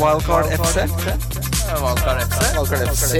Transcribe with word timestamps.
Wildcard 0.00 0.46
FC. 0.48 0.76
Wildcard 1.82 2.20
FC. 2.24 2.40
Wildcard 2.56 2.88
FC. 2.88 3.12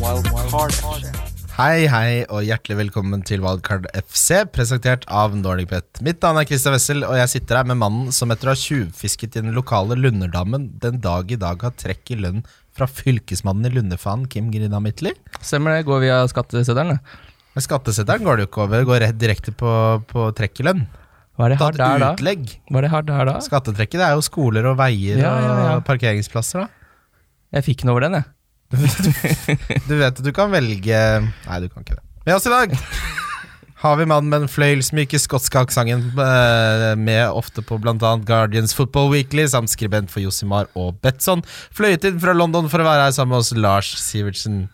Wildcard 0.00 0.72
FC. 0.72 1.10
Hei, 1.56 1.86
hei, 1.92 2.24
og 2.32 2.46
hjertelig 2.46 2.78
velkommen 2.78 3.20
til 3.28 3.44
Wildcard 3.44 3.84
FC, 3.92 4.46
presentert 4.52 5.04
av 5.12 5.36
NordicBet. 5.36 6.00
Mitt 6.04 6.24
navn 6.24 6.40
er 6.40 6.48
Christian 6.48 6.76
Wessel, 6.76 7.04
og 7.04 7.16
jeg 7.20 7.34
sitter 7.34 7.60
her 7.60 7.68
med 7.68 7.80
mannen 7.82 8.10
som 8.16 8.32
etter 8.32 8.48
å 8.48 8.56
ha 8.56 8.60
tjuvfisket 8.60 9.36
i 9.36 9.44
den 9.44 9.56
lokale 9.56 9.96
Lunderdammen 10.00 10.70
den 10.80 11.00
dag 11.04 11.32
i 11.32 11.40
dag 11.40 11.68
har 11.68 11.76
trekk 11.76 12.16
i 12.16 12.20
lønn 12.24 12.44
fra 12.76 12.88
fylkesmannen 12.88 13.68
i 13.68 13.76
Lundefan 13.76 14.24
Kim 14.32 14.48
Grina 14.52 14.80
Midtly. 14.80 15.12
Stemmer 15.40 15.76
det, 15.76 15.88
går 15.88 16.06
via 16.08 16.22
skatteseddelen. 16.32 16.96
det. 16.96 17.24
Med 17.56 17.64
skattesetteren 17.64 18.24
går 18.24 18.36
det 18.36 18.46
jo 18.46 18.54
ikke 18.54 18.64
over, 18.64 18.80
det 18.80 18.88
går 18.88 19.04
rett 19.04 19.20
direkte 19.20 19.52
på, 19.52 19.72
på 20.08 20.30
trekk 20.36 20.64
i 20.64 20.72
lønn. 20.72 20.88
Hva 21.36 21.46
er 21.46 21.52
det 21.52 21.58
Ta 21.60 21.66
har 21.68 21.76
der 21.76 22.00
da? 22.00 22.10
utlegg. 22.16 22.46
Hva 22.70 22.80
er 22.80 22.86
det 22.86 22.90
har 22.94 23.04
der 23.08 23.28
da? 23.28 23.34
Skattetrekket 23.44 24.00
det 24.00 24.06
er 24.08 24.14
jo 24.16 24.24
skoler 24.24 24.70
og 24.70 24.78
veier 24.80 25.18
Ja, 25.20 25.34
ja, 25.42 25.52
ja. 25.60 25.74
og 25.76 25.84
parkeringsplasser, 25.88 26.64
da. 26.64 26.68
Jeg 27.58 27.66
fikk 27.68 27.84
den 27.84 27.92
over 27.92 28.06
den, 28.08 28.16
jeg. 28.20 28.32
Du 29.88 29.94
vet 29.94 30.10
at 30.10 30.24
du 30.26 30.32
kan 30.34 30.50
velge 30.50 30.96
Nei, 31.22 31.58
du 31.62 31.68
kan 31.70 31.84
ikke 31.84 31.98
det. 32.00 32.02
Med 32.26 32.34
oss 32.34 32.48
i 32.48 32.50
dag 32.50 32.74
har 33.76 33.98
vi 34.00 34.06
mannen 34.08 34.30
med 34.32 34.40
den 34.46 34.48
fløyelsmyke 34.50 35.18
skotske 35.20 35.60
aksenten, 35.60 36.08
eh, 36.18 36.94
med 36.98 37.28
ofte 37.36 37.60
på 37.62 37.76
bl.a. 37.78 37.94
Guardians 38.26 38.72
Football 38.74 39.10
Weekly, 39.12 39.44
samt 39.52 39.68
skribent 39.70 40.08
for 40.10 40.24
Josimar 40.24 40.66
og 40.74 40.96
Betson. 41.04 41.44
Fløyet 41.76 42.06
inn 42.08 42.16
fra 42.18 42.32
London 42.34 42.70
for 42.72 42.80
å 42.82 42.86
være 42.88 43.04
her 43.04 43.14
sammen 43.14 43.36
med 43.36 43.44
oss, 43.44 43.52
Lars 43.54 43.92
Sivertsen. 44.00 44.64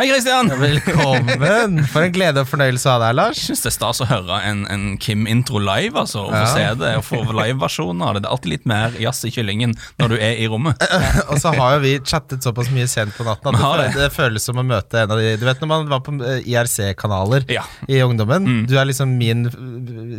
Hei, 0.00 0.06
Christian! 0.08 0.48
Velkommen! 0.56 1.82
For 1.92 2.06
en 2.06 2.12
glede 2.14 2.40
og 2.40 2.46
fornøyelse 2.48 2.88
å 2.88 2.94
ha 2.94 3.00
deg, 3.02 3.16
Lars. 3.18 3.40
Jeg 3.42 3.50
syns 3.50 3.60
det 3.66 3.68
er 3.68 3.74
stas 3.74 3.98
å 4.00 4.06
høre 4.08 4.38
en, 4.48 4.62
en 4.72 4.84
Kim-intro 4.96 5.60
live. 5.60 5.92
altså, 6.00 6.22
og 6.22 6.30
få 6.32 6.38
Ja. 6.40 6.46
se 6.54 6.62
det, 6.80 6.92
og 6.96 7.04
få 7.04 7.18
liveversjonen 7.36 8.00
av 8.06 8.14
det. 8.16 8.22
Det 8.24 8.30
er 8.30 8.32
alltid 8.32 8.52
litt 8.54 8.64
mer 8.70 8.96
jazz 8.96 9.20
i 9.28 9.32
kyllingen 9.34 9.74
når 10.00 10.14
du 10.14 10.16
er 10.16 10.40
i 10.40 10.46
rommet. 10.48 10.80
Og 11.28 11.36
så 11.42 11.52
har 11.52 11.74
jo 11.76 11.82
vi 11.84 11.92
chattet 12.00 12.40
såpass 12.48 12.70
mye 12.72 12.88
sent 12.88 13.12
på 13.18 13.26
natten 13.28 13.52
at 13.52 13.60
det, 13.60 13.90
det. 13.92 14.06
det 14.06 14.08
føles 14.16 14.48
som 14.48 14.56
å 14.56 14.64
møte 14.64 15.02
en 15.04 15.12
av 15.12 15.20
de 15.20 15.34
Du 15.36 15.44
vet 15.50 15.60
når 15.60 15.68
man 15.74 15.92
var 15.92 16.00
på 16.08 16.16
eh, 16.24 16.48
IRC-kanaler 16.48 17.44
Ja. 17.52 17.66
i 17.84 18.00
ungdommen? 18.00 18.48
Mm. 18.48 18.62
Du 18.72 18.78
er 18.80 18.88
liksom 18.88 19.12
min 19.20 19.44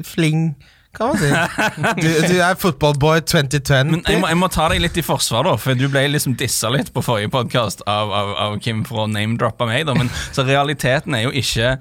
fling, 0.06 0.52
kan 0.98 1.08
man 1.12 1.18
si. 1.18 1.30
Du, 2.02 2.10
du 2.28 2.38
er 2.44 2.56
footballboy 2.60 3.22
2020. 3.24 3.92
Men 3.92 4.04
jeg 4.08 4.22
må, 4.22 4.30
jeg 4.32 4.40
må 4.42 4.50
ta 4.52 4.68
deg 4.72 4.84
litt 4.84 4.98
i 5.00 5.06
forsvar, 5.06 5.48
da, 5.48 5.56
for 5.62 5.78
du 5.80 5.88
ble 5.92 6.06
liksom 6.12 6.36
dissa 6.40 6.72
litt 6.74 6.92
på 6.94 7.04
forrige 7.06 7.32
podkast 7.34 7.84
av, 7.88 8.12
av, 8.12 8.32
av 8.48 8.58
Kim 8.64 8.84
for 8.88 9.06
å 9.06 9.10
name-droppe 9.12 9.68
meg. 9.70 9.86
da, 9.90 9.96
men 9.98 10.12
Så 10.36 10.46
realiteten 10.48 11.16
er 11.18 11.28
jo 11.30 11.36
ikke 11.44 11.78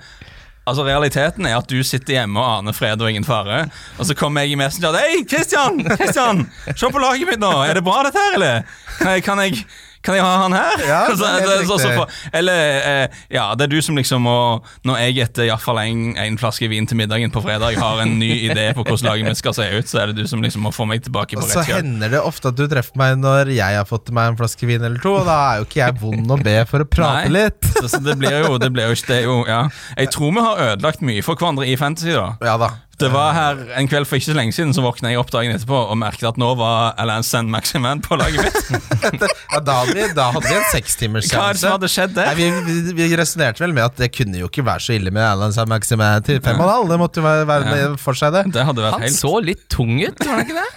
Altså 0.70 0.84
Realiteten 0.86 1.46
er 1.48 1.56
at 1.56 1.70
du 1.72 1.80
sitter 1.82 2.18
hjemme 2.18 2.38
og 2.38 2.60
aner 2.60 2.74
fred 2.76 3.00
og 3.02 3.08
ingen 3.10 3.24
fare. 3.26 3.64
Og 3.96 4.06
så 4.06 4.14
kommer 4.14 4.44
jeg 4.44 4.54
i 4.54 4.58
Messenger 4.60 4.94
Hei, 5.00 5.22
Christian! 5.26 5.80
Christian, 5.96 6.44
Se 6.68 6.90
på 6.92 7.00
laget 7.02 7.26
mitt 7.26 7.40
nå! 7.42 7.50
Er 7.64 7.80
det 7.80 7.82
bra, 7.86 8.02
dette 8.06 8.20
her, 8.20 8.36
eller? 8.36 8.68
Kan 9.00 9.14
jeg, 9.16 9.24
kan 9.26 9.40
jeg, 9.42 9.64
kan 10.02 10.14
jeg 10.16 10.24
ha 10.24 10.36
han 10.42 10.52
her? 10.56 10.82
Ja, 10.88 11.00
det 11.10 11.18
Så- 11.18 11.64
så- 11.68 11.78
så- 11.78 11.94
for- 11.94 12.08
eller 12.32 12.80
eh, 13.04 13.08
Ja, 13.30 13.54
det 13.54 13.64
er 13.66 13.72
du 13.74 13.80
som 13.82 13.96
liksom 13.96 14.22
må 14.24 14.62
Når 14.84 14.96
jeg 15.02 15.18
etter 15.26 15.44
iallfall 15.44 15.78
en, 15.82 16.16
en 16.16 16.38
flaske 16.40 16.68
vin 16.72 16.86
til 16.88 16.96
middagen 16.96 17.30
på 17.30 17.42
fredag 17.44 17.76
har 17.78 18.00
en 18.02 18.18
ny 18.18 18.30
idé 18.48 18.70
på 18.74 18.84
hvordan 18.84 19.10
laget 19.10 19.28
mitt 19.28 19.36
skal 19.40 19.52
se 19.54 19.66
ut, 19.76 19.84
så 19.90 20.00
er 20.02 20.06
det 20.12 20.16
du 20.22 20.26
som 20.30 20.40
liksom 20.42 20.62
må 20.64 20.72
få 20.72 20.86
meg 20.88 21.02
tilbake 21.04 21.36
på 21.36 21.44
så 21.44 21.60
rett 21.60 21.68
kjøl. 21.68 21.82
hender 21.82 22.08
det 22.16 22.20
ofte 22.24 22.48
at 22.48 22.56
du 22.56 22.64
treffer 22.68 22.96
meg 22.96 23.18
når 23.20 23.52
jeg 23.52 23.76
har 23.76 23.84
fått 23.88 24.08
meg 24.16 24.32
en 24.32 24.36
flaske 24.40 24.66
vin 24.66 24.82
eller 24.82 24.98
to, 25.04 25.14
og 25.20 25.26
da 25.28 25.36
er 25.52 25.60
jo 25.60 25.68
ikke 25.68 25.80
jeg 25.84 25.98
vond 26.00 26.30
å 26.32 26.40
be 26.42 26.56
for 26.70 26.80
å 26.84 26.88
prate 26.88 27.28
Nei. 27.28 27.44
litt. 27.44 27.60
Så, 27.76 27.88
så 27.92 28.00
det 28.04 28.16
blir 28.20 28.38
jo, 28.44 28.56
det 28.60 28.72
blir 28.72 28.88
jo 28.90 28.96
ikke 28.96 29.12
det 29.12 29.22
jo, 29.24 29.36
ja. 29.48 29.62
Jeg 29.98 30.10
tror 30.16 30.32
vi 30.36 30.40
har 30.48 30.62
ødelagt 30.70 31.02
mye 31.04 31.22
for 31.26 31.36
hverandre 31.40 31.68
i 31.68 31.76
Fantasy. 31.80 32.12
da 32.16 32.30
Ja 32.44 32.56
da. 32.60 32.70
Det 33.00 33.08
var 33.12 33.32
her 33.36 33.60
En 33.80 33.88
kveld 33.90 34.06
for 34.08 34.18
ikke 34.20 34.28
så 34.30 34.36
lenge 34.36 34.52
siden 34.56 34.74
Så 34.76 34.82
våkna 34.84 35.12
jeg 35.12 35.20
opp 35.20 35.30
dagen 35.32 35.54
etterpå 35.56 35.78
og 35.90 35.96
merket 36.00 36.28
at 36.30 36.40
nå 36.40 36.50
var 36.60 36.92
Alain 37.00 37.24
San 37.26 37.48
Maximan 37.52 38.02
på 38.04 38.18
laget 38.20 38.44
mitt. 38.44 39.24
Ja, 39.50 39.58
da, 39.66 39.80
hadde 39.80 39.94
vi, 39.96 40.04
da 40.14 40.28
hadde 40.34 40.46
vi 40.46 40.54
en 40.54 40.66
sekstimerssjanse. 40.70 41.38
Hva 41.40 41.46
er 41.50 41.56
det 41.56 41.62
som 41.64 41.72
hadde 41.74 41.88
skjedd 41.90 42.18
Nei, 42.20 42.34
vi, 42.38 42.50
vi, 42.68 42.94
vi 43.00 43.08
resonnerte 43.18 43.64
vel 43.64 43.72
med 43.74 43.88
at 43.88 43.96
det 43.98 44.10
kunne 44.14 44.38
jo 44.44 44.50
ikke 44.50 44.62
være 44.66 44.84
så 44.84 44.94
ille 44.94 45.10
med 45.14 45.24
Alain 45.26 45.54
San 45.56 45.68
Maxime 45.70 46.10
til 46.26 46.38
fem 46.44 46.60
og 46.60 46.68
en 46.68 46.74
halv. 46.76 46.92
Det 46.92 47.00
måtte 47.02 47.22
jo 47.22 47.26
være, 47.26 47.48
være 47.50 47.72
med 47.74 47.96
for 48.02 48.18
seg, 48.18 48.36
det. 48.36 48.44
Det 48.54 48.66
hadde 48.68 48.84
vært 48.86 48.98
Han 49.00 49.06
helt 49.08 49.18
så 49.18 49.32
litt 49.42 49.66
tung 49.72 49.96
ut, 49.98 50.22
var 50.22 50.36
han 50.38 50.44
ikke 50.46 50.60
det? 50.60 50.68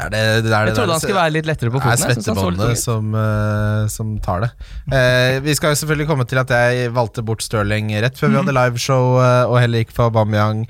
Er 0.00 0.08
det, 0.10 0.20
det 0.46 0.50
er 0.50 0.64
det 0.64 0.72
Jeg 0.72 0.76
trodde 0.78 0.86
der- 0.88 0.92
han 0.96 1.02
skulle 1.02 1.20
være 1.20 1.32
litt 1.36 1.46
lettere 1.46 1.70
på 1.70 1.78
Det 1.78 1.84
er 1.84 1.98
foten. 2.00 2.08
litt 2.08 2.24
tung 2.24 2.38
svettebåndet 2.38 2.80
som, 2.80 3.12
uh, 3.14 3.86
som 3.92 4.14
tar 4.24 4.40
det. 4.46 4.50
Uh, 4.88 5.40
vi 5.44 5.54
skal 5.54 5.74
jo 5.74 5.80
selvfølgelig 5.82 6.08
komme 6.08 6.26
til 6.30 6.40
at 6.40 6.50
jeg 6.56 6.90
valgte 6.96 7.22
bort 7.26 7.44
Stirling 7.44 7.92
rett 8.02 8.18
før 8.18 8.32
vi 8.32 8.40
hadde 8.40 8.56
liveshow, 8.56 9.18
uh, 9.20 9.44
og 9.50 9.60
heller 9.60 9.84
gikk 9.84 9.92
for 9.94 10.08
Aubameyang. 10.08 10.64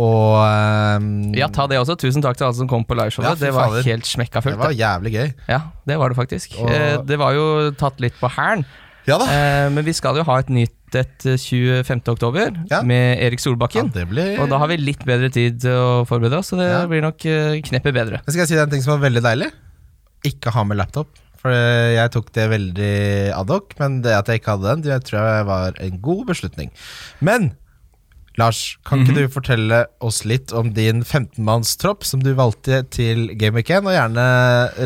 Og 0.00 0.36
um, 1.02 1.34
Ja, 1.36 1.48
ta 1.52 1.66
det 1.68 1.76
også. 1.80 1.98
Tusen 2.00 2.22
takk 2.24 2.38
til 2.38 2.46
alle 2.48 2.56
som 2.56 2.68
kom 2.70 2.84
på 2.88 2.96
Ja, 2.96 3.04
liveshowet. 3.04 3.28
Ja, 3.28 3.34
det 3.46 3.50
var 3.52 3.68
fader. 3.68 3.82
helt 3.90 4.06
smekka 4.08 4.40
det 4.40 4.56
var 4.58 4.72
jævlig 4.72 5.12
gøy. 5.12 5.34
Ja, 5.48 5.60
det 5.86 5.98
var 5.98 6.08
det 6.08 6.16
faktisk. 6.16 6.54
Og- 6.60 6.70
Eh, 6.70 6.96
det 7.04 7.18
var 7.18 7.32
jo 7.34 7.70
tatt 7.72 8.00
litt 8.00 8.14
på 8.20 8.30
hælen. 8.30 8.64
Ja 9.06 9.18
da. 9.18 9.24
Eh, 9.26 9.68
men 9.70 9.84
vi 9.84 9.92
skal 9.92 10.14
jo 10.16 10.22
ha 10.24 10.38
et 10.38 10.48
nytt 10.48 10.72
et 10.94 11.24
eh, 11.26 11.36
25. 11.36 12.02
oktober 12.08 12.52
Ja. 12.70 12.82
med 12.82 13.18
Erik 13.18 13.40
Ja, 13.40 13.50
Solbakken. 13.50 13.92
det 13.92 14.08
blir 14.08 14.38
Og 14.40 14.48
da 14.48 14.58
har 14.58 14.68
vi 14.68 14.76
litt 14.76 15.04
bedre 15.04 15.30
tid 15.32 15.60
til 15.60 15.70
å 15.70 16.06
forberede 16.06 16.38
oss, 16.38 16.50
så 16.52 16.56
det 16.58 16.70
Ja. 16.70 16.86
blir 16.86 17.00
nok 17.02 17.24
eh, 17.26 17.60
kneppet 17.62 17.92
bedre. 17.94 18.20
Men 18.24 18.28
skal 18.28 18.40
jeg 18.46 18.48
si 18.48 18.54
deg 18.54 18.62
en 18.64 18.70
ting 18.70 18.82
som 18.82 18.98
var 19.00 19.08
veldig 19.10 19.22
deilig? 19.22 19.50
Ikke 20.24 20.52
ha 20.52 20.62
med 20.64 20.76
laptop. 20.76 21.08
For 21.36 21.50
eh, 21.50 21.96
jeg 21.96 22.10
tok 22.12 22.30
det 22.32 22.48
veldig 22.50 23.32
ad 23.34 23.48
hoc, 23.50 23.72
men 23.80 24.02
det 24.02 24.12
at 24.12 24.26
jeg 24.26 24.40
ikke 24.40 24.52
hadde 24.58 24.68
den, 24.68 24.82
det 24.82 25.04
tror 25.04 25.20
jeg 25.38 25.46
var 25.46 25.72
en 25.80 25.98
god 26.00 26.26
beslutning. 26.28 26.70
Men 27.20 27.56
Lars, 28.40 28.78
kan 28.88 29.02
ikke 29.02 29.16
du 29.16 29.32
fortelle 29.32 29.82
oss 30.00 30.22
litt 30.24 30.54
om 30.56 30.70
din 30.72 31.02
15-mannstropp 31.04 32.06
som 32.08 32.22
du 32.24 32.32
valgte 32.38 32.80
til 32.94 33.26
Game 33.36 33.58
Week 33.58 33.68
1, 33.68 33.84
og 33.84 33.92
gjerne 33.92 34.26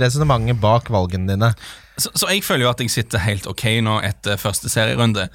resonnementet 0.02 0.58
bak 0.62 0.90
valgene 0.90 1.30
dine? 1.30 1.52
Så, 1.96 2.10
så 2.12 2.28
jeg 2.32 2.42
føler 2.44 2.66
jo 2.66 2.72
at 2.72 2.82
jeg 2.82 2.92
sitter 2.92 3.22
helt 3.22 3.46
ok 3.48 3.68
nå 3.86 4.00
etter 4.04 4.40
første 4.40 4.70
serierunde. 4.72 5.28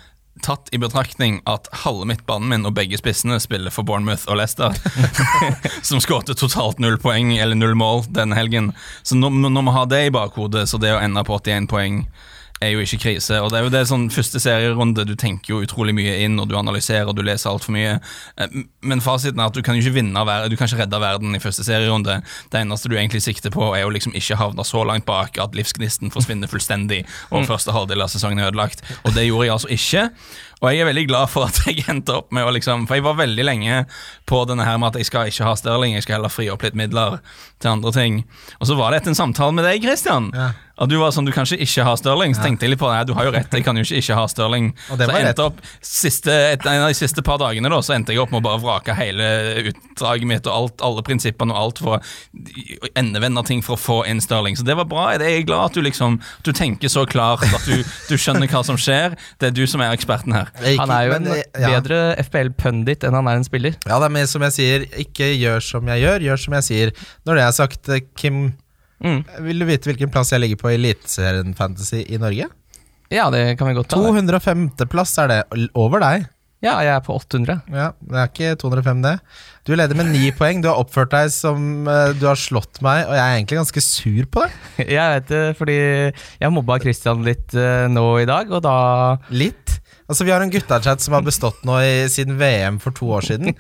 Tatt 0.44 0.70
i 0.76 0.80
betraktning 0.82 1.40
at 1.50 1.70
halve 1.84 2.06
midtbanen 2.10 2.52
min 2.52 2.68
og 2.68 2.76
begge 2.76 3.00
spissene 3.00 3.40
spiller 3.44 3.74
for 3.74 3.88
Bournemouth 3.88 4.28
og 4.28 4.40
Leicester, 4.40 4.76
som 5.88 6.04
skåret 6.04 6.32
totalt 6.36 6.84
null 6.84 7.00
poeng 7.02 7.34
eller 7.38 7.58
null 7.58 7.78
mål 7.80 8.06
denne 8.12 8.38
helgen. 8.38 8.72
Så 9.04 9.16
nå 9.20 9.32
når 9.32 9.68
vi 9.68 9.78
har 9.78 9.90
det 9.92 10.04
i 10.08 10.14
bakhodet, 10.14 10.68
så 10.70 10.80
det 10.82 10.94
å 10.96 11.02
ende 11.02 11.24
på 11.28 11.40
81 11.40 11.72
poeng 11.72 12.04
er 12.62 12.76
jo 12.76 12.84
ikke 12.84 13.00
krise. 13.02 13.40
Og 13.42 13.50
det 13.52 13.60
er 13.60 13.66
jo 13.66 13.72
det 13.74 13.82
sånn 13.90 14.08
første 14.14 14.40
serierunde, 14.42 15.06
du 15.08 15.16
tenker 15.20 15.56
jo 15.56 15.62
utrolig 15.66 15.96
mye 15.98 16.20
inn, 16.26 16.38
og 16.40 16.50
du 16.52 16.56
analyserer 16.60 17.10
og 17.10 17.18
du 17.18 17.24
leser 17.26 17.50
altfor 17.52 17.74
mye. 17.76 17.96
Eh, 18.38 18.56
Men 18.82 19.02
fasiten 19.02 19.40
er 19.42 19.50
at 19.50 19.58
du 19.58 19.62
kan 19.66 19.76
jo 19.76 19.82
ikke 19.82 19.98
vinne 19.98 20.26
Du 20.50 20.56
kan 20.56 20.68
ikke 20.68 20.84
redde 20.84 21.00
verden 21.02 21.36
i 21.36 21.40
første 21.42 21.64
serierunde. 21.66 22.22
Det 22.52 22.62
eneste 22.62 22.90
du 22.90 22.96
egentlig 22.96 23.24
sikter 23.24 23.50
på, 23.50 23.74
er 23.76 23.82
jo 23.82 23.90
liksom 23.90 24.14
ikke 24.16 24.38
havne 24.38 24.66
så 24.66 24.84
langt 24.86 25.06
bak 25.06 25.38
at 25.42 25.56
livsgnisten 25.58 26.12
forsvinner 26.12 26.48
fullstendig, 26.48 27.06
og 27.32 27.48
første 27.50 27.72
halvdel 27.72 28.02
av 28.02 28.10
sesongen 28.14 28.40
er 28.40 28.52
ødelagt. 28.52 28.82
Og 29.06 29.14
det 29.16 29.28
gjorde 29.28 29.46
jeg 29.46 29.54
altså 29.58 29.68
ikke. 29.78 30.10
Og 30.62 30.70
jeg 30.70 30.84
er 30.84 30.90
veldig 30.92 31.08
glad 31.10 31.30
for 31.34 31.50
at 31.50 31.58
jeg 31.66 31.86
endte 31.90 32.20
opp 32.20 32.30
med 32.36 32.46
å 32.46 32.54
liksom 32.54 32.86
For 32.90 33.00
jeg 33.00 33.06
var 33.06 33.18
veldig 33.18 33.46
lenge 33.48 33.84
på 34.30 34.44
denne 34.50 34.66
her 34.68 34.78
med 34.82 34.92
at 34.92 35.02
jeg 35.02 35.10
skal 35.10 35.32
ikke 35.32 35.48
ha 35.48 35.56
Sterling, 35.58 35.96
jeg 35.98 36.06
skal 36.06 36.20
heller 36.20 36.34
fri 36.34 36.50
opp 36.54 36.62
litt 36.66 36.78
midler 36.78 37.18
til 37.62 37.74
andre 37.74 37.94
ting. 37.96 38.22
Og 38.60 38.70
så 38.70 38.78
var 38.78 38.92
det 38.94 39.02
etter 39.02 39.14
en 39.14 39.18
samtale 39.18 39.58
med 39.58 39.66
deg, 39.68 39.82
Christian. 39.84 40.30
Ja. 40.38 40.52
At 40.82 40.90
du 40.90 40.96
var 40.98 41.12
sånn, 41.14 41.28
du 41.28 41.32
kan 41.34 41.46
ikke 41.46 41.62
ikke 41.62 41.84
ha 41.86 41.94
Stirling. 42.00 42.34
Så 42.34 42.42
tenkte 42.42 42.66
jeg 42.66 42.74
litt 42.74 42.82
på 42.82 42.90
det, 42.90 43.04
du 43.10 43.14
har 43.14 43.28
jo 43.28 43.34
rett, 43.36 43.54
jeg 43.54 43.66
kan 43.66 43.78
jo 43.78 43.84
ikke 43.86 44.00
ikke 44.02 44.18
ha 44.18 44.24
Stirling. 44.32 44.72
Så 44.90 44.98
jeg 44.98 45.28
endte 45.28 45.46
opp 45.46 45.60
siste, 45.86 46.38
et, 46.56 46.66
En 46.66 46.86
av 46.86 46.90
de 46.90 46.98
siste 46.98 47.22
par 47.26 47.38
dagene 47.42 47.70
da, 47.70 47.82
så 47.86 47.94
endte 47.94 48.16
jeg 48.16 48.22
opp 48.24 48.32
med 48.34 48.42
å 48.42 48.46
bare 48.48 48.62
vrake 48.64 48.96
hele 48.98 49.28
utdraget 49.72 50.30
mitt 50.30 50.50
og 50.50 50.56
alt, 50.56 50.86
alle 50.86 51.04
prinsippene 51.06 51.54
og 51.54 51.60
alt 51.62 51.82
for 51.84 52.00
å 52.00 52.92
endevende 52.98 53.44
ting 53.46 53.62
for 53.66 53.78
å 53.78 53.82
få 53.82 54.00
inn 54.10 54.24
Stirling. 54.24 54.58
Så 54.58 54.66
det 54.66 54.78
var 54.80 54.90
bra. 54.90 55.10
Jeg 55.14 55.44
er 55.44 55.46
glad 55.46 55.70
at 55.70 55.78
du 55.78 55.86
liksom 55.86 56.18
du 56.48 56.52
tenker 56.56 56.90
så 56.92 57.06
klart, 57.10 57.46
at 57.46 57.68
du, 57.68 57.86
du 58.10 58.16
skjønner 58.18 58.50
hva 58.50 58.64
som 58.66 58.80
skjer. 58.80 59.18
Det 59.42 59.52
er 59.52 59.56
du 59.58 59.66
som 59.70 59.84
er 59.84 59.94
eksperten 59.94 60.34
her. 60.38 60.50
Gikk- 60.60 60.80
Han 60.82 60.92
er 60.92 61.06
jo 61.08 61.14
en 61.16 61.24
men, 61.24 61.34
eh, 61.40 61.62
ja. 61.62 61.70
bedre 61.80 62.00
FPL-pundit 62.26 63.04
enn 63.08 63.14
han 63.16 63.28
er 63.32 63.40
en 63.40 63.44
spiller. 63.48 63.78
Ja, 63.88 64.00
det 64.00 64.10
er 64.10 64.16
mer 64.18 64.26
som 64.28 64.42
jeg 64.42 64.52
sier, 64.58 64.86
ikke 65.06 65.30
gjør 65.40 65.62
som 65.64 65.88
jeg 65.88 66.04
gjør, 66.04 66.26
gjør 66.28 66.42
som 66.44 66.54
jeg 66.60 66.64
sier. 66.68 66.92
Når 67.26 67.36
det 67.40 67.44
er 67.48 67.52
sagt, 67.52 67.90
eh, 67.90 68.00
Kim, 68.16 68.54
Mm. 69.02 69.24
vil 69.42 69.58
du 69.60 69.66
vite 69.66 69.88
hvilken 69.90 70.12
plass 70.14 70.30
jeg 70.30 70.42
ligger 70.42 70.58
på 70.62 70.70
i 70.70 70.76
Eliteserien 70.78 71.56
Fantasy 71.58 72.04
i 72.08 72.18
Norge? 72.22 72.46
Ja, 73.10 73.30
det 73.32 73.58
kan 73.58 73.68
vi 73.68 73.74
godt 73.74 73.88
ta. 73.90 73.98
205. 73.98 74.70
plass 74.88 75.18
er 75.18 75.28
det, 75.28 75.70
over 75.74 76.00
deg. 76.00 76.28
Ja, 76.62 76.76
jeg 76.86 76.94
er 76.94 77.00
på 77.02 77.16
800. 77.18 77.64
Ja, 77.74 77.88
Det 78.00 78.14
er 78.22 78.28
ikke 78.30 78.56
205, 78.62 79.02
det. 79.02 79.20
Du 79.66 79.74
leder 79.76 79.96
med 79.98 80.12
ni 80.14 80.30
poeng. 80.38 80.62
Du 80.62 80.68
har 80.70 80.78
oppført 80.78 81.10
deg 81.10 81.32
som 81.34 81.88
eh, 81.90 82.14
du 82.14 82.28
har 82.28 82.36
slått 82.38 82.80
meg, 82.86 83.08
og 83.08 83.16
jeg 83.18 83.24
er 83.26 83.38
egentlig 83.40 83.58
ganske 83.58 83.82
sur 83.82 84.26
på 84.30 84.44
det. 84.46 84.52
Jeg 84.94 85.16
vet 85.16 85.28
det, 85.28 85.58
fordi 85.58 85.78
jeg 86.40 86.52
mobba 86.54 86.80
Christian 86.80 87.24
litt 87.26 87.52
nå 87.90 88.06
i 88.22 88.26
dag, 88.30 88.52
og 88.52 88.62
da 88.62 89.18
Litt. 89.32 89.61
Altså 90.12 90.26
Vi 90.28 90.32
har 90.34 90.44
en 90.44 90.52
guttachat 90.52 91.00
som 91.00 91.16
har 91.16 91.24
bestått 91.24 91.62
nå 91.64 91.78
i, 91.80 91.92
siden 92.12 92.36
VM 92.36 92.82
for 92.84 92.92
to 92.92 93.08
år 93.16 93.24
siden. 93.30 93.54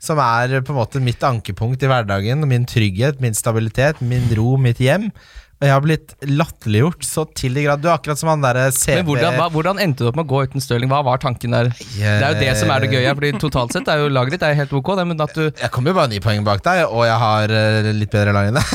Som 0.00 0.20
er 0.24 0.62
på 0.64 0.72
en 0.72 0.78
måte 0.80 1.02
mitt 1.04 1.20
ankepunkt 1.26 1.84
i 1.84 1.90
hverdagen. 1.90 2.46
Min 2.48 2.64
trygghet, 2.68 3.20
min 3.20 3.36
stabilitet, 3.36 4.00
min 4.00 4.24
ro, 4.38 4.54
mitt 4.56 4.80
hjem. 4.80 5.10
Og 5.58 5.66
jeg 5.66 5.74
har 5.74 5.80
blitt 5.82 6.12
latterliggjort 6.22 7.02
så 7.02 7.24
til 7.34 7.56
de 7.58 7.64
grad. 7.64 7.80
Du 7.82 7.88
er 7.88 7.96
akkurat 7.96 8.20
som 8.20 8.28
han 8.30 8.42
derre 8.44 8.68
CV 8.70 9.00
Men 9.00 9.06
hvordan, 9.08 9.38
hva, 9.40 9.46
hvordan 9.50 9.80
endte 9.82 10.04
du 10.04 10.10
opp 10.12 10.18
med 10.20 10.28
å 10.28 10.30
gå 10.30 10.42
uten 10.46 10.62
Stirling? 10.62 10.86
Hva 10.92 11.00
var 11.02 11.18
tanken 11.18 11.56
der? 11.56 11.70
Det 11.74 12.04
er 12.14 12.36
jo 12.36 12.38
det 12.44 12.52
som 12.60 12.70
er 12.70 12.84
det 12.84 12.92
gøye. 12.92 13.14
Fordi 13.18 13.32
Totalt 13.42 13.74
sett 13.74 13.90
er 13.90 14.04
jo 14.04 14.12
laget 14.12 14.36
ditt 14.36 14.44
er 14.46 14.54
helt 14.60 14.70
ok, 14.78 14.92
det, 15.00 15.06
men 15.10 15.24
at 15.24 15.34
du 15.34 15.42
Jeg 15.48 15.72
kommer 15.74 15.90
jo 15.90 15.96
bare 15.98 16.12
ni 16.12 16.20
poeng 16.22 16.46
bak 16.46 16.62
deg, 16.62 16.84
og 16.86 17.02
jeg 17.08 17.18
har 17.24 17.54
eh, 17.58 17.90
litt 17.90 18.12
bedre 18.14 18.36
lag 18.36 18.52
enn 18.52 18.60
deg. 18.60 18.66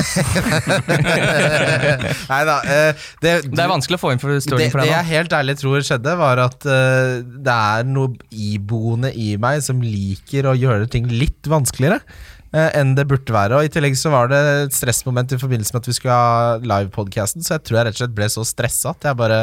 Nei 2.34 2.42
da. 2.50 2.58
eh, 2.68 3.06
det, 3.24 3.32
Det 3.48 3.64
er 3.64 3.72
vanskelig 3.72 3.96
å 3.96 4.02
få 4.04 4.12
inn 4.12 4.20
for 4.20 4.34
det, 4.34 4.42
Stirling 4.44 4.72
for 4.74 4.84
det 4.84 4.90
jeg 4.92 5.10
helt 5.14 5.32
ærlig 5.40 5.56
tror 5.62 5.88
skjedde, 5.88 6.16
var 6.20 6.44
at 6.44 6.68
eh, 6.68 7.16
det 7.24 7.56
er 7.56 7.88
noe 7.88 8.12
iboende 8.28 9.08
i 9.16 9.34
meg 9.40 9.64
som 9.64 9.80
liker 9.80 10.52
å 10.52 10.56
gjøre 10.58 10.90
ting 10.92 11.08
litt 11.08 11.48
vanskeligere 11.48 12.02
eh, 12.02 12.33
enn 12.54 12.94
det 12.94 13.06
burde 13.10 13.34
være. 13.34 13.58
Og 13.58 13.66
I 13.66 13.72
tillegg 13.72 13.96
så 13.98 14.12
var 14.14 14.30
det 14.30 14.38
et 14.66 14.76
stressmoment 14.76 15.34
i 15.34 15.40
forbindelse 15.40 15.74
med 15.74 15.82
at 15.82 15.90
vi 15.90 15.96
skulle 15.96 16.14
ha 16.14 16.56
livepodkasten, 16.62 17.42
så 17.42 17.56
jeg 17.56 17.64
tror 17.66 17.80
jeg 17.80 17.88
rett 17.88 17.98
og 17.98 18.02
slett 18.04 18.16
ble 18.16 18.30
så 18.30 18.46
stressa 18.46 18.94
at 18.94 19.08
jeg 19.10 19.18
bare 19.18 19.40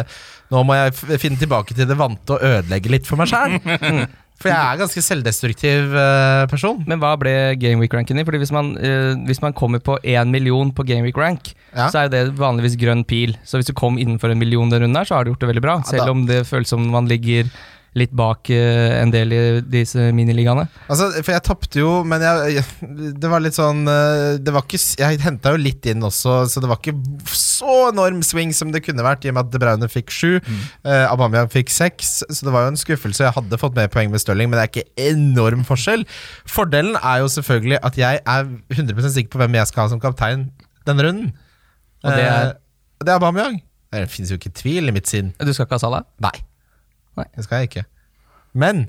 Nå 0.52 0.64
må 0.68 0.76
jeg 0.76 1.20
finne 1.20 1.40
tilbake 1.40 1.76
til 1.76 1.88
det 1.88 1.96
vante 2.00 2.36
og 2.36 2.44
ødelegge 2.44 2.92
litt 2.92 3.08
for 3.08 3.20
meg 3.20 3.32
sjæl. 3.32 3.60
For 4.42 4.50
jeg 4.50 4.58
er 4.58 4.74
en 4.74 4.82
ganske 4.82 5.02
selvdestruktiv 5.06 5.92
eh, 6.02 6.44
person. 6.50 6.80
Men 6.90 6.98
hva 7.02 7.12
ble 7.22 7.34
Gameweek-ranken 7.62 8.18
din? 8.18 8.26
Fordi 8.26 8.40
hvis 8.42 8.54
man, 8.56 8.72
uh, 8.82 9.14
hvis 9.28 9.42
man 9.44 9.54
kommer 9.54 9.84
på 9.86 10.00
én 10.02 10.32
million 10.34 10.72
på 10.74 10.86
Gameweek-rank, 10.88 11.52
Ja. 11.76 11.88
så 11.94 12.02
er 12.02 12.08
jo 12.08 12.14
det 12.16 12.40
vanligvis 12.40 12.74
grønn 12.82 13.06
pil. 13.08 13.36
Så 13.46 13.60
hvis 13.60 13.70
du 13.70 13.76
kom 13.78 14.00
innenfor 14.02 14.34
en 14.34 14.42
million 14.42 14.70
den 14.72 14.82
runden 14.82 14.98
her, 14.98 15.06
så 15.06 15.16
har 15.16 15.24
du 15.24 15.32
gjort 15.32 15.46
det 15.46 15.52
veldig 15.54 15.64
bra. 15.64 15.76
Selv 15.88 16.10
om 16.12 16.26
det 16.26 16.42
føles 16.50 16.74
som 16.74 16.84
man 16.92 17.08
ligger 17.08 17.48
litt 18.00 18.14
bak 18.16 18.48
eh, 18.56 19.02
en 19.02 19.12
del 19.12 19.34
i 19.36 19.40
disse 19.68 20.00
miniligaene. 20.16 20.64
Altså, 20.88 21.10
for 21.18 21.34
jeg 21.34 21.44
tapte 21.44 21.82
jo, 21.82 21.90
men 22.08 22.24
jeg, 22.24 22.64
det 23.20 23.32
var 23.32 23.44
litt 23.44 23.58
sånn 23.58 23.82
eh, 23.92 24.38
det 24.40 24.54
var 24.56 24.64
ikke, 24.64 24.80
Jeg 25.02 25.20
henta 25.26 25.52
jo 25.52 25.60
litt 25.60 25.90
inn 25.92 26.06
også, 26.08 26.38
så 26.48 26.64
det 26.64 26.70
var 26.72 26.80
ikke 26.80 26.96
så 27.36 27.90
enorm 27.90 28.22
swing 28.24 28.54
som 28.56 28.72
det 28.72 28.84
kunne 28.86 29.04
vært, 29.04 29.26
i 29.28 29.32
og 29.34 29.36
med 29.36 29.50
at 29.50 29.52
De 29.52 29.60
Bruyne 29.62 29.90
fikk 29.92 30.14
sju. 30.16 30.30
eh, 30.40 31.04
Aubameyang 31.12 31.52
fikk 31.52 31.74
seks, 31.74 32.22
så 32.30 32.48
det 32.48 32.54
var 32.56 32.64
jo 32.68 32.72
en 32.74 32.80
skuffelse. 32.80 33.26
Jeg 33.28 33.36
hadde 33.36 33.60
fått 33.60 33.76
mer 33.76 33.92
poeng 33.92 34.14
med 34.14 34.24
Stirling, 34.24 34.48
men 34.52 34.60
det 34.62 34.64
er 34.64 34.72
ikke 34.72 35.12
enorm 35.12 35.66
forskjell. 35.68 36.06
Fordelen 36.48 36.96
er 37.02 37.26
jo 37.26 37.28
selvfølgelig 37.36 37.82
at 37.92 38.00
jeg 38.00 38.22
er 38.24 38.48
100 38.72 39.12
sikker 39.18 39.36
på 39.36 39.42
hvem 39.44 39.60
jeg 39.60 39.68
skal 39.72 39.84
ha 39.86 39.92
som 39.92 40.02
kaptein 40.04 40.48
denne 40.88 41.06
runden. 41.06 41.34
Og 42.06 42.16
det 42.16 42.24
er? 42.24 42.54
Eh, 42.54 43.04
det 43.04 43.12
er 43.12 43.20
Aubameyang. 43.20 43.60
Det 43.92 44.06
fins 44.14 44.32
jo 44.32 44.40
ikke 44.40 44.54
tvil 44.56 44.88
i 44.88 44.96
mitt 44.96 45.12
sinn. 45.12 45.34
Du 45.44 45.52
skal 45.52 45.68
ikke 45.68 45.76
ha 45.76 45.84
Salah? 45.84 46.08
Nei. 46.24 46.34
Nei. 47.20 47.28
Det 47.36 47.44
skal 47.46 47.62
jeg 47.64 47.72
ikke. 47.72 47.86
Men 48.54 48.86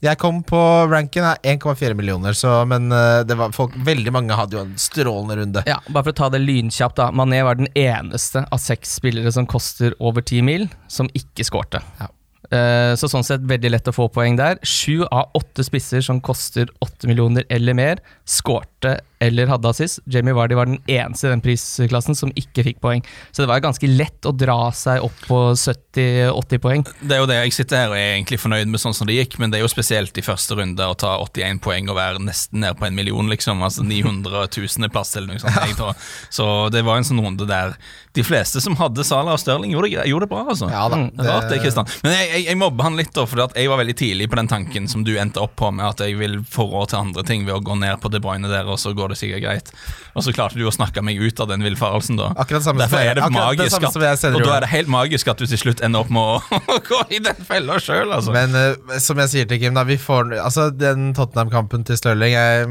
jeg 0.00 0.16
kom 0.16 0.38
på 0.48 0.58
ranken 0.88 1.26
av 1.28 1.42
1,4 1.44 1.92
millioner, 1.98 2.32
så, 2.36 2.62
men 2.68 2.86
eh, 2.92 3.18
det 3.28 3.36
var 3.36 3.52
folk, 3.52 3.74
veldig 3.84 4.12
mange 4.16 4.36
hadde 4.38 4.56
jo 4.56 4.62
en 4.64 4.70
strålende 4.80 5.36
runde. 5.42 5.62
Ja, 5.68 5.76
bare 5.92 6.06
for 6.06 6.14
å 6.14 6.18
ta 6.22 6.30
det 6.32 6.40
lynkjapt, 6.40 6.96
da. 6.96 7.10
Mané 7.12 7.42
var 7.44 7.58
den 7.60 7.68
eneste 7.76 8.46
av 8.48 8.62
seks 8.64 8.94
spillere 9.00 9.32
som 9.36 9.48
koster 9.50 9.92
over 10.00 10.24
ti 10.24 10.40
mil, 10.44 10.64
som 10.88 11.10
ikke 11.12 11.44
skårte. 11.44 11.82
Ja. 12.00 12.08
Eh, 12.50 12.94
Så 12.98 13.10
sånn 13.12 13.22
sett 13.28 13.44
veldig 13.46 13.70
lett 13.76 13.92
å 13.92 13.94
få 13.94 14.08
poeng 14.12 14.40
der. 14.40 14.56
Sju 14.64 15.04
av 15.06 15.36
åtte 15.36 15.62
spisser 15.68 16.00
som 16.02 16.22
koster 16.24 16.72
åtte 16.80 17.06
millioner 17.10 17.44
eller 17.52 17.76
mer, 17.76 18.00
skårte 18.24 18.96
eller 19.20 19.50
hadde 19.52 19.68
assist. 19.68 20.00
Jamie 20.10 20.32
Vardy 20.36 20.56
var 20.56 20.66
den 20.70 20.78
eneste 20.88 21.28
i 21.28 21.32
den 21.34 21.42
prisklassen 21.44 22.16
som 22.16 22.32
ikke 22.40 22.64
fikk 22.64 22.78
poeng. 22.80 23.02
Så 23.30 23.42
det 23.44 23.50
var 23.50 23.60
ganske 23.64 23.88
lett 23.90 24.24
å 24.26 24.32
dra 24.32 24.70
seg 24.76 25.04
opp 25.04 25.18
på 25.28 25.40
70-80 25.58 26.62
poeng. 26.62 26.84
Det 27.00 27.16
er 27.16 27.20
jo 27.22 27.28
det 27.28 27.36
jeg 27.42 27.54
sitter 27.58 27.82
her 27.84 27.92
og 27.92 27.98
er 27.98 28.14
egentlig 28.16 28.38
fornøyd 28.40 28.70
med 28.70 28.80
sånn 28.82 28.94
som 28.96 29.08
det 29.08 29.16
gikk, 29.18 29.36
men 29.42 29.52
det 29.52 29.60
er 29.60 29.64
jo 29.64 29.70
spesielt 29.72 30.16
i 30.20 30.24
første 30.24 30.56
runde 30.58 30.86
å 30.86 30.96
ta 30.98 31.16
81 31.24 31.60
poeng 31.64 31.90
og 31.92 31.98
være 31.98 32.22
nesten 32.24 32.62
nede 32.64 32.78
på 32.80 32.86
en 32.88 32.96
million, 32.96 33.28
liksom. 33.30 33.60
Altså 33.66 33.84
900 33.86 34.46
000 34.56 34.92
plass 34.94 35.14
eller 35.18 35.34
noe 35.34 35.42
sånt. 35.42 35.76
Tror. 35.80 35.94
Så 36.32 36.46
det 36.74 36.82
var 36.86 36.98
en 37.00 37.06
sånn 37.06 37.20
runde 37.22 37.46
der 37.48 37.76
de 38.16 38.24
fleste 38.26 38.60
som 38.62 38.74
hadde 38.80 39.04
Salah 39.06 39.36
og 39.36 39.40
Stirling, 39.42 39.70
gjorde 39.74 39.92
det, 39.92 40.08
gjorde 40.10 40.26
det 40.26 40.32
bra, 40.32 40.44
altså. 40.50 40.70
Ja 40.72 40.86
da, 40.88 40.96
Mm, 41.00 41.06
Det 41.16 41.24
Rart 41.30 41.46
det, 41.48 41.58
Kristian. 41.62 41.86
Men 42.02 42.12
jeg, 42.12 42.26
jeg, 42.34 42.42
jeg 42.50 42.58
mobber 42.60 42.84
han 42.84 42.96
litt, 42.98 43.12
da, 43.16 43.22
for 43.30 43.40
jeg 43.56 43.70
var 43.70 43.78
veldig 43.80 43.94
tidlig 43.96 44.26
på 44.28 44.36
den 44.40 44.48
tanken 44.50 44.88
som 44.90 45.04
du 45.06 45.12
endte 45.16 45.40
opp 45.40 45.54
på, 45.56 45.70
med 45.72 45.86
at 45.86 46.02
jeg 46.04 46.18
vil 46.18 46.40
få 46.44 46.66
råd 46.68 46.90
til 46.92 46.98
andre 47.00 47.24
ting 47.24 47.46
ved 47.46 47.54
å 47.56 47.62
gå 47.64 47.76
ned 47.80 48.00
på 48.02 48.10
De 48.12 48.20
Bruyne 48.20 48.50
der, 48.50 48.68
og 48.68 48.76
så 48.82 48.92
går 48.96 49.09
det 49.12 49.18
sikkert 49.20 49.44
greit. 49.44 49.72
Og 50.14 50.24
så 50.26 50.34
klarte 50.34 50.58
du 50.58 50.64
å 50.68 50.72
snakke 50.74 51.02
meg 51.06 51.20
ut 51.20 51.40
av 51.42 51.50
den 51.50 51.64
villfarelsen, 51.64 52.18
da. 52.20 52.30
Akkurat 52.40 52.64
samme 52.64 52.82
Derfor 52.82 53.02
er 53.02 53.18
det 53.18 53.26
magisk, 53.34 53.76
det 53.80 54.08
at, 54.10 54.24
Og 54.30 54.44
da 54.44 54.56
er 54.56 54.66
det 54.66 54.70
helt 54.72 54.90
magisk 54.92 55.30
at 55.32 55.40
du 55.40 55.46
til 55.50 55.60
slutt 55.60 55.82
ender 55.86 56.04
opp 56.04 56.12
med 56.14 56.22
å 56.22 56.78
gå 56.90 57.00
i 57.16 57.20
den 57.24 57.44
fella 57.46 57.78
sjøl, 57.82 58.10
altså. 58.16 58.34
Men 58.34 58.56
uh, 58.56 58.96
som 59.02 59.20
jeg 59.24 59.32
sier 59.34 59.50
til 59.50 59.60
Kim, 59.62 59.76
da, 59.78 59.84
vi 59.88 59.98
får, 60.00 60.34
altså, 60.40 60.68
den 60.74 61.10
Tottenham-kampen 61.16 61.86
til 61.88 61.98
Stirling 62.00 62.34
jeg, 62.34 62.66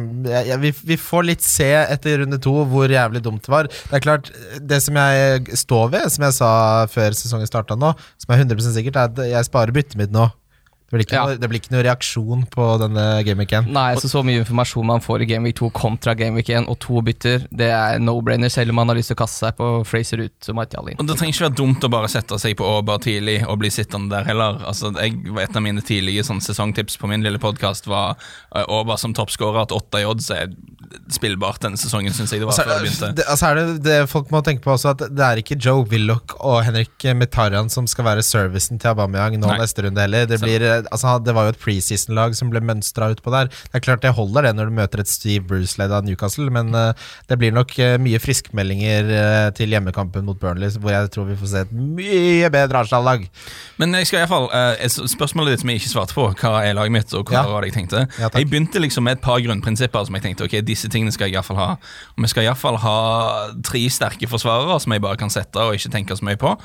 jeg, 0.49 0.59
vi, 0.63 0.73
vi 0.93 0.99
får 0.99 1.29
litt 1.29 1.45
se 1.45 1.69
etter 1.81 2.23
runde 2.23 2.41
to 2.43 2.55
hvor 2.69 2.91
jævlig 2.91 3.23
dumt 3.25 3.45
det 3.45 3.53
var. 3.53 3.69
Det 3.69 3.99
er 3.99 4.05
klart, 4.05 4.31
det 4.59 4.81
som 4.85 4.99
jeg 4.99 5.59
står 5.63 5.95
ved, 5.95 6.09
som 6.13 6.27
jeg 6.27 6.37
sa 6.39 6.51
før 6.91 7.17
sesongen 7.17 7.49
starta 7.49 7.77
nå, 7.79 7.93
som 8.19 8.35
er 8.35 8.43
100 8.43 8.73
sikkert, 8.75 8.99
er 8.99 9.11
at 9.11 9.25
jeg 9.35 9.49
sparer 9.49 9.75
byttet 9.75 9.99
mitt 9.99 10.13
nå. 10.15 10.29
Det 10.89 10.97
blir 10.97 11.05
ikke, 11.05 11.13
Ja. 11.19 11.25
noe, 11.27 11.37
det 11.37 11.49
blir 11.49 11.59
ikke 11.61 11.71
noe 11.71 11.83
reaksjon 11.85 12.45
på 12.49 12.63
denne 12.81 13.03
gameweeken. 13.23 13.67
Nei, 13.71 13.93
så 14.01 14.09
så 14.09 14.23
mye 14.25 14.41
informasjon 14.41 14.85
man 14.89 14.99
får 15.05 15.21
i 15.21 15.25
Gameweek 15.29 15.55
2 15.59 15.69
kontra 15.77 16.15
Gameweek 16.17 16.49
1 16.49 16.67
og 16.67 16.79
to 16.81 17.01
bytter, 17.05 17.45
det 17.53 17.69
er 17.69 17.99
no-brainer, 18.01 18.49
selv 18.49 18.69
om 18.73 18.75
man 18.81 18.87
har 18.89 18.95
lyst 18.97 19.11
til 19.13 19.15
å 19.15 19.21
kaste 19.21 19.37
seg 19.45 19.55
på 19.59 19.85
Fraser 19.85 20.23
ut 20.25 20.49
og 20.49 20.55
Martial 20.57 20.89
inn. 20.89 20.97
Og 20.97 21.05
Det 21.05 21.17
trenger 21.19 21.35
ikke 21.35 21.45
være 21.45 21.57
dumt 21.61 21.85
å 21.85 21.91
bare 21.93 22.09
sette 22.09 22.39
seg 22.41 22.57
på 22.57 22.65
Åber 22.65 22.97
tidlig 23.05 23.45
og 23.47 23.59
bli 23.59 23.69
sittende 23.69 24.09
der 24.09 24.25
heller. 24.25 24.57
Altså, 24.65 24.89
jeg, 24.97 25.13
Et 25.39 25.55
av 25.55 25.61
mine 25.61 25.81
tidlige 25.85 26.23
sånn, 26.25 26.41
sesongtips 26.41 26.97
på 26.97 27.07
min 27.07 27.21
lille 27.21 27.37
podkast 27.37 27.85
var 27.85 28.17
uh, 28.55 28.65
Åber 28.67 28.97
som 28.97 29.13
toppskårer. 29.13 29.61
At 29.61 29.71
åtte 29.71 30.01
i 30.01 30.05
odds 30.09 30.31
er 30.31 30.49
spillbart 31.13 31.61
denne 31.63 31.77
sesongen, 31.79 32.13
syns 32.15 32.31
jeg 32.33 32.41
det 32.41 32.47
var 32.47 32.53
Altså, 32.53 32.63
før 32.65 32.79
det 32.79 32.87
begynte. 32.87 33.09
det, 33.17 33.25
altså 33.29 33.45
er 33.49 33.55
det, 33.59 33.65
det 33.85 33.97
folk 34.09 34.31
må 34.33 34.41
tenke 34.45 34.63
på 34.65 34.71
også 34.73 34.91
at 34.95 35.03
det 35.13 35.25
er 35.25 35.41
ikke 35.41 35.57
Joe 35.61 35.83
Willoch 35.91 36.35
og 36.39 36.63
Henrik 36.65 37.05
Mkhitaryan 37.05 37.69
som 37.69 37.87
skal 37.89 38.05
være 38.07 38.23
servicen 38.25 38.79
til 38.81 38.89
Aubameyang 38.93 39.37
nå 39.39 39.47
Nei. 39.51 39.57
neste 39.61 39.83
runde 39.85 40.01
heller. 40.01 40.25
Det, 40.29 40.39
blir, 40.41 40.63
eh, 40.65 40.83
altså, 40.91 41.15
det 41.23 41.35
var 41.37 41.47
jo 41.47 41.53
et 41.53 41.59
preseason-lag 41.61 42.35
som 42.37 42.49
ble 42.53 42.61
mønstra 42.65 43.11
utpå 43.13 43.33
der. 43.33 43.51
Det 43.51 43.79
er 43.79 43.85
klart 43.85 44.01
det 44.05 44.13
holder 44.17 44.47
det 44.49 44.53
når 44.57 44.71
du 44.71 44.75
møter 44.79 45.03
et 45.03 45.11
Steve 45.11 45.45
Bruce-leda 45.49 46.01
Newcastle, 46.05 46.49
men 46.53 46.73
uh, 46.75 46.93
det 47.29 47.37
blir 47.41 47.53
nok 47.55 47.73
uh, 47.79 47.97
mye 48.01 48.19
friskmeldinger 48.21 49.09
uh, 49.13 49.49
til 49.57 49.69
hjemmekampen 49.73 50.25
mot 50.27 50.39
Burnley, 50.41 50.69
hvor 50.79 50.93
jeg 50.93 51.11
tror 51.13 51.29
vi 51.29 51.37
får 51.39 51.51
se 51.53 51.63
et 51.67 51.73
mye 51.73 52.49
bedre 52.53 52.81
Arsenal-lag. 52.83 53.25
Men 53.81 53.93
jeg 53.99 54.09
skal 54.09 54.21
i 54.21 54.25
hvert 54.25 54.33
fall, 54.33 54.49
spørsmålet 55.09 55.53
ditt 55.55 55.63
som 55.63 55.71
jeg 55.73 55.81
ikke 55.83 55.91
svarte 55.93 56.17
på, 56.17 56.27
hva 56.41 56.55
er 56.65 56.75
laget 56.77 56.95
mitt, 56.97 57.13
og 57.17 57.29
hva 57.29 57.39
Ja. 57.43 57.45
var 57.51 57.61
det 57.61 57.71
jeg 57.71 57.77
tenkte? 57.79 58.05
Ja, 58.19 58.29
jeg 58.33 58.49
begynte 58.49 58.81
liksom 58.81 59.03
med 59.07 59.17
et 59.17 59.21
par 59.23 59.39
grunnprinsipper 59.43 60.05
som 60.07 60.15
jeg 60.17 60.23
tenkte 60.25 60.45
ok, 60.47 60.59
disse 60.79 60.91
tingene 60.91 61.11
skal 61.11 61.27
jeg 61.27 61.35
i 61.35 61.39
hvert 61.39 61.49
fall 61.49 61.59
ha. 61.59 61.73
Og 62.15 62.23
vi 62.23 62.31
skal 62.31 62.45
i 62.45 62.49
hvert 62.49 62.61
fall 62.61 62.79
ha 62.79 62.95
tre 63.67 63.83
sterke 63.91 64.29
forsvarere 64.31 64.79
som 64.79 64.95
jeg 64.95 65.03
bare 65.03 65.19
kan 65.19 65.33
sette 65.33 65.59
og 65.59 65.75
ikke 65.75 65.91
tenke 65.93 66.15
så 66.15 66.25
mye 66.25 66.39
på. 66.39 66.55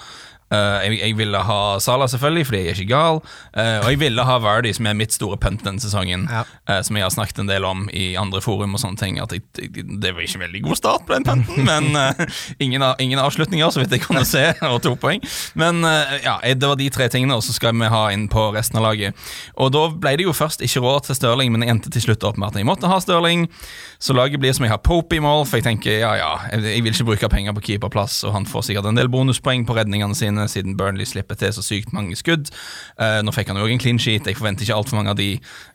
Eh, 0.55 0.87
jeg, 0.87 1.01
jeg 1.01 1.17
ville 1.19 1.41
ha 1.49 1.61
Salah, 1.83 2.09
selvfølgelig, 2.11 2.47
fordi 2.49 2.61
jeg 2.61 2.71
er 2.71 2.81
ikke 2.81 2.93
gal. 2.93 3.21
Uh, 3.55 3.79
og 3.85 3.89
jeg 3.93 4.01
ville 4.03 4.27
ha 4.27 4.37
Vardy, 4.43 4.73
som 4.77 4.89
er 4.89 4.97
mitt 4.99 5.15
store 5.15 5.39
punt 5.41 5.65
denne 5.67 5.83
sesongen. 5.83 6.27
Ja. 6.31 6.45
Uh, 6.69 6.81
som 6.87 6.99
jeg 6.99 7.07
har 7.07 7.13
snakket 7.15 7.43
en 7.43 7.51
del 7.51 7.67
om 7.69 7.87
i 7.93 8.15
andre 8.21 8.43
forum 8.45 8.77
og 8.77 8.83
sånne 8.83 9.01
ting. 9.01 9.19
Jeg, 9.21 9.43
jeg, 9.59 9.87
det 10.03 10.15
var 10.15 10.27
ikke 10.27 10.41
en 10.41 10.47
veldig 10.47 10.63
god 10.67 10.81
start 10.81 11.07
på 11.09 11.17
den 11.17 11.27
punten, 11.29 11.65
men 11.71 11.91
ingen, 12.63 12.85
ingen 13.03 13.23
avslutninger, 13.23 13.71
så 13.73 13.83
vidt 13.83 13.97
jeg 13.97 14.05
kunne 14.05 14.25
se, 14.29 14.47
og 14.73 14.81
to 14.85 14.95
poeng. 15.01 15.23
Men 15.59 15.83
ja, 16.25 16.39
det 16.45 16.69
var 16.69 16.79
de 16.81 16.91
tre 16.93 17.09
tingene, 17.13 17.37
og 17.39 17.45
så 17.47 17.55
skal 17.57 17.75
vi 17.79 17.91
ha 17.91 18.05
inn 18.15 18.27
på 18.33 18.49
resten 18.55 18.81
av 18.81 18.89
laget. 18.89 19.17
Og 19.61 19.73
da 19.75 19.87
ble 19.91 20.17
det 20.19 20.29
jo 20.29 20.37
først 20.37 20.63
ikke 20.65 20.83
råd 20.85 21.09
til 21.09 21.19
Stirling, 21.19 21.53
men 21.55 21.65
jeg 21.65 21.75
endte 21.75 21.93
til 21.95 22.07
slutt 22.09 22.25
opp 22.27 22.39
med 22.41 22.53
at 22.53 22.61
jeg 22.61 22.69
måtte 22.69 22.91
ha 22.91 23.01
Stirling. 23.03 23.47
Så 24.03 24.17
laget 24.17 24.41
blir 24.43 24.55
som 24.57 24.67
jeg 24.67 24.75
har 24.75 24.83
Pope 24.85 25.17
i 25.17 25.23
mål, 25.23 25.47
for 25.49 25.61
jeg 25.61 25.67
tenker 25.69 26.03
ja 26.03 26.13
ja, 26.19 26.33
jeg 26.53 26.83
vil 26.85 26.93
ikke 26.93 27.09
bruke 27.09 27.31
penger 27.33 27.55
på 27.57 27.65
keeperplass, 27.71 28.23
og 28.27 28.35
han 28.37 28.47
får 28.49 28.69
sikkert 28.69 28.91
en 28.91 28.99
del 28.99 29.09
bonuspoeng 29.13 29.65
på 29.67 29.77
redningene 29.79 30.17
sine, 30.19 30.44
siden 30.51 30.77
Burnley 30.77 31.07
slipper 31.09 31.39
til 31.39 31.53
så 31.55 31.63
sykt 31.65 31.93
mange 31.97 32.17
skudd. 32.19 32.51
Eh, 33.01 33.21
nå 33.25 33.35
fikk 33.35 33.53
han 33.53 33.61
jo 33.61 33.69
en 33.71 33.83
clean 33.83 33.99
sheet, 33.99 34.27
jeg 34.27 34.39
forventer 34.39 34.67
ikke 34.67 34.77
altfor 34.77 35.01
mange 35.01 35.15
av 35.15 35.19
de, 35.21 35.31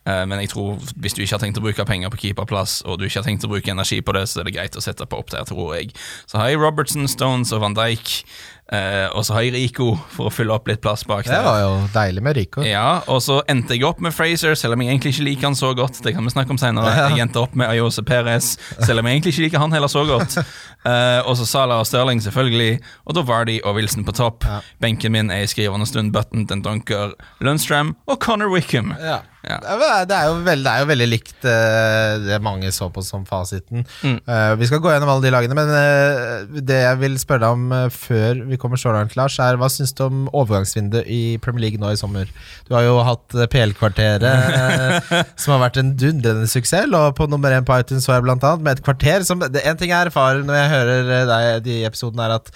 eh, 0.06 0.26
men 0.26 0.44
jeg 0.44 0.54
tror 0.54 0.78
hvis 1.00 1.18
du 1.18 1.24
ikke 1.24 1.38
har 1.38 1.44
tenkt 1.46 1.62
å 1.62 1.66
bruke 1.66 1.88
penger 1.90 2.14
på 2.14 2.22
keeperplass, 2.26 2.82
og 2.86 3.00
du 3.00 3.08
ikke 3.08 3.22
har 3.22 3.28
tenkt 3.30 3.48
å 3.48 3.52
bruke 3.52 3.74
energi 3.74 4.02
på 4.02 4.16
det, 4.18 4.28
så 4.30 4.42
er 4.42 4.50
det 4.50 4.56
greit 4.58 4.78
å 4.78 4.84
sette 4.84 5.08
på 5.10 5.20
opp 5.20 5.34
der, 5.34 5.48
tror 5.50 5.76
jeg. 5.78 5.94
Så 6.30 6.42
har 6.42 6.52
jeg 6.52 6.62
Robertson, 6.62 7.08
Stones 7.08 7.54
og 7.56 7.62
Van 7.66 7.78
Dijk. 7.78 8.24
Eh, 8.70 9.08
og 9.18 9.24
så 9.26 9.34
har 9.34 9.48
jeg 9.48 9.56
Rico 9.56 9.96
for 10.14 10.30
å 10.30 10.34
fylle 10.34 10.54
opp 10.54 10.68
litt 10.70 10.82
plass 10.84 11.02
bak 11.10 11.26
Det 11.26 11.40
var 11.42 11.58
jo 11.64 11.72
deilig 11.90 12.22
med 12.22 12.38
Rico. 12.38 12.62
Ja, 12.66 13.02
og 13.10 13.24
så 13.26 13.40
endte 13.50 13.74
jeg 13.74 13.86
opp 13.88 14.02
med 14.06 14.14
Fraser, 14.14 14.54
selv 14.60 14.76
om 14.78 14.84
jeg 14.84 14.94
egentlig 14.94 15.16
ikke 15.16 15.26
liker 15.26 15.50
han 15.50 15.58
så 15.58 15.72
godt. 15.78 16.02
Det 16.06 16.14
kan 16.14 16.28
vi 16.28 16.34
snakke 16.36 16.54
om 16.54 16.60
senere. 16.62 16.92
Jeg 17.10 17.24
endte 17.26 17.42
opp 17.42 17.56
med 17.58 17.70
Ayose 17.72 18.04
Perez, 18.06 18.52
selv 18.78 19.02
om 19.02 19.10
jeg 19.10 19.18
egentlig 19.18 19.34
ikke 19.34 19.48
liker 19.48 19.64
han 19.66 19.74
heller 19.74 19.90
så 19.92 20.06
godt. 20.10 20.38
Eh, 20.40 21.20
og 21.28 21.34
så 21.36 21.44
Salah 21.50 21.82
og 21.82 21.88
Sterling, 21.90 22.22
selvfølgelig. 22.24 22.78
Og 23.10 23.18
da 23.18 23.26
Vardy 23.28 23.58
og 23.66 23.76
Wilson 23.76 24.06
på 24.08 24.14
topp. 24.16 24.46
Benken 24.80 25.12
min 25.12 25.34
er 25.34 25.44
i 25.44 25.50
skrivende 25.50 25.90
stund 25.90 26.14
Button, 26.16 26.46
Den 26.48 26.62
Dunker, 26.64 27.18
Lundstram 27.44 27.96
og 28.08 28.22
Connor 28.24 28.54
Wickham. 28.54 28.94
Ja. 29.02 29.18
Ja. 29.40 29.56
Det 30.04 30.12
er- 30.12 30.26
jo 30.28 30.34
veldig, 30.44 30.64
det 30.66 30.72
er 30.74 30.80
jo 30.84 30.88
veldig 30.90 31.06
likt 31.08 31.46
eh, 31.48 32.18
det 32.26 32.40
mange 32.44 32.68
så 32.76 32.90
på 32.92 33.00
som 33.06 33.24
fasiten. 33.26 33.86
Eh, 34.04 34.56
vi 34.60 34.68
skal 34.68 34.82
gå 34.84 34.92
gjennom 34.92 35.08
alle 35.14 35.24
de 35.24 35.32
lagene, 35.32 35.56
men 35.56 35.70
eh, 35.72 36.60
det 36.60 36.80
jeg 36.82 37.00
vil 37.00 37.16
spørre 37.22 37.46
deg 37.46 37.56
om 37.56 37.90
før 37.96 38.42
vi 38.50 38.58
kommer 38.60 38.82
så 38.82 38.92
langt, 38.92 39.16
Lars, 39.16 39.38
er 39.40 39.56
hva 39.62 39.70
syns 39.72 39.96
du 39.96 40.04
om 40.10 40.26
overgangsvinduet 40.36 41.08
i 41.08 41.22
Premier 41.40 41.70
League 41.70 41.80
nå 41.80 41.94
i 41.94 42.00
sommer? 42.02 42.28
Du 42.68 42.76
har 42.76 42.84
jo 42.84 42.98
hatt 43.08 43.38
PL-kvarteret, 43.54 44.28
som 45.40 45.56
har 45.56 45.64
vært 45.70 45.80
en 45.82 45.94
dundrende 45.96 46.50
suksess. 46.52 46.92
Og 47.00 47.16
på 47.18 47.30
nummer 47.32 47.52
én 47.56 47.66
på 47.68 47.80
iTunes 47.80 48.04
så 48.06 48.18
jeg 48.18 48.28
blant 48.28 48.44
annet 48.44 48.66
med 48.66 48.78
et 48.78 48.84
kvarter 48.86 49.24
som 49.28 49.40
En 49.44 49.78
ting 49.80 49.90
jeg 49.94 50.10
erfarer 50.10 50.44
når 50.44 50.56
jeg 50.60 50.70
hører 50.76 51.10
deg 51.10 51.28
deg 51.30 51.64
de 51.66 51.80
episodene, 51.88 52.28
er 52.28 52.36
at 52.40 52.52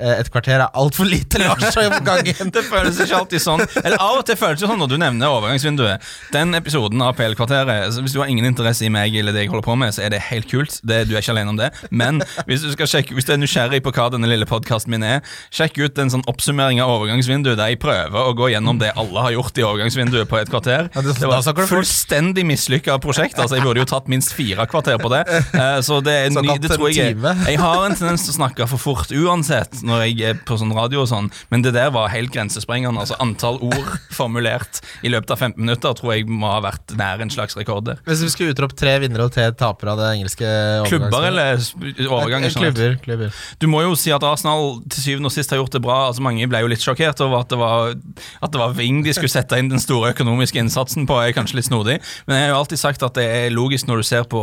et 0.00 0.30
kvarter 0.32 0.58
er 0.60 0.68
altfor 0.74 1.06
lite, 1.08 1.38
Lars, 1.44 1.76
om 1.76 1.96
gangen. 2.04 2.50
Det 2.54 2.62
føles 2.66 2.98
ikke 3.04 3.18
alltid 3.20 3.42
sånn. 3.44 3.62
Eller 3.84 3.98
Av 4.02 4.18
og 4.20 4.24
til 4.28 4.36
føles 4.40 4.60
det 4.60 4.68
sånn 4.68 4.78
når 4.80 4.90
du 4.92 4.96
nevner 5.00 5.30
overgangsvinduet. 5.34 6.02
Den 6.34 6.54
episoden 6.58 7.02
av 7.04 7.14
PL-kvarteret 7.18 7.98
Hvis 8.02 8.14
du 8.14 8.20
har 8.20 8.30
ingen 8.30 8.44
interesse 8.48 8.84
i 8.86 8.90
meg 8.92 9.14
eller 9.16 9.32
det 9.34 9.44
jeg 9.44 9.52
holder 9.52 9.66
på 9.66 9.76
med, 9.78 9.94
så 9.94 10.02
er 10.06 10.10
det 10.14 10.22
helt 10.30 10.48
kult. 10.50 10.80
Det, 10.82 11.04
du 11.08 11.14
er 11.14 11.22
ikke 11.22 11.34
alene 11.36 11.54
om 11.54 11.58
det. 11.60 11.70
Men 11.90 12.22
hvis 12.48 12.64
du, 12.64 12.70
skal 12.74 12.90
sjekke, 12.90 13.14
hvis 13.14 13.28
du 13.28 13.32
er 13.34 13.40
nysgjerrig 13.42 13.82
på 13.84 13.92
hva 13.94 14.08
denne 14.14 14.28
lille 14.30 14.46
podkasten 14.48 14.90
min 14.94 15.04
er, 15.06 15.20
sjekk 15.54 15.78
ut 15.84 15.98
en 16.02 16.10
sånn 16.16 16.24
oppsummering 16.30 16.80
av 16.84 16.92
overgangsvinduet 16.96 17.58
der 17.60 17.72
jeg 17.74 17.80
prøver 17.82 18.30
å 18.30 18.34
gå 18.36 18.50
gjennom 18.54 18.80
det 18.82 18.92
alle 19.00 19.26
har 19.28 19.34
gjort 19.36 19.58
i 19.60 19.66
overgangsvinduet 19.66 20.30
på 20.30 20.40
et 20.40 20.50
kvarter. 20.52 20.90
Det- 20.94 21.28
var 21.28 21.40
et 21.44 21.68
fullstendig 21.70 22.44
mislykka 22.48 22.98
prosjekt. 23.02 23.38
Altså, 23.38 23.56
jeg 23.58 23.64
burde 23.66 23.82
jo 23.84 23.88
tatt 23.88 24.08
minst 24.10 24.32
fire 24.36 24.66
kvarter 24.70 24.98
på 25.02 25.10
det. 25.12 25.22
Eh, 25.54 25.80
Så 25.84 26.00
det 26.04 26.12
er 26.26 26.30
ny, 26.34 26.58
det 26.58 26.70
tror 26.74 26.88
jeg 26.90 27.16
jeg 27.20 27.58
har 27.60 27.84
en 27.86 27.94
tendens 27.96 28.24
til 28.24 28.32
å 28.34 28.36
snakke 28.38 28.66
for 28.70 28.80
fort 28.80 29.12
uansett 29.14 29.83
når 29.84 30.04
jeg 30.08 30.20
er 30.30 30.40
på 30.46 30.56
sånn 30.60 30.72
radio 30.74 31.04
og 31.04 31.10
sånn, 31.10 31.30
men 31.52 31.64
det 31.64 31.74
der 31.76 31.92
var 31.94 32.10
helt 32.12 32.32
grensesprengende. 32.34 33.00
Altså 33.04 33.18
Antall 33.22 33.60
ord 33.62 33.92
formulert 34.14 34.80
i 35.04 35.12
løpet 35.12 35.34
av 35.34 35.42
15 35.44 35.60
minutter 35.60 35.94
tror 35.98 36.14
jeg 36.14 36.28
må 36.30 36.50
ha 36.50 36.60
vært 36.64 36.96
nær 36.98 37.22
en 37.22 37.32
slags 37.32 37.56
rekord 37.58 37.86
der. 37.88 38.00
Hvis 38.08 38.24
vi 38.24 38.32
skulle 38.32 38.54
utropt 38.56 38.78
tre 38.80 38.96
vinnere 39.02 39.28
og 39.28 39.34
tre 39.34 39.50
tapere 39.52 39.94
av 39.94 40.00
det 40.00 40.10
engelske 40.16 40.48
Klubber 40.88 41.28
eller 41.30 41.60
overganger 42.08 42.50
Eh. 42.54 42.60
Klubber, 42.64 42.96
klubber. 43.02 43.34
Du 43.60 43.66
må 43.70 43.82
jo 43.82 43.94
si 43.98 44.12
at 44.14 44.22
Arsenal 44.24 44.78
til 44.88 45.02
syvende 45.02 45.28
og 45.30 45.34
sist 45.34 45.50
har 45.50 45.58
gjort 45.58 45.74
det 45.74 45.82
bra. 45.84 45.96
Altså 46.08 46.22
Mange 46.24 46.46
ble 46.48 46.60
jo 46.62 46.70
litt 46.70 46.82
sjokkert 46.84 47.20
over 47.24 47.42
at 47.42 47.50
det 47.50 47.58
var 47.60 47.94
At 48.42 48.52
det 48.52 48.60
var 48.60 48.74
Ving 48.78 49.02
de 49.04 49.12
skulle 49.14 49.32
sette 49.32 49.58
inn 49.58 49.68
den 49.72 49.82
store 49.82 50.12
økonomiske 50.14 50.58
innsatsen 50.60 51.06
på. 51.08 51.18
er 51.20 51.34
kanskje 51.36 51.58
litt 51.58 51.68
snodig, 51.68 51.98
men 52.26 52.36
jeg 52.36 52.46
har 52.46 52.52
jo 52.54 52.60
alltid 52.62 52.80
sagt 52.80 53.02
at 53.02 53.14
det 53.18 53.24
er 53.24 53.50
logisk 53.54 53.86
når 53.88 54.02
du 54.02 54.06
ser 54.06 54.24
på 54.30 54.42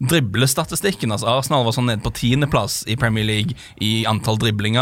driblestatistikken. 0.00 1.12
Altså 1.12 1.28
Arsenal 1.30 1.64
var 1.66 1.74
sånn 1.76 1.88
nede 1.90 2.02
på 2.04 2.12
tiendeplass 2.16 2.82
i 2.90 2.96
Premier 2.98 3.26
League 3.26 3.56
i 3.80 4.04
antall 4.08 4.38
driblinger 4.40 4.81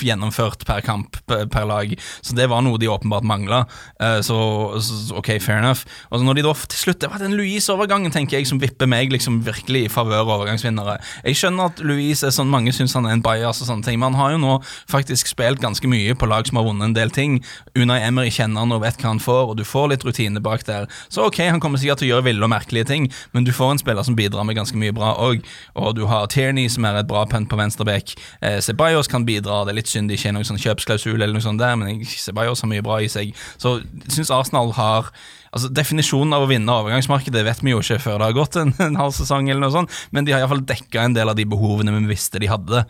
gjennomført 0.00 0.64
per 0.66 0.82
kamp 0.86 1.16
per 1.26 1.66
lag. 1.68 1.92
Så 2.22 2.36
det 2.36 2.48
var 2.50 2.62
noe 2.64 2.78
de 2.78 2.88
åpenbart 2.90 3.26
mangla. 3.26 3.64
Eh, 4.00 4.20
Så, 4.26 4.36
ok, 5.16 5.38
fair 5.40 5.58
enough. 5.58 5.84
Og 6.10 6.20
så 6.20 6.24
når 6.26 6.34
de 6.34 6.42
da 6.46 6.52
til 6.54 6.78
slutt 6.78 7.00
Det 7.00 7.10
var 7.10 7.18
den 7.18 7.36
Louise-overgangen 7.36 8.10
tenker 8.12 8.38
jeg 8.38 8.46
som 8.48 8.58
vipper 8.60 8.86
meg 8.88 9.12
liksom 9.12 9.42
virkelig 9.44 9.84
i 9.86 9.92
favør 9.92 10.24
overgangsvinnere. 10.26 10.98
Jeg 11.24 11.36
skjønner 11.36 11.70
at 11.70 11.82
Louise 11.84 12.26
er 12.26 12.30
sånn 12.34 12.50
mange 12.50 12.72
syns 12.72 12.94
han 12.96 13.06
er 13.06 13.16
en 13.16 13.22
bias, 13.22 13.60
og 13.62 13.68
sånne 13.68 13.84
ting 13.84 13.98
men 14.00 14.14
han 14.14 14.20
har 14.20 14.32
jo 14.34 14.38
nå 14.42 14.54
faktisk 14.90 15.26
spilt 15.30 15.60
ganske 15.60 15.88
mye 15.90 16.14
på 16.18 16.28
lag 16.30 16.46
som 16.46 16.56
har 16.56 16.64
vunnet 16.66 16.84
en 16.88 16.94
del 16.96 17.10
ting. 17.10 17.42
Unai 17.76 18.00
Emery 18.06 18.30
kjenner 18.30 18.60
han 18.64 18.72
og 18.72 18.82
vet 18.82 18.96
hva 19.02 19.12
han 19.12 19.20
får, 19.22 19.50
og 19.50 19.56
du 19.56 19.64
får 19.64 19.90
litt 19.92 20.04
rutine 20.06 20.40
bak 20.40 20.64
der. 20.66 20.86
Så 21.12 21.26
ok, 21.26 21.42
han 21.50 21.60
kommer 21.60 21.78
sikkert 21.78 21.98
til 22.02 22.08
å 22.08 22.16
gjøre 22.16 22.24
ville 22.30 22.42
og 22.44 22.50
merkelige 22.50 22.84
ting, 22.86 23.12
men 23.32 23.44
du 23.44 23.52
får 23.52 23.70
en 23.74 23.78
spiller 23.78 24.02
som 24.02 24.16
bidrar 24.16 24.44
med 24.44 24.56
ganske 24.56 24.76
mye 24.80 24.94
bra 24.96 25.14
òg. 25.20 25.44
Og 25.76 25.94
du 25.96 26.06
har 26.06 26.26
Tierney, 26.26 26.68
som 26.68 26.84
er 26.84 26.96
et 27.00 27.06
bra 27.08 27.24
punt 27.26 27.48
på 27.50 27.56
venstreback. 27.56 28.14
Eh, 28.40 28.58
Ceballos 28.60 29.08
kan 29.08 29.24
bidra, 29.24 29.35
det 29.44 29.72
er 29.72 29.74
litt 29.80 29.88
synd 29.88 30.08
det 30.08 30.18
ikke 30.18 30.28
er 30.28 30.36
noen 30.38 30.44
sånn 30.48 30.60
kjøpsklausul 30.62 31.16
eller 31.20 31.32
noe 31.34 31.42
sånt 31.44 31.58
der, 31.58 31.76
men 31.76 31.88
jeg- 32.00 32.06
Ceballos 32.22 32.60
har 32.62 32.68
mye 32.70 32.82
bra 32.82 32.96
i 33.00 33.08
seg. 33.08 33.34
Så 33.58 33.80
jeg 33.82 34.12
syns 34.12 34.30
Arsenal 34.30 34.72
har 34.72 35.10
Altså 35.56 35.70
Definisjonen 35.72 36.34
av 36.34 36.42
å 36.44 36.48
vinne 36.50 36.68
overgangsmarkedet 36.68 37.40
vet 37.46 37.60
vi 37.64 37.70
jo 37.70 37.78
ikke 37.80 37.96
før 38.02 38.18
det 38.18 38.26
har 38.26 38.32
gått 38.36 38.56
en, 38.60 38.74
en 38.82 38.96
halv 38.98 39.14
sesong, 39.16 39.48
eller 39.48 39.62
noe 39.62 39.72
sånt, 39.72 39.88
men 40.12 40.26
de 40.26 40.32
har 40.34 40.42
iallfall 40.42 40.60
dekka 40.68 41.00
en 41.06 41.14
del 41.14 41.30
av 41.30 41.36
de 41.38 41.46
behovene 41.48 41.94
vi 41.96 42.10
visste 42.10 42.36
de 42.42 42.46
hadde. 42.50 42.82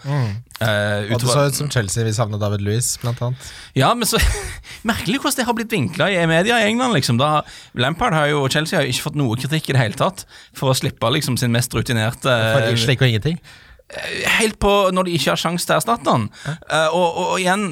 Eh, 0.59 1.12
Og 1.12 1.21
det 1.21 1.29
så 1.31 1.45
ut 1.47 1.55
som 1.55 1.69
Chelsea 1.71 2.03
vi 2.03 2.11
savna 2.17 2.38
David 2.41 2.62
Louis, 2.67 2.88
blant 3.03 3.21
annet. 3.23 3.53
ja, 3.76 3.93
men 3.95 4.09
så 4.09 4.19
Merkelig 4.88 5.21
hvordan 5.21 5.37
det 5.37 5.47
har 5.47 5.55
blitt 5.55 5.71
vinkla 5.76 6.09
i 6.11 6.26
media 6.26 6.59
i 6.59 6.67
England. 6.73 6.95
liksom 6.97 7.19
da 7.21 7.43
Lampard 7.75 8.15
har 8.17 8.26
jo, 8.33 8.43
og 8.45 8.50
Chelsea 8.50 8.79
har 8.81 8.87
jo 8.87 8.91
ikke 8.97 9.07
fått 9.11 9.21
noe 9.21 9.37
kritikk 9.37 9.71
i 9.71 9.76
det 9.76 9.83
hele 9.85 9.95
tatt 10.00 10.25
for 10.57 10.73
å 10.73 10.75
slippe 10.75 11.07
liksom 11.12 11.38
sin 11.38 11.53
mest 11.55 11.71
rutinerte 11.76 12.25
For 12.57 12.75
slik 12.83 13.03
og 13.05 13.09
ingenting. 13.12 13.38
Helt 14.38 14.59
på 14.59 14.73
når 14.90 15.07
de 15.07 15.12
ikke 15.14 15.31
har 15.35 15.40
sjanse 15.40 15.66
til 15.66 15.76
å 15.76 15.81
erstatte 15.81 16.11
han. 16.11 16.25
Eh, 16.49 16.88
og, 16.90 17.07
og, 17.07 17.26
og 17.37 17.43
igjen 17.43 17.66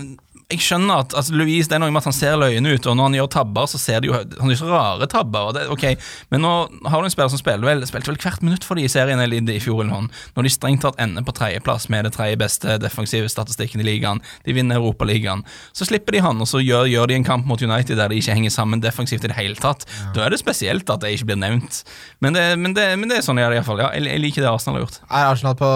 jeg 0.54 0.64
skjønner 0.64 1.02
at 1.04 1.14
altså, 1.16 1.34
Louise, 1.36 1.68
det 1.70 1.76
er 1.76 1.82
noe 1.82 1.92
med 1.92 2.02
at 2.02 2.08
han 2.08 2.16
ser 2.16 2.38
løyen 2.40 2.66
ut, 2.66 2.86
og 2.86 2.96
når 2.96 3.08
han 3.08 3.16
gjør 3.18 3.30
tabber, 3.34 3.68
så 3.70 3.80
ser 3.80 4.02
det 4.02 4.10
jo 4.10 4.14
Han 4.14 4.50
gjør 4.50 4.60
så 4.60 4.70
rare 4.70 5.08
tabber. 5.10 5.50
Og 5.50 5.56
det, 5.56 5.66
ok, 5.72 5.84
Men 6.32 6.44
nå 6.44 6.52
har 6.90 7.02
du 7.02 7.08
en 7.08 7.14
spiller 7.14 7.32
som 7.32 7.40
spiller 7.40 7.66
vel, 7.66 7.84
spilte 7.88 8.12
vel 8.12 8.20
hvert 8.22 8.44
minutt 8.44 8.66
for 8.66 8.78
de 8.78 8.86
i 8.86 8.92
serien 8.92 9.20
i 9.20 9.60
fjor, 9.62 9.82
eller 9.82 9.92
noe. 9.92 10.08
når 10.36 10.46
de 10.46 10.52
strengt 10.52 10.82
tatt 10.84 10.98
ender 11.00 11.24
på 11.26 11.34
tredjeplass 11.36 11.88
med 11.92 12.06
det 12.06 12.14
tredje 12.16 12.38
beste 12.40 12.78
defensive 12.82 13.28
statistikken 13.32 13.82
i 13.82 13.86
ligaen, 13.86 14.22
de 14.44 14.54
vinner 14.56 14.80
Europaligaen, 14.80 15.44
så 15.72 15.86
slipper 15.88 16.16
de 16.16 16.24
han, 16.24 16.40
og 16.40 16.48
så 16.48 16.62
gjør, 16.62 16.88
gjør 16.90 17.10
de 17.10 17.18
en 17.18 17.26
kamp 17.26 17.46
mot 17.48 17.60
United 17.62 17.98
der 17.98 18.12
de 18.12 18.20
ikke 18.20 18.36
henger 18.36 18.54
sammen 18.54 18.82
defensivt 18.84 19.24
i 19.24 19.30
det 19.32 19.38
hele 19.38 19.58
tatt. 19.58 19.86
Da 20.14 20.24
er 20.24 20.34
det 20.34 20.40
spesielt 20.42 20.90
at 20.90 21.02
det 21.04 21.14
ikke 21.16 21.32
blir 21.32 21.40
nevnt. 21.40 21.82
Men 22.24 22.36
det, 22.36 22.46
men 22.60 22.76
det, 22.76 22.88
men 22.98 23.10
det 23.10 23.20
er 23.20 23.26
sånn 23.26 23.40
det 23.40 23.46
iallfall. 23.46 23.82
Ja, 23.82 23.92
jeg, 23.96 24.08
jeg 24.10 24.22
liker 24.22 24.44
det 24.44 24.50
Arsenal 24.52 24.78
har 24.78 24.86
gjort. 24.86 25.00
Er 25.08 25.30
Arsenal 25.32 25.58
på 25.58 25.70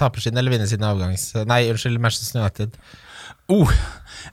tapersiden 0.00 0.40
eller 0.40 0.54
vinnersiden 0.54 0.86
av 0.86 0.96
avgangs... 0.96 1.30
Nei, 1.48 1.64
unnskyld, 1.72 2.00
Manchester 2.02 2.40
United. 2.40 2.78
Oh, 3.52 3.70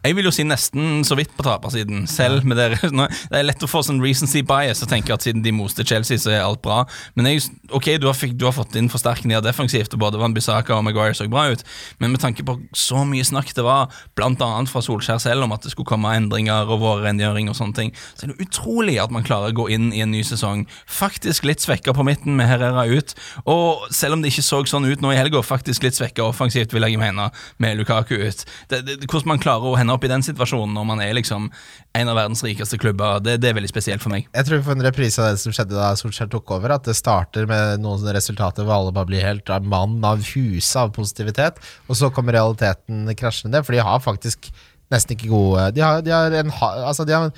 jeg 0.04 0.18
vil 0.18 0.28
jo 0.28 0.34
si 0.34 0.46
nesten 0.48 1.04
så 1.08 1.18
vidt 1.20 1.32
på 1.38 1.46
tapersiden. 1.46 2.06
Selv 2.10 2.46
med 2.48 2.60
dere 2.60 2.90
nå, 2.96 3.08
Det 3.30 3.40
er 3.40 3.48
lett 3.48 3.64
å 3.66 3.70
få 3.70 3.82
sånn 3.86 4.02
recency 4.04 4.44
bias 4.48 4.84
og 4.86 4.92
tenke 4.92 5.14
at 5.16 5.26
siden 5.26 5.44
de 5.46 5.54
moste 5.56 5.86
Chelsea, 5.88 6.20
så 6.22 6.34
er 6.34 6.46
alt 6.46 6.62
bra. 6.66 6.84
Men 7.16 7.30
jeg, 7.30 7.46
ok, 7.76 7.92
du 8.02 8.08
har, 8.10 8.18
fikk, 8.18 8.36
du 8.40 8.48
har 8.48 8.56
fått 8.56 8.78
inn 8.80 8.92
forsterkninger 8.92 9.44
defensivt, 9.46 9.94
og 9.96 10.04
både 10.04 10.22
Van 10.22 10.36
Bissaka 10.36 10.76
og 10.78 10.86
Maguire 10.88 11.18
så 11.18 11.28
bra 11.30 11.50
ut, 11.54 11.64
men 12.00 12.14
med 12.14 12.22
tanke 12.24 12.46
på 12.46 12.58
så 12.76 13.04
mye 13.08 13.26
snakk 13.26 13.54
det 13.56 13.66
var, 13.66 13.94
annet 14.20 14.72
fra 14.72 14.82
Solskjær 14.84 15.20
selv, 15.22 15.46
om 15.46 15.54
at 15.56 15.66
det 15.66 15.74
skulle 15.74 15.90
komme 15.90 16.12
endringer 16.16 16.70
og 16.70 16.82
vårrengjøring 16.84 17.50
og 17.52 17.58
sånne 17.58 17.76
ting, 17.78 17.94
så 18.16 18.26
er 18.26 18.34
det 18.34 18.48
utrolig 18.48 18.98
at 19.02 19.14
man 19.14 19.26
klarer 19.26 19.52
å 19.52 19.58
gå 19.62 19.68
inn 19.74 19.90
i 19.96 20.04
en 20.04 20.12
ny 20.14 20.22
sesong 20.26 20.66
faktisk 20.86 21.48
litt 21.48 21.64
svekka 21.64 21.94
på 21.96 22.06
midten 22.08 22.38
med 22.38 22.50
Herrera 22.50 22.86
ut, 22.90 23.16
og 23.50 23.88
selv 23.96 24.18
om 24.18 24.24
det 24.24 24.34
ikke 24.34 24.46
så 24.46 24.62
sånn 24.70 24.88
ut 24.90 25.04
nå 25.04 25.14
i 25.14 25.20
helga, 25.20 25.42
faktisk 25.46 25.86
litt 25.86 25.98
svekka 25.98 26.28
offensivt, 26.28 26.74
vil 26.76 26.86
jeg 26.86 27.00
mene, 27.02 27.30
med 27.62 27.80
Lukaku 27.80 28.16
ut. 28.20 28.46
Det, 28.72 28.82
det, 28.88 29.00
hvordan 29.06 29.34
man 29.34 29.44
klarer 29.44 29.72
å 29.72 29.79
hende 29.80 29.96
opp 29.96 30.06
i 30.06 30.12
den 30.12 30.24
situasjonen 30.26 30.76
når 30.76 30.88
man 30.92 31.04
er 31.04 31.16
liksom 31.18 31.50
en 31.98 32.12
av 32.12 32.20
verdens 32.20 32.44
rikeste 32.46 32.80
klubber, 32.82 33.22
det, 33.24 33.38
det 33.44 33.52
er 33.52 33.58
veldig 33.58 33.72
spesielt 33.72 34.04
for 34.04 34.14
meg. 34.14 34.28
Jeg 34.36 34.48
tror 34.48 34.60
vi 34.60 34.68
får 34.68 34.78
en 34.78 34.88
reprise 34.88 35.24
av 35.24 35.34
det 35.34 35.44
som 35.44 35.56
skjedde 35.56 35.78
da 35.78 35.92
Solskjær 36.00 36.32
tok 36.34 36.54
over. 36.58 36.76
At 36.76 36.88
det 36.88 36.98
starter 37.00 37.48
med 37.50 37.84
noen 37.84 38.02
sånne 38.02 38.16
resultater 38.18 38.68
hvor 38.68 38.78
alle 38.78 38.96
bare 38.96 39.10
blir 39.10 39.26
helt 39.26 39.50
av 39.54 39.66
mann 39.66 39.98
av 40.06 40.22
huset 40.34 40.84
av 40.84 40.94
positivitet, 40.96 41.60
og 41.88 41.98
så 42.00 42.12
kommer 42.14 42.38
realiteten 42.38 43.08
krasjende 43.20 43.58
ned, 43.58 43.68
for 43.68 43.76
de 43.76 43.84
har 43.86 44.04
faktisk 44.04 44.52
nesten 44.90 45.14
ikke 45.14 45.30
gode 45.30 45.68
De 45.76 45.84
har, 45.86 46.00
de 46.02 46.14
har 46.14 46.34
en 46.40 46.54
Altså, 46.60 47.06
de 47.06 47.14
har 47.14 47.30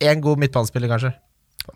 en 0.00 0.22
god 0.24 0.40
midtbanespiller, 0.40 0.88
kanskje. 0.88 1.12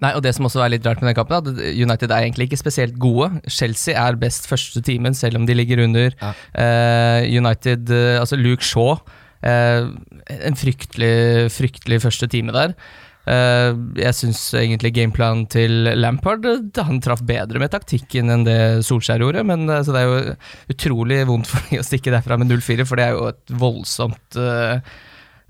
Nei, 0.02 0.14
og 0.16 0.22
Det 0.24 0.32
som 0.34 0.46
også 0.48 0.62
er 0.64 0.72
litt 0.72 0.86
rart 0.86 1.02
med 1.02 1.12
den 1.12 1.18
kampen, 1.18 1.36
er 1.36 1.52
at 1.52 1.76
United 1.76 2.10
er 2.10 2.24
egentlig 2.24 2.48
ikke 2.48 2.62
spesielt 2.62 2.96
gode. 2.98 3.28
Chelsea 3.52 3.94
er 3.94 4.16
best 4.18 4.48
første 4.48 4.80
timen, 4.84 5.14
selv 5.14 5.38
om 5.38 5.46
de 5.46 5.54
ligger 5.54 5.84
under. 5.84 6.14
Ja. 6.20 6.32
Uh, 6.56 7.20
United, 7.28 7.90
uh, 7.92 8.20
altså 8.22 8.38
Luke 8.40 8.64
Shaw, 8.64 8.96
en 9.44 10.56
fryktelig, 10.56 11.50
fryktelig 11.52 12.00
første 12.04 12.28
time 12.32 12.54
der. 12.56 12.76
Eh, 13.24 13.70
jeg 13.96 14.16
syns 14.18 14.40
egentlig 14.58 14.90
gameplanen 14.98 15.46
til 15.48 15.86
Lampard 15.96 16.44
eh, 16.44 16.82
Han 16.84 16.98
traff 17.00 17.22
bedre 17.24 17.62
med 17.62 17.72
taktikken 17.72 18.28
enn 18.28 18.44
det 18.44 18.58
Solskjær 18.84 19.24
gjorde. 19.24 19.46
Men 19.48 19.64
eh, 19.70 19.80
så 19.86 19.94
det 19.94 20.02
er 20.02 20.10
jo 20.10 20.36
utrolig 20.74 21.22
vondt 21.30 21.48
for 21.48 21.70
dem 21.70 21.80
å 21.80 21.86
stikke 21.86 22.12
derfra 22.12 22.38
med 22.40 22.52
0-4, 22.52 22.84
for 22.88 23.00
det 23.00 23.08
er 23.08 23.16
jo 23.16 23.30
et 23.32 23.56
voldsomt 23.64 24.40
eh, 24.40 24.76
eh, 24.76 24.94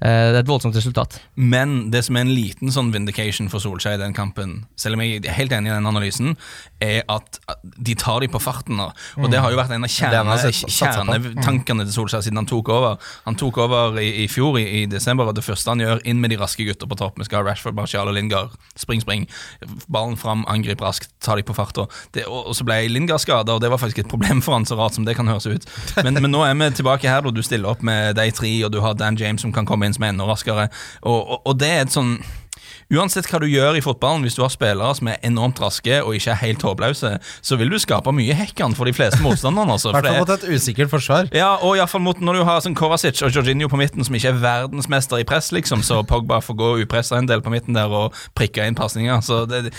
Det 0.04 0.37
er 0.37 0.42
et 0.42 0.49
voldsomt 0.49 0.76
resultat. 0.76 1.16
Men 1.40 1.88
det 1.92 2.02
som 2.04 2.18
er 2.18 2.26
en 2.26 2.32
liten 2.37 2.73
sånn 2.73 2.90
vindication 2.92 3.49
for 3.49 3.62
Solskjær 3.62 3.96
i 3.96 4.02
den 4.02 4.12
kampen, 4.16 4.66
selv 4.76 4.99
om 4.99 5.02
jeg 5.04 5.23
er 5.23 5.37
helt 5.38 5.54
enig 5.56 5.70
i 5.70 5.73
den 5.73 5.88
analysen, 5.88 6.34
er 6.84 7.06
at 7.08 7.38
de 7.64 7.94
tar 7.96 8.20
de 8.20 8.28
på 8.28 8.40
farten 8.42 8.76
nå. 8.76 8.90
Og 9.16 9.30
det 9.32 9.40
har 9.40 9.54
jo 9.54 9.56
vært 9.56 9.73
en 9.73 9.87
av 9.87 9.92
satset 9.92 10.61
på. 10.61 10.75
kjernetankene 10.76 11.87
til 11.87 11.94
Solskjær 11.96 12.25
siden 12.26 12.42
han 12.42 12.49
tok 12.50 12.68
over. 12.75 12.99
Han 13.25 13.38
tok 13.40 13.62
over 13.64 13.96
i, 14.02 14.11
i 14.25 14.28
fjor, 14.28 14.58
i, 14.61 14.66
i 14.82 14.84
desember, 14.90 15.30
og 15.30 15.38
det 15.38 15.46
første 15.46 15.73
han 15.73 15.80
gjør, 15.80 16.02
inn 16.04 16.20
med 16.20 16.34
de 16.34 16.38
raske 16.40 16.66
gutta 16.68 16.88
på 16.90 16.99
topp. 17.00 17.16
Vi 17.23 17.28
skal 17.28 17.40
ha 17.40 17.49
Rashford, 17.49 17.76
Marcial 17.78 18.11
og 18.11 18.18
Lingard. 18.18 18.52
Spring, 18.76 19.00
spring. 19.00 19.25
Ballen 19.88 20.18
fram, 20.20 20.44
angrip 20.52 20.84
raskt, 20.84 21.14
ta 21.25 21.38
de 21.38 21.46
på 21.46 21.56
farta. 21.56 21.88
Og, 22.26 22.40
og 22.42 22.52
så 22.58 22.68
ble 22.68 22.82
Lingard 22.92 23.25
skada, 23.25 23.56
og 23.56 23.64
det 23.64 23.73
var 23.73 23.80
faktisk 23.80 24.04
et 24.04 24.12
problem 24.12 24.44
for 24.44 24.58
han, 24.58 24.68
så 24.68 24.76
rart 24.76 24.99
som 24.99 25.08
det 25.08 25.16
kan 25.16 25.32
høres 25.32 25.49
ut. 25.49 25.68
Men, 26.04 26.20
men 26.20 26.32
nå 26.34 26.44
er 26.44 26.54
vi 26.61 26.70
tilbake 26.82 27.08
her, 27.08 27.25
og 27.25 27.32
du 27.37 27.42
stiller 27.46 27.73
opp 27.73 27.84
med 27.87 28.18
de 28.20 28.28
tre, 28.37 28.52
og 28.66 28.75
du 28.75 28.82
har 28.84 28.99
Dan 29.00 29.16
James 29.20 29.40
som 29.44 29.54
kan 29.54 29.66
komme 29.68 29.88
inn 29.88 29.93
som 29.96 30.06
er 30.06 30.14
enda 30.14 30.28
raskere. 30.28 30.68
Og, 31.02 31.20
og, 31.20 31.38
og 31.44 31.60
det 31.60 31.70
er 31.70 31.86
et 31.86 31.94
sånn 31.94 32.18
Uansett 32.92 33.26
hva 33.30 33.40
du 33.40 33.46
gjør 33.48 33.78
i 33.78 33.82
fotballen, 33.82 34.24
hvis 34.26 34.36
du 34.36 34.42
har 34.44 34.52
spillere 34.52 34.92
som 34.98 35.08
er 35.08 35.22
enormt 35.24 35.60
raske 35.62 35.96
og 36.02 36.18
ikke 36.18 36.34
er 36.34 36.40
helt 36.42 36.64
håpløse, 36.66 37.14
så 37.18 37.58
vil 37.60 37.72
du 37.72 37.78
skape 37.80 38.12
mye 38.12 38.36
hekkan 38.36 38.76
for 38.76 38.88
de 38.88 38.92
fleste 38.96 39.22
motstanderne. 39.24 39.72
Altså, 39.76 39.88
I 39.92 39.96
hvert 39.96 40.10
fall 40.10 40.20
mot 40.20 40.32
et 40.36 40.46
usikkert 40.52 40.92
forsvar. 40.92 41.30
ja, 41.32 41.54
og 41.56 41.78
i 41.78 41.82
hvert 41.82 42.04
mot 42.04 42.20
når 42.20 42.40
du 42.40 42.44
har 42.46 42.60
sånn 42.64 42.76
Kovacic 42.76 43.22
og 43.24 43.32
Jorginho 43.34 43.70
på 43.72 43.80
midten, 43.80 44.04
som 44.04 44.18
ikke 44.18 44.34
er 44.34 44.42
verdensmester 44.42 45.22
i 45.22 45.28
press, 45.28 45.48
liksom, 45.56 45.84
så 45.86 46.02
Pogba 46.06 46.42
får 46.44 46.60
gå 46.60 46.72
upressa 46.84 47.18
en 47.18 47.30
del 47.30 47.42
på 47.44 47.52
midten 47.54 47.76
der 47.76 47.88
og 47.88 48.16
prikke 48.36 48.68
inn 48.68 48.76
pasninger. 48.78 49.24
Så 49.24 49.44
det, 49.48 49.70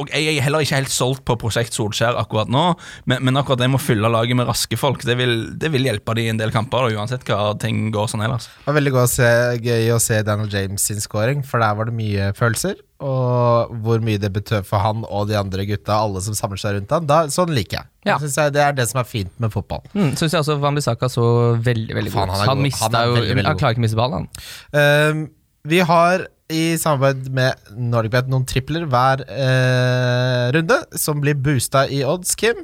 og 0.00 0.10
Jeg 0.12 0.36
er 0.36 0.44
heller 0.46 0.64
ikke 0.64 0.78
helt 0.80 0.92
solgt 0.92 1.24
på 1.28 1.36
Prosjekt 1.40 1.74
Solskjær 1.76 2.16
akkurat 2.20 2.50
nå, 2.52 2.64
men, 3.10 3.24
men 3.26 3.40
akkurat 3.40 3.60
det 3.62 3.68
med 3.72 3.80
å 3.80 3.84
fylle 3.84 4.10
laget 4.12 4.38
med 4.38 4.48
raske 4.48 4.78
folk, 4.80 5.04
det 5.08 5.16
vil, 5.20 5.34
det 5.58 5.72
vil 5.74 5.88
hjelpe 5.88 6.14
de 6.18 6.26
i 6.26 6.30
en 6.32 6.40
del 6.40 6.52
kamper, 6.54 6.88
da, 6.88 7.00
uansett 7.02 7.26
hva 7.28 7.52
ting 7.60 7.90
går 7.94 8.08
sånn 8.12 8.24
ellers. 8.26 8.48
Det 8.62 8.70
var 8.70 8.78
veldig 8.80 8.94
å 9.02 9.08
se, 9.10 9.28
gøy 9.64 9.92
å 9.94 10.00
se 10.02 10.22
Daniel 10.26 10.50
James 10.52 10.88
sin 10.88 11.02
scoring, 11.02 11.42
for 11.46 11.62
der 11.62 11.76
var 11.78 11.90
det 11.90 11.96
mye 11.98 12.32
følelser. 12.38 12.80
Og 13.02 13.72
hvor 13.82 14.02
mye 14.04 14.20
det 14.22 14.30
betød 14.30 14.66
for 14.68 14.78
han 14.78 15.00
og 15.08 15.26
de 15.30 15.34
andre 15.34 15.64
gutta, 15.66 15.96
alle 16.04 16.20
som 16.22 16.36
samler 16.38 16.60
seg 16.62 16.76
rundt 16.76 16.92
han. 16.94 17.08
Da, 17.10 17.24
sånn 17.34 17.50
liker 17.50 17.80
jeg. 17.80 17.88
Ja. 18.06 18.18
Synes 18.22 18.36
jeg. 18.38 18.52
Det 18.54 18.62
er 18.62 18.76
det 18.78 18.86
som 18.90 19.00
er 19.02 19.08
fint 19.10 19.32
med 19.42 19.50
fotball. 19.54 19.82
Mm, 19.90 20.12
Syns 20.18 20.36
jeg 20.36 20.38
også 20.44 20.54
Van 20.62 20.78
Bissaka 20.78 21.08
så 21.10 21.24
veldig 21.58 21.96
veldig 21.98 22.12
Faen, 22.14 22.30
god 22.30 22.44
han 22.46 22.62
ut. 22.62 22.78
Han, 22.78 22.92
Han 22.94 23.02
Han 23.02 23.42
god. 23.42 23.58
klarer 23.58 23.74
ikke 23.74 23.82
å 23.82 23.86
miste 23.88 23.98
ballen, 23.98 24.28
han. 24.30 24.46
Ehm, 24.78 25.24
vi 25.66 25.82
har 25.86 26.28
i 26.52 26.62
samarbeid 26.80 27.28
med 27.34 27.72
NordicBet 27.76 28.28
noen 28.32 28.44
tripler 28.48 28.84
hver 28.90 29.24
eh, 29.26 30.46
runde, 30.56 30.78
som 31.00 31.20
blir 31.22 31.34
boosta 31.40 31.86
i 31.88 32.02
odds, 32.06 32.34
Kim. 32.38 32.62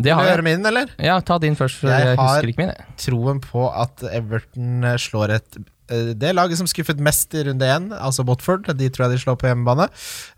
Det 0.00 0.12
har 0.12 0.26
jeg. 0.28 0.42
min, 0.44 0.64
eller? 0.66 0.90
Ja, 1.00 1.20
ta 1.24 1.38
din 1.40 1.54
først, 1.56 1.78
for 1.80 1.88
Jeg 1.92 2.10
jeg, 2.10 2.18
har- 2.18 2.42
ikke 2.50 2.60
min. 2.64 2.72
jeg. 2.74 2.96
Troen 3.06 3.40
på 3.44 3.68
at 3.70 4.02
Everton 4.10 4.84
eh, 4.84 4.98
slår 5.00 5.36
et 5.38 5.56
eh, 5.90 6.12
det 6.18 6.34
laget 6.34 6.58
som 6.60 6.66
skuffet 6.68 7.00
mest 7.00 7.32
i 7.38 7.44
runde 7.48 7.64
én, 7.70 7.90
altså 7.96 8.24
Botford, 8.26 8.66
de 8.76 8.88
tror 8.90 9.06
jeg 9.06 9.14
de 9.16 9.22
slår 9.24 9.38
på 9.40 9.48
hjemmebane. 9.50 9.88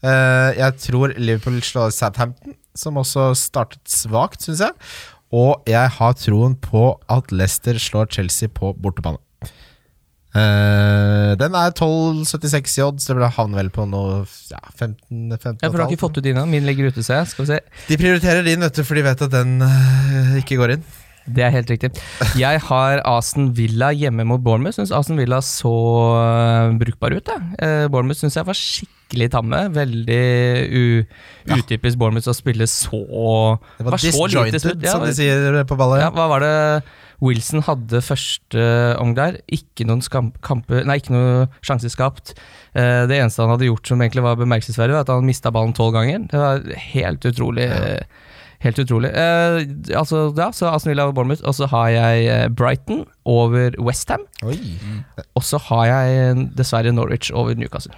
Eh, 0.04 0.50
jeg 0.60 0.78
tror 0.84 1.14
Liverpool 1.18 1.58
slår 1.64 1.90
Southampton, 1.96 2.54
som 2.76 2.98
også 3.00 3.30
startet 3.38 3.82
svakt, 3.88 4.42
syns 4.46 4.60
jeg. 4.66 4.74
Og 5.34 5.64
jeg 5.66 5.90
har 5.96 6.12
troen 6.20 6.54
på 6.62 6.84
at 7.10 7.32
Leicester 7.34 7.74
slår 7.82 8.06
Chelsea 8.14 8.48
på 8.48 8.70
bortebane. 8.78 9.18
Eh, 10.36 11.32
den 11.40 11.56
er 11.56 11.72
12,76 11.72 12.76
i 12.76 12.84
odds. 12.84 13.08
Det 13.08 13.16
blir 13.16 13.32
havner 13.38 13.62
vel 13.62 13.70
på 13.72 13.86
noe 13.88 14.24
ja, 14.50 14.60
15, 14.74 15.32
15 15.32 15.62
Ja, 15.62 15.70
for 15.70 15.78
du 15.78 15.84
har 15.84 15.90
ikke 15.90 16.04
fått 16.04 16.20
ut 16.20 16.26
dine. 16.26 16.44
Min 16.50 16.68
ligger 16.68 16.90
ute, 16.90 17.04
ser 17.06 17.22
jeg. 17.22 17.32
Skal 17.32 17.46
vi 17.46 17.54
se. 17.54 17.60
De 17.88 18.00
prioriterer 18.00 18.46
din, 18.46 18.62
vet 18.66 18.76
du, 18.76 18.84
for 18.86 18.98
de 18.98 19.06
vet 19.06 19.26
at 19.28 19.32
den 19.32 19.58
uh, 19.64 20.36
ikke 20.42 20.60
går 20.60 20.76
inn. 20.76 20.86
Det 21.26 21.42
er 21.42 21.54
helt 21.54 21.70
riktig. 21.70 21.90
Jeg 22.38 22.60
har 22.68 23.00
Aston 23.08 23.50
Villa 23.56 23.90
hjemme 23.94 24.26
mot 24.28 24.42
Bournemouth. 24.42 24.76
Syns 24.78 24.92
Aston 24.94 25.18
Villa 25.18 25.40
så 25.44 25.72
øh, 26.20 26.76
brukbar 26.78 27.16
ut. 27.16 27.32
jeg. 27.32 27.56
Eh, 27.62 27.86
Bournemouth 27.90 28.20
syns 28.20 28.38
jeg 28.38 28.46
var 28.46 28.58
skikkelig 28.58 29.30
tamme. 29.34 29.62
Veldig 29.74 30.20
u 30.70 30.84
utypisk 31.56 31.98
Bournemouth 31.98 32.30
å 32.30 32.36
spille 32.36 32.68
så 32.70 33.00
Det 33.78 33.86
var, 33.86 33.98
så 33.98 34.06
lite 34.06 34.60
disjointed. 34.60 34.86
Ja, 34.86 34.94
som 34.94 35.06
de 35.06 35.16
sier 35.16 35.64
på 35.66 35.78
ballet. 35.78 36.04
ja, 36.04 36.12
hva 36.14 36.28
var 36.30 36.44
det 36.46 36.54
Wilson 37.24 37.62
hadde 37.64 38.02
første 38.04 38.64
omgang 39.00 39.16
der? 39.16 39.40
Ikke 39.48 39.86
noen 39.88 40.02
skam 40.04 40.34
kamper 40.44 40.84
Nei, 40.84 40.98
ikke 41.00 41.14
noe 41.14 41.46
sjanser 41.64 41.90
skapt. 41.92 42.34
Eh, 42.76 43.06
det 43.08 43.18
eneste 43.18 43.42
han 43.42 43.54
hadde 43.54 43.70
gjort 43.70 43.88
som 43.88 44.02
egentlig 44.04 44.24
var 44.26 44.38
bemerkelsesverdig, 44.38 44.98
var 44.98 45.06
at 45.06 45.14
han 45.14 45.26
mista 45.26 45.50
ballen 45.54 45.74
tolv 45.76 45.96
ganger. 45.96 46.26
Det 46.30 46.42
var 46.42 46.66
helt 46.92 47.26
utrolig. 47.30 47.70
Helt 48.64 48.78
utrolig. 48.80 49.10
Eh, 49.12 49.60
altså, 49.98 50.32
ja, 50.36 50.50
så 50.52 50.70
Aston 50.72 50.90
Villa 50.90 51.06
over 51.06 51.16
Bournemouth, 51.18 51.44
og 51.44 51.54
så 51.58 51.68
har 51.70 51.88
jeg 51.92 52.26
eh, 52.32 52.48
Brighton 52.48 53.04
over 53.24 53.76
Westham. 53.82 54.24
Oi. 54.46 54.58
Og 55.34 55.44
så 55.44 55.60
har 55.68 55.86
jeg 55.90 56.20
eh, 56.22 56.44
dessverre 56.56 56.92
Norwich 56.92 57.32
over 57.34 57.54
Newcastle. 57.54 57.94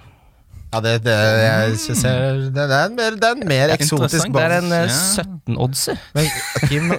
Ja, 0.69 0.83
det, 0.85 0.99
det, 1.07 1.15
jeg 1.17 1.97
ser, 1.97 2.41
det, 2.53 2.65
det, 2.69 2.77
er 2.77 2.91
en 2.91 2.97
mer, 2.99 3.15
det 3.17 3.29
er 3.29 3.37
en 3.39 3.49
mer 3.49 3.71
eksotisk 3.73 4.29
Interessant. 4.29 4.35
Det 4.37 4.43
er 4.45 4.55
en 4.59 4.73
eh, 4.77 4.99
17-oddser. 5.49 6.03
Kim, 6.69 6.91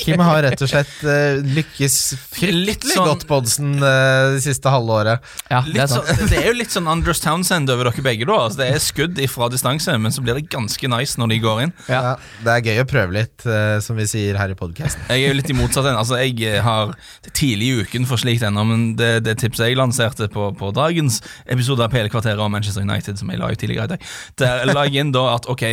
Kim 0.00 0.22
har 0.24 0.40
rett 0.46 0.62
og 0.64 0.70
slett 0.70 0.94
uh, 1.04 1.42
lykkes 1.44 1.96
fryktelig 2.32 2.94
sånn- 2.94 3.10
godt 3.10 3.26
på 3.28 3.36
oddsen 3.42 3.74
uh, 3.82 4.32
det 4.32 4.40
siste 4.46 4.72
halve 4.72 4.96
året. 5.02 5.28
Ja, 5.52 5.60
det 5.66 5.82
er 5.84 5.90
sånn, 5.92 6.08
det 6.30 6.40
er 6.40 6.48
jo 6.48 6.54
litt 6.56 6.72
sånn 6.72 6.88
Andrews 6.88 7.20
Townsend 7.20 7.68
over 7.74 7.90
dere 7.90 8.06
begge. 8.06 8.24
da 8.30 8.38
altså, 8.46 8.62
Det 8.62 8.70
er 8.72 8.80
skudd 8.80 9.20
ifra 9.26 9.50
distanse, 9.52 9.98
men 10.00 10.14
så 10.16 10.24
blir 10.24 10.40
det 10.40 10.46
ganske 10.56 10.90
nice 10.96 11.20
når 11.20 11.34
de 11.34 11.40
går 11.44 11.62
inn. 11.66 11.74
Ja. 11.92 12.00
Ja, 12.00 12.14
det 12.46 12.54
er 12.54 12.64
gøy 12.70 12.82
å 12.86 12.88
prøve 12.88 13.16
litt, 13.18 13.44
uh, 13.44 13.76
som 13.84 14.00
vi 14.00 14.08
sier 14.08 14.40
her 14.40 14.56
i 14.56 14.56
podkasten. 14.56 15.04
Jeg 15.12 15.26
er 15.26 15.34
jo 15.34 15.36
litt 15.42 15.52
i 15.52 15.58
motsatt 15.58 15.84
ende. 15.84 16.00
Altså, 16.00 16.16
jeg 16.24 16.40
eh, 16.48 16.62
har 16.64 16.96
tidlig 17.36 17.68
i 17.68 17.84
uken 17.84 18.08
for 18.08 18.24
slikt 18.24 18.46
ennå, 18.46 18.64
men 18.72 18.88
det, 18.96 19.12
det 19.28 19.36
tipset 19.44 19.68
jeg 19.68 19.76
lanserte 19.76 20.30
på, 20.32 20.48
på 20.56 20.72
dagens 20.76 21.20
episode 21.44 21.84
av 21.84 21.92
Pelekvarteret 21.92 22.40
om 22.40 22.56
Manchester 22.56 22.85
United, 22.86 23.18
som 23.20 23.30
jeg 23.30 23.40
la 23.42 23.50
ut 23.52 23.58
tidligere 23.60 23.90
i 23.90 23.94
dag, 23.94 24.12
der 24.38 24.70
la 24.72 24.86
jeg 24.86 25.02
inn 25.04 25.14
da 25.14 25.28
at 25.34 25.48
ok, 25.50 25.66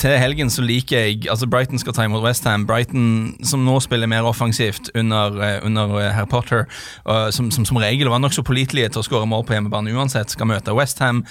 til 0.00 0.16
helgen 0.18 0.50
så 0.50 0.62
liker 0.64 0.98
jeg 0.98 1.28
Altså 1.30 1.46
Brighton 1.46 1.78
skal 1.78 1.94
ta 1.94 2.06
imot 2.06 2.24
Westham. 2.24 2.66
Brighton, 2.66 3.36
som 3.44 3.64
nå 3.66 3.78
spiller 3.84 4.10
mer 4.10 4.26
offensivt 4.26 4.90
under, 4.94 5.36
eh, 5.42 5.58
under 5.66 5.98
eh, 6.00 6.10
herr 6.12 6.24
Potter, 6.24 6.64
og 7.04 7.32
som, 7.34 7.50
som 7.50 7.64
som 7.68 7.76
regel 7.76 8.08
var 8.08 8.18
nokså 8.22 8.42
pålitelige 8.42 8.92
til 8.92 9.02
å 9.02 9.06
skåre 9.06 9.28
mål 9.28 9.44
på 9.46 9.56
hjemmebane 9.56 9.92
uansett, 9.94 10.32
skal 10.32 10.48
møte 10.50 10.74
Westham. 10.74 11.24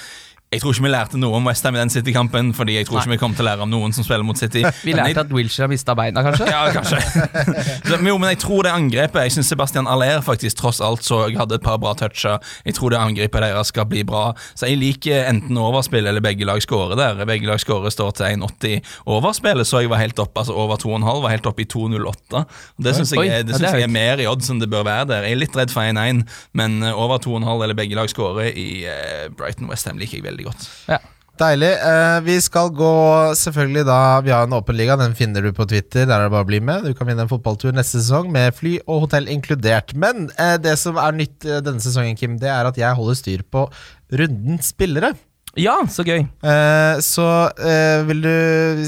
Jeg 0.52 0.60
tror 0.66 0.74
ikke 0.76 0.84
vi 0.84 0.90
lærte 0.92 1.16
noe 1.16 1.38
om 1.38 1.46
Westham 1.48 1.78
i 1.78 1.80
den 1.80 1.88
City-kampen, 1.94 2.50
fordi 2.52 2.74
jeg 2.76 2.84
tror 2.90 2.98
ikke 3.00 3.14
vi 3.14 3.18
kommer 3.22 3.38
til 3.40 3.46
å 3.46 3.48
lære 3.48 3.64
om 3.64 3.70
noen 3.72 3.94
som 3.96 4.04
spiller 4.04 4.26
mot 4.28 4.36
City. 4.36 4.66
Vi 4.84 4.92
jeg- 4.92 4.98
lærte 5.00 5.22
at 5.24 5.30
Wilshere 5.32 5.70
mista 5.72 5.94
beina, 5.96 6.20
kanskje? 6.26 6.44
ja, 6.52 6.66
kanskje. 6.76 6.98
Så, 7.88 7.96
men 8.02 8.10
jo, 8.10 8.18
men 8.20 8.34
jeg 8.34 8.40
tror 8.44 8.66
det 8.68 8.72
angrepet 8.76 9.24
Jeg 9.24 9.32
synes 9.38 9.48
Sebastian 9.52 9.88
Aller 9.88 10.20
faktisk 10.26 10.58
tross 10.60 10.82
alt 10.84 11.04
så 11.08 11.22
jeg 11.30 11.38
hadde 11.40 11.56
et 11.56 11.64
par 11.64 11.78
bra 11.80 11.94
toucher. 11.96 12.36
Jeg 12.68 12.76
tror 12.76 12.92
det 12.92 13.00
angrepet 13.00 13.46
deres 13.46 13.72
skal 13.72 13.88
bli 13.88 14.04
bra. 14.08 14.34
Så 14.60 14.68
jeg 14.68 14.82
liker 14.82 15.24
enten 15.32 15.56
overspill 15.62 16.10
eller 16.12 16.20
begge 16.26 16.44
lag 16.50 16.60
skårer 16.64 17.00
der. 17.00 17.24
Begge 17.32 17.48
lag 17.48 17.64
skårer 17.64 17.96
står 17.96 18.12
til 18.20 18.28
1,80. 18.44 18.92
Overspillet 19.08 19.72
så 19.72 19.86
jeg 19.86 19.94
var 19.94 20.04
helt 20.04 20.20
opp, 20.20 20.36
altså 20.44 20.52
over 20.66 20.76
2,5 20.84 21.24
var 21.24 21.32
helt 21.32 21.48
opp 21.48 21.64
i 21.64 21.68
2,08. 21.72 22.44
Det 22.76 22.96
syns 23.00 23.16
jeg, 23.16 23.32
er- 23.40 23.48
det 23.48 23.56
synes 23.56 23.80
jeg 23.80 23.88
er 23.88 23.96
mer 23.96 24.20
i 24.20 24.28
odds 24.28 24.52
enn 24.52 24.60
det 24.60 24.68
bør 24.76 24.84
være 24.90 25.08
der. 25.16 25.30
Jeg 25.32 25.38
er 25.40 25.44
litt 25.46 25.56
redd 25.64 25.72
for 25.72 25.88
1-1, 25.88 26.26
men 26.60 26.78
eh, 26.84 26.92
over 27.08 27.24
2,5 27.24 27.56
eller 27.56 27.80
begge 27.80 27.96
lag 28.04 28.12
skårer 28.12 28.52
i 28.52 28.70
eh, 28.92 29.30
Brighton 29.40 29.72
Westham 29.72 29.96
liker 30.02 30.20
jeg 30.20 30.28
veldig 30.28 30.41
godt. 30.48 30.70
Ja. 30.92 31.02
Deilig. 31.42 31.72
Eh, 31.74 32.20
vi 32.26 32.36
skal 32.44 32.70
gå 32.76 32.92
selvfølgelig 33.40 33.86
da 33.88 34.00
Vi 34.22 34.34
har 34.34 34.46
en 34.46 34.54
åpen 34.54 34.78
liga, 34.78 34.98
den 35.00 35.16
finner 35.18 35.42
du 35.42 35.50
på 35.56 35.66
Twitter. 35.70 36.06
Der 36.06 36.20
er 36.20 36.28
det 36.28 36.36
bare 36.36 36.46
å 36.46 36.50
bli 36.50 36.60
med. 36.62 36.86
Du 36.86 36.94
kan 36.98 37.10
vinne 37.10 37.26
en 37.26 37.32
fotballtur 37.32 37.74
neste 37.74 38.02
sesong 38.02 38.30
med 38.34 38.54
fly 38.58 38.78
og 38.84 39.08
hotell 39.08 39.30
inkludert. 39.32 39.96
Men 39.98 40.30
eh, 40.38 40.58
det 40.62 40.76
som 40.82 41.00
er 41.02 41.18
nytt 41.18 41.48
eh, 41.48 41.64
denne 41.66 41.82
sesongen, 41.82 42.20
Kim, 42.20 42.38
det 42.42 42.52
er 42.52 42.70
at 42.70 42.78
jeg 42.78 42.98
holder 43.00 43.18
styr 43.18 43.46
på 43.50 43.66
rundens 44.12 44.70
spillere. 44.76 45.16
ja, 45.58 45.80
så 45.90 46.06
gøy. 46.06 46.22
Eh, 46.22 47.02
så 47.02 47.28
eh, 47.58 48.06
vil 48.08 48.22
du 48.24 48.36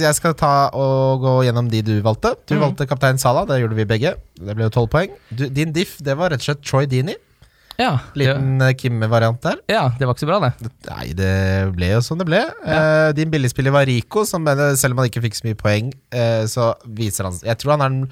Jeg 0.03 0.13
skal 0.19 0.37
ta 0.37 0.69
og 0.77 1.25
gå 1.25 1.35
gjennom 1.47 1.71
de 1.71 1.81
du 1.81 1.95
valgte. 2.05 2.35
Du 2.45 2.57
mm. 2.57 2.63
valgte 2.67 2.89
kaptein 2.91 3.17
Salah, 3.17 3.47
det 3.49 3.63
gjorde 3.63 3.81
vi 3.81 3.89
begge. 3.89 4.17
Det 4.37 4.53
ble 4.53 4.69
jo 4.69 4.77
tolv 4.77 4.93
poeng. 4.93 5.15
Du, 5.31 5.47
din 5.49 5.73
diff, 5.73 5.97
det 6.03 6.19
var 6.19 6.35
rett 6.35 6.43
og 6.43 6.51
slett 6.51 6.65
Troy 6.67 6.91
Dini. 6.91 7.17
Ja, 7.79 7.93
Liten 8.17 8.61
ja. 8.61 8.73
Kimme-variant 8.77 9.41
der. 9.41 9.61
ja, 9.71 9.87
det 9.97 10.05
var 10.05 10.13
ikke 10.13 10.25
så 10.25 10.29
bra, 10.29 10.39
det. 10.43 10.73
Nei, 10.89 11.07
det 11.17 11.31
ble 11.73 11.89
jo 11.95 12.03
som 12.05 12.19
det 12.21 12.27
ble. 12.29 12.43
Eh, 12.65 13.09
din 13.17 13.31
billigspiller 13.33 13.73
var 13.73 13.87
Rico, 13.89 14.27
som 14.29 14.45
eh, 14.51 14.61
selv 14.79 14.93
om 14.93 15.01
han 15.01 15.09
ikke 15.09 15.23
fikk 15.25 15.39
så 15.39 15.47
mye 15.47 15.57
poeng, 15.59 15.89
eh, 16.13 16.43
så 16.49 16.73
viser 16.85 17.29
han 17.29 17.41
Jeg 17.41 17.57
tror 17.61 17.75
han 17.75 17.85
er 17.85 17.91
en 17.93 18.05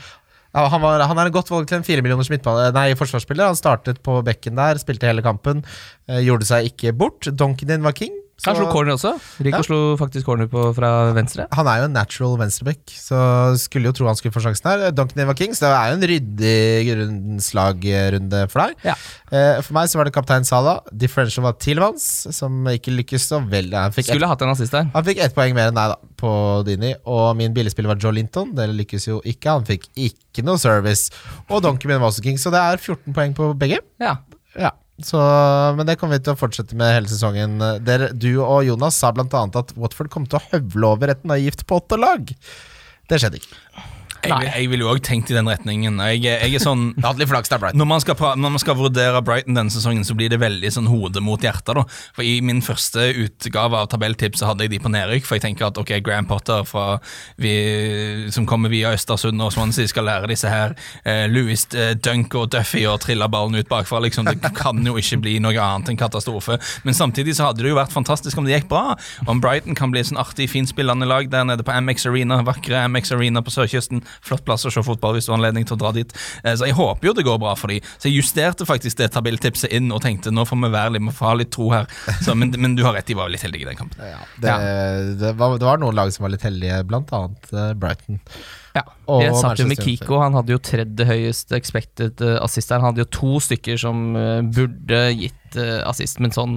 ja, 0.51 0.65
han, 0.67 0.81
var, 0.83 0.99
han 1.07 1.19
er 1.21 1.29
en 1.29 1.35
godt 1.35 1.47
valg 1.47 1.69
til 1.69 1.77
en 1.79 1.85
firemillioners 1.87 2.27
Nei, 2.75 2.89
forsvarsspiller. 2.99 3.53
Han 3.53 3.55
startet 3.55 4.01
på 4.03 4.17
bekken 4.27 4.57
der, 4.59 4.81
spilte 4.81 5.07
hele 5.07 5.23
kampen. 5.23 5.63
Eh, 6.09 6.19
gjorde 6.25 6.49
seg 6.49 6.67
ikke 6.73 6.91
bort. 6.91 7.29
Donken 7.31 7.69
din 7.69 7.85
var 7.85 7.95
king. 7.95 8.17
Han 8.41 8.55
slo 8.57 8.71
corner 8.73 8.95
også. 8.95 9.11
Rico 9.45 9.59
Ja. 9.59 9.61
slo 9.61 9.79
faktisk 9.99 10.25
corner 10.25 10.47
på, 10.49 10.63
fra 10.73 11.11
venstre. 11.13 11.45
Han 11.53 11.67
er 11.69 11.77
jo 11.83 11.83
en 11.85 11.93
natural 11.93 12.37
venstreback, 12.39 12.79
så 12.89 13.19
skulle 13.61 13.85
jo 13.85 13.93
tro 13.93 14.07
han 14.09 14.15
skulle 14.17 14.33
få 14.33 14.41
sjansen 14.41 14.65
her. 14.65 14.91
Duncan 14.97 15.21
Eva 15.21 15.35
Kings, 15.37 15.59
det 15.61 15.69
er 15.69 15.91
jo 15.91 15.99
en 15.99 16.07
ryddig 16.09 17.43
slagrunde 17.45 18.41
for 18.51 18.63
deg. 18.65 18.75
Ja. 18.87 18.95
Eh, 19.31 19.61
for 19.61 19.75
meg 19.77 19.91
så 19.91 19.99
var 19.99 20.09
det 20.09 20.13
kaptein 20.15 20.45
Salah. 20.47 20.79
Differential 20.91 21.45
var 21.45 21.53
Tilemans, 21.61 22.07
som 22.33 22.65
ikke 22.71 22.93
lykkes 22.97 23.29
så 23.29 23.41
veldig. 23.45 23.77
Han 23.77 23.93
fikk 23.95 24.07
skulle 24.09 24.21
Skulle 24.21 24.31
hatt 24.33 24.41
en 24.47 24.53
assist 24.55 24.73
der. 24.75 24.89
Han 24.93 25.05
fikk 25.07 25.21
ett 25.21 25.37
poeng 25.37 25.53
mer 25.57 25.69
enn 25.71 25.77
deg 25.77 25.93
da 25.93 25.99
på 26.21 26.33
Dini, 26.67 26.95
og 27.05 27.35
min 27.37 27.53
billigspiller 27.53 27.93
var 27.93 28.01
Joe 28.01 28.13
Linton. 28.17 28.55
Det 28.57 28.67
lykkes 28.73 29.07
jo 29.09 29.21
ikke. 29.21 29.53
Han 29.59 29.65
fikk 29.69 29.85
ikke 29.95 30.43
noe 30.47 30.57
service. 30.61 31.11
Og 31.49 31.61
Donkey 31.65 31.87
min 31.89 32.01
var 32.01 32.09
også 32.11 32.25
king, 32.25 32.37
så 32.41 32.49
det 32.53 32.61
er 32.61 32.81
14 32.81 33.13
poeng 33.13 33.37
på 33.37 33.53
begge. 33.57 33.81
Ja. 34.01 34.17
Ja, 34.57 34.73
så, 35.07 35.21
Men 35.77 35.87
det 35.89 35.97
kommer 35.99 36.19
vi 36.19 36.25
til 36.25 36.35
å 36.35 36.39
fortsette 36.39 36.77
med 36.77 36.95
hele 36.95 37.11
sesongen. 37.11 37.57
Der, 37.85 38.09
du 38.13 38.29
og 38.43 38.65
Jonas 38.67 38.99
sa 39.01 39.13
bl.a. 39.15 39.27
at 39.27 39.73
Watford 39.77 40.11
kom 40.13 40.27
til 40.29 40.39
å 40.39 40.45
høvle 40.51 40.93
over 40.95 41.13
et 41.13 41.25
naivt 41.27 41.65
Potter-lag. 41.69 42.33
Det 43.11 43.19
skjedde 43.19 43.41
ikke. 43.41 43.57
Jeg, 44.21 44.51
jeg 44.51 44.69
ville 44.71 44.85
òg 44.85 45.01
tenkt 45.05 45.31
i 45.31 45.35
den 45.35 45.49
retningen. 45.49 45.97
Jeg, 46.11 46.21
jeg 46.27 46.55
er 46.57 46.61
sånn 46.61 46.91
Når 47.77 47.87
man, 47.89 48.03
skal, 48.03 48.17
når 48.37 48.53
man 48.55 48.61
skal 48.61 48.77
vurdere 48.77 49.21
Brighton 49.25 49.57
denne 49.57 49.73
sesongen, 49.73 50.05
så 50.07 50.15
blir 50.17 50.31
det 50.31 50.39
veldig 50.41 50.71
sånn 50.75 50.89
hode 50.91 51.23
mot 51.23 51.41
hjerte. 51.41 51.75
da. 51.77 51.85
For 52.15 52.25
I 52.27 52.37
min 52.45 52.61
første 52.65 53.07
utgave 53.23 53.79
av 53.81 53.89
tabelltips 53.93 54.43
hadde 54.45 54.67
jeg 54.67 54.75
de 54.75 54.81
på 54.83 54.91
nedrykk. 54.93 55.25
For 55.27 55.39
jeg 55.39 55.45
tenker 55.47 55.69
at 55.69 55.79
ok, 55.81 55.95
Graham 56.05 56.29
Potter 56.29 56.65
fra, 56.67 56.85
vi, 57.41 57.53
som 58.33 58.45
kommer 58.49 58.71
via 58.73 58.93
Østersund 58.95 59.41
og 59.41 59.53
Swansea, 59.55 59.89
skal 59.89 60.07
lære 60.07 60.29
disse 60.31 60.51
her 60.51 60.75
eh, 61.03 61.25
Louis 61.31 61.65
eh, 61.75 61.93
Dunk 61.97 62.35
og 62.37 62.51
Duffy 62.53 62.85
og 62.89 63.01
trille 63.05 63.27
ballen 63.31 63.57
ut 63.57 63.71
bakfra. 63.71 64.03
liksom. 64.05 64.29
Det 64.29 64.53
kan 64.57 64.79
jo 64.85 64.97
ikke 65.01 65.21
bli 65.25 65.37
noe 65.43 65.57
annet 65.57 65.91
enn 65.93 65.99
katastrofe. 65.99 66.59
Men 66.85 66.97
samtidig 66.97 67.35
så 67.37 67.49
hadde 67.49 67.65
det 67.65 67.73
jo 67.73 67.79
vært 67.79 67.95
fantastisk 67.95 68.37
om 68.37 68.47
det 68.47 68.59
gikk 68.59 68.69
bra. 68.71 68.95
Om 69.29 69.41
Brighton 69.43 69.77
kan 69.77 69.93
bli 69.93 70.03
sånn 70.05 70.21
artig, 70.21 70.49
finspillende 70.53 71.09
lag 71.09 71.29
der 71.31 71.47
nede 71.47 71.65
på 71.65 71.73
Amex 71.73 72.05
Arena, 72.09 72.41
vakre 72.47 72.85
Amex 72.85 73.11
Arena 73.15 73.43
på 73.45 73.53
sørkysten. 73.53 74.03
Flott 74.25 74.43
plass 74.47 74.65
å 74.67 74.71
se 74.73 74.83
fotball 74.85 75.15
hvis 75.17 75.27
du 75.27 75.31
har 75.33 75.39
anledning 75.39 75.65
til 75.67 75.77
å 75.77 75.81
dra 75.81 75.91
dit. 75.95 76.11
Eh, 76.43 76.55
Så 76.55 76.67
jeg 76.69 76.75
håper 76.77 77.07
jo 77.09 77.13
det 77.17 77.25
går 77.27 77.39
bra 77.41 77.55
for 77.59 77.71
dem. 77.73 77.81
Så 77.97 78.09
jeg 78.09 78.19
justerte 78.21 78.67
faktisk 78.67 78.97
det 79.01 79.11
tabelltipset 79.15 79.71
inn 79.73 79.91
og 79.91 80.01
tenkte 80.03 80.31
nå 80.33 80.45
får 80.47 80.61
vi 80.65 80.71
være 80.75 80.95
litt, 80.95 81.05
vi 81.07 81.15
får 81.17 81.29
ha 81.31 81.35
litt 81.41 81.51
tro 81.55 81.69
her. 81.73 81.87
Så, 82.21 82.35
men, 82.37 82.53
men 82.57 82.75
du 82.77 82.83
har 82.87 82.93
rett, 82.97 83.07
de 83.07 83.17
var 83.17 83.31
litt 83.31 83.43
heldige 83.45 83.65
i 83.67 83.69
den 83.71 83.79
kampen. 83.79 84.01
Ja, 84.03 84.19
det, 84.43 84.55
det, 85.21 85.33
var, 85.39 85.57
det 85.61 85.67
var 85.69 85.81
noen 85.81 85.95
lag 85.97 86.11
som 86.13 86.25
var 86.27 86.33
litt 86.35 86.43
heldige, 86.47 86.81
blant 86.89 87.11
annet 87.15 87.53
eh, 87.53 87.71
Brighton. 87.79 88.19
Ja. 88.75 88.85
Og 89.11 89.19
Jeg 89.25 89.35
satt 89.35 89.59
jo 89.59 89.67
med 89.67 89.81
Kiko, 89.83 90.21
han 90.23 90.35
hadde 90.37 90.53
jo 90.53 90.61
tredje 90.63 91.07
høyest 91.09 91.51
expected 91.57 92.21
eh, 92.23 92.37
assist 92.43 92.71
der. 92.71 92.79
Han 92.79 92.93
hadde 92.93 93.03
jo 93.03 93.09
to 93.17 93.31
stykker 93.43 93.79
som 93.81 94.11
burde 94.55 95.01
gitt 95.17 95.57
assist, 95.83 96.21
men 96.23 96.31
sånn 96.31 96.53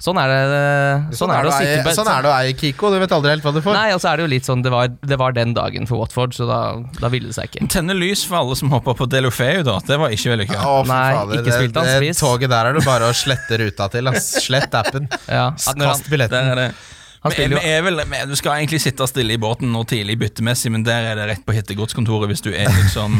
Sånn 0.00 0.16
er 0.16 0.30
det 0.32 1.16
Sånn, 1.18 1.28
er 1.34 1.44
det 1.44 1.50
å 1.50 1.56
sitte 1.58 1.82
på 1.84 1.92
sånn 1.92 2.08
er 2.08 2.22
det 2.24 2.30
å 2.30 2.34
eie 2.38 2.54
Kiko, 2.56 2.88
du 2.88 2.96
vet 3.02 3.12
aldri 3.12 3.34
helt 3.34 3.44
hva 3.44 3.52
du 3.52 3.60
får. 3.60 3.74
Nei, 3.76 3.90
og 3.92 4.00
så 4.00 4.08
er 4.08 4.16
det 4.16 4.24
jo 4.24 4.30
litt 4.32 4.46
sånn 4.48 4.62
Det 4.64 4.72
var, 4.72 4.88
det 4.88 5.18
var 5.20 5.34
den 5.36 5.52
dagen 5.56 5.84
for 5.90 6.00
Watford, 6.00 6.32
så 6.32 6.46
da, 6.48 6.60
da 7.02 7.10
ville 7.12 7.28
det 7.28 7.36
seg 7.36 7.50
ikke. 7.50 7.68
Tenne 7.74 7.92
lys 7.98 8.22
for 8.24 8.40
alle 8.40 8.56
som 8.56 8.72
hopper 8.72 8.96
på 8.96 9.08
Delofeu, 9.12 9.60
da. 9.66 9.76
Det 9.84 9.98
var 10.00 10.14
ikke 10.16 10.32
vellykka. 10.32 10.56
Å, 10.56 10.78
fy 10.86 10.88
Nei, 10.94 11.02
fader, 11.18 11.34
ikke 11.42 11.44
det- 11.50 11.58
spilt 11.60 11.76
han 11.82 11.90
det 11.90 11.98
spiss. 12.00 12.22
Toget 12.24 12.54
der 12.54 12.70
er 12.70 12.78
det 12.80 12.84
bare 12.88 13.10
å 13.12 13.16
slette 13.16 13.60
ruta 13.60 13.90
til. 13.92 14.08
Ass. 14.08 14.30
Slett 14.46 14.72
appen. 14.80 15.10
Ja, 15.28 15.50
at 15.52 15.76
når 15.76 15.92
Kast 15.92 16.08
billetten. 16.08 16.48
Der 16.48 16.56
er 16.56 16.62
det. 16.64 16.70
Han 17.20 17.34
Men, 17.36 17.50
jo- 17.52 17.58
men 17.58 17.66
er 17.68 17.82
vel, 17.84 18.00
men 18.08 18.30
du 18.30 18.36
skal 18.38 18.54
egentlig 18.62 18.78
sitte 18.80 19.04
stille 19.10 19.34
i 19.34 19.40
båten 19.40 19.68
nå 19.74 19.82
tidlig 19.84 20.14
byttemessig, 20.22 20.70
men 20.72 20.84
der 20.86 21.10
er 21.10 21.18
det 21.18 21.26
rett 21.28 21.42
på 21.44 21.52
hittegodskontoret 21.52 22.30
hvis 22.30 22.40
du 22.40 22.48
er 22.54 22.70
liksom 22.72 23.18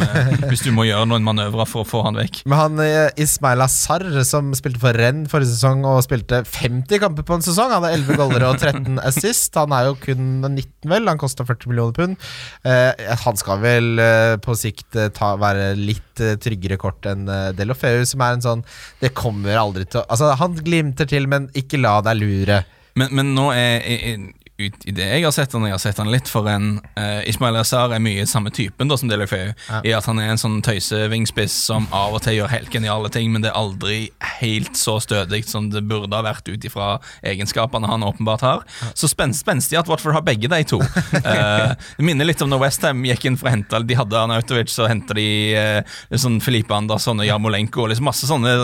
Hvis 0.48 0.62
du 0.64 0.70
må 0.72 0.86
gjøre 0.88 1.04
noen 1.10 1.26
manøvrer 1.26 1.68
for 1.68 1.84
å 1.84 1.88
få 1.88 2.00
han 2.06 2.16
vekk. 2.16 2.38
Men 2.48 2.58
han 2.62 2.80
eh, 2.80 3.10
Ismail 3.20 3.60
Azar, 3.60 4.06
som 4.24 4.48
spilte 4.56 4.80
for 4.80 4.96
Rennes 4.96 5.28
forrige 5.28 5.52
sesong 5.52 5.84
og 5.84 6.00
spilte 6.06 6.40
50 6.48 7.02
kamper 7.04 7.26
på 7.28 7.36
en 7.36 7.44
sesong, 7.44 7.74
han 7.74 7.84
hadde 7.84 8.00
11 8.00 8.16
goller 8.22 8.46
og 8.48 8.56
13 8.62 8.96
assist. 9.10 9.60
Han 9.60 9.76
er 9.76 9.90
jo 9.90 9.98
kun 10.00 10.24
19, 10.48 10.88
vel. 10.94 11.04
Han 11.12 11.20
kosta 11.20 11.44
40 11.44 11.68
millioner 11.74 11.92
pund. 12.00 12.16
Eh, 12.64 13.04
han 13.26 13.36
skal 13.40 13.60
vel 13.66 13.92
på 14.40 14.56
sikt 14.56 14.96
ta, 15.16 15.34
være 15.40 15.74
litt 15.76 16.24
tryggere 16.40 16.80
kort 16.80 17.04
enn 17.08 17.28
Delofeu, 17.56 18.00
som 18.08 18.20
er 18.24 18.34
en 18.36 18.42
sånn 18.44 18.64
Det 19.00 19.12
kommer 19.16 19.56
aldri 19.60 19.84
til 19.88 20.00
å 20.02 20.06
Altså, 20.10 20.32
han 20.40 20.56
glimter 20.64 21.08
til, 21.08 21.28
men 21.30 21.46
ikke 21.56 21.78
la 21.80 21.98
deg 22.04 22.16
lure. 22.24 22.62
Men, 23.00 23.14
men 23.16 23.34
nå 23.36 23.48
er 23.56 23.80
er, 23.80 24.26
ut 24.60 24.86
i 24.88 24.94
det 24.94 25.08
jeg 25.10 25.24
har 25.24 25.34
sett 25.34 25.54
han, 25.56 25.66
jeg 25.68 25.74
har 25.74 25.82
sett 25.82 26.00
han 26.00 26.10
litt 26.12 26.28
for 26.30 26.48
en 26.50 26.78
uh, 26.98 27.20
Ismail 27.28 27.60
Azar 27.60 27.94
er 27.94 28.02
mye 28.02 28.26
samme 28.28 28.52
typen 28.54 28.90
da 28.90 28.98
som 29.00 29.10
Delefeu, 29.10 29.52
i 29.84 29.92
at 29.96 30.06
han 30.08 30.20
er 30.22 30.32
en 30.32 30.40
sånn 30.40 30.60
tøysevingspiss 30.64 31.54
som 31.70 31.86
av 31.96 32.16
og 32.16 32.24
til 32.24 32.38
gjør 32.38 32.52
helt 32.52 32.72
geniale 32.72 33.10
ting, 33.12 33.30
men 33.32 33.44
det 33.44 33.50
er 33.50 33.58
aldri 33.58 33.98
helt 34.40 34.78
så 34.78 34.98
stødig 35.02 35.42
som 35.48 35.70
det 35.72 35.82
burde 35.88 36.14
ha 36.16 36.24
vært 36.24 36.48
ut 36.50 36.64
ifra 36.66 36.92
egenskapene 37.26 37.88
han 37.90 38.04
åpenbart 38.06 38.44
har. 38.46 38.64
Så 38.94 39.10
spen 39.10 39.34
spenstig 39.36 39.78
at 39.80 39.90
Watford 39.90 40.16
har 40.16 40.24
begge 40.26 40.50
de 40.50 40.60
to. 40.68 40.80
uh, 40.80 41.72
det 41.96 42.06
minner 42.06 42.28
litt 42.28 42.42
om 42.44 42.50
når 42.52 42.64
Westham 42.66 43.04
gikk 43.08 43.26
inn 43.28 43.38
for 43.40 43.50
å 43.50 43.54
hente 43.54 43.82
De 43.86 43.98
hadde 43.98 44.18
Arnautovic, 44.18 44.70
så 44.72 44.88
henta 44.90 45.16
de 45.16 45.26
uh, 45.56 45.98
sånn 46.14 46.40
Filipe 46.44 46.74
Andersson 46.76 47.20
og 47.22 47.28
Jarmolenko. 47.28 47.88
Liksom 47.90 48.08
masse 48.08 48.28
sånne 48.28 48.56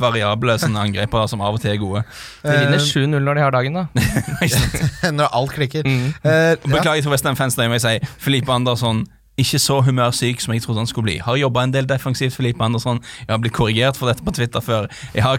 variable 0.00 0.58
sånne 0.60 0.86
angrepere 0.88 1.28
som 1.30 1.44
av 1.44 1.56
og 1.56 1.62
til 1.62 1.74
er 1.74 1.80
gode. 1.82 2.04
De 2.44 2.54
vinner 2.54 2.82
7-0 2.82 3.16
når 3.16 3.38
de 3.38 3.44
har 3.46 3.56
dagen, 3.56 3.80
da. 3.80 3.86
Når 5.16 5.35
alt 5.36 5.52
klikker. 5.56 5.86
Mm. 5.86 6.08
Uh, 6.24 6.54
Beklager 6.76 7.06
til 7.06 7.12
Westham-fans, 7.14 7.58
må 7.60 7.76
jeg 7.78 7.86
si. 7.86 8.14
Filipe 8.24 8.52
Andersson 8.52 9.04
ikke 9.36 9.58
så 9.60 9.82
humørsyk 9.84 10.40
som 10.40 10.54
jeg 10.54 10.62
trodde 10.64 10.80
han 10.80 10.88
skulle 10.88 11.04
bli. 11.10 11.16
Har 11.20 11.36
jobba 11.36 11.66
en 11.66 11.72
del 11.74 11.84
defensivt, 11.88 12.32
Filipe 12.32 12.62
Andersson. 12.64 13.02
Jeg 13.26 13.34
har 13.34 13.40
blitt 13.42 13.52
korrigert 13.56 13.98
for 14.00 14.08
dette 14.08 14.24
på 14.24 14.32
Twitter 14.32 14.64
før. 14.64 14.88
Jeg 15.12 15.24
har 15.26 15.36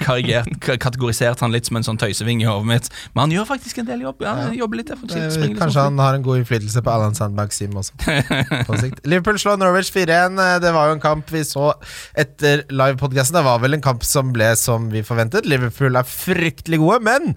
kategorisert 0.84 1.42
han 1.42 1.56
litt 1.56 1.70
som 1.70 1.80
en 1.80 1.88
sånn 1.88 1.98
tøyseving 1.98 2.44
i 2.44 2.48
hodet 2.50 2.70
mitt, 2.70 2.92
men 3.16 3.24
han 3.26 3.36
gjør 3.40 3.50
faktisk 3.50 3.82
en 3.82 3.90
del 3.90 4.06
jobb. 4.06 4.22
Han 4.28 4.54
jobber 4.54 4.84
litt 4.84 4.94
defensivt. 4.94 5.40
Eh, 5.42 5.50
Kanskje 5.58 5.80
sånn. 5.80 5.98
han 5.98 6.04
har 6.06 6.20
en 6.20 6.26
god 6.30 6.44
innflytelse 6.44 6.86
på 6.86 6.94
Alan 6.94 7.18
Sandberg 7.18 7.56
Sim 7.58 7.74
også. 7.82 7.98
Liverpool 9.10 9.42
slår 9.42 9.58
Norwich 9.64 9.90
4-1. 9.96 10.38
Eh, 10.46 10.56
Det 10.62 10.74
var 10.78 10.92
jo 10.92 11.00
en 11.00 11.06
kamp 11.10 11.34
vi 11.34 11.42
så 11.48 11.72
etter 12.14 12.68
livepodkasten. 12.70 13.40
Det 13.42 13.48
var 13.50 13.66
vel 13.66 13.80
en 13.80 13.86
kamp 13.90 14.06
som 14.06 14.30
ble 14.36 14.54
som 14.62 14.92
vi 14.94 15.02
forventet. 15.08 15.50
Liverpool 15.50 15.98
er 15.98 16.06
fryktelig 16.06 16.84
gode, 16.86 17.02
men 17.10 17.34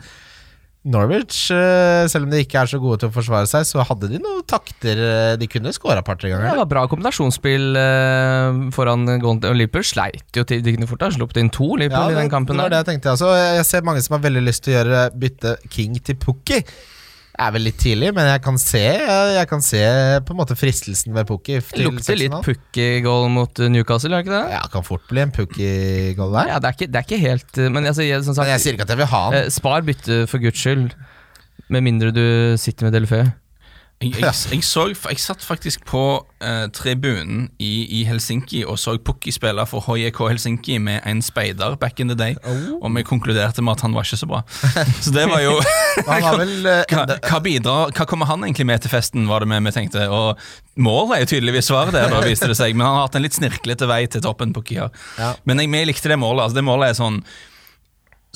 Norwich, 0.88 1.50
eh, 1.52 2.06
selv 2.08 2.24
om 2.24 2.30
de 2.32 2.38
ikke 2.40 2.56
er 2.62 2.68
så 2.70 2.78
gode 2.80 3.02
til 3.02 3.10
å 3.10 3.12
forsvare 3.12 3.44
seg, 3.50 3.66
så 3.68 3.84
hadde 3.84 4.08
de 4.08 4.20
noen 4.22 4.40
takter. 4.48 4.96
eh, 4.96 5.36
De 5.36 5.46
kunne 5.46 5.74
skåra 5.76 6.00
par-tre 6.02 6.30
Ja, 6.30 6.38
det 6.40 6.56
var 6.62 6.70
bra 6.70 6.86
kombinasjonsspill 6.88 7.76
eh, 7.76 8.60
foran 8.72 9.04
Liverpool. 9.04 9.84
Sleit 9.84 10.24
jo 10.32 10.44
til 10.48 10.62
de 10.64 10.72
kunne 10.78 10.88
fort 10.88 11.04
ha 11.04 11.10
sluppet 11.12 11.42
inn 11.42 11.50
to 11.52 11.74
Liverpool 11.76 12.14
i 12.14 12.20
den 12.22 12.32
kampen 12.32 12.56
det 12.56 12.64
var 12.64 12.72
det 12.72 12.80
jeg 12.80 12.88
tenkte 12.94 13.12
altså. 13.12 13.28
Jeg 13.58 13.66
ser 13.68 13.84
mange 13.84 14.00
som 14.00 14.16
har 14.16 14.24
veldig 14.24 14.44
lyst 14.46 14.64
til 14.64 14.72
å 14.72 14.78
gjøre 14.80 15.04
bytte 15.20 15.56
King 15.68 16.00
til 16.00 16.16
Pukki. 16.16 16.62
Er 17.40 17.52
vel 17.54 17.64
litt 17.64 17.78
tidlig, 17.80 18.10
men 18.16 18.26
jeg 18.28 18.42
kan 18.44 18.58
se 18.60 18.82
Jeg 18.84 19.46
kan 19.48 19.62
se 19.64 19.80
på 20.28 20.34
en 20.34 20.38
måte 20.42 20.56
fristelsen 20.58 21.14
ved 21.16 21.24
Pukki. 21.30 21.56
Lukter 21.80 22.18
litt 22.20 22.34
Pukki-goal 22.44 23.30
mot 23.32 23.62
eh, 23.64 23.70
Newcastle, 23.72 24.10
gjør 24.12 24.20
det 24.20 24.26
ikke 24.28 24.34
det? 24.36 24.56
Ja, 24.58 24.62
kan 24.74 24.84
fort 24.86 25.06
bli 25.08 25.22
en 25.24 25.32
Pukki-goal 25.34 26.34
der. 26.36 26.50
Ja, 26.52 26.58
det 26.60 26.68
er 26.72 26.76
ikke, 26.76 26.90
det 26.92 27.00
er 27.00 27.06
ikke 27.08 27.20
helt 27.22 27.60
eh, 27.62 27.70
Men 27.72 27.88
altså, 27.88 28.04
jeg, 28.04 28.20
sagt, 28.26 28.42
Men 28.42 28.52
jeg 28.54 28.64
sier 28.66 28.76
ikke 28.76 28.86
at 28.88 28.92
jeg 28.94 29.00
vil 29.02 29.10
ha 29.14 29.22
han. 29.28 29.38
eh, 29.40 29.48
spar 29.56 29.86
bytte 29.88 30.20
for 30.30 30.42
guds 30.42 30.60
skyld. 30.60 30.90
Med 31.70 31.86
mindre 31.86 32.10
du 32.12 32.22
sitter 32.60 32.88
med 32.88 32.96
Delefeu. 32.98 33.24
Jeg, 34.00 34.14
jeg, 34.16 34.32
jeg, 34.52 34.62
så, 34.64 34.86
jeg 35.10 35.20
satt 35.20 35.42
faktisk 35.44 35.82
på 35.84 36.02
eh, 36.40 36.70
tribunen 36.72 37.50
i, 37.60 37.84
i 37.98 38.04
Helsinki 38.08 38.62
og 38.64 38.78
så 38.80 38.94
Pukki 38.96 39.28
spille 39.28 39.66
for 39.68 39.84
HJK 39.84 40.22
Helsinki 40.30 40.78
med 40.80 41.04
en 41.04 41.20
speider 41.20 41.76
back 41.76 42.00
in 42.00 42.08
the 42.08 42.16
day, 42.16 42.32
og 42.80 42.88
vi 42.96 43.02
konkluderte 43.04 43.60
med 43.60 43.76
at 43.76 43.84
han 43.84 43.92
var 43.92 44.08
ikke 44.08 44.16
så 44.22 44.30
bra. 44.30 44.40
Så 45.04 45.12
det 45.12 45.26
var 45.28 45.44
jo 45.44 45.52
vel 46.40 46.54
eh, 46.64 46.80
hva, 46.88 47.04
hva, 47.26 47.42
bidrar, 47.44 47.92
hva 47.92 48.08
kommer 48.08 48.30
han 48.32 48.48
egentlig 48.48 48.70
med 48.72 48.80
til 48.80 48.94
festen, 48.94 49.28
var 49.28 49.44
det 49.44 49.60
vi 49.68 49.74
tenkte. 49.76 50.08
Og 50.08 50.80
målet 50.80 51.18
er 51.18 51.26
jo 51.26 51.32
tydeligvis 51.34 51.68
svaret 51.68 51.92
der, 51.92 52.08
da 52.08 52.24
viste 52.24 52.48
det 52.48 52.56
seg. 52.56 52.72
Men 52.72 52.88
han 52.88 53.02
har 53.02 53.08
hatt 53.10 53.20
en 53.20 53.28
litt 53.28 53.36
snirklete 53.36 53.90
vei 53.90 54.06
til 54.08 54.24
toppen. 54.24 54.56
Pukki 54.56 54.80
har. 54.80 54.96
Ja. 55.20 55.34
Men 55.44 55.60
jeg, 55.60 55.74
jeg 55.76 55.92
likte 55.92 56.08
det 56.08 56.16
målet. 56.24 56.46
Altså, 56.46 56.56
det 56.56 56.64
målet 56.64 56.94
er 56.94 57.02
sånn 57.02 57.20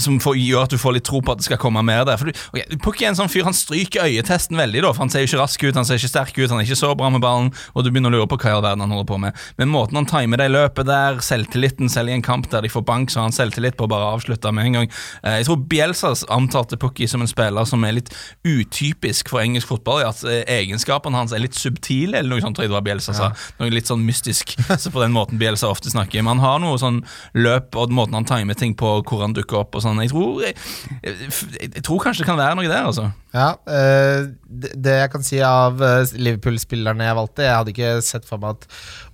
som 0.01 0.17
får, 0.23 0.37
gjør 0.41 0.67
at 0.67 0.75
du 0.75 0.79
får 0.81 0.97
litt 0.97 1.07
tro 1.07 1.21
på 1.23 1.35
at 1.35 1.41
det 1.41 1.47
skal 1.47 1.61
komme 1.63 1.83
mer 1.87 2.03
der. 2.09 2.19
For 2.19 2.31
du, 2.31 2.39
okay, 2.51 2.79
Pukki 2.83 3.07
er 3.07 3.13
en 3.13 3.19
sånn 3.19 3.31
fyr, 3.31 3.45
Han 3.47 3.55
stryker 3.55 4.09
øyetesten 4.09 4.59
veldig, 4.59 4.83
da, 4.83 4.93
for 4.95 5.05
han 5.05 5.13
ser 5.13 5.23
jo 5.23 5.31
ikke 5.31 5.43
rask 5.43 5.65
ut, 5.65 5.77
han 5.79 5.87
ser 5.87 6.01
ikke 6.01 6.11
sterk 6.11 6.39
ut, 6.39 6.49
han 6.51 6.61
er 6.61 6.67
ikke 6.67 6.81
så 6.81 6.91
bra 6.99 7.11
med 7.15 7.23
ballen, 7.23 7.53
og 7.75 7.85
du 7.85 7.91
begynner 7.93 8.11
å 8.11 8.19
lure 8.19 8.31
på 8.31 8.39
hva 8.43 8.51
i 8.51 8.57
all 8.57 8.65
verden 8.65 8.85
han 8.85 8.95
holder 8.95 9.09
på 9.11 9.19
med. 9.23 9.45
Men 9.61 9.71
måten 9.71 10.01
han 10.01 10.09
timer 10.11 10.43
det 10.43 10.49
løpet 10.51 10.89
der, 10.89 11.21
selvtilliten, 11.25 11.93
selv 11.93 12.11
i 12.11 12.17
en 12.17 12.25
kamp 12.27 12.49
der 12.51 12.67
de 12.67 12.73
får 12.73 12.87
bank, 12.89 13.13
så 13.13 13.21
har 13.21 13.29
han 13.29 13.37
selvtillit 13.37 13.79
på 13.79 13.87
å 13.87 13.93
bare 13.93 14.11
avslutte 14.17 14.53
med 14.55 14.71
en 14.71 14.79
gang. 14.81 14.91
Eh, 15.23 15.39
jeg 15.41 15.49
tror 15.49 15.63
Bielsas 15.71 16.25
antalte 16.35 16.79
Pukki 16.81 17.09
som 17.11 17.23
en 17.23 17.31
spiller 17.31 17.69
som 17.69 17.87
er 17.87 17.99
litt 18.01 18.11
utypisk 18.47 19.31
for 19.31 19.45
engelsk 19.45 19.71
fotball, 19.71 20.03
i 20.03 20.09
at 20.09 20.25
eh, 20.27 20.43
egenskapene 20.59 21.21
hans 21.21 21.35
er 21.37 21.45
litt 21.45 21.59
subtile, 21.59 22.19
eller 22.19 22.35
noe 22.35 22.45
sånt, 22.45 22.59
tror 22.59 22.67
jeg 22.67 22.75
det 22.75 22.79
var 22.81 22.87
Bielsa 22.89 23.15
sa. 23.15 23.31
Noe 23.61 23.71
litt 23.73 23.91
sånn 23.91 24.03
mystisk, 24.07 24.57
så 24.83 24.91
på 24.91 25.05
den 25.05 25.15
måten 25.15 25.39
Bielsa 25.41 25.71
ofte 25.71 25.93
snakker. 25.93 26.25
Men 26.25 26.41
han 26.41 26.45
har 26.45 26.63
noe 26.65 26.81
sånn 26.83 27.03
løp 27.39 27.79
og 27.79 27.95
måten 27.95 28.19
han 28.19 28.29
timer 28.29 28.59
ting 28.59 28.75
på, 28.79 28.97
hvor 29.07 29.23
han 29.23 29.37
dukker 29.37 29.63
opp 29.63 29.77
og 29.79 29.84
sånn. 29.85 30.01
Jeg 30.05 30.11
tror, 30.13 30.41
jeg, 30.45 30.57
jeg, 31.05 31.83
tror 31.85 32.03
kanskje 32.03 32.25
det 32.25 32.29
kan 32.31 32.41
være 32.41 32.59
noe 32.59 32.71
der, 32.71 32.89
altså. 32.89 33.07
Ja, 33.35 33.49
eh, 33.67 34.27
det, 34.47 34.97
jeg 35.01 35.11
kan 35.11 35.25
si 35.27 35.41
av 35.43 35.81
eh, 35.83 36.13
Liverpool-spillerne 36.23 37.09
jeg 37.09 37.17
valgte 37.19 37.43
Jeg 37.43 37.57
hadde 37.59 37.73
ikke 37.73 37.89
sett 38.07 38.29
for 38.29 38.39
meg 38.39 38.55
at 38.55 38.69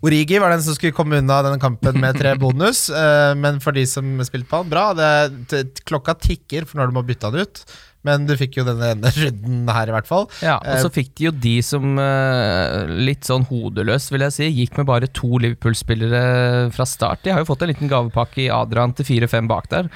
Origi 0.04 0.40
var 0.42 0.52
den 0.52 0.64
som 0.64 0.76
skulle 0.76 0.96
komme 0.96 1.22
unna 1.22 1.38
denne 1.46 1.60
kampen 1.62 1.96
med 2.02 2.18
tre 2.20 2.34
bonus. 2.42 2.88
eh, 2.92 3.32
men 3.40 3.62
for 3.64 3.76
de 3.76 3.86
som 3.88 4.20
spilte 4.26 4.50
på 4.50 4.60
han, 4.60 4.72
bra. 4.72 4.90
Det, 4.96 5.12
det, 5.52 5.62
klokka 5.88 6.18
tikker 6.20 6.68
for 6.68 6.80
når 6.80 6.90
du 6.90 6.98
må 6.98 7.06
bytte 7.08 7.30
han 7.30 7.40
ut. 7.40 7.64
Men 8.06 8.24
du 8.26 8.32
fikk 8.40 8.56
jo 8.60 8.64
denne 8.64 8.92
ene 8.94 9.10
runden 9.12 9.70
her, 9.70 9.90
i 9.90 9.94
hvert 9.94 10.08
fall. 10.08 10.26
Ja, 10.42 10.56
og 10.58 10.80
så 10.80 10.88
Eh, 10.90 10.94
fikk 10.94 11.10
de 11.18 11.26
jo 11.28 11.32
de 11.36 11.54
som 11.62 11.98
eh, 12.00 12.88
litt 13.06 13.28
sånn 13.28 13.44
hodeløst, 13.46 14.10
vil 14.14 14.24
jeg 14.26 14.36
si, 14.36 14.48
gikk 14.62 14.78
med 14.80 14.88
bare 14.88 15.10
to 15.12 15.38
Liverpool-spillere 15.42 16.70
fra 16.74 16.86
start. 16.88 17.22
De 17.24 17.34
har 17.34 17.44
jo 17.44 17.50
fått 17.50 17.62
en 17.66 17.70
liten 17.70 17.90
gavepakke 17.92 18.46
i 18.46 18.50
Adrian 18.54 18.96
til 18.96 19.06
fire-fem 19.06 19.50
bak 19.50 19.68
der, 19.70 19.90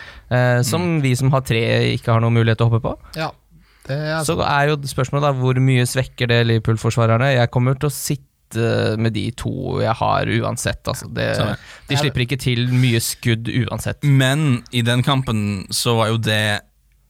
som 0.62 0.84
som 0.84 1.00
vi 1.00 1.14
som 1.16 1.30
har 1.32 1.44
tre, 1.46 1.62
ikke 1.94 2.12
har 2.12 2.22
noen 2.24 2.34
mulighet 2.34 2.60
til 2.60 2.68
å 2.68 2.72
hoppe 2.72 2.82
på. 2.84 2.94
ja, 3.16 3.30
er 3.88 4.24
Så 4.24 4.36
er 4.40 4.70
jo 4.70 4.76
spørsmålet 4.88 5.26
da, 5.28 5.32
hvor 5.38 5.58
mye 5.60 5.84
svekker 5.86 6.30
det 6.30 6.46
Liverpool-forsvarerne? 6.48 7.34
Jeg 7.36 7.50
kommer 7.54 7.76
til 7.78 7.90
å 7.90 7.94
sitte 7.94 9.00
med 9.00 9.14
de 9.16 9.30
to 9.34 9.80
jeg 9.82 9.94
har 9.98 10.30
uansett. 10.30 10.82
Altså 10.86 11.08
det, 11.10 11.30
de 11.88 11.96
slipper 11.98 12.24
ikke 12.24 12.38
til 12.38 12.68
mye 12.70 13.00
skudd 13.02 13.48
uansett. 13.50 14.04
Men 14.04 14.62
i 14.70 14.84
den 14.86 15.02
kampen 15.02 15.64
så 15.74 15.96
var 15.98 16.12
jo 16.12 16.20
det 16.22 16.60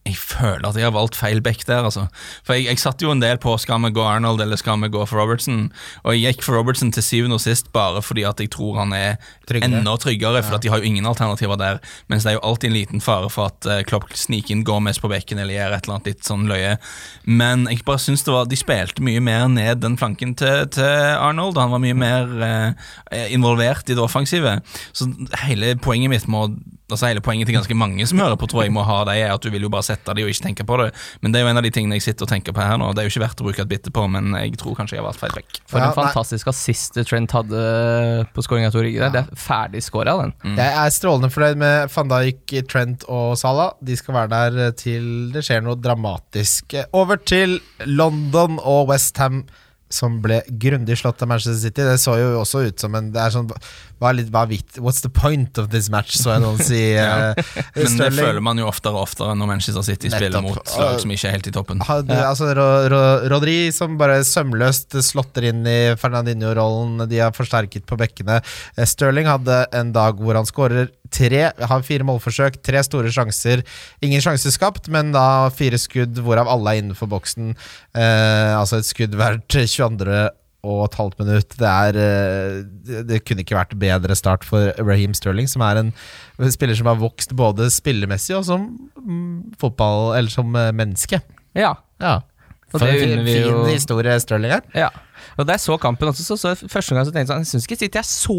jeg 0.05 0.17
føler 0.21 0.67
at 0.67 0.77
jeg 0.77 0.85
har 0.85 0.93
valgt 0.93 1.17
feil 1.17 1.39
back 1.41 1.63
der, 1.65 1.81
altså. 1.87 2.03
For 2.45 2.53
jeg, 2.53 2.67
jeg 2.69 2.81
satt 2.81 3.01
jo 3.01 3.09
en 3.09 3.21
del 3.23 3.39
på 3.41 3.55
skal 3.57 3.81
vi 3.81 3.89
gå 3.95 4.03
Arnold 4.05 4.43
eller 4.43 4.59
skal 4.59 4.77
vi 4.83 4.89
gå 4.93 5.01
for 5.09 5.17
Robertson, 5.17 5.71
og 6.03 6.13
jeg 6.13 6.35
gikk 6.35 6.45
for 6.45 6.59
Robertson 6.59 6.91
til 6.93 7.05
syvende 7.05 7.39
og 7.39 7.41
sist 7.41 7.71
bare 7.73 8.03
fordi 8.05 8.25
at 8.29 8.43
jeg 8.43 8.51
tror 8.53 8.77
han 8.83 8.93
er 8.93 9.15
Tryggere. 9.49 9.79
enda 9.81 9.95
tryggere, 10.01 10.43
for 10.45 10.57
at 10.59 10.65
de 10.65 10.69
har 10.69 10.81
jo 10.81 10.85
ingen 10.91 11.09
alternativer 11.09 11.57
der. 11.57 11.81
Mens 12.11 12.25
det 12.25 12.35
er 12.35 12.37
jo 12.37 12.43
alltid 12.45 12.69
en 12.69 12.77
liten 12.77 13.01
fare 13.01 13.31
for 13.33 13.49
at 13.49 13.69
uh, 13.69 13.81
Klopp 13.87 14.13
sniker 14.13 14.53
inn 14.53 14.63
Gomez 14.67 15.01
på 15.01 15.09
bekken 15.09 15.41
eller 15.41 15.57
gjør 15.57 15.73
et 15.73 15.89
eller 15.89 15.97
annet 15.97 16.11
litt 16.11 16.29
sånn 16.29 16.45
løye. 16.51 16.77
Men 17.25 17.65
jeg 17.71 17.81
bare 17.89 18.05
synes 18.05 18.25
det 18.27 18.35
var, 18.35 18.45
de 18.49 18.61
spilte 18.61 19.05
mye 19.05 19.25
mer 19.25 19.49
ned 19.49 19.81
den 19.81 19.97
flanken 19.97 20.37
til, 20.37 20.67
til 20.75 21.17
Arnold. 21.17 21.57
Han 21.57 21.73
var 21.73 21.81
mye 21.81 21.97
mer 21.97 22.29
uh, 22.45 22.87
involvert 23.33 23.89
i 23.89 23.97
det 23.97 24.05
offensive. 24.05 24.59
Så 24.93 25.09
hele 25.47 25.73
poenget 25.81 26.13
mitt 26.13 26.29
må 26.29 26.45
Altså 26.91 27.07
Hele 27.09 27.21
poenget 27.25 27.47
til 27.49 27.55
ganske 27.57 27.73
mange 27.77 28.05
som 28.05 28.19
hører 28.21 28.37
på, 28.37 28.45
tror 28.51 28.61
jeg 28.65 28.73
må 28.75 28.83
ha 28.85 28.99
det, 29.09 29.15
er 29.23 29.31
at 29.33 29.41
du 29.41 29.49
vil 29.49 29.63
jo 29.65 29.69
bare 29.73 29.85
sette 29.87 30.13
det 30.13 30.21
og 30.25 30.29
ikke 30.29 30.43
tenke 30.45 30.65
på 30.67 30.77
det. 30.83 30.91
Men 31.23 31.33
det 31.33 31.39
er 31.39 31.45
jo 31.45 31.49
en 31.49 31.57
av 31.57 31.65
de 31.65 31.71
tingene 31.73 31.97
jeg 31.97 32.05
sitter 32.05 32.27
og 32.27 32.29
tenker 32.29 32.53
på 32.53 32.61
her 32.61 32.77
nå. 32.77 32.91
Det 32.93 33.01
er 33.01 33.07
jo 33.07 33.13
ikke 33.15 33.23
verdt 33.25 33.41
å 33.41 33.47
bruke 33.47 33.63
et 33.65 33.71
bitte 33.71 33.93
på, 33.95 34.03
men 34.11 34.35
jeg 34.37 34.53
tror 34.61 34.77
kanskje 34.77 34.97
jeg 34.97 35.01
har 35.01 35.07
valgt 35.07 35.23
feil 35.23 35.33
back. 35.33 35.59
For 35.65 35.81
Ja, 35.81 35.89
en 35.89 35.97
fantastisk 35.97 36.51
assist 36.53 36.99
Trent 37.09 37.33
hadde 37.33 37.63
på 38.35 38.45
skåringa 38.45 38.69
til 38.73 38.83
Origi 38.83 38.99
Ja. 39.01 39.09
Det 39.13 39.23
er 39.25 39.41
ferdig 39.47 39.81
skåra, 39.85 40.13
den. 40.21 40.35
Jeg 40.59 40.77
er 40.85 40.93
strålende 40.93 41.31
fornøyd 41.33 41.57
med 41.61 41.89
van 41.95 42.13
Dijk, 42.13 42.55
Trent 42.69 43.05
og 43.09 43.33
Salah. 43.41 43.73
De 43.81 43.97
skal 43.97 44.17
være 44.21 44.33
der 44.35 44.71
til 44.77 45.31
det 45.33 45.41
skjer 45.45 45.65
noe 45.65 45.75
dramatisk. 45.81 46.77
Over 46.93 47.17
til 47.17 47.59
London 47.85 48.59
og 48.61 48.89
Westham, 48.93 49.43
som 49.89 50.17
ble 50.23 50.39
grundig 50.49 50.97
slått 50.97 51.21
av 51.21 51.29
Manchester 51.29 51.59
City. 51.61 51.83
Det 51.85 51.97
så 52.01 52.15
jo 52.17 52.39
også 52.41 52.63
ut 52.67 52.81
som 52.81 52.95
en 52.97 53.11
Det 53.13 53.21
er 53.21 53.33
sånn 53.35 53.51
hva 54.01 54.09
er 54.09 54.17
litt, 54.17 54.31
hva 54.33 54.41
er 54.43 54.81
What's 54.83 54.99
the 55.05 55.09
point 55.13 55.57
of 55.61 55.69
this 55.71 55.87
match, 55.93 56.17
så 56.19 56.33
jeg 56.33 56.43
noen 56.43 56.59
si. 56.59 56.81
Ja. 56.95 57.31
uh, 57.31 57.61
Men 57.77 57.95
det 58.01 58.09
føler 58.17 58.41
man 58.43 58.59
jo 58.59 58.67
oftere 58.67 58.97
og 58.97 59.05
oftere 59.07 59.35
når 59.39 59.49
Manchester 59.53 59.85
City 59.87 60.11
spiller 60.11 60.43
mot 60.43 60.59
lag 60.79 60.99
som 60.99 61.13
ikke 61.13 61.29
er 61.29 61.35
helt 61.37 61.47
i 61.47 61.53
toppen. 61.55 61.83
Hadde, 61.85 62.11
Ja. 62.17 62.31
altså, 62.33 62.49
Ro, 62.57 62.67
Ro, 62.91 63.01
Rodri 63.31 63.71
som 63.75 63.95
bare 63.99 64.19
sømløst 64.27 64.97
slåtter 65.05 65.47
inn 65.51 65.63
i 65.69 65.77
Fernandinho-rollen. 66.01 67.05
De 67.11 67.21
har 67.23 67.35
forsterket 67.35 67.85
på 67.87 67.97
bekkene. 67.99 68.41
Eh, 68.75 68.85
Sterling 68.89 69.29
hadde 69.29 69.63
en 69.75 69.93
dag 69.95 70.19
hvor 70.19 70.35
han 70.39 70.49
skårer 70.49 70.89
tre, 71.15 71.43
har 71.55 71.85
fire 71.87 72.05
målforsøk, 72.07 72.59
tre 72.65 72.81
store 72.85 73.11
sjanser. 73.13 73.63
Ingen 74.05 74.23
sjanser 74.23 74.53
skapt, 74.53 74.89
men 74.91 75.13
da 75.15 75.51
fire 75.55 75.79
skudd, 75.81 76.19
hvorav 76.25 76.49
alle 76.51 76.73
er 76.73 76.81
innenfor 76.83 77.09
boksen. 77.11 77.53
Eh, 77.95 78.51
altså 78.55 78.81
et 78.81 78.89
skudd 78.89 79.15
hvert 79.19 79.45
22 79.51 80.25
og 80.65 80.79
et 80.87 80.99
halvt 80.99 81.19
minutt. 81.21 81.57
Det, 81.61 81.71
er, 81.71 81.99
eh, 82.01 83.01
det, 83.07 83.23
kunne 83.23 83.45
ikke 83.45 83.57
vært 83.57 83.75
bedre 83.79 84.17
start 84.17 84.45
for 84.47 84.73
Raheem 84.81 85.15
Sterling, 85.17 85.49
som 85.51 85.63
er 85.65 85.83
en 85.83 85.91
spiller 86.51 86.77
som 86.77 86.89
har 86.89 87.01
vokst 87.01 87.35
både 87.37 87.69
spillemessig 87.73 88.35
og 88.37 88.47
som 88.49 88.69
mm, 88.99 89.57
fotball, 89.61 90.15
eller 90.17 90.33
som 90.33 90.49
menneske. 90.51 91.21
Ja. 91.55 91.75
Ja. 92.01 92.19
For 92.73 92.81
det 92.81 92.95
en 92.97 93.23
fin, 93.23 93.27
fin 93.29 93.67
historie 93.69 94.17
Sterling 94.19 94.57
her. 94.57 94.65
Ja. 94.75 94.89
Og 95.37 95.47
da 95.47 95.55
jeg 95.57 95.63
så 95.65 95.77
kampen 95.81 96.09
også, 96.11 96.23
så, 96.27 96.37
så 96.39 96.53
første 96.71 96.95
gang 96.95 97.05
så 97.07 97.13
tenkte 97.13 97.25
jeg 97.25 97.31
sånn 97.33 97.43
Jeg 97.45 97.51
syns 97.51 97.67
ikke 97.67 97.77
City 97.81 97.99
er 98.01 98.07
så 98.07 98.37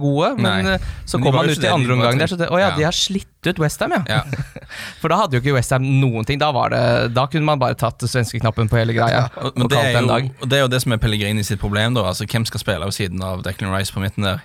gode, 0.00 0.32
men 0.38 0.66
Nei. 0.68 0.74
eh, 0.76 0.86
så 1.08 1.20
kom 1.22 1.34
han 1.38 1.50
ut 1.50 1.64
i 1.64 1.70
andre 1.72 1.96
omgang 1.96 2.20
der, 2.20 2.30
så 2.30 2.38
det, 2.40 2.48
å 2.52 2.60
ja, 2.60 2.70
Ja. 2.72 2.76
de 2.78 2.86
har 2.86 2.96
slitt 2.96 3.28
ut 3.48 3.58
Westham, 3.58 3.96
ja. 3.96 4.02
Ja. 4.06 4.22
For 5.02 5.10
da 5.12 5.18
hadde 5.22 5.34
jo 5.36 5.42
ikke 5.42 5.56
Westham 5.56 5.82
noen 6.00 6.24
ting. 6.28 6.38
Da, 6.42 6.52
var 6.54 6.70
det, 6.72 6.82
da 7.16 7.26
kunne 7.30 7.48
man 7.48 7.58
bare 7.62 7.74
tatt 7.78 8.04
svenskeknappen 8.06 8.70
på 8.70 8.78
hele 8.78 8.94
greia 8.96 9.24
Og, 9.36 9.50
og, 9.50 9.58
men 9.58 9.72
det, 9.72 9.80
er 9.82 9.98
jo, 9.98 10.46
det 10.46 10.58
er 10.60 10.64
jo 10.64 10.70
det 10.70 10.80
som 10.84 10.94
er 10.94 11.02
Pellegrini 11.02 11.42
sitt 11.46 11.60
problem. 11.62 11.96
da 11.98 12.06
Altså 12.12 12.28
Hvem 12.30 12.46
skal 12.48 12.62
spille 12.62 12.86
ved 12.86 12.94
siden 12.96 13.22
av 13.26 13.42
Declan 13.42 13.74
Rice 13.74 13.92
på 13.94 14.00
midten 14.04 14.24
der? 14.28 14.40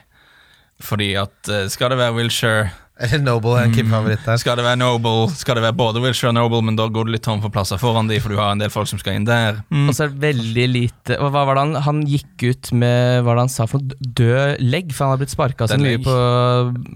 Fordi 0.84 1.12
at 1.20 1.50
eh, 1.50 1.68
Skal 1.74 1.94
det 1.94 1.98
være 2.02 2.18
Wilshere? 2.18 2.70
Eller 3.00 3.22
Noble 3.22 3.52
er 3.60 3.68
en 3.70 3.90
favoritt. 3.92 4.24
der. 4.26 4.38
Skal 4.42 4.58
det 4.58 4.64
være 4.66 4.80
Noble? 4.82 5.28
Skal 5.38 5.60
det 5.60 5.64
være 5.68 5.76
både 5.78 6.02
Wilshere 6.02 6.32
og 6.32 6.38
Noble, 6.40 6.62
men 6.66 6.78
da 6.80 6.88
går 6.90 7.06
du 7.06 7.12
litt 7.14 7.24
tom 7.28 7.42
for 7.44 7.54
plasser 7.54 7.78
foran 7.82 8.10
de, 8.10 8.18
for 8.24 8.34
du 8.34 8.40
har 8.40 8.56
en 8.56 8.62
del 8.64 8.72
folk 8.74 8.90
som 8.90 8.98
skal 9.02 9.20
inn 9.20 9.28
der. 9.28 9.60
Mm. 9.70 9.86
Og 9.92 9.94
så 9.98 10.08
er 10.08 10.14
det 10.16 10.24
veldig 10.26 10.66
lite 10.74 11.18
og 11.22 11.30
Hva 11.36 11.44
var 11.48 11.58
det 11.60 11.64
han 11.66 11.84
Han 11.86 12.02
gikk 12.10 12.48
ut 12.48 12.72
med 12.74 13.22
hva 13.22 13.28
var 13.30 13.38
det 13.40 13.46
han 13.46 13.54
sa 13.54 13.68
for 13.70 13.84
noe? 13.84 14.10
Død 14.18 14.64
legg, 14.66 14.90
for 14.96 15.06
han 15.06 15.14
har 15.16 15.22
blitt 15.22 15.34
sparka 15.36 15.68
så 15.70 15.78
mye 15.82 16.02
på 16.02 16.18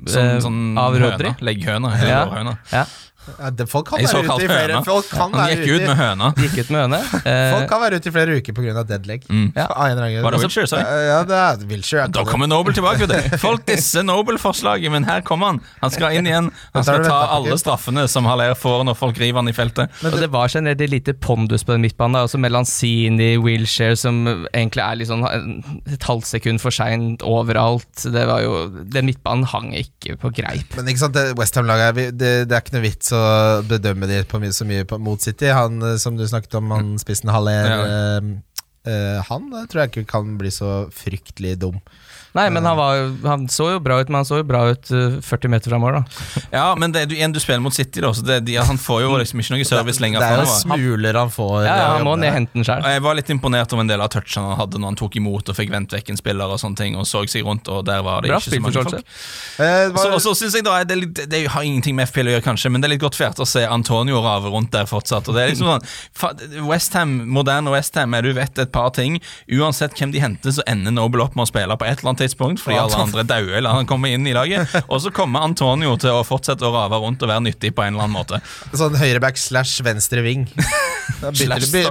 Sånn, 0.10 0.42
sånn 0.44 0.60
av. 0.82 0.98
Rodri. 1.02 1.36
Legghøne. 1.46 1.94
Ja. 2.02 2.24
Ja, 2.74 2.86
Ja, 3.38 3.50
det, 3.54 3.68
folk 3.70 3.86
kan 3.88 4.00
En 4.02 4.08
være 4.10 4.24
ute 4.26 4.44
i 4.44 4.48
flere. 4.50 4.78
Folk 4.86 5.10
kan 5.12 5.34
Han 5.38 5.52
gikk 5.52 5.68
ut 5.70 5.84
med 5.86 5.98
høna. 6.00 6.30
gikk 6.42 6.56
ut 6.58 6.72
med 6.74 6.80
høne. 6.82 7.00
Eh, 7.22 7.52
folk 7.54 7.68
kan 7.70 7.82
være 7.84 8.00
ute 8.02 8.10
i 8.10 8.14
flere 8.16 8.38
uker 8.40 8.56
pga. 8.58 8.84
dead 8.88 9.06
leg. 9.06 9.26
Mm. 9.30 9.52
Ja. 9.56 9.68
Var 9.70 10.34
det 10.34 10.42
Wilshere, 10.42 10.68
sa 10.68 10.82
jeg? 10.82 11.04
Ja, 11.12 11.20
det 11.30 11.38
er. 11.38 12.08
Da 12.10 12.24
kommer 12.26 12.50
Noble 12.50 12.74
tilbake. 12.74 13.06
Det. 13.10 13.22
Folk 13.46 13.66
disser 13.68 14.06
Noble-forslaget, 14.08 14.92
men 14.92 15.06
her 15.06 15.22
kommer 15.22 15.54
han. 15.54 15.62
Han 15.84 15.94
skal 15.94 16.18
inn 16.18 16.30
igjen. 16.30 16.50
Han 16.74 16.86
skal 16.88 17.06
ta 17.06 17.20
alle 17.36 17.58
straffene 17.62 18.08
som 18.10 18.26
Haller 18.26 18.56
får 18.58 18.86
når 18.88 18.98
folk 18.98 19.20
river 19.20 19.42
han 19.42 19.50
i 19.52 19.54
feltet. 19.56 19.92
og 20.08 20.18
det 20.22 20.30
var 20.32 20.50
generelt 20.50 20.92
lite 20.92 21.14
pondus 21.14 21.66
på 21.68 21.76
den 21.76 21.84
midtbanen. 21.86 22.24
Også 22.26 22.40
Melanzini, 22.42 23.36
Wilshere, 23.42 23.98
som 24.00 24.22
egentlig 24.54 24.82
er 24.84 25.00
litt 25.00 25.10
sånn 25.12 25.26
eh, 25.28 25.94
et 25.94 26.08
halvt 26.08 26.30
sekund 26.30 26.64
for 26.64 26.74
seint 26.74 27.24
overalt. 27.28 27.90
Det 28.02 28.26
var 28.30 28.44
jo, 28.46 28.56
Den 28.92 29.10
midtbanen 29.10 29.46
hang 29.52 29.72
ikke 29.78 30.18
på 30.22 30.32
greip. 30.42 30.74
Men 30.78 30.90
ikke 30.92 31.04
sant, 31.06 31.18
det 31.18 31.36
Westham-laget 31.40 32.18
det, 32.18 32.34
det 32.50 32.56
er 32.56 32.64
ikke 32.64 32.78
noe 32.78 32.86
vits 32.86 33.11
å 33.16 33.62
bedømme 33.68 34.08
de 34.10 34.22
på 34.28 34.40
så 34.52 34.66
mye 34.68 34.86
på, 34.88 34.98
mot 35.02 35.22
City. 35.22 35.50
Han 35.54 35.82
eh, 35.82 35.98
som 36.02 36.18
du 36.18 36.26
snakket 36.28 36.56
om, 36.60 36.72
han 36.72 36.96
spissen 37.02 37.30
Haller 37.34 37.70
Ja. 37.72 37.84
eh, 37.86 38.32
Uh, 38.82 39.22
Han 39.30 39.52
eh, 39.54 39.68
tror 39.70 39.84
jeg 39.84 39.92
ikke 39.92 40.08
kan 40.10 40.38
bli 40.40 40.50
så 40.50 40.88
fryktelig 40.90 41.60
dum. 41.62 41.76
Nei, 42.34 42.46
men 42.50 42.66
han, 42.66 42.78
var, 42.78 43.28
han 43.28 43.48
så 43.52 43.74
jo 43.74 43.80
bra 43.84 43.98
ut, 44.00 44.08
men 44.08 44.22
han 44.22 44.28
så 44.28 44.40
jo 44.40 44.46
bra 44.48 44.62
ut 44.72 44.92
eh, 44.96 45.18
40 45.20 45.52
meter 45.52 45.74
fra 45.74 45.80
mål, 45.82 45.98
da. 45.98 46.44
Ja, 46.54 46.68
men 46.80 46.94
det, 46.96 47.04
du, 47.12 47.16
igjen, 47.18 47.34
du 47.36 47.42
spiller 47.44 47.60
mot 47.64 47.76
City, 47.76 48.00
da, 48.04 48.14
så 48.16 48.24
det, 48.24 48.40
de, 48.48 48.56
han 48.56 48.80
får 48.80 49.02
jo 49.04 49.10
liksom 49.20 49.42
ikke 49.44 49.58
noe 49.58 49.68
service 49.68 50.00
lenger 50.04 50.24
Det 50.24 50.30
er 50.30 50.44
jo 50.46 50.54
smuler 50.56 51.20
han 51.20 51.34
får. 51.34 51.56
Ja, 51.66 51.76
ja, 51.76 51.90
Han 51.98 52.08
må 52.08 52.16
ned 52.22 52.32
hente 52.32 52.56
den 52.56 52.68
sjøl. 52.68 52.88
Jeg 52.88 53.04
var 53.04 53.18
litt 53.20 53.32
imponert 53.36 53.76
over 53.76 53.84
en 53.84 53.92
del 53.92 54.04
av 54.04 54.12
touchene 54.14 54.54
han 54.54 54.60
hadde 54.62 54.80
når 54.80 54.94
han 54.94 55.00
tok 55.02 55.18
imot 55.20 55.52
og 55.52 55.58
fikk 55.60 55.74
vendt 55.76 55.96
vekk 55.98 56.14
en 56.14 56.22
spiller 56.22 56.56
og 56.56 56.62
sånne 56.64 56.80
ting, 56.80 56.96
og 57.00 57.10
så 57.10 57.26
seg 57.32 57.44
rundt, 57.48 57.68
og 57.72 57.84
der 57.88 58.00
var 58.06 58.24
det 58.24 58.32
Bra 58.32 58.40
ikke 58.40 58.56
så 58.56 58.62
mange 58.64 58.86
folk. 58.88 59.12
Eh, 59.60 59.92
var... 59.92 60.00
Så, 60.00 60.08
og 60.16 60.24
så 60.24 60.36
synes 60.40 60.56
jeg 60.56 60.68
da, 60.68 60.78
det, 60.88 61.00
litt, 61.02 61.24
det 61.32 61.44
har 61.52 61.68
ingenting 61.68 62.00
med 62.00 62.08
FPL 62.08 62.32
å 62.32 62.36
gjøre, 62.38 62.46
kanskje, 62.48 62.72
men 62.72 62.84
det 62.84 62.88
er 62.88 62.96
litt 62.96 63.04
godt 63.04 63.20
fælt 63.20 63.44
å 63.44 63.48
se 63.50 63.66
Antonio 63.68 64.24
rave 64.24 64.52
rundt 64.56 64.72
der 64.72 64.88
fortsatt. 64.88 65.28
Og 65.28 65.36
det 65.36 65.44
er 65.44 65.52
liksom 65.52 65.68
sånn, 65.74 66.66
Westham, 66.70 67.18
Moderne 67.28 67.76
Westham, 67.76 68.16
du 68.24 68.32
vet 68.38 68.64
et 68.64 68.72
par 68.72 68.92
ting. 68.96 69.20
Uansett 69.52 70.00
hvem 70.00 70.16
de 70.16 70.24
henter, 70.24 70.56
så 70.56 70.64
ender 70.70 70.96
Noble 70.96 71.26
opp 71.26 71.36
med 71.36 71.44
å 71.48 71.52
spille 71.52 71.76
på 71.76 71.88
et 71.88 72.00
eller 72.00 72.14
annet 72.14 72.21
tidspunkt, 72.22 72.62
fordi 72.64 72.80
alle 72.82 73.02
andre 73.06 73.26
dauer 73.28 73.58
eller 73.60 73.78
han 73.82 73.90
kommer 73.90 74.14
inn 74.14 74.28
i 74.30 74.36
laget. 74.36 74.72
Og 74.88 75.02
så 75.04 75.12
kommer 75.16 75.46
Antonio 75.46 75.96
til 76.02 76.14
å 76.16 76.24
fortsette 76.28 76.66
å 76.68 76.74
rave 76.74 77.02
rundt 77.02 77.24
og 77.24 77.32
være 77.32 77.46
nyttig 77.50 77.74
på 77.76 77.86
en 77.86 77.96
eller 77.96 78.08
annen 78.08 78.18
måte. 78.18 78.42
Sånn 78.78 78.98
høyreback 79.00 79.40
slash 79.42 79.84
venstre 79.86 80.24
ving. 80.26 80.48
Bytter, 81.22 81.66
by, 81.72 81.82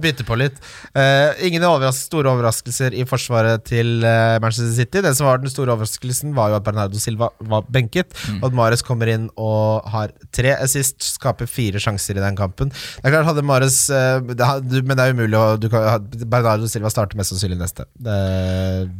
by, 0.00 0.24
på 0.24 0.36
litt. 0.38 0.56
Uh, 0.94 1.34
ingen 1.44 1.64
overras 1.66 2.00
store 2.06 2.30
overraskelser 2.32 2.94
i 2.96 3.04
forsvaret 3.08 3.64
til 3.68 4.04
uh, 4.04 4.38
Manchester 4.42 4.72
City. 4.76 5.02
Det 5.04 5.12
som 5.16 5.28
var 5.28 5.42
Den 5.42 5.52
store 5.52 5.74
overraskelsen 5.74 6.32
var 6.36 6.52
jo 6.52 6.58
at 6.58 6.66
Bernardo 6.66 7.00
Silva 7.02 7.30
var 7.50 7.66
benket. 7.72 8.14
Mm. 8.28 8.40
Og 8.40 8.48
at 8.50 8.58
Mares 8.60 8.84
kommer 8.86 9.10
inn 9.12 9.28
og 9.36 9.88
har 9.92 10.14
tre 10.34 10.54
assist, 10.56 11.02
skaper 11.18 11.50
fire 11.50 11.82
sjanser 11.82 12.18
i 12.18 12.24
den 12.24 12.38
kampen. 12.38 12.72
Det 12.72 13.08
er 13.08 13.16
klart 13.16 13.28
hadde 13.28 13.46
Mares 13.46 13.80
uh, 13.92 14.20
det, 14.22 14.82
Men 14.84 14.94
det 14.94 15.06
er 15.06 15.16
umulig 15.16 15.38
å 15.38 15.46
du 15.60 15.68
kan, 15.72 16.08
Bernardo 16.24 16.68
Silva 16.70 16.92
starter 16.92 17.18
mest 17.18 17.34
sannsynlig 17.34 17.58
neste. 17.60 17.88
Det, 17.98 18.18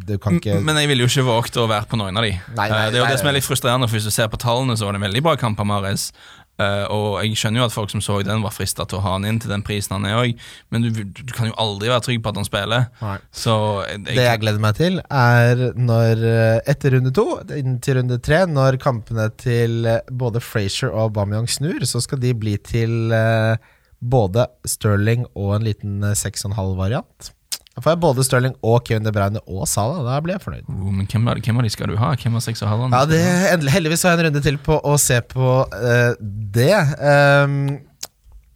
du 0.08 0.16
kan 0.22 0.37
ikke 0.40 0.58
Men 0.64 0.80
jeg 0.80 0.90
ville 0.90 1.06
jo 1.06 1.10
ikke 1.10 1.26
våget 1.28 1.60
å 1.60 1.68
være 1.70 1.88
på 1.90 2.00
noen 2.00 2.18
av 2.18 2.26
de. 2.26 2.34
Nei, 2.56 2.68
nei, 2.72 2.82
Eh, 2.88 2.90
det 2.92 2.98
er 2.98 3.02
jo 3.02 3.06
nei, 3.06 3.14
det 3.14 3.22
som 3.22 3.30
er 3.30 3.38
litt 3.38 3.46
frustrerende, 3.46 3.88
for 3.88 3.98
hvis 3.98 4.08
du 4.08 4.14
ser 4.14 4.28
på 4.32 4.40
tallene, 4.40 4.76
så 4.78 4.88
var 4.88 4.94
det 4.94 5.02
en 5.02 5.08
veldig 5.08 5.24
bra 5.26 5.38
kamp 5.40 5.60
av 5.62 5.68
Mares. 5.70 6.10
Uh, 6.58 6.90
og 6.90 7.04
jeg 7.22 7.36
skjønner 7.38 7.60
jo 7.60 7.66
at 7.68 7.74
folk 7.74 7.92
som 7.92 8.00
så 8.02 8.16
den, 8.26 8.40
var 8.42 8.50
frista 8.50 8.82
til 8.82 8.98
å 8.98 9.02
ha 9.04 9.12
han 9.14 9.26
inn 9.28 9.36
til 9.38 9.52
den 9.52 9.62
prisen 9.62 9.92
han 9.94 10.08
er 10.08 10.16
òg, 10.18 10.40
men 10.74 10.88
du, 10.88 11.04
du 11.06 11.30
kan 11.30 11.46
jo 11.46 11.54
aldri 11.54 11.86
være 11.86 12.02
trygg 12.08 12.24
på 12.24 12.32
at 12.32 12.40
han 12.40 12.48
spiller. 12.48 12.88
Nei. 12.98 13.14
Så 13.30 13.54
jeg, 13.86 14.00
Det 14.08 14.24
jeg 14.26 14.40
gleder 14.42 14.64
meg 14.64 14.74
til, 14.74 14.98
er 15.06 15.62
når 15.78 16.24
eh, 16.26 16.58
etter 16.74 16.96
runde 16.96 17.14
to, 17.14 17.28
inn 17.54 17.78
til 17.78 18.00
runde 18.00 18.18
tre, 18.26 18.42
når 18.50 18.80
kampene 18.82 19.28
til 19.38 19.86
eh, 19.86 20.02
både 20.10 20.42
Frazier 20.42 20.90
og 20.90 21.12
Aubameyang 21.12 21.46
snur, 21.46 21.86
så 21.86 22.02
skal 22.02 22.18
de 22.26 22.34
bli 22.34 22.56
til 22.66 23.14
uh, 23.14 23.54
både 23.98 24.46
Sterling 24.66 25.26
og 25.34 25.56
en 25.56 25.66
liten 25.66 26.02
eh, 26.06 26.18
6,5-variant. 26.18 27.32
Da 27.78 27.82
får 27.84 27.92
jeg 27.94 27.98
både 28.02 28.22
Sterling 28.26 28.54
og 28.66 28.80
Kevin 28.88 29.04
De 29.06 29.12
Bruyne 29.14 29.38
og 29.46 29.68
Salah. 29.70 30.00
Da 30.02 30.16
blir 30.18 30.34
jeg 30.34 30.42
fornøyd. 30.42 30.70
Oh, 30.74 30.88
men 30.90 31.06
hvem 31.06 31.28
hvem 31.30 31.60
av 31.60 31.66
de 31.68 31.70
skal 31.70 31.92
du 31.92 31.94
ha? 32.00 32.08
Hvem 32.18 32.34
av 32.34 32.42
seks 32.42 32.64
og 32.64 32.72
halvannen? 32.72 32.96
Ja, 32.98 33.06
det, 33.06 33.20
endelig, 33.52 33.74
Heldigvis 33.76 34.02
har 34.02 34.16
jeg 34.16 34.18
en 34.18 34.26
runde 34.26 34.42
til 34.42 34.58
på 34.66 34.80
å 34.82 34.94
se 34.98 35.20
på 35.30 35.52
uh, 35.70 36.16
det. 36.58 36.74
Um, 36.98 37.76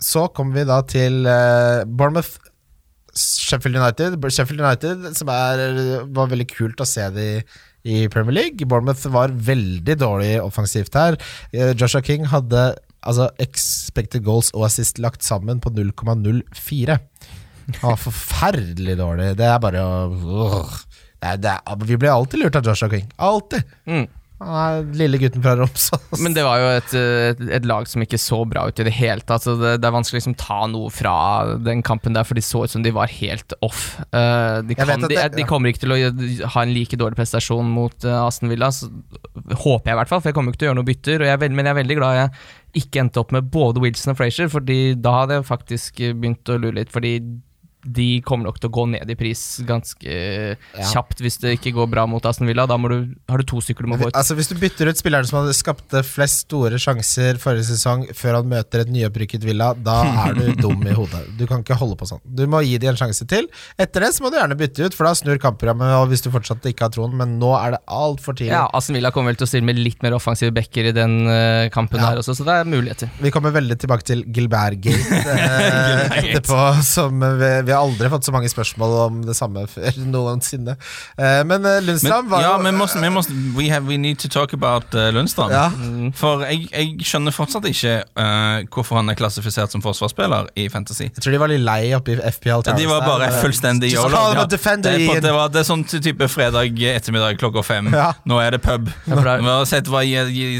så 0.03 0.25
kommer 0.35 0.59
vi 0.59 0.65
da 0.67 0.81
til 0.91 1.21
uh, 1.23 1.85
Bournemouth 1.87 2.35
Sheffield 3.15 3.79
United. 3.79 4.19
Sheffield 4.35 4.65
United 4.65 5.07
som 5.15 5.31
er, 5.31 5.63
var 6.11 6.33
veldig 6.33 6.49
kult 6.51 6.83
å 6.83 6.89
se 6.89 7.07
de 7.15 7.29
i 7.87 8.09
Premier 8.11 8.35
League. 8.41 8.67
Bournemouth 8.67 9.07
var 9.15 9.31
veldig 9.31 10.01
dårlig 10.03 10.33
offensivt 10.43 10.99
her. 10.99 11.21
Eh, 11.55 11.77
Joshua 11.79 12.03
King 12.03 12.27
hadde 12.35 12.73
altså 13.07 13.31
expected 13.43 14.27
goals 14.27 14.51
og 14.55 14.67
assist 14.67 14.99
lagt 15.03 15.23
sammen 15.27 15.63
på 15.63 15.71
0,04. 15.75 16.99
Han 17.83 17.95
var 17.95 18.01
forferdelig 18.01 18.97
dårlig. 18.99 19.31
Det 19.39 19.47
er 19.49 19.63
bare 19.63 19.85
å 19.85 20.65
det 21.23 21.37
det 21.45 21.55
Vi 21.87 21.97
blir 21.97 22.11
alltid 22.11 22.43
lurt 22.43 22.57
av 22.59 22.67
Joshua 22.67 22.91
King. 22.91 23.07
Alltid. 23.17 23.63
Mm. 23.87 24.09
Han 24.43 24.57
er 24.59 24.97
lille 24.99 25.19
gutten 25.23 25.43
fra 25.45 25.55
Romsås. 25.59 26.21
Men 26.23 26.35
det 26.35 26.43
var 26.43 26.59
jo 26.59 26.71
et, 26.75 26.95
et, 26.99 27.43
et 27.59 27.67
lag 27.69 27.87
som 27.87 28.03
ikke 28.03 28.19
så 28.19 28.41
bra 28.49 28.65
ut 28.69 28.81
i 28.83 28.87
det 28.89 28.95
hele 28.97 29.23
tatt. 29.23 29.37
Altså 29.37 29.55
det, 29.61 29.77
det 29.83 29.89
er 29.89 29.95
vanskelig 29.95 30.19
å 30.19 30.21
liksom 30.21 30.35
ta 30.41 30.59
noe 30.71 30.91
fra 30.91 31.15
den 31.63 31.85
kampen 31.87 32.17
der, 32.17 32.27
for 32.27 32.39
de 32.39 32.45
så 32.45 32.65
ut 32.65 32.73
som 32.73 32.83
de 32.83 32.91
var 32.95 33.13
helt 33.13 33.55
off. 33.63 33.85
Uh, 34.11 34.59
de, 34.67 34.75
kan, 34.79 34.91
at 34.97 35.07
de, 35.07 35.21
de 35.37 35.47
kommer 35.49 35.73
ikke 35.73 35.85
til 35.85 35.95
å 35.95 36.01
ha 36.57 36.65
en 36.65 36.75
like 36.75 36.99
dårlig 36.99 37.21
prestasjon 37.21 37.71
mot 37.71 38.09
uh, 38.09 38.25
Aston 38.25 38.51
Villa. 38.51 38.73
Så, 38.75 38.91
håper 39.63 39.93
jeg 39.93 39.95
i 39.95 40.01
hvert 40.01 40.11
fall, 40.11 40.25
for 40.25 40.33
jeg 40.33 40.39
kommer 40.39 40.55
ikke 40.55 40.65
til 40.65 40.69
å 40.69 40.73
gjøre 40.73 40.81
noen 40.81 40.91
bytter. 40.91 41.27
Jeg 41.29 41.43
veld, 41.45 41.57
men 41.57 41.69
jeg 41.69 41.77
er 41.77 41.81
veldig 41.83 42.01
glad 42.01 42.19
jeg 42.19 42.83
ikke 42.83 43.03
endte 43.05 43.23
opp 43.23 43.33
med 43.37 43.49
både 43.53 43.83
Wilson 43.85 44.15
og 44.15 44.19
Frazier, 44.19 44.51
Fordi 44.51 44.81
da 44.99 45.17
hadde 45.21 45.39
jeg 45.39 45.49
faktisk 45.49 46.03
begynt 46.03 46.51
å 46.51 46.59
lure 46.59 46.81
litt. 46.81 46.93
Fordi 46.93 47.19
de 47.85 48.21
kommer 48.23 48.47
nok 48.47 48.61
til 48.63 48.71
å 48.71 48.75
gå 48.77 48.85
ned 48.93 49.11
i 49.11 49.17
pris 49.19 49.41
ganske 49.67 50.17
kjapt 50.93 51.23
hvis 51.23 51.39
det 51.43 51.57
ikke 51.57 51.73
går 51.77 51.89
bra 51.91 52.05
mot 52.11 52.25
Aston 52.29 52.47
Villa. 52.47 52.67
Da 52.71 52.77
må 52.79 52.91
du, 52.93 52.97
har 53.31 53.43
du 53.43 53.47
to 53.49 53.61
stykker 53.65 53.87
du 53.87 53.91
må 53.91 53.99
få 54.01 54.11
ut. 54.11 54.17
Altså 54.19 54.37
Hvis 54.39 54.51
du 54.53 54.57
bytter 54.61 54.91
ut 54.93 55.01
spilleren 55.01 55.27
som 55.29 55.41
hadde 55.41 55.55
skapte 55.57 56.03
flest 56.07 56.45
store 56.47 56.79
sjanser 56.83 57.41
forrige 57.43 57.67
sesong, 57.73 58.05
før 58.17 58.39
han 58.41 58.51
møter 58.51 58.85
et 58.85 58.93
nyopprykket 58.95 59.43
Villa, 59.47 59.73
da 59.75 59.97
er 60.29 60.39
du 60.39 60.45
dum 60.65 60.83
i 60.87 60.95
hodet. 60.95 61.25
Du 61.39 61.45
kan 61.51 61.65
ikke 61.65 61.79
holde 61.81 61.99
på 61.99 62.09
sånn. 62.11 62.23
Du 62.25 62.45
må 62.51 62.63
gi 62.67 62.77
dem 62.83 62.93
en 62.95 63.01
sjanse 63.01 63.27
til. 63.31 63.49
Etter 63.81 64.07
det 64.07 64.13
så 64.17 64.25
må 64.25 64.31
du 64.33 64.39
gjerne 64.39 64.59
bytte 64.59 64.87
ut, 64.87 64.97
for 64.97 65.09
da 65.09 65.15
snur 65.19 65.41
kampprogrammet 65.43 65.97
og 65.99 66.09
hvis 66.13 66.23
du 66.25 66.31
fortsatt 66.35 66.67
ikke 66.71 66.87
har 66.87 66.95
troen, 66.95 67.17
men 67.19 67.35
nå 67.43 67.51
er 67.59 67.77
det 67.77 67.83
altfor 67.91 68.37
tidlig. 68.39 68.55
Ja, 68.55 68.65
Aston 68.77 68.97
Villa 68.99 69.11
kommer 69.15 69.33
vel 69.33 69.41
til 69.41 69.49
å 69.49 69.51
stille 69.51 69.67
med 69.69 69.81
litt 69.83 70.03
mer 70.07 70.15
offensive 70.17 70.55
backer 70.55 70.91
i 70.91 70.95
den 70.97 71.19
eh, 71.27 71.67
kampen 71.75 71.99
Ja. 72.03 72.13
her 72.13 72.23
også, 72.23 72.35
så 72.39 72.47
det 72.47 72.55
er 72.63 72.69
muligheter. 72.69 73.11
Vi 73.23 73.31
kommer 73.35 73.55
veldig 73.55 73.77
tilbake 73.83 74.07
til 74.09 74.23
Gilbert-gate 74.35 75.21
eh, 75.35 76.17
etterpå, 76.23 76.61
som 76.87 77.19
vi, 77.41 77.53
vi 77.67 77.72
har 77.75 77.83
aldri 77.83 78.11
fått 78.13 78.27
så 78.27 78.35
mange 78.35 78.51
spørsmål 78.53 78.95
om 79.07 79.21
det 79.27 79.37
samme 79.39 79.65
før 79.71 79.99
noensinne. 80.15 80.77
Eh, 81.17 81.41
men 81.49 81.67
eh, 81.69 81.81
Lundstrand 81.85 82.29
Men, 82.29 82.33
var 82.33 82.45
ja, 82.45 82.53
jo 82.57 82.67
vi 82.67 82.73
må, 82.77 82.89
vi 83.03 83.13
må, 83.13 83.25
we, 83.57 83.69
have, 83.73 83.87
we 83.89 83.99
need 84.01 84.19
to 84.23 84.29
talk 84.29 84.55
about 84.57 84.95
uh, 84.95 85.11
Lundstrand. 85.15 85.55
Ja. 85.55 85.69
For 86.19 86.45
jeg, 86.47 86.69
jeg 86.73 87.09
skjønner 87.09 87.35
fortsatt 87.35 87.67
ikke 87.71 87.99
uh, 88.19 88.63
hvorfor 88.73 89.01
han 89.01 89.13
er 89.13 89.19
klassifisert 89.19 89.75
som 89.75 89.85
forsvarsspiller 89.85 90.51
i 90.59 90.69
Fantasy. 90.73 91.09
Jeg 91.11 91.21
tror 91.21 91.37
de 91.37 91.43
var 91.43 91.53
litt 91.53 91.65
lei 91.65 91.93
oppe 91.97 92.17
i 92.17 92.21
FPL. 92.21 92.65
Ja, 92.69 92.77
de 92.79 92.89
var 92.91 93.05
bare 93.07 93.31
fullstendig 93.43 93.93
YOLO. 93.93 94.25
Ja, 94.37 94.47
det, 94.47 94.61
på, 94.63 95.19
det, 95.21 95.35
var, 95.35 95.53
det 95.53 95.63
er 95.63 95.69
sånn 95.69 95.85
type 95.89 96.29
fredag 96.31 96.79
ettermiddag 96.93 97.39
klokka 97.43 97.65
fem. 97.67 97.91
Ja. 97.93 98.13
Nå 98.29 98.41
er 98.43 98.57
det 98.57 98.63
pub. 98.65 98.91
Ja, 99.07 99.19
er- 99.19 99.43
Vi 99.43 99.51
har 99.51 99.65
sett, 99.69 99.89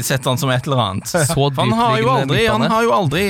sett 0.05 0.25
han 0.25 0.37
som 0.37 0.49
et 0.49 0.67
eller 0.67 0.81
annet. 0.87 1.13
Han 1.57 1.73
har 1.73 1.99
jo 1.99 2.09
aldri, 2.09 2.47
han 2.47 2.61
har 2.61 2.83
jo 2.83 2.95
aldri. 2.95 3.27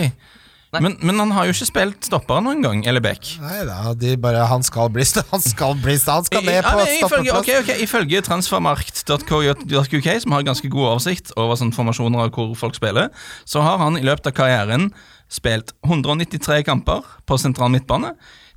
Men, 0.82 0.96
men 1.06 1.20
han 1.22 1.32
har 1.36 1.46
jo 1.46 1.54
ikke 1.54 1.68
spilt 1.70 2.08
stopper 2.08 2.42
noen 2.42 2.64
gang, 2.66 2.84
eller 2.90 3.04
back. 3.04 3.28
Nei 3.44 3.60
da, 3.68 3.94
de 3.94 4.16
bare 4.18 4.46
Han 4.50 4.64
skal 4.66 4.90
bli 4.94 5.06
Han 5.34 5.44
skal 5.44 5.76
bli 5.78 5.98
Han 6.08 6.26
skal 6.26 6.46
med 6.46 6.64
på 6.66 6.80
ja, 6.82 6.86
stoppeplass. 7.04 7.42
ok, 7.42 7.52
ok, 7.62 7.72
ifølge 7.86 8.22
transfermarkt.co.uk, 8.26 10.10
som 10.24 10.36
har 10.38 10.46
ganske 10.48 10.72
god 10.74 10.88
oversikt 10.96 11.34
over 11.38 11.60
sånne 11.60 11.76
formasjoner 11.78 12.26
av 12.26 12.32
hvor 12.34 12.56
folk 12.58 12.78
spiller, 12.78 13.12
så 13.46 13.62
har 13.66 13.78
han 13.84 14.00
i 14.00 14.06
løpet 14.06 14.32
av 14.32 14.38
karrieren 14.38 14.90
spilt 15.34 15.74
193 15.86 16.64
kamper 16.66 17.06
på 17.26 17.38
sentral 17.42 17.72
midtbane, 17.74 18.14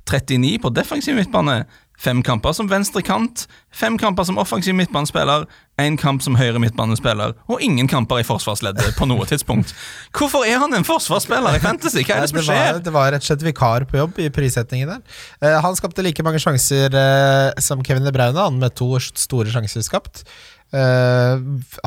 39 0.07 0.57
på 0.63 0.71
defensiv 0.71 1.17
midtbane, 1.17 1.65
fem 1.97 2.21
kamper 2.23 2.53
som 2.53 2.69
venstre 2.69 3.01
kant, 3.05 3.47
fem 3.73 3.97
kamper 3.97 4.27
som 4.27 4.37
offensiv 4.37 4.75
midtbanespiller, 4.77 5.47
én 5.81 5.97
kamp 5.97 6.23
som 6.25 6.37
høyre 6.37 6.59
midtbanespiller, 6.61 7.35
og 7.49 7.61
ingen 7.61 7.89
kamper 7.89 8.21
i 8.21 8.25
forsvarsleddet 8.25 8.95
på 8.97 9.05
noe 9.09 9.25
tidspunkt. 9.29 9.73
Hvorfor 10.17 10.45
er 10.47 10.61
han 10.61 10.73
en 10.77 10.85
forsvarsspiller 10.87 11.57
i 11.57 11.61
Fantasy? 11.61 12.01
Hva 12.05 12.17
er 12.17 12.25
det 12.25 12.31
som 12.31 12.41
skjer? 12.41 12.57
det, 12.57 12.73
var, 12.73 12.83
det 12.87 12.95
var 12.95 13.11
rett 13.15 13.25
og 13.25 13.29
slett 13.29 13.45
vikar 13.45 13.87
på 13.89 14.01
jobb 14.01 14.21
i 14.21 14.29
prissettingen 14.33 14.93
der. 14.95 15.17
Eh, 15.41 15.57
han 15.63 15.77
skapte 15.77 16.05
like 16.05 16.25
mange 16.25 16.41
sjanser 16.41 16.93
eh, 16.93 17.63
som 17.63 17.83
Kevin 17.85 18.05
De 18.07 18.13
Bruyne, 18.15 18.37
han 18.37 18.61
med 18.61 18.77
to 18.77 18.93
store 19.01 19.53
sjanser 19.53 19.85
skapt. 19.85 20.25
Eh, 20.67 21.37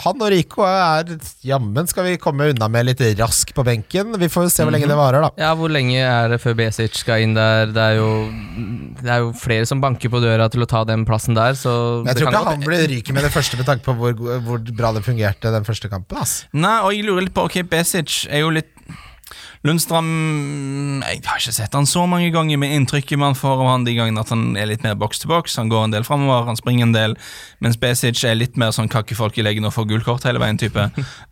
han 0.04 0.22
og 0.24 0.30
Rico 0.32 0.62
er 0.64 1.10
Jammen 1.44 1.88
skal 1.90 2.06
vi 2.06 2.14
komme 2.20 2.46
unna 2.48 2.68
med 2.72 2.86
litt 2.88 3.02
rask 3.18 3.52
på 3.56 3.64
benken. 3.66 4.14
Vi 4.20 4.28
får 4.32 4.48
se 4.54 4.64
hvor 4.64 4.72
lenge 4.72 4.88
det 4.88 4.96
varer, 4.96 5.26
da. 5.26 5.30
Ja, 5.40 5.50
Hvor 5.58 5.72
lenge 5.72 6.00
er 6.00 6.32
det 6.32 6.40
før 6.40 6.56
Besic 6.56 7.02
skal 7.02 7.26
inn 7.26 7.36
der? 7.36 7.68
Det 7.74 7.84
er 7.90 7.98
jo, 7.98 8.08
det 9.02 9.12
er 9.12 9.26
jo 9.26 9.34
flere 9.36 9.68
som 9.68 9.82
banker 9.84 10.12
på 10.12 10.22
døra 10.24 10.48
til 10.52 10.64
å 10.64 10.70
ta 10.70 10.82
den 10.88 11.04
plassen 11.08 11.36
der, 11.36 11.58
så 11.58 11.74
jeg 12.06 12.08
det 12.08 12.16
tror 12.22 12.32
kan 12.32 12.40
ikke 12.40 12.54
han 12.56 12.66
blir 12.66 12.86
ryker 12.94 13.16
med 13.18 13.28
det 13.28 13.34
første 13.34 13.60
med 13.60 13.68
tanke 13.68 13.84
på 13.84 13.96
hvor, 14.00 14.16
hvor 14.46 14.64
bra 14.72 14.94
det 14.96 15.04
fungerte 15.04 15.52
den 15.52 15.68
første 15.68 15.92
kampen. 15.92 16.16
Ass. 16.20 16.44
Nei, 16.56 16.78
og 16.80 16.94
jeg 16.96 17.04
lurer 17.06 17.28
litt 17.28 17.36
på 17.36 17.44
Ok, 17.50 17.60
Besic 17.68 18.24
er 18.30 18.44
jo 18.46 18.50
litt 18.54 18.72
Lundstrand 19.60 21.02
Jeg 21.04 21.20
har 21.26 21.40
ikke 21.40 21.52
sett 21.52 21.74
han 21.76 21.84
så 21.88 22.06
mange 22.08 22.30
ganger, 22.32 22.56
men 22.60 22.72
inntrykket 22.78 23.20
man 23.20 23.34
får 23.36 23.60
av 23.60 23.66
han 23.68 23.82
de 23.84 23.92
gangene 23.98 24.22
at 24.22 24.30
han 24.32 24.54
er 24.56 24.70
litt 24.70 24.84
mer 24.86 24.94
boks 24.96 25.20
til 25.20 25.28
boks. 25.28 25.58
Han 25.60 25.68
går 25.68 25.84
en 25.84 25.92
del 25.92 26.06
framover, 26.06 26.46
han 26.48 26.56
springer 26.56 26.86
en 26.86 26.94
del, 26.94 27.16
mens 27.60 27.76
Besic 27.80 28.22
er 28.24 28.38
litt 28.38 28.56
mer 28.60 28.72
sånn 28.72 28.88
kakkefolk 28.88 29.36
i 29.36 29.44
leggen 29.44 29.68
og 29.68 29.74
får 29.76 29.90
gullkort 29.90 30.24
hele 30.24 30.40
veien-type. 30.40 30.86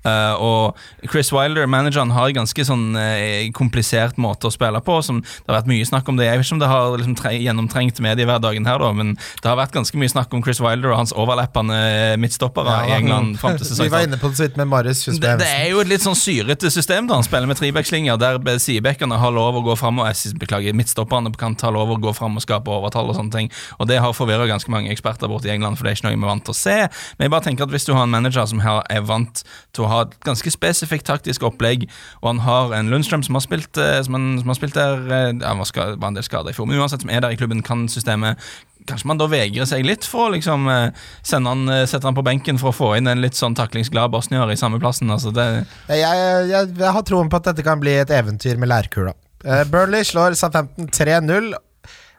uh, 0.04 0.34
og 0.48 1.08
Chris 1.08 1.32
Wilder, 1.32 1.64
manageren, 1.72 2.12
har 2.12 2.28
en 2.28 2.42
ganske 2.42 2.66
sånn 2.68 2.90
uh, 2.98 3.48
komplisert 3.56 4.20
måte 4.20 4.50
å 4.50 4.52
spille 4.52 4.82
på. 4.84 4.98
Som, 5.04 5.22
det 5.24 5.48
har 5.48 5.62
vært 5.62 5.72
mye 5.72 5.88
snakk 5.88 6.12
om 6.12 6.20
det. 6.20 6.28
Jeg 6.28 6.42
vet 6.42 6.48
ikke 6.50 6.58
om 6.58 6.62
det 6.62 6.70
har 6.74 6.98
liksom, 7.00 7.16
tre, 7.22 7.32
gjennomtrengt 7.40 8.02
mediehverdagen 8.04 8.68
her, 8.68 8.84
da, 8.84 8.92
men 8.92 9.16
det 9.16 9.48
har 9.48 9.56
vært 9.56 9.72
ganske 9.78 9.96
mye 10.04 10.12
snakk 10.12 10.36
om 10.36 10.44
Chris 10.44 10.60
Wilder 10.60 10.92
og 10.92 11.00
hans 11.00 11.16
overlappende 11.16 11.80
midtstoppere 12.20 12.76
i 12.90 12.94
England 12.98 13.40
fram 13.40 13.56
til 13.56 13.72
Vi 13.88 13.88
var 13.94 14.04
inne 14.04 14.20
på 14.20 14.28
det 14.28 14.36
så 14.36 14.44
vidt 14.44 14.60
med 14.60 14.68
Marius 14.68 15.06
Det, 15.16 15.34
det 15.40 15.48
er 15.48 15.68
jo 15.72 15.80
et 15.80 15.88
litt 15.88 16.04
sånn 16.04 16.16
syrete 16.18 16.68
system 16.72 17.06
da 17.08 17.16
Han 17.16 17.24
spiller 17.24 17.48
med 17.48 17.56
trebackslinjer 17.60 18.17
Der 18.18 18.58
sidebackene 18.62 19.18
har 19.20 19.34
lov 19.34 19.58
å 19.60 19.64
gå 19.66 19.76
frem 19.78 20.00
og, 20.02 20.08
Beklager, 20.38 20.76
midtstopperne 20.76 21.32
kan 21.38 21.56
ta 21.58 21.70
lov 21.74 21.94
å 21.94 21.98
gå 22.02 22.12
frem 22.16 22.36
og 22.36 22.44
skape 22.44 22.72
overtall 22.72 23.10
og 23.10 23.18
sånne 23.18 23.34
ting. 23.34 23.50
Og 23.78 23.88
det 23.90 24.00
har 24.02 24.16
forvirret 24.16 24.50
ganske 24.50 24.70
mange 24.72 24.92
eksperter 24.92 25.30
bort 25.30 25.46
i 25.46 25.52
England 25.52 25.78
For 25.78 25.86
det 25.86 25.92
er 25.92 25.98
ikke 25.98 26.08
noe 26.08 26.16
vi 26.16 26.22
er 26.22 26.30
vant 26.30 26.46
til 26.46 26.54
å 26.54 26.58
se. 26.58 26.76
Men 27.16 27.26
jeg 27.26 27.34
bare 27.34 27.46
tenker 27.46 27.66
at 27.66 27.74
hvis 27.74 27.88
du 27.88 27.94
har 27.94 28.06
en 28.06 28.14
manager 28.14 28.48
som 28.50 28.62
er 28.62 29.04
vant 29.06 29.42
Til 29.76 29.86
å 29.86 29.90
ha 29.92 30.00
et 30.06 30.16
ganske 30.26 30.52
spesifikt 30.52 31.08
taktisk 31.08 31.46
opplegg 31.48 31.88
Og 32.22 32.30
han 32.32 32.42
har 32.46 32.74
en 32.78 32.90
Lundstrøm 32.92 33.24
som 33.26 33.38
har 33.38 33.44
spilt 33.44 33.78
eh, 33.80 34.00
Som, 34.06 34.18
han, 34.18 34.30
som 34.42 34.52
har 34.52 34.58
spilt 34.58 34.78
der 34.78 35.04
eh, 35.06 35.28
ja, 35.36 35.52
Han 35.52 35.62
var, 35.62 35.94
var 35.96 36.10
en 36.10 36.18
del 36.18 36.26
skada 36.26 36.52
i 36.52 36.56
fjor 36.56 36.68
Men 36.68 36.82
uansett 36.82 37.04
som 37.04 37.12
er 37.12 37.24
der 37.24 37.34
i 37.34 37.40
klubben 37.40 37.64
Kan 37.66 37.86
systemet 37.92 38.40
Kanskje 38.88 39.10
man 39.10 39.20
da 39.20 39.28
vegrer 39.30 39.68
seg 39.68 39.84
litt 39.86 40.06
for 40.08 40.28
å 40.28 40.34
liksom, 40.34 40.66
eh, 40.72 41.06
han, 41.34 41.68
eh, 41.68 41.84
sette 41.90 42.08
han 42.08 42.16
på 42.16 42.24
benken 42.26 42.60
for 42.60 42.72
å 42.72 42.76
få 42.76 42.90
inn 42.98 43.10
en 43.10 43.22
litt 43.22 43.38
sånn 43.38 43.56
taklingsglad 43.58 44.12
bosnier 44.14 44.50
i 44.50 44.58
samme 44.58 44.80
plassen. 44.80 45.10
Altså 45.12 45.32
det, 45.34 45.46
Jeg, 45.88 46.00
jeg, 46.00 46.50
jeg, 46.50 46.92
har 46.96 47.04
troen 47.06 47.30
på 47.30 47.40
at 47.40 47.52
dette 47.52 47.66
kan 47.66 47.80
bli 47.80 47.98
et 48.00 48.10
eventyr 48.10 48.56
med 48.60 48.72
lærkula. 48.72 49.14
Uh, 49.44 49.62
Burnley 49.70 50.02
slår 50.02 50.34
Southampton 50.34 50.88
3-0. 50.90 51.52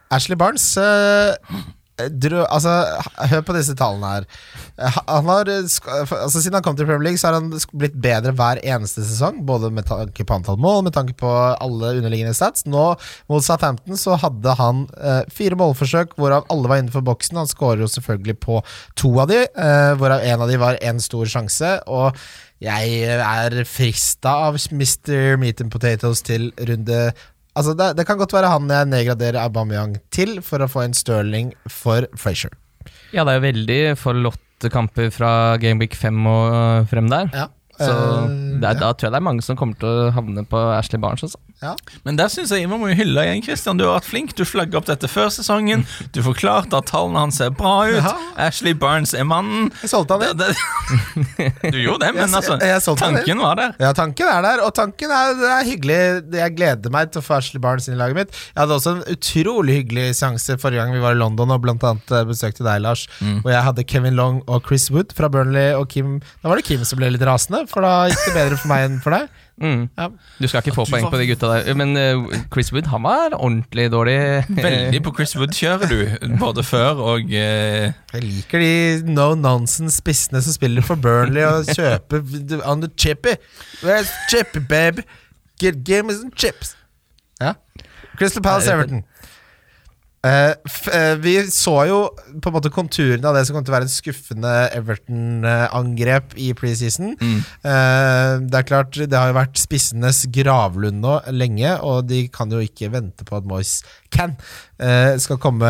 Ashley 0.10 0.38
Barnes 0.40 0.66
eh, 0.78 1.36
dro, 2.10 2.44
altså, 2.48 2.74
Hør 3.32 3.44
på 3.48 3.56
disse 3.58 3.76
tallene 3.78 4.12
her. 4.14 4.28
Eh, 4.80 4.98
Han 5.08 5.30
har, 5.30 5.50
eh, 5.52 5.64
altså, 5.64 6.40
siden 6.40 6.60
han 6.60 6.66
kom 6.66 6.78
til 6.80 6.88
Premier 6.88 7.10
League, 7.10 7.20
så 7.22 7.30
har 7.30 7.40
han 7.40 7.52
blitt 7.74 7.98
bedre 8.00 8.34
hver 8.36 8.62
eneste 8.64 9.04
sesong. 9.06 9.42
Både 9.46 9.72
med 9.74 9.88
tanke 9.90 10.26
på 10.26 10.38
antall 10.38 10.60
mål, 10.62 10.84
med 10.88 10.96
tanke 10.96 11.16
på 11.20 11.30
alle 11.30 11.94
underliggende 12.00 12.36
stats. 12.38 12.66
Nå 12.70 12.86
mot 13.30 13.46
Southampton 13.46 14.00
så 14.00 14.18
hadde 14.20 14.56
han 14.60 14.86
eh, 14.98 15.24
fire 15.34 15.60
målforsøk, 15.60 16.16
hvorav 16.20 16.48
alle 16.50 16.72
var 16.72 16.82
innenfor 16.82 17.06
boksen. 17.06 17.42
Han 17.42 17.50
skårer 17.50 17.84
jo 17.86 17.92
selvfølgelig 17.92 18.40
på 18.46 18.62
to 19.00 19.14
av 19.20 19.32
de, 19.32 19.44
eh, 19.48 19.96
hvorav 20.00 20.24
en 20.24 20.46
av 20.46 20.52
de 20.52 20.62
var 20.62 20.80
en 20.82 21.00
stor 21.04 21.30
sjanse. 21.30 21.76
Og 21.88 22.16
jeg 22.60 23.04
er 23.16 23.62
frista 23.64 24.34
av 24.50 24.58
Mr. 24.72 25.38
Meat 25.40 25.62
and 25.64 25.72
Potatoes 25.72 26.24
til 26.28 26.52
runde 26.60 27.14
Altså 27.60 27.76
det, 27.76 27.90
det 28.00 28.06
kan 28.08 28.20
godt 28.20 28.32
være 28.32 28.50
han 28.54 28.72
jeg 28.72 28.88
nedgraderer 28.88 29.42
Aubameyang 29.44 29.98
til 30.16 30.38
for 30.46 30.64
å 30.64 30.70
få 30.72 30.86
en 30.86 30.96
Stirling 30.96 31.52
for 31.68 32.08
Frazier. 32.16 32.54
Ja, 33.12 33.26
det 33.26 33.34
er 33.34 33.40
jo 33.40 33.48
veldig 33.50 33.80
forlåtte 34.00 34.72
kamper 34.72 35.10
fra 35.12 35.32
Gameweek 35.60 35.98
5 35.98 36.20
og 36.30 36.54
øh, 36.56 36.88
frem 36.88 37.10
der. 37.12 37.32
Ja. 37.36 37.48
Så 37.80 37.90
Eh, 37.90 38.60
det 38.60 38.68
er, 38.68 38.74
ja. 38.76 38.80
da 38.82 38.88
tror 38.92 39.08
jeg 39.08 39.14
det 39.14 39.20
er 39.22 39.24
mange 39.24 39.44
som 39.46 39.56
kommer 39.56 39.78
til 39.80 39.88
å 39.88 40.10
havne 40.12 40.42
på 40.50 40.60
Ashley 40.76 41.00
Barnes. 41.00 41.24
Også. 41.24 41.38
Ja. 41.64 41.74
Men 42.04 42.18
der 42.20 42.28
synes 42.32 42.52
jeg 42.52 42.68
man 42.68 42.80
må 42.82 42.90
hylle 42.96 43.24
igjen, 43.24 43.42
Christian. 43.46 43.78
Du 43.80 43.86
har 43.88 43.98
vært 44.00 44.08
flink. 44.10 44.34
Du 44.36 44.44
flagga 44.48 44.80
opp 44.82 44.88
dette 44.90 45.08
før 45.12 45.30
sesongen. 45.32 45.86
Du 46.16 46.20
forklarte 46.26 46.76
at 46.76 46.90
tallene 46.90 47.22
hans 47.24 47.38
ser 47.40 47.54
bra 47.56 47.86
ut. 47.88 48.00
Ja. 48.04 48.14
Ashley 48.50 48.74
Barnes 48.76 49.14
er 49.16 49.24
mannen. 49.28 49.70
Jeg 49.84 49.92
solgte 49.94 50.18
han 50.20 50.38
Det, 50.40 50.50
inn. 50.50 51.72
du 51.76 51.78
gjorde 51.80 52.06
det, 52.08 52.12
men 52.18 52.36
altså, 52.36 52.58
jeg- 52.60 52.76
jeg 52.76 52.98
tanken 53.00 53.40
var 53.44 53.56
der. 53.60 53.74
Ja, 53.80 53.92
tanken 53.96 54.28
er 54.28 54.42
der, 54.44 54.64
og 54.66 54.74
tanken 54.76 55.12
er, 55.14 55.34
det 55.40 55.50
er 55.56 55.64
hyggelig. 55.70 56.00
Jeg 56.40 56.56
gleder 56.58 56.92
meg 56.94 57.12
til 57.14 57.22
å 57.22 57.26
få 57.26 57.38
Ashley 57.40 57.62
Barnes 57.64 57.88
inn 57.88 57.96
i 57.96 58.00
laget 58.02 58.16
mitt. 58.20 58.32
Jeg 58.34 58.60
hadde 58.64 58.76
også 58.80 58.96
en 58.98 59.04
utrolig 59.16 59.78
hyggelig 59.80 60.08
seanse 60.20 60.58
forrige 60.60 60.82
gang 60.84 60.92
vi 60.96 61.04
var 61.04 61.16
i 61.16 61.20
London 61.22 61.52
og 61.56 61.62
blant 61.64 61.84
annet 61.88 62.12
eh, 62.12 62.26
besøkte 62.28 62.66
deg, 62.68 62.82
Lars. 62.84 63.06
Hvor 63.22 63.54
jeg 63.54 63.64
hadde 63.70 63.86
Kevin 63.88 64.18
Long 64.20 64.42
og 64.48 64.66
Chris 64.68 64.90
Wood 64.92 65.14
fra 65.16 65.30
Burnley 65.32 65.72
og 65.78 65.88
Kim. 65.94 66.18
Da 66.44 66.50
var 66.52 66.60
det 66.60 66.66
Kim 66.68 66.84
som 66.88 67.00
ble 67.00 67.12
litt 67.14 67.24
rasende, 67.28 67.64
for 67.70 67.86
da 67.86 67.94
gikk 68.10 68.26
det 68.28 68.34
bedre 68.36 68.58
for 68.60 68.72
meg 68.72 68.88
enn 68.88 68.98
for 69.04 69.16
deg. 69.16 69.30
Mm. 69.60 69.82
Ja. 70.00 70.06
Du 70.40 70.48
skal 70.48 70.64
ikke 70.64 70.76
få 70.78 70.86
poeng 70.88 71.04
var- 71.04 71.12
på 71.12 71.20
de 71.20 71.28
gutta 71.28 71.50
der. 71.52 71.76
Men 71.76 71.92
uh, 72.00 72.32
Chris 72.54 72.72
Wood 72.74 72.88
han 72.88 73.04
var 73.04 73.36
ordentlig 73.36 73.90
dårlig. 73.92 74.16
Veldig 74.66 75.02
på 75.04 75.14
Chris 75.18 75.36
Wood-kjøret, 75.36 75.90
du. 75.92 76.30
Både 76.40 76.64
før 76.64 77.02
og 77.12 77.28
uh... 77.28 77.34
Jeg 77.34 78.24
liker 78.24 78.64
de 78.64 78.72
no 79.12 79.34
nonsense-spissene 79.36 80.42
som 80.46 80.56
spiller 80.56 80.86
for 80.86 80.96
Burnley 80.96 81.44
og 81.44 81.68
kjøper 81.76 82.24
on 82.72 82.82
the 82.86 82.90
chippy. 82.98 83.36
Where's 83.84 84.12
chippy, 84.32 84.60
babe? 84.64 85.04
Get, 85.60 85.84
give 85.84 86.06
me 86.08 86.14
some 86.16 86.32
chips. 86.36 86.76
Ja. 87.42 87.54
Crystal 88.18 88.42
Palace 88.44 88.72
Everton. 88.72 89.04
F 90.20 90.90
eh, 90.92 91.14
vi 91.24 91.38
så 91.48 91.74
jo 91.88 92.00
på 92.44 92.50
en 92.50 92.56
måte 92.58 92.72
konturene 92.76 93.24
av 93.30 93.38
det 93.38 93.46
som 93.48 93.56
kom 93.56 93.64
til 93.64 93.72
å 93.72 93.78
være 93.78 93.88
et 93.88 93.94
skuffende 93.94 94.52
Everton-angrep 94.76 96.36
i 96.36 96.50
preseason. 96.60 97.14
Eh, 97.16 98.34
det 98.44 98.60
er 98.60 98.68
klart, 98.68 99.00
det 99.00 99.16
har 99.16 99.32
jo 99.32 99.38
vært 99.38 99.62
spissenes 99.62 100.26
gravlund 100.36 101.00
nå 101.06 101.16
lenge, 101.32 101.72
og 101.88 102.10
de 102.12 102.26
kan 102.36 102.52
jo 102.52 102.60
ikke 102.64 102.92
vente 102.92 103.24
på 103.28 103.40
at 103.40 103.48
Moyes 103.48 103.80
can 104.12 104.36
skal 105.20 105.36
komme 105.44 105.68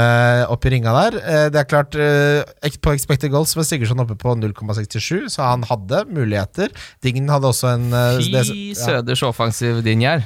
opp 0.53 0.65
i 0.69 0.71
ringa 0.75 0.91
der. 0.93 1.15
Det 1.49 1.57
er 1.57 1.65
klart, 1.65 1.95
på 1.97 2.91
expected 2.93 3.31
goals 3.33 3.55
var 3.57 3.65
Sigurdsson 3.65 4.03
oppe 4.03 4.13
på 4.21 4.35
0,67, 4.37 5.31
så 5.33 5.47
han 5.47 5.65
hadde 5.65 6.03
muligheter. 6.13 6.69
Dingen 7.05 7.29
hadde 7.33 7.49
også 7.49 7.71
en 7.73 7.87
Fy 7.89 8.29
ja, 8.35 8.43
søders 8.77 9.25
offensiv 9.25 9.81
din 9.85 10.05
gjær. 10.05 10.21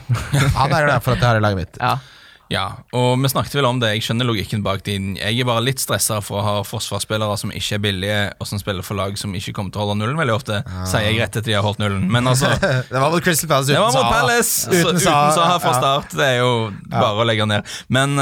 Han 0.60 0.76
er 0.76 0.84
jo 0.84 0.92
derfor 0.92 1.16
at 1.16 1.24
jeg 1.24 1.30
har 1.30 1.40
i 1.40 1.48
laget 1.48 1.64
mitt. 1.64 1.80
Ja. 1.84 1.96
Ja, 2.52 2.66
og 2.94 3.16
vi 3.24 3.30
snakket 3.32 3.56
vel 3.56 3.66
om 3.66 3.80
det. 3.82 3.94
Jeg 3.96 4.04
skjønner 4.06 4.28
logikken 4.28 4.62
bak 4.66 4.84
din. 4.86 5.14
Jeg 5.18 5.40
er 5.42 5.48
bare 5.48 5.64
litt 5.64 5.80
stressa 5.82 6.20
for 6.22 6.38
å 6.38 6.44
ha 6.46 6.56
forsvarsspillere 6.68 7.38
som 7.40 7.54
ikke 7.56 7.78
er 7.80 7.82
billige, 7.82 8.20
og 8.38 8.50
som 8.50 8.60
spiller 8.62 8.86
for 8.86 9.00
lag 9.00 9.16
som 9.18 9.34
ikke 9.34 9.54
kommer 9.58 9.74
til 9.74 9.82
å 9.82 9.88
holde 9.88 10.02
nullen 10.04 10.20
veldig 10.20 10.36
ofte. 10.36 10.60
Sier 10.90 11.08
jeg 11.08 11.22
rett 11.22 11.34
etter 11.40 11.48
de 11.50 11.56
har 11.58 11.66
holdt 11.66 11.80
nullen. 11.82 12.06
Men 12.14 12.28
altså, 12.30 12.52
det 12.92 12.94
var 13.00 13.10
mot 13.16 13.24
Crystal 13.26 13.50
Palace 13.50 13.74
uten 13.74 13.96
Saha. 13.96 14.12
Palace! 14.20 14.54
Så 14.70 14.84
Uten 14.92 15.02
Saha 15.02 15.58
fra 15.64 15.74
start. 15.80 16.14
Det 16.20 16.30
er 16.36 16.40
jo 16.44 16.54
bare 16.92 17.24
å 17.24 17.26
legge 17.32 17.48
ned. 17.50 17.74
Men 17.88 18.20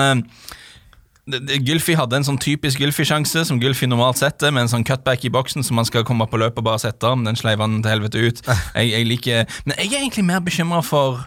det- 1.32 1.60
Gylfi 1.68 1.94
hadde 1.96 2.18
en 2.22 2.26
sånn 2.28 2.40
typisk 2.42 2.80
Gylfi-sjanse, 2.82 3.44
som 3.46 3.60
Gylfi 3.62 3.88
normalt 3.90 4.18
setter, 4.22 4.52
med 4.52 4.64
en 4.66 4.72
sånn 4.72 4.86
cutback 4.88 5.26
i 5.28 5.30
boksen 5.34 5.64
som 5.64 5.76
man 5.82 5.86
skal 5.86 6.04
komme 6.08 6.26
på 6.30 6.40
løpet 6.42 6.58
og 6.64 6.70
bare 6.72 6.80
sette. 6.82 7.12
Den 7.26 7.36
sleiv 7.40 7.60
han 7.64 7.82
til 7.84 7.92
helvete 7.92 8.24
ut. 8.30 8.42
Jeg, 8.78 8.92
jeg 8.96 9.06
liker 9.08 9.46
Men 9.66 9.76
jeg 9.78 9.92
er 9.94 10.00
egentlig 10.06 10.24
mer 10.26 10.40
bekymra 10.46 10.80
for 10.86 11.26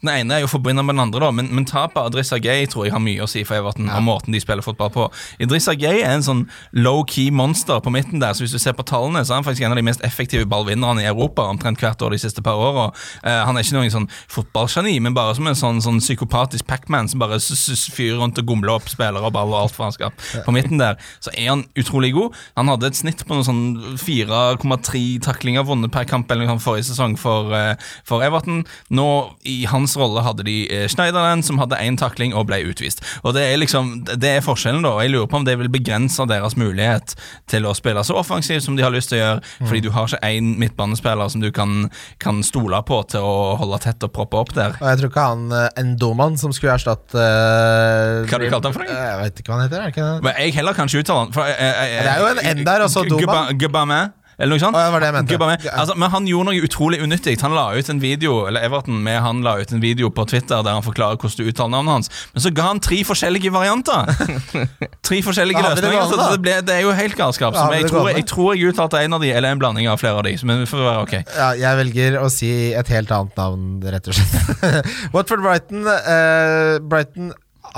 den 0.00 0.10
ene 0.14 0.38
er 0.38 0.44
jo 0.44 0.48
forbundet 0.48 0.84
med 0.86 0.94
den 0.96 1.02
andre, 1.04 1.20
da, 1.26 1.30
men, 1.34 1.50
men 1.52 1.66
tapet 1.68 1.98
av 2.00 2.08
Idrissa 2.08 2.38
Gay 2.40 2.64
tror 2.70 2.86
jeg 2.86 2.94
har 2.94 3.02
mye 3.04 3.20
å 3.24 3.28
si 3.28 3.42
for 3.44 3.58
Everton. 3.58 3.90
Og 3.92 4.04
måten 4.06 4.32
de 4.32 4.40
spiller 4.40 4.64
fotball 4.64 4.92
på 4.94 5.06
Idrissa 5.44 5.74
Gay 5.76 6.00
er 6.00 6.14
en 6.14 6.24
sånn 6.24 6.42
low-key 6.72 7.28
monster 7.34 7.82
på 7.84 7.92
midten 7.92 8.22
der. 8.22 8.32
Så 8.32 8.46
hvis 8.46 8.54
du 8.56 8.60
ser 8.62 8.76
på 8.78 8.86
tallene, 8.88 9.20
så 9.24 9.34
er 9.34 9.40
han 9.42 9.46
faktisk 9.46 9.66
en 9.66 9.74
av 9.74 9.80
de 9.80 9.84
mest 9.84 10.04
effektive 10.06 10.48
ballvinnerne 10.48 11.04
i 11.04 11.08
Europa 11.10 11.44
omtrent 11.52 11.82
hvert 11.84 12.00
år 12.06 12.14
de 12.16 12.20
siste 12.22 12.44
par 12.44 12.56
åra. 12.56 12.86
Eh, 13.20 13.42
han 13.44 13.58
er 13.58 13.66
ikke 13.66 13.76
noen 13.76 13.92
sånn 13.92 14.08
fotballgeni, 14.32 14.96
men 15.04 15.16
bare 15.16 15.36
som 15.36 15.50
en 15.50 15.58
sånn, 15.58 15.82
sånn 15.84 16.00
psykopatisk 16.00 16.64
Pac-Man 16.70 17.10
som 17.12 17.20
bare 17.20 17.36
fyrer 17.40 18.22
rundt 18.22 18.40
og 18.40 18.48
gomler 18.48 18.72
opp 18.78 18.88
spillere 18.88 19.28
og 19.28 19.36
ball 19.36 19.52
og 19.52 19.66
alt 19.66 19.76
faenskap. 19.76 20.16
På 20.46 20.56
midten 20.56 20.80
der 20.80 20.96
så 21.20 21.34
er 21.34 21.52
han 21.52 21.66
utrolig 21.78 22.14
god. 22.16 22.40
Han 22.56 22.72
hadde 22.72 22.88
et 22.88 23.02
snitt 23.02 23.26
på 23.28 23.36
noe 23.36 23.44
sånn 23.44 23.98
4,3 24.00 25.04
taklinger 25.28 25.68
vunnet 25.68 25.92
per 25.92 26.08
kamp 26.08 26.30
eller 26.32 26.56
forrige 26.60 26.88
sesong 26.88 27.18
for, 27.20 27.52
eh, 27.52 27.76
for 28.08 28.24
Everton. 28.24 28.64
Nå, 28.96 29.08
i 29.44 29.64
hans 29.68 29.89
rolle, 29.98 30.22
hadde 30.24 30.44
de 30.46 30.56
eh, 30.70 30.86
Schneiderland, 30.90 31.44
som 31.46 31.58
hadde 31.62 31.78
én 31.80 31.98
takling 32.00 32.34
og 32.36 32.48
ble 32.50 32.62
utvist. 32.70 33.02
Og 33.22 33.34
Det 33.34 33.44
er 33.46 33.60
liksom, 33.60 34.04
det 34.06 34.36
er 34.36 34.44
forskjellen, 34.44 34.82
da. 34.82 34.94
og 34.96 35.02
Jeg 35.02 35.14
lurer 35.14 35.30
på 35.30 35.40
om 35.40 35.46
det 35.46 35.56
vil 35.58 35.70
begrense 35.72 36.26
deres 36.28 36.56
mulighet 36.60 37.14
til 37.50 37.66
å 37.66 37.74
spille 37.76 38.04
så 38.04 38.16
offensivt 38.20 38.64
som 38.64 38.76
de 38.76 38.84
har 38.84 38.94
lyst 38.94 39.12
til 39.12 39.20
å 39.20 39.22
gjøre, 39.22 39.40
fordi 39.66 39.80
du 39.84 39.90
har 39.94 40.08
ikke 40.08 40.30
én 40.30 40.54
midtbanespiller 40.60 41.32
som 41.32 41.42
du 41.42 41.50
kan, 41.54 41.88
kan 42.22 42.42
stole 42.46 42.82
på 42.86 43.02
til 43.10 43.24
å 43.24 43.56
holde 43.60 43.80
tett 43.84 44.06
og 44.06 44.12
proppe 44.14 44.40
opp 44.40 44.54
der. 44.56 44.76
Og 44.80 44.86
jeg 44.92 45.02
tror 45.02 45.12
ikke 45.12 45.26
han 45.30 45.46
eh, 45.56 45.68
Endoman 45.80 46.38
som 46.40 46.54
skulle 46.54 46.76
erstatte 46.76 47.16
uh, 47.16 48.22
Hva 48.26 48.36
har 48.36 48.44
du 48.44 48.50
kalt 48.52 48.68
han 48.68 48.76
for 48.76 48.84
noe? 48.84 48.94
Jeg 48.94 49.18
vet 49.24 49.42
ikke 49.42 49.52
hva 49.52 49.58
han 49.58 49.68
heter. 49.68 49.84
Er 49.88 49.94
det? 49.96 50.24
Men 50.26 50.40
jeg 50.44 50.56
heller 50.58 50.76
kan 50.76 50.90
ikke 50.90 51.04
uttale 51.04 51.26
han. 51.26 51.34
For, 51.36 51.48
uh, 51.48 51.68
uh, 51.70 51.98
Det 51.98 52.14
er 52.14 52.24
jo 52.24 52.30
en 52.30 52.42
N 52.50 52.64
der, 52.66 52.86
og 52.86 52.92
så 52.92 53.04
Doman. 53.08 54.10
Eller 54.40 54.56
noe 54.56 54.62
sånt. 54.62 54.76
Ja, 54.78 54.88
det 54.88 54.94
var 54.94 55.02
det 55.04 55.10
jeg 55.10 55.16
mente. 55.18 55.66
Ja. 55.68 55.74
Altså, 55.82 55.96
men 56.00 56.12
han 56.14 56.28
gjorde 56.28 56.48
noe 56.48 56.64
utrolig 56.64 57.00
unyttig. 57.04 57.36
Han 57.44 57.54
la 57.56 57.66
ut 57.76 57.90
en 57.92 58.00
video 58.00 58.46
Eller 58.48 58.64
Everton 58.64 59.02
med 59.04 59.20
han 59.20 59.42
la 59.44 59.58
ut 59.60 59.74
en 59.74 59.82
video 59.82 60.08
på 60.14 60.24
Twitter 60.30 60.64
der 60.64 60.78
han 60.78 60.86
forklarer 60.86 61.20
hvordan 61.20 61.44
du 61.44 61.50
uttaler 61.50 61.74
navnet 61.76 61.98
hans. 61.98 62.12
Men 62.32 62.44
så 62.46 62.52
ga 62.56 62.70
han 62.70 62.80
tre 62.80 63.02
forskjellige 63.04 63.52
varianter. 63.52 64.08
Tre 65.10 65.18
forskjellige 65.24 65.58
ja, 65.58 65.70
løsninger. 65.74 66.10
det 66.10 66.26
det, 66.30 66.40
ble, 66.44 66.52
det 66.66 66.74
er 66.76 66.84
jo 66.84 66.92
helt 66.94 67.16
galskap. 67.18 67.56
Ja, 67.56 67.66
jeg, 67.74 67.88
tror, 67.90 68.08
jeg 68.12 68.24
tror 68.30 68.54
jeg 68.54 68.70
uttalte 68.70 69.00
en 69.02 69.16
av 69.16 69.22
de, 69.24 69.30
eller 69.34 69.54
en 69.54 69.60
blanding 69.60 69.88
av 69.90 69.98
flere 70.00 70.20
av 70.20 70.26
de. 70.26 70.36
Men 70.46 70.62
for 70.70 70.82
å 70.82 70.86
være 70.86 71.04
ok. 71.06 71.14
Ja, 71.34 71.48
jeg 71.58 71.80
velger 71.80 72.18
å 72.22 72.28
si 72.32 72.50
et 72.76 72.92
helt 72.94 73.10
annet 73.14 73.40
navn, 73.40 73.66
rett 73.82 74.10
og 74.10 74.16
slett. 74.16 74.90
Watford 75.14 75.44
Brighton 75.44 75.88
Uh, 75.90 76.78
Brighton 76.80 77.32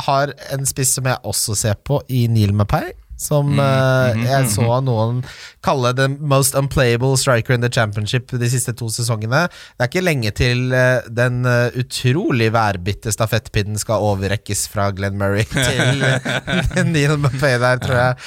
har 0.06 0.32
en 0.52 0.66
spiss 0.68 0.94
som 0.96 1.06
jeg 1.08 1.20
også 1.28 1.56
ser 1.58 1.78
på 1.84 2.00
i 2.12 2.26
Neil 2.30 2.54
Mapai. 2.56 2.92
Som 3.22 3.54
uh, 3.60 4.12
jeg 4.18 4.50
så 4.50 4.80
noen 4.82 5.22
kalle 5.62 5.92
the 5.94 6.08
most 6.18 6.56
unplayable 6.58 7.14
striker 7.16 7.54
in 7.54 7.62
the 7.62 7.70
championship 7.70 8.32
de 8.34 8.48
siste 8.50 8.74
to 8.78 8.88
sesongene. 8.90 9.44
Det 9.46 9.84
er 9.84 9.90
ikke 9.90 10.02
lenge 10.02 10.32
til 10.34 10.74
uh, 10.74 11.06
den 11.06 11.46
uh, 11.46 11.70
utrolig 11.78 12.50
værbitte 12.54 13.12
stafettpinnen 13.14 13.78
skal 13.78 14.02
overrekkes 14.02 14.66
fra 14.72 14.88
Glenn 14.96 15.20
Murray 15.20 15.46
til 15.52 16.02
Neil 16.92 17.14
buffet 17.22 17.62
der, 17.62 17.82
tror 17.82 18.00
jeg. 18.00 18.18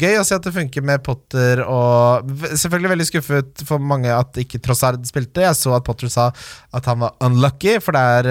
Gøy 0.00 0.18
å 0.18 0.24
se 0.26 0.38
at 0.38 0.46
det 0.46 0.54
funker 0.54 0.84
med 0.84 1.02
Potter 1.04 1.60
og 1.64 2.30
Selvfølgelig 2.54 2.90
veldig 2.92 3.06
skuffet 3.08 3.62
for 3.66 3.82
mange 3.82 4.10
at 4.12 4.36
ikke 4.40 4.60
Trossard 4.62 5.02
spilte. 5.08 5.42
Jeg 5.44 5.58
så 5.58 5.74
at 5.76 5.84
Potter 5.86 6.10
sa 6.12 6.30
at 6.74 6.88
han 6.88 7.02
var 7.02 7.14
unlucky, 7.24 7.76
for 7.82 7.96
det 7.96 8.02
er, 8.18 8.28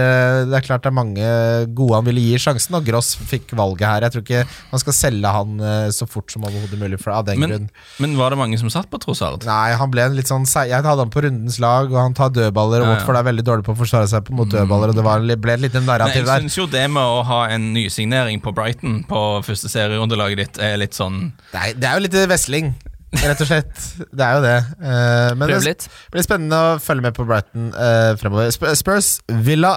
det 0.50 0.58
er 0.58 0.66
klart 0.66 0.86
det 0.86 0.92
er 0.92 0.98
mange 0.98 1.28
gode 1.76 2.00
han 2.00 2.08
ville 2.08 2.24
gi 2.24 2.40
sjansen, 2.42 2.78
og 2.78 2.88
Gross 2.88 3.14
fikk 3.20 3.54
valget 3.58 3.88
her. 3.88 4.08
Jeg 4.08 4.16
tror 4.16 4.26
ikke 4.26 4.44
man 4.74 4.84
skal 4.84 4.98
selge 4.98 5.34
han 5.38 5.43
eh, 5.60 5.90
så 5.96 6.08
fort 6.10 6.32
som 6.34 6.46
overhodet 6.48 6.80
mulig 6.82 7.00
for, 7.02 7.12
av 7.16 7.26
den 7.28 7.40
Men, 7.42 7.50
grunn. 7.54 7.68
men 8.04 8.16
var 8.20 8.34
det 8.34 8.40
mange 8.40 8.58
som 8.62 8.70
satt 8.74 8.90
på 8.92 9.00
Trossard? 9.04 9.44
Nei, 9.48 9.74
han 9.80 9.92
ble 9.94 10.06
en 10.08 10.16
litt 10.18 10.30
sånn 10.32 10.46
Jeg 10.48 10.72
hadde 10.84 10.96
han 11.04 11.12
på 11.14 11.24
rundens 11.26 11.60
lag, 11.64 11.92
og 11.92 12.00
han 12.00 12.14
tar 12.18 12.30
dødballer, 12.36 12.82
og 12.82 12.88
Ja, 12.88 12.94
ja. 12.94 13.00
Watford 13.00 13.20
er 13.22 13.28
veldig 13.30 13.46
dårlig 13.50 13.66
på 13.68 13.76
å 13.76 13.80
forsvare 13.84 14.08
seg 14.12 14.24
på- 14.28 14.34
mot 14.38 14.50
dødballer, 14.50 14.90
og 14.94 14.96
det 14.96 15.04
var, 15.04 15.20
en 15.20 15.42
ble 15.42 15.54
et 15.54 15.66
lite 15.68 15.82
narrativ 15.84 16.26
der. 16.26 16.40
jeg 16.40 16.48
syns 16.50 16.58
jo 16.58 16.66
det 16.68 16.88
med 16.92 17.04
å 17.04 17.24
ha 17.28 17.42
en 17.50 17.74
nysignering 17.74 18.42
på 18.42 18.54
Brighton 18.56 19.04
på 19.10 19.22
første 19.46 19.70
serierundelaget 19.70 20.38
ditt 20.38 20.58
er 20.64 20.78
litt 20.78 20.94
sånn 20.98 21.34
Nei, 21.54 21.74
det 21.74 21.88
er 21.90 22.00
jo 22.00 22.06
litt 22.08 22.18
wesling, 22.30 22.74
rett 23.14 23.42
og 23.42 23.48
slett. 23.48 23.74
Det 24.18 24.24
er 24.26 24.36
jo 24.38 24.42
det. 24.42 24.56
Eh, 24.82 25.36
men 25.38 25.48
det 25.50 25.88
blir 26.12 26.24
spennende 26.26 26.58
å 26.58 26.80
følge 26.82 27.06
med 27.06 27.14
på 27.14 27.26
Brighton 27.30 27.68
eh, 27.78 28.16
fremover. 28.18 28.50
Spurs, 28.74 29.20
Villa 29.30 29.76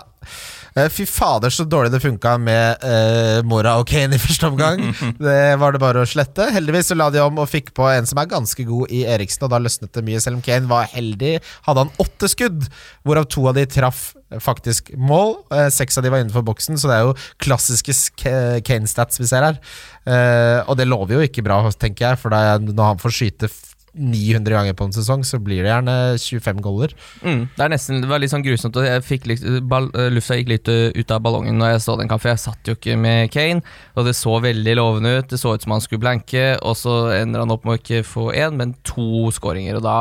Fy 0.92 1.06
fader, 1.08 1.48
så 1.48 1.64
dårlig 1.64 1.88
det 1.94 2.02
funka 2.02 2.34
med 2.36 2.82
uh, 2.84 3.40
Mora 3.48 3.78
og 3.80 3.86
Kane 3.88 4.18
i 4.18 4.20
første 4.20 4.50
omgang. 4.50 4.82
Det 5.26 5.56
var 5.56 5.72
det 5.72 5.80
bare 5.80 6.02
å 6.04 6.08
slette. 6.08 6.50
Heldigvis 6.52 6.90
så 6.90 6.96
la 6.98 7.06
de 7.12 7.22
om 7.24 7.40
og 7.40 7.48
fikk 7.48 7.72
på 7.76 7.86
en 7.88 8.04
som 8.08 8.20
er 8.20 8.28
ganske 8.28 8.66
god 8.68 8.92
i 8.92 9.06
Eriksen, 9.08 9.46
og 9.46 9.54
da 9.54 9.60
løsnet 9.62 9.94
det 9.96 10.04
mye. 10.04 10.20
Selv 10.20 10.36
om 10.36 10.44
Kane 10.44 10.68
var 10.68 10.90
heldig, 10.92 11.38
hadde 11.64 11.86
han 11.86 11.94
åtte 12.02 12.28
skudd, 12.28 12.68
hvorav 13.08 13.28
to 13.32 13.46
av 13.48 13.56
de 13.56 13.64
traff 13.72 14.10
faktisk 14.42 14.92
mål. 15.00 15.38
Uh, 15.48 15.68
Seks 15.72 15.96
av 15.96 16.04
de 16.04 16.12
var 16.12 16.20
innenfor 16.20 16.44
boksen, 16.44 16.76
så 16.76 16.90
det 16.90 16.98
er 16.98 17.08
jo 17.08 17.16
klassiske 17.40 18.36
Kane-stats 18.66 19.22
vi 19.22 19.30
ser 19.30 19.48
her. 19.48 19.62
Uh, 20.04 20.60
og 20.66 20.76
det 20.76 20.90
lover 20.90 21.16
jo 21.16 21.24
ikke 21.24 21.46
bra, 21.46 21.62
tenker 21.72 22.10
jeg, 22.10 22.20
for 22.20 22.36
da, 22.36 22.58
når 22.60 22.92
han 22.92 23.00
får 23.00 23.16
skyte 23.16 23.50
900 23.96 24.52
ganger 24.54 24.76
på 24.76 24.86
en 24.86 24.94
sesong, 24.94 25.24
så 25.26 25.40
blir 25.42 25.64
det 25.64 25.72
gjerne 25.72 25.94
25 26.20 26.62
goller. 26.64 26.92
Mm, 27.22 27.46
det 27.56 27.64
er 27.64 27.72
nesten, 27.72 28.02
det 28.02 28.10
var 28.10 28.20
litt 28.22 28.32
sånn 28.32 28.44
grusomt. 28.44 28.76
Jeg 28.86 29.04
fikk 29.06 29.28
litt, 29.30 29.44
ball, 29.68 29.88
eh, 29.96 30.10
lufta 30.12 30.36
gikk 30.38 30.52
litt 30.52 30.70
uh, 30.70 30.90
ut 30.96 31.14
av 31.14 31.22
ballongen 31.24 31.58
når 31.60 31.74
jeg 31.74 31.84
så 31.86 31.96
den 32.00 32.10
kampen. 32.12 32.34
Jeg 32.34 32.44
satt 32.44 32.68
jo 32.70 32.76
ikke 32.76 32.98
med 33.00 33.32
Kane, 33.34 33.64
og 33.96 34.08
det 34.08 34.16
så 34.18 34.36
veldig 34.44 34.76
lovende 34.78 35.16
ut. 35.18 35.30
Det 35.32 35.40
så 35.40 35.54
ut 35.56 35.64
som 35.64 35.76
han 35.76 35.84
skulle 35.84 36.04
blanke, 36.04 36.44
og 36.62 36.76
så 36.78 36.96
ender 37.16 37.44
han 37.44 37.54
opp 37.54 37.64
med 37.66 37.76
å 37.76 37.80
ikke 37.82 38.04
få 38.06 38.30
én, 38.36 38.58
men 38.60 38.76
to 38.86 39.30
skåringer. 39.34 39.80
Og 39.80 39.86
da 39.86 39.98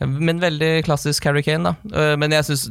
Men 0.00 0.40
veldig 0.40 0.86
klassisk 0.86 1.26
Harry 1.28 1.42
Kane, 1.44 1.74
da. 1.74 1.90
Eh, 1.92 2.14
Men 2.16 2.32
jeg 2.32 2.46
syns 2.48 2.70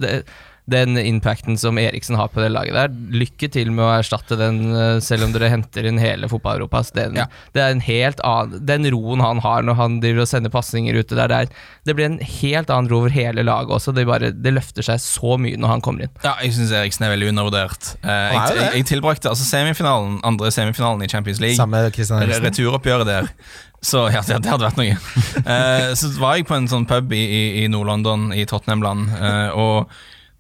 den 0.69 0.97
impacten 0.97 1.57
som 1.59 1.77
Eriksen 1.81 2.17
har 2.19 2.29
på 2.33 2.41
det 2.43 2.51
laget 2.53 2.77
der, 2.77 2.93
lykke 3.13 3.49
til 3.51 3.71
med 3.73 3.85
å 3.85 3.91
erstatte 3.97 4.37
den, 4.39 4.61
eh, 4.75 4.99
selv 5.03 5.27
om 5.27 5.33
dere 5.35 5.51
henter 5.51 5.87
inn 5.89 6.01
hele 6.01 6.29
fotball-Europa. 6.31 6.83
Ja. 7.15 7.27
Det 7.55 7.63
er 7.63 7.73
en 7.73 7.83
helt 7.83 8.21
annen 8.25 8.65
Den 8.65 8.87
roen 8.93 9.21
han 9.23 9.41
har 9.43 9.63
når 9.65 9.77
han 9.79 9.99
driver 10.03 10.23
og 10.23 10.31
sender 10.31 10.53
pasninger 10.53 10.95
ute 10.95 11.17
der, 11.17 11.29
det, 11.31 11.37
er, 11.37 11.69
det 11.85 11.95
blir 11.97 12.09
en 12.09 12.19
helt 12.19 12.69
annen 12.69 12.89
ro 12.91 13.01
over 13.03 13.13
hele 13.13 13.45
laget 13.45 13.71
også. 13.75 13.93
Det, 13.95 14.05
bare, 14.09 14.31
det 14.35 14.53
løfter 14.55 14.85
seg 14.85 14.99
så 15.03 15.37
mye 15.41 15.59
når 15.59 15.73
han 15.75 15.85
kommer 15.85 16.07
inn. 16.07 16.13
Ja, 16.25 16.35
jeg 16.43 16.55
syns 16.57 16.73
Eriksen 16.75 17.07
er 17.07 17.13
veldig 17.15 17.31
undervurdert. 17.33 17.93
Eh, 18.03 18.35
jeg, 18.35 18.59
jeg, 18.59 18.75
jeg 18.79 18.89
tilbrakte 18.91 19.31
altså 19.31 19.47
semifinalen, 19.47 20.19
andre 20.27 20.51
semifinalen 20.53 21.05
i 21.05 21.09
Champions 21.11 21.41
League. 21.43 21.69
Eriksen. 21.79 22.45
Returoppgjøret 22.45 23.09
der. 23.09 23.33
Så 23.81 24.09
ja, 24.11 24.21
det, 24.27 24.41
det 24.43 24.51
hadde 24.51 24.67
vært 24.67 24.79
noe. 24.79 24.97
Eh, 25.49 25.91
så 25.97 26.09
var 26.19 26.35
jeg 26.37 26.45
på 26.49 26.53
en 26.57 26.67
sånn 26.69 26.85
pub 26.89 27.13
i, 27.15 27.19
i, 27.23 27.43
i 27.63 27.67
Nord-London, 27.71 28.29
i 28.35 28.43
Tottenham-land, 28.49 29.13
eh, 29.15 29.55
og 29.57 29.89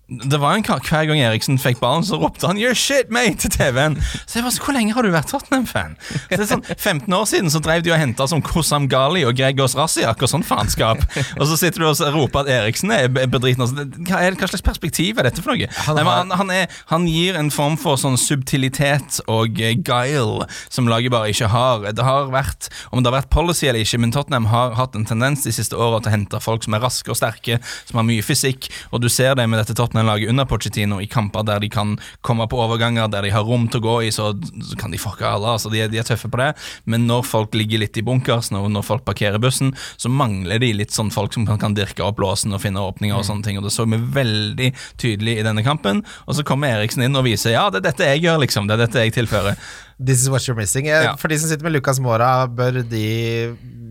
det 0.09 0.39
var 0.41 0.55
en 0.57 0.63
kar, 0.65 0.79
Hver 0.83 1.05
gang 1.09 1.19
Eriksen 1.21 1.59
fikk 1.61 1.79
ballen, 1.83 2.03
så 2.03 2.17
ropte 2.19 2.47
han 2.47 2.57
'You're 2.57 2.73
shit, 2.73 3.11
mate!' 3.13 3.37
til 3.39 3.51
TV-en. 3.51 3.95
Så 4.25 4.39
jeg 4.39 4.43
var 4.43 4.51
så, 4.51 4.61
Hvor 4.63 4.73
lenge 4.73 4.93
har 4.93 5.03
du 5.03 5.11
vært 5.11 5.29
Tottenham-fan? 5.29 5.95
Så 6.01 6.29
det 6.29 6.39
er 6.39 6.45
sånn, 6.49 6.63
15 6.65 7.13
år 7.13 7.25
siden 7.29 7.49
så 7.53 7.61
drev 7.61 7.83
de 7.83 7.91
og 7.93 7.99
henta 7.99 8.27
som 8.27 8.41
Kosam 8.41 8.87
Gali 8.89 9.23
og 9.25 9.35
Gregors 9.37 9.75
Rassiak 9.75 10.21
og 10.21 10.29
sånn 10.29 10.43
faenskap. 10.43 11.03
Og 11.39 11.45
så 11.47 11.57
sitter 11.57 11.79
du 11.79 11.85
og 11.89 12.13
roper 12.15 12.39
at 12.41 12.47
Eriksen 12.47 12.91
er 12.91 13.07
be- 13.07 13.27
bedriten. 13.27 13.61
Altså, 13.61 13.85
hva, 14.09 14.19
er, 14.25 14.35
hva 14.35 14.47
slags 14.49 14.65
perspektiv 14.65 15.19
er 15.19 15.23
dette 15.29 15.41
for 15.41 15.53
noe? 15.53 15.67
Han 15.85 15.97
han, 16.09 16.31
han, 16.31 16.49
er, 16.51 16.67
han 16.87 17.05
gir 17.07 17.35
en 17.37 17.51
form 17.51 17.77
for 17.77 17.95
sånn 17.95 18.17
subtilitet 18.17 19.19
og 19.29 19.59
eh, 19.61 19.75
guile 19.77 20.47
som 20.69 20.87
laget 20.89 21.11
bare 21.13 21.29
ikke 21.33 21.47
har. 21.51 21.85
Det 21.93 22.03
har 22.05 22.29
vært, 22.33 22.69
Om 22.91 23.03
det 23.03 23.11
har 23.11 23.21
vært 23.21 23.29
policy 23.29 23.67
eller 23.69 23.83
ikke, 23.85 23.99
men 24.01 24.11
Tottenham 24.15 24.45
har 24.51 24.73
hatt 24.79 24.95
en 24.97 25.05
tendens 25.05 25.43
de 25.45 25.51
siste 25.55 25.77
åra 25.77 25.99
til 26.01 26.11
å 26.11 26.15
hente 26.17 26.41
folk 26.43 26.63
som 26.65 26.73
er 26.77 26.83
raske 26.83 27.09
og 27.11 27.17
sterke, 27.19 27.59
som 27.85 27.99
har 28.01 28.07
mye 28.07 28.23
fysikk, 28.25 28.69
og 28.91 29.01
du 29.03 29.09
ser 29.09 29.35
det 29.35 29.47
med 29.49 29.59
dette 29.61 29.75
Tottenham-laget 29.99 30.29
under 30.29 30.45
Pochettino 30.45 31.01
i 31.01 31.07
kamper 31.07 31.43
der 31.43 31.59
de 31.59 31.69
kan 31.69 31.97
komme 32.21 32.47
på 32.47 32.59
overganger, 32.59 33.09
der 33.11 33.23
de 33.23 33.31
har 33.33 33.43
rom 33.43 33.67
til 33.69 33.81
å 33.81 33.83
gå 33.83 33.95
i, 34.07 34.11
så, 34.11 34.31
så 34.63 34.77
kan 34.79 34.91
de 34.91 34.99
fucke 34.99 35.25
alle. 35.27 35.47
altså 35.47 35.69
de, 35.69 35.81
de 35.91 35.99
er 35.99 36.07
tøffe 36.07 36.29
på 36.29 36.39
det. 36.39 36.53
Men 36.85 37.07
når 37.07 37.25
folk 37.27 37.55
ligger 37.55 37.81
litt 37.83 37.97
i 37.97 38.03
bunkers, 38.05 38.51
når, 38.51 38.69
når 38.71 38.85
folk 38.87 39.05
parkerer 39.05 39.39
bussen, 39.41 39.73
så 39.97 40.09
mangler 40.09 40.59
de 40.59 40.71
litt 40.73 40.95
sånn 40.95 41.11
folk 41.11 41.33
som 41.35 41.45
kan, 41.47 41.59
kan 41.59 41.75
dirke 41.75 42.03
opp 42.05 42.19
låsen 42.21 42.55
og 42.55 42.63
finne 42.63 42.83
åpninger 42.83 43.17
og 43.17 43.27
sånne 43.27 43.45
ting. 43.45 43.59
Og 43.59 43.67
det 43.67 43.73
så 43.75 43.87
vi 43.89 43.99
veldig 43.99 44.71
tydelig 45.01 45.39
i 45.39 45.45
denne 45.45 45.65
kampen. 45.65 46.03
Og 46.27 46.37
så 46.37 46.45
kommer 46.47 46.79
Eriksen 46.79 47.03
inn 47.05 47.17
og 47.17 47.27
viser 47.27 47.55
ja, 47.55 47.67
det 47.73 47.81
er 47.83 47.89
dette 47.89 48.11
jeg 48.13 48.25
gjør, 48.27 48.43
liksom. 48.45 48.69
Det 48.69 48.77
er 48.77 48.85
dette 48.85 49.05
jeg 49.07 49.15
tilfører. 49.17 49.59
This 49.99 50.23
is 50.23 50.29
what 50.31 50.47
you're 50.47 50.57
missing. 50.57 50.87
Ja. 50.87 51.17
For 51.19 51.31
de 51.31 51.39
som 51.41 51.51
sitter 51.51 51.67
med 51.67 51.75
Lucas 51.75 51.99
Mora, 52.03 52.47
bør 52.47 52.83
de 52.87 53.07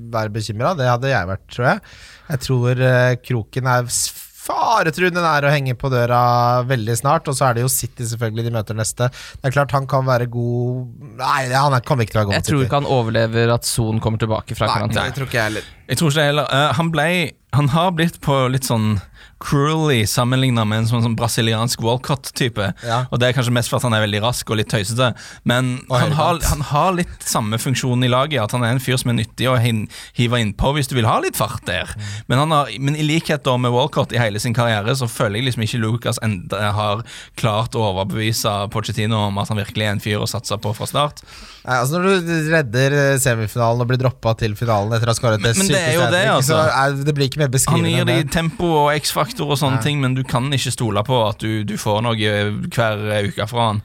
være 0.09 0.32
bekymra? 0.32 0.72
Det 0.78 0.88
hadde 0.88 1.12
jeg 1.12 1.28
vært, 1.28 1.44
tror 1.52 1.68
jeg. 1.68 1.84
Jeg 2.28 2.44
tror 2.46 2.80
uh, 2.80 3.18
kroken 3.24 3.68
er 3.68 3.92
faretruende 4.49 5.22
nær 5.24 5.46
å 5.49 5.53
henge 5.53 5.74
på 5.78 5.90
døra 5.92 6.20
veldig 6.68 6.96
snart. 6.99 7.28
Og 7.28 7.36
så 7.38 7.49
er 7.51 7.59
det 7.59 7.64
jo 7.66 7.70
City 7.72 8.07
selvfølgelig 8.09 8.49
de 8.49 8.55
møter 8.55 8.78
neste. 8.78 9.11
Det 9.12 9.51
er 9.51 9.55
klart 9.55 9.74
han 9.76 9.86
kan 9.90 10.07
være 10.09 10.28
god 10.32 11.18
Nei, 11.18 11.49
han 11.53 11.74
er- 11.76 11.84
kommer 11.84 12.05
ikke 12.07 12.14
til 12.16 12.20
å 12.20 12.24
være 12.24 12.30
god 12.32 12.38
Jeg 12.38 12.46
tror 12.49 12.64
ikke 12.64 12.80
han 12.80 12.90
overlever 12.99 13.55
at 13.55 13.64
Son 13.68 14.01
kommer 14.01 14.18
tilbake 14.18 14.57
fra 14.57 14.68
karantene. 14.70 15.09
det 15.11 15.14
tror 15.18 15.26
ikke 15.28 15.38
jeg 15.40 15.49
heller. 15.53 15.68
Jeg 15.88 15.99
tror 15.99 16.11
ikke 16.11 16.20
det 16.22 16.28
heller. 16.32 16.49
Uh, 16.53 16.72
han 16.78 16.90
ble 16.94 17.09
Han 17.57 17.68
har 17.72 17.90
blitt 17.96 18.20
på 18.20 18.34
litt 18.53 18.64
sånn 18.68 18.99
cruelly 19.38 20.03
sammenligna 20.11 20.64
med 20.66 20.80
en 20.82 20.86
sånn, 20.90 21.03
sånn 21.05 21.14
brasiliansk 21.16 21.78
Walcott-type. 21.86 22.72
Ja. 22.82 23.05
Og 23.12 23.20
Det 23.22 23.28
er 23.28 23.36
kanskje 23.36 23.53
mest 23.55 23.70
for 23.70 23.78
at 23.78 23.84
han 23.86 23.94
er 23.94 24.03
veldig 24.03 24.20
rask 24.24 24.51
og 24.51 24.59
litt 24.59 24.68
tøysete, 24.72 25.12
men 25.46 25.68
han 25.92 26.11
har, 26.18 26.40
han 26.51 26.64
har 26.72 26.96
litt 26.96 27.22
samme 27.22 27.55
funksjon 27.62 28.03
i 28.03 28.11
laget. 28.11 28.42
At 28.42 28.57
han 28.57 28.64
er 28.66 28.74
en 28.74 28.82
fyr 28.82 28.99
som 28.99 29.12
er 29.12 29.18
nyttig 29.20 29.46
å 29.51 29.55
hive 29.62 30.40
innpå 30.42 30.72
hvis 30.74 30.90
du 30.90 30.96
vil 30.99 31.07
ha 31.07 31.20
litt 31.22 31.38
fart 31.38 31.62
der. 31.70 31.92
Men, 32.26 32.40
han 32.42 32.55
har, 32.57 32.72
men 32.82 32.99
i 32.99 33.07
likhet 33.07 33.44
da 33.46 33.55
med 33.62 33.70
Walcott 33.74 34.12
i 34.12 34.18
hele 34.18 34.42
sin 34.42 34.57
karriere, 34.59 34.96
så 34.99 35.07
føler 35.11 35.38
jeg 35.38 35.49
liksom 35.53 35.64
ikke 35.68 35.82
Lucas 35.86 36.18
enda 36.26 36.72
har 36.74 37.05
klart 37.38 37.78
å 37.78 37.86
overbevise 37.92 38.57
Pochettino 38.74 39.28
om 39.30 39.38
at 39.38 39.55
han 39.55 39.62
virkelig 39.62 39.86
er 39.86 39.94
en 39.94 40.03
fyr 40.03 40.18
å 40.18 40.28
satse 40.30 40.59
på 40.59 40.74
fra 40.74 40.90
start. 40.90 41.22
Nei, 41.68 41.78
altså 41.78 41.99
Når 42.01 42.22
du 42.26 42.34
redder 42.51 42.94
eh, 42.96 43.16
semifinalen 43.22 43.82
og 43.84 43.90
blir 43.90 44.01
droppa 44.03 44.34
til 44.40 44.55
finalen 44.59 44.94
etter 44.96 45.07
å 45.11 45.14
ha 45.14 45.18
skåret 45.18 45.42
det 45.46 45.55
Men- 45.55 45.66
men 45.68 45.74
sykeste 45.76 46.11
det, 46.14 46.26
altså. 46.32 46.55
så 46.57 46.61
er, 46.82 46.99
det 47.07 47.14
blir 47.14 47.28
ikke 47.30 47.38
mer 47.39 47.49
Han 47.70 47.84
gir 47.84 48.05
deg 48.09 48.30
tempo 48.34 48.68
og 48.84 48.93
X-faktor 49.01 49.51
og 49.55 49.59
sånne 49.61 49.78
Ja. 49.78 49.82
ting, 49.82 50.01
men 50.01 50.14
du 50.14 50.22
kan 50.24 50.51
ikke 50.53 50.72
stole 50.74 51.03
på 51.07 51.28
at 51.28 51.39
du, 51.39 51.64
du 51.64 51.76
får 51.78 52.03
noe 52.03 52.14
hver 52.16 53.28
uke 53.30 53.47
fra 53.49 53.66
han. 53.72 53.82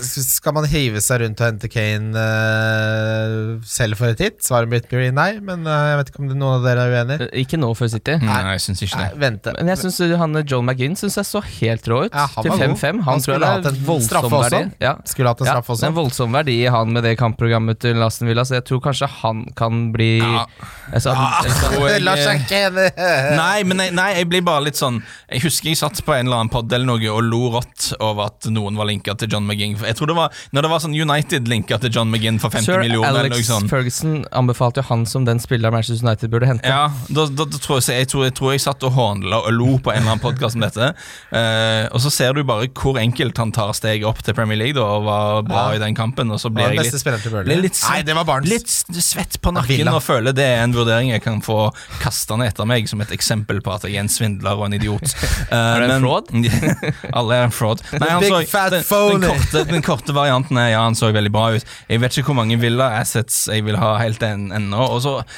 Skal 0.00 0.54
man 0.56 0.64
hive 0.72 1.02
seg 1.04 1.20
rundt 1.20 1.40
og 1.42 1.46
hente 1.50 1.68
Kane 1.68 2.16
uh, 2.16 3.58
selv 3.68 3.98
for 4.00 4.08
et 4.14 4.22
hit? 4.24 4.38
Svaret 4.44 4.70
mitt 4.72 4.86
blir 4.88 5.10
nei, 5.12 5.34
men 5.44 5.66
uh, 5.68 5.72
jeg 5.90 5.98
vet 6.00 6.10
ikke 6.12 6.22
om 6.22 6.30
det, 6.30 6.36
noen 6.40 6.54
av 6.56 6.64
dere 6.64 6.86
er 6.86 6.94
uenig. 6.96 7.18
Eh, 7.26 7.42
Ikke 7.42 7.58
nå 7.60 7.68
for 7.76 7.90
City. 7.92 8.14
Nei, 8.24 8.38
jeg 8.54 8.62
synes 8.64 8.80
ikke 8.86 9.00
Nei, 9.02 9.08
det. 9.12 9.20
vente. 9.20 9.54
Men 9.58 9.68
jeg 9.74 9.80
synes 9.82 10.16
han 10.22 10.38
Joel 10.48 10.64
McGinn 10.64 10.96
synes 10.96 11.18
jeg 11.20 11.28
så 11.28 11.42
helt 11.44 11.90
rå 11.92 11.98
ut. 12.06 12.16
Ja, 12.16 12.24
han 12.36 12.46
til 12.46 12.54
5-5. 12.56 12.86
Han, 12.86 13.02
Han 13.10 13.20
tror 13.20 13.36
skulle 13.36 13.50
hatt 13.52 13.68
en 13.72 13.80
voldsom 13.90 14.08
straffe 14.08 14.30
også. 14.32 14.62
verdi. 14.62 14.80
Ja. 14.86 14.94
Skulle 15.12 15.34
hatt 15.34 15.42
en 15.44 15.50
Ja, 15.50 15.56
straff 15.58 15.70
også. 15.76 15.86
en 15.90 15.98
voldsom 16.00 16.38
verdi 16.38 16.56
i 16.62 16.70
han 16.72 16.92
med 16.96 17.04
det 17.04 17.14
kampprogrammet 17.20 17.82
til 17.84 18.00
Aston 18.06 18.30
Villa, 18.32 18.46
så 18.48 18.56
jeg 18.58 18.66
tror 18.70 18.80
kanskje 18.88 19.10
han 19.20 19.44
kan 19.60 19.82
bli 19.92 20.10
Ja. 20.22 20.46
altså, 20.92 21.12
er 21.12 22.40
ikke 22.40 22.62
enig. 22.64 22.88
Nei, 23.36 23.62
men 23.68 23.84
jeg, 23.84 23.94
nei, 24.00 24.08
jeg 24.22 24.28
blir 24.32 24.42
bare 24.46 24.64
litt 24.66 24.78
sånn 24.78 25.02
Jeg 25.30 25.42
husker 25.44 25.68
jeg 25.72 25.78
satt 25.80 26.00
på 26.04 26.14
en 26.16 26.26
eller 26.26 26.40
annen 26.42 26.52
pod 26.52 26.72
eller 26.72 26.86
noe 26.88 27.12
og 27.12 27.22
lo 27.28 27.42
rått 27.58 27.92
over 28.00 28.30
at 28.30 28.48
noen 28.52 28.76
var 28.78 28.88
linka 28.88 29.14
til 29.18 29.28
John 29.32 29.44
McGinn. 29.46 29.76
Jeg 29.88 29.98
tror 29.98 30.12
det 30.12 30.16
var 30.16 30.42
Når 30.52 30.66
det 30.66 30.70
var 30.72 30.82
sånn 30.84 30.94
United 30.96 31.48
linka 31.50 31.78
til 31.82 31.92
John 31.94 32.10
McGinn 32.12 32.40
for 32.42 32.54
50 32.54 32.66
Sir 32.66 32.82
millioner 32.84 33.08
eller 33.08 33.30
Alex 33.30 33.48
sånn. 33.48 33.68
Ferguson 33.70 34.22
anbefalte 34.32 34.82
jo 34.82 34.88
han 34.90 35.04
som 35.08 35.26
den 35.28 35.40
spilleren 35.42 35.74
Manchester 35.74 36.06
United 36.06 36.32
burde 36.32 36.48
hente. 36.50 36.68
Ja, 36.68 36.90
da, 37.08 37.26
da, 37.30 37.46
da 37.48 37.60
tror 37.62 37.80
jeg, 37.80 38.02
jeg, 38.02 38.10
tror, 38.12 38.26
jeg 38.28 38.36
tror 38.38 38.54
jeg 38.54 38.64
satt 38.64 38.86
og 38.86 38.94
hånla 38.96 39.42
og 39.46 39.52
lo 39.56 39.76
på 39.82 39.92
en 39.92 40.02
eller 40.02 40.14
annen 40.14 40.22
podkast 40.22 40.58
om 40.58 40.64
dette. 40.64 40.92
Uh, 41.32 41.88
og 41.92 42.02
så 42.04 42.12
ser 42.12 42.36
du 42.36 42.42
bare 42.46 42.68
hvor 42.76 42.98
enkelt 43.00 43.38
han 43.40 43.52
tar 43.54 43.72
steget 43.76 44.06
opp 44.08 44.22
til 44.24 44.36
Premier 44.36 44.58
League 44.60 44.76
da, 44.78 44.86
og 44.98 45.06
var 45.08 45.42
bra 45.46 45.64
Ja. 45.72 45.78
i 45.78 45.82
den 45.82 45.96
kampen. 45.98 46.30
Og 46.32 46.40
så 46.42 46.50
blir 46.52 46.72
jeg 46.72 46.82
litt? 46.82 47.08
Ble 47.32 47.58
litt 47.60 47.80
Nei, 47.88 48.02
det 48.06 48.14
var 48.16 48.26
Barnes. 48.28 48.50
Litt 48.50 49.02
svett 49.02 49.38
på 49.42 49.52
nakken 49.54 49.88
og 49.92 50.02
føler 50.04 50.34
det 50.36 50.44
er 50.44 50.62
en 50.64 50.74
vurdering 50.76 51.12
jeg 51.12 51.22
kan 51.24 51.40
få 51.44 51.70
kasta 52.02 52.36
ned 52.40 52.52
etter 52.52 52.68
meg 52.68 52.88
som 52.90 53.00
et 53.04 53.12
eksempel 53.14 53.60
på 53.64 53.72
at 53.74 53.86
jeg 53.88 53.96
er 53.96 54.04
en 54.04 54.12
svindler 54.12 54.58
og 54.58 54.68
en 54.68 54.76
idiot. 54.78 55.14
er 55.50 55.82
det 55.82 55.90
en 55.96 56.06
fraud? 56.06 56.30
alle 57.18 57.38
er 57.38 57.48
en 57.48 57.54
fraud. 57.54 57.82
Nei, 57.92 58.10
han 58.10 58.22
så, 58.22 58.40
den, 58.72 58.82
den, 58.82 59.26
korte, 59.26 59.64
den 59.72 59.84
korte 59.84 60.14
varianten 60.16 60.58
er 60.60 60.72
ja, 60.74 60.82
han 60.84 60.96
så 60.98 61.10
veldig 61.14 61.32
bra 61.34 61.48
ut. 61.56 61.66
Jeg 61.90 62.02
vet 62.02 62.16
ikke 62.18 62.30
hvor 62.30 62.38
mange 62.38 62.58
Villa 62.60 62.90
assets 63.00 63.46
jeg 63.50 63.64
vil 63.66 63.78
ha 63.80 63.94
helt 64.00 64.22
en- 64.26 64.50
ennå. 64.52 64.86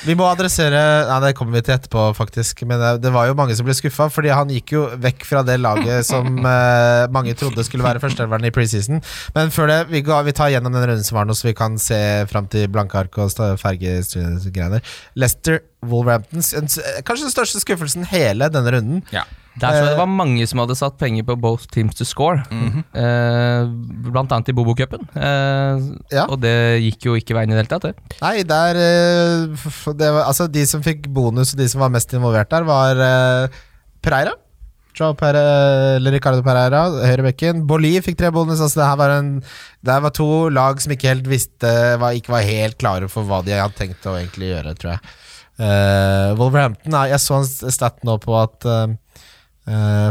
Vi 0.04 0.16
må 0.18 0.26
adressere 0.30 0.82
Nei, 1.08 1.18
det 1.24 1.34
kommer 1.38 1.58
vi 1.58 1.62
til 1.66 1.74
etterpå, 1.76 2.06
faktisk. 2.16 2.64
Men 2.68 2.80
det, 2.82 2.92
det 3.04 3.12
var 3.14 3.28
jo 3.28 3.36
mange 3.38 3.56
som 3.56 3.66
ble 3.66 3.74
skuffa, 3.76 4.08
fordi 4.12 4.32
han 4.34 4.50
gikk 4.52 4.74
jo 4.76 4.84
vekk 5.00 5.24
fra 5.28 5.42
det 5.46 5.58
laget 5.62 6.06
som 6.08 6.38
eh, 6.54 7.06
mange 7.14 7.34
trodde 7.38 7.64
skulle 7.66 7.86
være 7.86 8.02
førsteelveren 8.02 8.48
i 8.48 8.52
preseason. 8.54 9.02
Men 9.36 9.52
før 9.54 9.70
det, 9.70 9.78
vi, 9.92 10.02
går, 10.06 10.26
vi 10.28 10.36
tar 10.36 10.52
gjennom 10.54 10.74
den 10.74 10.86
runden 10.90 11.06
som 11.06 11.18
var 11.20 11.28
nå, 11.28 11.36
så 11.36 11.48
vi 11.50 11.56
kan 11.58 11.78
se 11.82 12.00
fram 12.30 12.48
til 12.50 12.68
blanke 12.72 12.98
ark 12.98 13.18
og 13.22 13.30
fergegreier. 13.60 14.04
fargegreier. 14.04 15.64
Wolverhampton. 15.90 16.40
Kanskje 17.04 17.26
den 17.28 17.34
største 17.34 17.60
skuffelsen 17.62 18.06
hele 18.10 18.50
denne 18.52 18.72
runden. 18.78 19.02
ja. 19.14 19.24
Der 19.54 19.70
tror 19.70 19.84
Eh, 19.84 19.90
det 19.92 19.98
var 20.00 20.08
mange 20.10 20.42
som 20.50 20.58
hadde 20.58 20.74
satt 20.74 20.96
penger 20.98 21.22
på 21.22 21.36
both 21.38 21.68
teams 21.70 21.94
to 21.94 22.02
score. 22.04 22.42
Mhm. 22.50 22.80
eh, 22.90 23.68
blant 24.10 24.32
annet 24.34 24.48
i 24.50 24.52
Bobo-cupen. 24.56 25.04
Eh, 25.14 25.84
Ja. 26.10 26.24
Og 26.26 26.40
det 26.42 26.82
gikk 26.82 27.06
jo 27.06 27.14
ikke 27.14 27.36
veien 27.38 27.52
i 27.52 27.54
det 27.54 27.62
hele 27.62 27.70
tatt. 27.70 27.82
det. 27.86 28.18
Nei, 28.20 28.42
der 28.42 28.74
eh, 28.74 29.94
det 29.94 30.10
var, 30.10 30.24
Altså, 30.26 30.48
de 30.50 30.66
som 30.66 30.82
fikk 30.82 31.06
bonus, 31.06 31.54
og 31.54 31.58
de 31.62 31.68
som 31.68 31.80
var 31.84 31.88
mest 31.94 32.10
involvert 32.12 32.50
der, 32.50 32.64
var 32.66 32.96
eh, 32.98 33.48
Pereira. 34.02 34.34
Joe 34.94 35.14
Pere, 35.14 35.96
eller 35.98 36.12
Ricardo 36.14 36.42
Pereira, 36.42 36.84
høyrebekken. 37.06 37.64
Boli 37.66 38.00
fikk 38.02 38.18
tre 38.18 38.30
bonus. 38.34 38.60
Altså 38.60 38.80
det 38.82 38.86
her 38.90 38.96
var 38.96 39.10
en 39.20 39.30
Det 39.84 39.92
her 39.92 40.00
var 40.00 40.10
to 40.10 40.48
lag 40.50 40.80
som 40.82 40.92
ikke 40.94 41.08
helt 41.14 41.26
visste 41.30 41.98
var, 41.98 42.10
Ikke 42.14 42.30
var 42.30 42.42
helt 42.42 42.78
klare 42.78 43.08
for 43.08 43.22
hva 43.26 43.40
de 43.44 43.52
hadde 43.54 43.74
tenkt 43.78 44.02
å 44.06 44.14
egentlig 44.18 44.50
gjøre, 44.50 44.74
tror 44.78 44.90
jeg. 44.96 45.00
Eh, 45.54 46.34
Wolverhampton 46.34 46.96
Jeg 47.06 47.20
så 47.22 47.36
en 47.38 47.72
stat 47.76 48.00
nå 48.06 48.16
på 48.22 48.34
at 48.40 48.66
eh, 48.66 48.96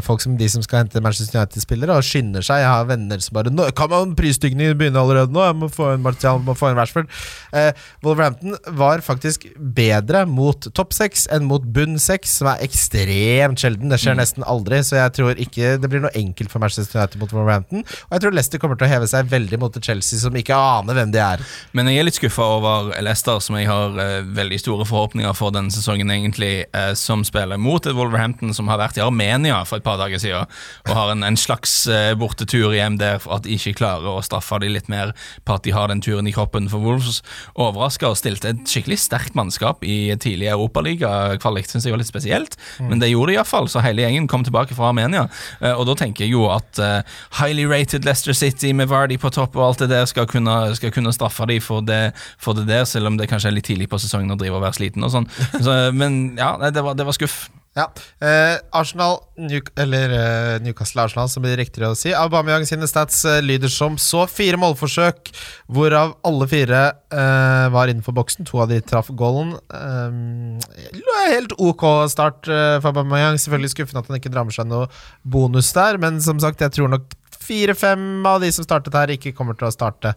folk 0.03 0.21
som 0.23 0.33
de 0.37 0.47
som 0.49 0.63
skal 0.65 0.81
hente 0.81 1.01
Manchester 1.03 1.39
United-spillere, 1.39 1.97
og 1.97 2.05
skynder 2.07 2.45
seg. 2.45 2.63
Jeg 2.63 2.71
har 2.71 2.87
venner 2.89 3.21
som 3.21 3.35
bare 3.37 3.51
nå, 3.53 3.67
Kan 3.77 3.91
man 3.91 4.15
prisstigningen 4.17 4.77
begynne 4.79 5.01
allerede 5.01 5.33
nå? 5.33 5.43
Jeg 5.45 5.57
må 5.59 5.69
få 5.71 5.91
en 5.93 6.03
Martial, 6.05 6.41
må 6.41 6.55
få 6.57 6.71
en 6.71 6.79
Rashford. 6.79 7.09
Eh, 7.53 7.71
Wolverhampton 8.05 8.57
var 8.79 9.03
faktisk 9.05 9.45
bedre 9.57 10.25
mot 10.29 10.67
topp 10.73 10.95
seks 10.95 11.27
enn 11.33 11.45
mot 11.49 11.63
bunn 11.75 11.99
seks, 12.01 12.37
som 12.39 12.49
er 12.51 12.63
ekstremt 12.65 13.61
sjelden. 13.61 13.93
Det 13.93 13.99
skjer 14.01 14.17
nesten 14.17 14.45
aldri, 14.49 14.81
så 14.85 14.99
jeg 14.99 15.15
tror 15.19 15.41
ikke 15.41 15.75
det 15.81 15.91
blir 15.91 16.03
noe 16.05 16.13
enkelt 16.17 16.51
for 16.53 16.63
Manchester 16.63 16.99
United 16.99 17.21
mot 17.21 17.33
Wolverhampton. 17.35 17.85
Og 17.85 18.17
jeg 18.17 18.25
tror 18.25 18.37
Leicester 18.37 18.61
kommer 18.61 18.79
til 18.79 18.89
å 18.89 18.93
heve 18.93 19.09
seg 19.11 19.29
veldig 19.31 19.61
mot 19.61 19.79
Chelsea, 19.83 20.19
som 20.21 20.35
ikke 20.39 20.57
aner 20.57 20.97
hvem 20.97 21.13
de 21.13 21.21
er. 21.23 21.45
Men 21.77 21.91
jeg 21.91 22.01
er 22.01 22.09
litt 22.09 22.17
skuffa 22.19 22.49
over 22.57 22.91
Leicester, 23.05 23.37
som 23.43 23.59
jeg 23.59 23.69
har 23.69 23.97
uh, 23.99 24.25
veldig 24.33 24.59
store 24.61 24.87
forhåpninger 24.89 25.37
for 25.37 25.53
denne 25.55 25.73
sesongen, 25.73 26.11
egentlig, 26.13 26.53
uh, 26.73 26.93
som 26.97 27.25
spiller 27.27 27.61
mot 27.61 27.85
Wolverhampton 27.85 28.53
som 28.55 28.69
har 28.71 28.81
vært 28.81 28.97
i 28.97 29.05
Armenia 29.05 29.42
for 29.67 29.79
et 29.79 29.85
par 29.85 29.99
dager 30.01 30.21
siden, 30.21 30.49
og 30.87 30.95
har 30.95 31.11
en, 31.13 31.23
en 31.27 31.39
slags 31.39 31.75
eh, 31.91 32.13
bortetur 32.19 32.73
hjem 32.75 32.97
der 33.01 33.19
for 33.23 33.37
at 33.37 33.45
de 33.45 33.57
ikke 33.57 33.75
klarer 33.81 34.07
å 34.09 34.23
straffe 34.25 34.59
dem 34.63 34.73
litt 34.75 34.89
mer 34.91 35.13
på 35.43 35.57
at 35.57 35.65
de 35.65 35.73
har 35.75 35.91
den 35.91 36.01
turen 36.03 36.27
i 36.29 36.33
kroppen. 36.35 36.69
For 36.71 36.83
Wolves 36.83 37.21
overraska 37.53 38.11
og 38.11 38.19
stilte 38.19 38.53
et 38.53 38.63
skikkelig 38.69 38.99
sterkt 39.03 39.37
mannskap 39.37 39.83
i 39.83 40.13
tidlig 40.21 40.51
Europaliga-kvalik, 40.53 41.67
syns 41.69 41.87
jeg 41.87 41.95
var 41.95 42.01
litt 42.01 42.11
spesielt, 42.11 42.57
men 42.81 43.01
det 43.01 43.11
gjorde 43.11 43.33
de 43.33 43.37
iallfall, 43.39 43.69
så 43.71 43.83
hele 43.83 44.05
gjengen 44.05 44.29
kom 44.31 44.45
tilbake 44.45 44.77
fra 44.77 44.91
Armenia. 44.91 45.27
Eh, 45.59 45.73
og 45.73 45.87
da 45.89 45.97
tenker 45.99 46.25
jeg 46.25 46.35
jo 46.35 46.47
at 46.53 46.79
uh, 46.81 47.01
highly 47.39 47.65
rated 47.69 48.05
Leicester 48.07 48.35
City 48.37 48.73
med 48.75 48.91
Vardy 48.91 49.17
på 49.21 49.31
topp 49.33 49.57
og 49.59 49.67
alt 49.67 49.83
det 49.83 49.91
der 49.93 50.07
skal 50.09 50.27
kunne, 50.29 50.55
skal 50.77 50.93
kunne 50.93 51.13
straffe 51.15 51.47
dem 51.49 51.61
for 51.63 51.85
det, 51.85 52.13
for 52.41 52.57
det 52.57 52.67
der, 52.69 52.85
selv 52.89 53.11
om 53.11 53.19
det 53.19 53.29
kanskje 53.31 53.51
er 53.51 53.57
litt 53.57 53.67
tidlig 53.69 53.89
på 53.91 53.99
sesongen 54.01 54.33
å 54.33 54.39
drive 54.39 54.59
og 54.59 54.65
være 54.65 54.79
sliten 54.79 55.05
og 55.05 55.13
sånn. 55.13 55.29
Så, 55.63 55.75
men 55.95 56.37
ja, 56.39 56.55
det 56.69 56.83
var, 56.83 56.97
det 56.97 57.07
var 57.07 57.17
skuff. 57.17 57.45
Ja. 57.73 57.87
Eh, 58.21 58.59
Arsenal, 58.71 59.17
New, 59.37 59.61
eller 59.81 60.11
eh, 60.13 60.59
Newcastle 60.61 61.01
Arsenal, 61.01 61.29
som 61.29 61.41
blir 61.41 61.57
riktigere 61.57 61.89
å 61.89 61.97
si. 61.97 62.11
Aubameyang 62.13 62.67
sine 62.69 62.85
stats 62.89 63.23
eh, 63.25 63.39
lyder 63.41 63.71
som 63.73 63.97
så. 64.01 64.27
Fire 64.29 64.59
målforsøk, 64.61 65.31
hvorav 65.73 66.13
alle 66.29 66.47
fire 66.51 66.83
eh, 67.09 67.65
var 67.73 67.89
innenfor 67.89 68.13
boksen. 68.19 68.45
To 68.49 68.61
av 68.61 68.69
de 68.69 68.77
traff 68.85 69.09
goalen. 69.17 69.55
Eh, 69.73 71.25
helt 71.33 71.57
ok 71.57 71.87
start 72.13 72.45
eh, 72.51 72.77
for 72.77 72.91
Aubameyang. 72.93 73.41
Selvfølgelig 73.41 73.73
skuffende 73.73 74.05
at 74.05 74.11
han 74.11 74.21
ikke 74.21 74.33
drar 74.33 74.45
med 74.45 74.55
seg 74.55 74.69
noe 74.69 74.85
bonus 75.25 75.73
der, 75.73 75.97
men 76.01 76.21
som 76.21 76.41
sagt, 76.43 76.61
jeg 76.61 76.77
tror 76.77 76.93
nok 76.93 77.09
fire-fem 77.43 78.21
av 78.29 78.43
de 78.43 78.53
som 78.53 78.65
startet 78.67 78.95
her, 78.95 79.17
ikke 79.17 79.33
kommer 79.35 79.57
til 79.57 79.67
å 79.67 79.73
starte 79.73 80.13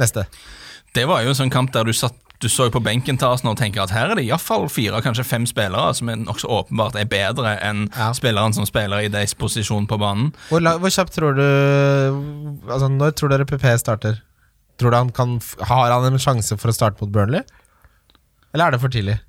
neste. 0.00 0.28
Det 0.94 1.08
var 1.10 1.24
jo 1.24 1.32
en 1.32 1.42
sånn 1.42 1.52
kamp 1.52 1.74
der 1.74 1.90
du 1.90 1.92
satt 1.96 2.14
du 2.42 2.48
så 2.50 2.66
jo 2.66 2.70
på 2.74 2.82
benken 2.84 3.16
til 3.16 3.28
Arsenal 3.30 3.54
og 3.54 3.58
tenker 3.60 3.82
at 3.84 3.90
her 3.94 4.10
er 4.10 4.18
det 4.18 4.24
iallfall 4.26 4.66
fire, 4.68 4.98
kanskje 5.04 5.24
fem 5.24 5.46
spillere 5.48 5.94
som 5.96 6.08
er 6.12 6.16
nokså 6.20 6.48
åpenbart 6.50 6.96
er 7.00 7.06
bedre 7.08 7.54
enn 7.64 7.86
Ja. 7.96 8.10
spilleren 8.12 8.52
som 8.52 8.66
spiller 8.66 9.04
i 9.06 9.08
deres 9.08 9.32
posisjon 9.38 9.86
på 9.88 9.96
banen. 9.98 10.32
Hvor, 10.50 10.60
la- 10.60 10.76
hvor 10.78 10.90
kjapt 10.92 11.14
tror 11.14 11.34
du 11.38 11.44
Altså, 12.68 12.88
når 12.90 13.14
tror 13.16 13.28
dere 13.32 13.46
PP 13.48 13.64
starter? 13.80 14.20
Tror 14.78 14.90
du 14.90 14.96
han 14.96 15.10
kan 15.14 15.40
Har 15.62 15.90
han 15.92 16.04
en 16.12 16.18
sjanse 16.18 16.58
for 16.58 16.68
å 16.68 16.74
starte 16.74 17.00
mot 17.00 17.10
Burnley? 17.14 17.42
Eller 18.52 18.66
er 18.66 18.70
det 18.76 18.80
for 18.82 18.88
tidlig? 18.92 19.20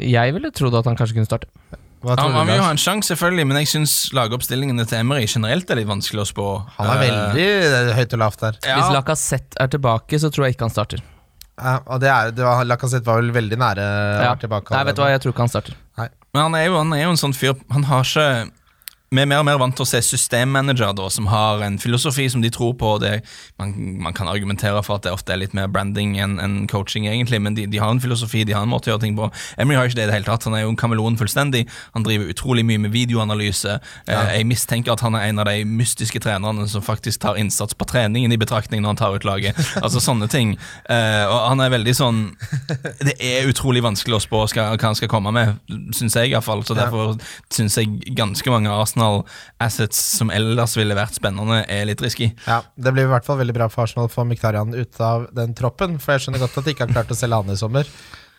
Jeg 0.00 0.32
ville 0.34 0.50
trodd 0.50 0.74
at 0.78 0.84
han 0.88 0.96
kanskje 0.96 1.14
kunne 1.18 1.28
starte. 1.28 1.48
Hva 2.04 2.14
Han, 2.20 2.32
du, 2.32 2.38
vil 2.50 2.58
jo 2.60 2.62
ha 2.62 2.70
en 2.70 2.78
sjanse, 2.80 3.08
selvfølgelig, 3.14 3.46
men 3.48 3.56
jeg 3.62 3.68
syns 3.72 3.94
lagoppstillingene 4.14 4.84
til 4.86 4.98
Emery 5.00 5.26
generelt 5.26 5.70
er 5.72 5.76
litt 5.80 5.88
vanskelig 5.88 6.22
å 6.22 6.28
spå. 6.28 6.46
Han 6.76 6.86
er 6.92 7.00
Eh, 7.00 7.10
veldig 7.10 7.46
eh, 7.88 7.94
høyt 7.96 8.12
og 8.14 8.18
lavt 8.20 8.40
der. 8.44 8.58
ja, 8.62 8.76
Hvis 8.78 8.92
Lacassette 8.94 9.56
er 9.58 9.66
tilbake, 9.72 10.20
så 10.20 10.30
tror 10.30 10.46
jeg 10.46 10.54
ikke 10.56 10.68
han 10.68 10.74
starter. 10.76 11.02
Ja, 11.56 11.78
og 11.88 12.00
det 12.02 12.08
er, 12.12 12.30
det 12.36 12.44
var, 12.44 12.64
Lacassette 12.68 13.06
var 13.08 13.22
vel 13.22 13.30
veldig 13.32 13.56
nære 13.58 13.80
å 13.80 14.22
Ja. 14.22 14.30
være 14.34 14.40
tilbake. 14.44 14.74
Nei, 14.76 14.84
vet 14.84 14.96
du 14.98 15.02
hva, 15.02 15.08
jeg 15.14 15.20
tror 15.24 15.32
ikke 15.32 15.44
han 15.46 15.52
starter. 15.54 15.76
Men 16.36 16.42
han 16.42 16.54
er, 16.58 16.64
jo, 16.66 16.76
han 16.76 16.92
er 16.92 17.02
jo 17.06 17.10
en 17.14 17.16
sånn 17.16 17.32
fyr 17.32 17.54
Han 17.72 17.86
har 17.88 18.02
ikke 18.04 18.50
Vi 19.14 19.22
er 19.22 19.28
mer 19.30 19.38
og 19.38 19.46
mer 19.46 19.58
vant 19.60 19.76
til 19.78 19.84
å 19.84 19.88
se 19.88 20.00
systemmanager 20.02 20.94
da, 20.98 21.06
som 21.14 21.28
har 21.30 21.62
en 21.62 21.76
filosofi 21.78 22.24
som 22.32 22.42
de 22.42 22.50
tror 22.50 22.72
på. 22.78 22.96
Det, 23.02 23.20
man, 23.60 23.74
man 24.02 24.16
kan 24.16 24.26
argumentere 24.30 24.82
for 24.82 24.98
at 24.98 25.06
det 25.06 25.12
ofte 25.14 25.30
er 25.32 25.38
litt 25.44 25.54
mer 25.54 25.68
branding 25.70 26.16
enn 26.22 26.40
en 26.42 26.56
coaching, 26.70 27.06
egentlig, 27.06 27.38
men 27.42 27.54
de, 27.54 27.68
de 27.70 27.78
har 27.78 27.92
en 27.92 28.02
filosofi, 28.02 28.42
de 28.46 28.56
har 28.56 28.66
en 28.66 28.72
måte 28.72 28.90
å 28.90 28.94
gjøre 28.94 29.04
ting 29.04 29.18
på. 29.18 29.28
Emry 29.62 29.78
har 29.78 29.86
ikke 29.86 30.00
det 30.00 30.08
i 30.08 30.10
det 30.10 30.16
hele 30.16 30.28
tatt. 30.28 30.48
Han 30.48 30.56
er 30.58 30.64
jo 30.64 30.72
en 30.72 30.78
kameleon 30.80 31.18
fullstendig. 31.20 31.64
Han 31.94 32.06
driver 32.06 32.32
utrolig 32.34 32.66
mye 32.66 32.82
med 32.82 32.94
videoanalyse. 32.96 33.78
Ja. 34.10 34.24
jeg 34.34 34.48
mistenker 34.50 34.96
at 34.96 35.04
han 35.04 35.14
er 35.18 35.28
en 35.28 35.40
av 35.42 35.48
de 35.50 35.62
mystiske 35.68 36.20
trenerne 36.22 36.66
som 36.70 36.82
faktisk 36.84 37.22
tar 37.22 37.38
innsats 37.38 37.78
på 37.78 37.86
treningen 37.88 38.34
i 38.34 38.40
betraktning 38.40 38.82
når 38.82 38.94
han 38.94 39.00
tar 39.00 39.16
ut 39.20 39.28
laget. 39.28 39.58
altså 39.84 40.02
sånne 40.02 40.28
ting. 40.32 40.56
Eh, 40.90 41.24
og 41.30 41.38
han 41.52 41.62
er 41.62 41.72
veldig 41.72 41.94
sånn 41.96 42.20
Det 43.06 43.14
er 43.22 43.46
utrolig 43.50 43.82
vanskelig 43.84 44.18
å 44.18 44.22
spå 44.22 44.42
hva 44.56 44.68
han 44.80 44.98
skal 44.98 45.10
komme 45.10 45.30
med, 45.34 45.56
syns 45.94 46.18
jeg 46.18 46.32
iallfall. 46.32 46.64
Så 46.66 46.74
derfor 46.78 47.16
syns 47.54 47.78
jeg 47.78 48.16
ganske 48.18 48.50
mange 48.50 48.72
Arsenal-assets 49.06 49.98
som 50.18 50.30
ellers 50.30 50.76
ville 50.76 50.96
vært 50.96 51.16
spennende, 51.16 51.62
er 51.68 51.86
litt 51.88 52.02
risky. 52.02 52.32
Ja, 52.46 52.62
Det 52.76 52.92
blir 52.94 53.06
i 53.06 53.10
hvert 53.10 53.26
fall 53.26 53.38
veldig 53.40 53.54
bra 53.56 53.68
for 53.68 53.86
Arsenal 53.86 54.08
å 54.08 54.12
få 54.12 54.26
Miktarian 54.26 54.74
ut 54.74 55.00
av 55.00 55.28
den 55.34 55.54
troppen. 55.54 55.98
For 55.98 56.16
jeg 56.16 56.26
skjønner 56.26 56.42
godt 56.42 56.58
at 56.58 56.64
de 56.64 56.74
ikke 56.74 56.86
har 56.86 56.94
klart 56.94 57.12
å 57.12 57.18
selge 57.18 57.40
han 57.42 57.52
i 57.52 57.56
sommer. 57.58 57.86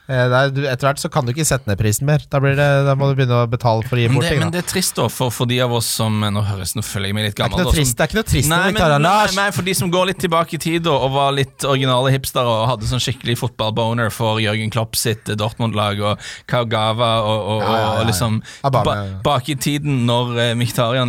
Eh, 0.08 0.16
er, 0.16 0.52
etter 0.72 0.88
hvert 0.88 1.02
så 1.02 1.10
kan 1.12 1.26
du 1.28 1.34
ikke 1.34 1.44
sette 1.44 1.68
ned 1.68 1.76
prisen 1.80 2.08
mer. 2.08 2.22
Da, 2.32 2.40
blir 2.40 2.54
det, 2.56 2.66
da 2.88 2.94
må 2.96 3.10
du 3.10 3.18
begynne 3.18 3.42
å 3.44 3.48
betale 3.52 3.84
for 3.84 4.00
å 4.00 4.00
gi 4.00 4.08
bort 4.14 4.24
ting. 4.24 4.40
men 4.40 4.54
det 4.54 4.62
er 4.64 4.68
trist 4.70 4.96
da, 4.96 5.10
for, 5.12 5.34
for 5.36 5.50
de 5.50 5.58
av 5.66 5.74
oss 5.76 5.90
som 6.00 6.16
Nå 6.24 6.44
høres 6.48 6.72
nå 6.78 6.84
føler 6.86 7.10
jeg 7.12 7.18
meg 7.18 7.26
litt 7.28 7.36
Det 7.36 7.44
er 7.44 7.50
ikke 7.50 7.58
gammel. 7.58 7.66
noe 7.68 7.76
da, 7.76 7.84
som- 7.84 7.98
det 7.98 8.06
er 8.06 8.10
ikke 8.12 8.20
noe 8.20 8.28
trist 8.32 8.50
Nei, 8.50 8.72
men, 8.72 9.02
nei, 9.04 9.28
nei, 9.36 9.48
for 9.52 9.68
de 9.68 9.74
som 9.76 9.92
går 9.92 10.06
litt 10.14 10.22
tilbake 10.24 10.56
i 10.56 10.62
tid 10.64 10.88
og 10.88 11.12
var 11.12 11.36
litt 11.36 11.68
originale 11.68 12.14
hipstere 12.16 12.48
og 12.48 12.64
hadde 12.72 12.88
sånn 12.88 13.04
skikkelig 13.04 13.36
fotballboner 13.44 14.12
for 14.16 14.40
Jørgen 14.40 14.72
Klopp 14.72 14.96
sitt 14.96 15.28
eh, 15.28 15.36
Dortmund-lag 15.40 16.00
og 16.00 16.24
Kaugava 16.48 17.12
og, 17.28 17.40
og, 17.58 17.62
Ja, 17.62 17.68
ja, 17.68 17.80
ja, 17.84 17.94
og 18.00 18.08
liksom 18.08 18.42
ba. 18.72 18.98
Bak 19.28 19.50
i 19.52 19.56
tiden 19.60 20.06
når 20.08 20.38
eh, 20.40 20.54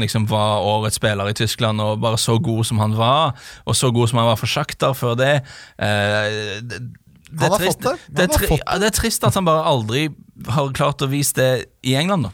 liksom 0.03 0.26
var 0.28 0.59
årets 0.66 0.99
spiller 0.99 1.30
i 1.30 1.36
Tyskland 1.38 1.80
og 1.80 2.01
bare 2.03 2.18
så 2.18 2.38
god 2.42 2.66
som 2.66 2.78
han 2.82 2.96
var, 2.99 3.34
og 3.64 3.74
så 3.78 3.92
god 3.94 4.09
som 4.11 4.18
han 4.18 4.26
var 4.32 4.36
for 4.40 4.51
sjakter 4.51 4.94
før 4.99 5.14
det 5.18 5.34
eh, 5.78 6.80
det, 7.31 7.49
er 7.49 7.55
trist- 7.61 7.85
det. 7.85 7.95
Det 8.09 8.24
er, 8.24 8.33
tri 8.33 8.49
det. 8.57 8.89
er 8.89 8.95
trist 8.97 9.24
at 9.29 9.37
han 9.37 9.47
bare 9.49 9.64
aldri 9.68 10.09
har 10.49 10.70
klart 10.76 11.03
å 11.03 11.09
vise 11.11 11.35
det 11.37 11.49
i 11.87 11.97
England, 11.99 12.29
da. 12.29 12.33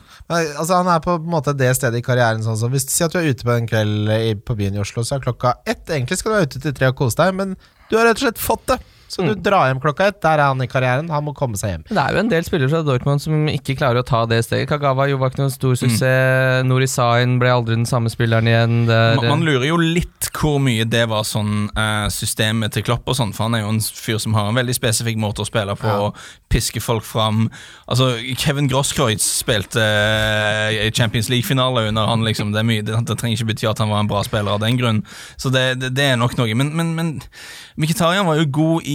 Altså 0.59 0.79
Han 0.79 0.89
er 0.93 1.01
på 1.05 1.17
en 1.19 1.29
måte 1.29 1.55
det 1.57 1.71
stedet 1.77 2.01
i 2.01 2.05
karrieren 2.05 2.43
sånn 2.45 2.57
som 2.57 2.73
Hvis 2.73 2.87
Si 2.89 3.05
at 3.05 3.13
du 3.13 3.19
er 3.21 3.27
ute 3.29 3.45
på 3.45 3.53
en 3.53 3.67
kveld 3.69 4.09
i, 4.15 4.35
på 4.37 4.57
byen 4.57 4.77
i 4.77 4.81
Oslo, 4.81 5.05
så 5.05 5.19
er 5.19 5.25
klokka 5.27 5.57
ett. 5.67 5.85
Egentlig 5.89 6.21
skal 6.21 6.33
du 6.33 6.37
være 6.39 6.49
ute 6.51 6.63
til 6.65 6.77
tre 6.77 6.91
og 6.93 6.99
kose 7.01 7.19
deg, 7.21 7.35
men 7.37 7.57
du 7.91 7.97
har 7.99 8.09
rett 8.09 8.21
og 8.21 8.27
slett 8.27 8.41
fått 8.41 8.67
det. 8.73 8.79
Så 9.09 9.23
du 9.27 9.35
drar 9.39 9.69
hjem 9.71 9.81
klokka 9.83 10.09
ett. 10.11 10.21
Der 10.25 10.41
er 10.41 10.51
han 10.53 10.63
i 10.65 10.67
karrieren. 10.71 11.11
Han 11.13 11.25
må 11.29 11.35
komme 11.37 11.59
seg 11.61 11.71
hjem. 11.75 11.85
Det 11.91 12.01
er 12.01 12.17
jo 12.17 12.23
en 12.25 12.31
del 12.33 12.47
spillere 12.47 12.71
fra 12.73 12.83
Dortmund 12.87 13.23
som 13.23 13.47
ikke 13.53 13.77
klarer 13.79 14.01
å 14.03 14.07
ta 14.07 14.25
det 14.31 14.41
steget. 14.47 14.69
Kagawa 14.71 15.07
jo 15.11 15.19
var 15.21 15.31
ikke 15.31 15.43
noen 15.45 15.53
stor 15.55 15.77
suksess. 15.79 16.65
Nori 16.67 16.89
Sain 16.91 17.37
ble 17.43 17.53
aldri 17.53 17.77
den 17.79 17.87
samme 17.89 18.11
spilleren 18.13 18.49
igjen. 18.51 18.79
Det 18.89 18.95
er, 18.97 19.21
Man, 19.21 19.29
man 19.39 19.47
lurer 19.47 19.69
jo 19.69 19.77
litt 19.81 20.31
hvor 20.35 20.59
mye 20.61 20.85
det 20.91 21.05
var 21.13 21.23
sånn 21.29 21.69
eh, 21.79 22.07
systemet 22.13 22.75
til 22.75 22.83
Klopp 22.87 23.07
og 23.09 23.17
sånn, 23.17 23.31
for 23.37 23.47
han 23.47 23.55
er 23.57 23.63
jo 23.63 23.71
en 23.75 23.79
fyr 23.81 24.19
som 24.21 24.35
har 24.37 24.49
en 24.51 24.57
veldig 24.59 24.75
spesifikk 24.77 25.21
måte 25.23 25.45
å 25.45 25.47
spille 25.49 25.77
på, 25.79 25.87
Ja. 25.89 26.09
og 26.09 26.19
piske 26.51 26.81
folk 26.83 27.05
fram. 27.07 27.47
Altså, 27.91 28.11
Kevin 28.39 28.69
Grosskreutz 28.71 29.25
spilte 29.41 29.81
eh, 29.83 30.87
i 30.89 30.91
Champions 30.95 31.31
League-finale 31.33 31.87
under 31.89 32.07
han, 32.11 32.25
liksom. 32.27 32.53
Det, 32.55 32.61
er 32.65 32.69
mye, 32.69 32.83
det, 32.87 32.99
det 33.09 33.17
trenger 33.21 33.39
ikke 33.39 33.51
bety 33.53 33.69
at 33.71 33.81
han 33.83 33.91
var 33.93 34.03
en 34.05 34.11
bra 34.11 34.23
spiller 34.27 34.57
av 34.57 34.63
den 34.65 34.79
grunn, 34.81 35.01
så 35.41 35.51
det, 35.55 35.65
det, 35.83 35.93
det 35.99 36.11
er 36.13 36.19
nok 36.21 36.37
noe. 36.41 36.55
Men, 36.59 36.75
men, 36.77 36.93
men 36.99 37.15
Mkhitaryan 37.81 38.27
var 38.29 38.39
jo 38.39 38.47
god 38.55 38.87
i, 38.91 38.94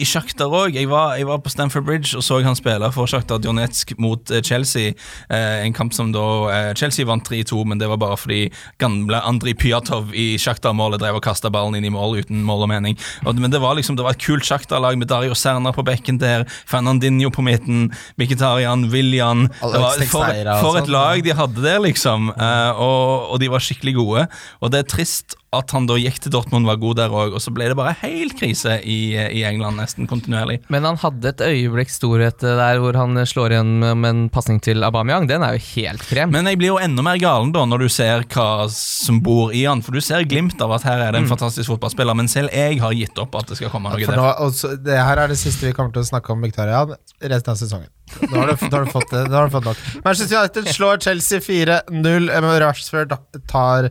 i 0.00 0.06
Shakhtar 0.06 0.52
òg. 0.54 0.74
Jeg, 0.78 0.88
var- 0.90 1.16
jeg 1.18 1.26
var 1.28 1.38
på 1.44 1.50
Stamford 1.52 1.84
Bridge 1.86 2.16
og 2.18 2.22
så 2.26 2.38
han 2.44 2.56
spille 2.58 2.88
for 2.94 3.06
Shakhtar 3.10 3.38
Donetsk 3.42 3.92
mot 3.98 4.30
eh, 4.30 4.42
Chelsea. 4.46 4.92
Eh, 5.30 5.64
en 5.66 5.72
kamp 5.76 5.94
som 5.96 6.12
da 6.14 6.24
eh, 6.54 6.70
Chelsea 6.78 7.06
vant 7.08 7.24
3-2, 7.26 7.64
men 7.66 7.78
det 7.80 7.88
var 7.90 8.00
bare 8.00 8.16
fordi 8.20 8.40
gamle 8.82 9.20
Andrij 9.26 9.56
Pyatov 9.60 10.14
i 10.14 10.36
Shakhtar-målet 10.40 11.00
drev 11.02 11.18
og 11.20 11.24
kasta 11.26 11.50
ballen 11.52 11.76
inn 11.80 11.88
i 11.88 11.92
mål 11.94 12.20
uten 12.22 12.42
mål 12.46 12.66
og 12.66 12.72
mening. 12.72 12.98
Og, 13.26 13.34
men 13.40 13.50
det 13.52 13.60
var 13.62 13.74
liksom, 13.78 13.96
det 13.98 14.06
var 14.06 14.16
et 14.16 14.22
kult 14.24 14.44
Shakhtar-lag 14.46 14.98
med 15.00 15.10
Dario 15.10 15.34
Serna 15.38 15.72
på 15.76 15.84
bekken 15.86 16.20
der, 16.22 16.46
Fernandinho 16.68 17.30
på 17.34 17.42
midten, 17.46 17.88
Mkhitaryan, 18.20 18.88
William 18.92 19.46
det 19.48 19.80
var, 19.80 20.00
for, 20.10 20.26
for 20.62 20.78
et 20.80 20.86
sånn. 20.86 20.94
lag 20.94 21.22
de 21.26 21.34
hadde 21.36 21.64
der, 21.64 21.80
liksom. 21.84 22.30
Eh, 22.36 22.70
og, 22.80 23.30
og 23.34 23.40
de 23.42 23.48
var 23.52 23.62
skikkelig 23.64 23.96
gode. 23.98 24.26
Og 24.60 24.72
det 24.74 24.84
er 24.84 24.90
trist 24.96 25.36
at 25.50 25.72
han 25.74 25.86
da 25.88 25.96
gikk 25.98 26.20
til 26.22 26.30
Dortmund, 26.30 26.68
var 26.68 26.78
god 26.78 26.98
der 27.00 27.14
òg, 27.14 27.34
og 27.34 27.42
så 27.42 27.50
ble 27.50 27.66
det 27.72 27.76
bare 27.78 27.96
helt 28.04 28.36
krise 28.38 28.76
i, 28.86 29.16
i 29.18 29.42
England 29.48 29.80
nesten 29.80 30.06
kontinuerlig. 30.10 30.60
Men 30.70 30.86
han 30.86 31.00
hadde 31.02 31.32
et 31.32 31.42
øyeblikks 31.42 31.98
storhet 31.98 32.44
eh, 32.46 32.54
der 32.60 32.78
hvor 32.82 32.94
han 32.94 33.18
slår 33.26 33.56
igjen 33.56 33.72
med 33.82 34.08
en 34.08 34.22
pasning 34.30 34.60
til 34.62 34.86
Aubameyang. 34.86 35.26
Den 35.30 35.42
er 35.42 35.58
jo 35.58 35.64
helt 35.72 36.06
krem. 36.06 36.30
Men 36.30 36.46
jeg 36.46 36.60
blir 36.60 36.70
jo 36.70 36.78
enda 36.82 37.02
mer 37.02 37.18
galen 37.18 37.50
da 37.54 37.64
når 37.66 37.82
du 37.82 37.88
ser 37.90 38.22
hva 38.30 38.68
som 38.70 39.18
bor 39.26 39.50
i 39.50 39.64
han. 39.66 39.82
For 39.82 39.96
du 39.96 40.04
ser 40.04 40.28
glimt 40.30 40.62
av 40.62 40.76
at 40.78 40.86
her 40.86 41.02
er 41.08 41.16
det 41.16 41.24
en 41.24 41.30
fantastisk 41.30 41.72
fotballspiller, 41.72 42.14
men 42.14 42.30
selv 42.30 42.54
jeg 42.54 42.78
har 42.78 42.94
gitt 42.94 43.18
opp 43.18 43.34
at 43.40 43.50
det 43.50 43.58
skal 43.58 43.74
komme 43.74 43.90
noe 43.90 44.06
For 44.06 44.14
der. 44.14 44.22
nå, 44.22 44.30
og 44.46 44.84
det 44.86 45.02
her 45.02 45.24
er 45.24 45.34
det 45.34 45.40
siste 45.40 45.66
vi 45.66 45.74
kommer 45.74 45.90
til 45.96 46.06
å 46.06 46.12
snakke 46.12 46.30
om 46.30 46.44
Mkhitaryan 46.46 46.94
resten 47.26 47.56
av 47.56 47.58
sesongen. 47.58 47.90
Nå 48.30 48.34
har 48.36 48.50
du, 48.50 48.66
da, 48.68 48.80
har 48.80 48.90
fått, 48.92 49.10
det, 49.12 49.22
nå 49.30 49.36
har 49.36 49.48
du 49.48 49.54
fått 49.54 49.68
nok. 49.70 49.84
Manchester 50.04 50.38
United 50.38 50.68
slår 50.74 51.00
Chelsea 51.06 51.40
4-0. 51.44 52.28
Rashford 52.64 53.14
tar 53.50 53.90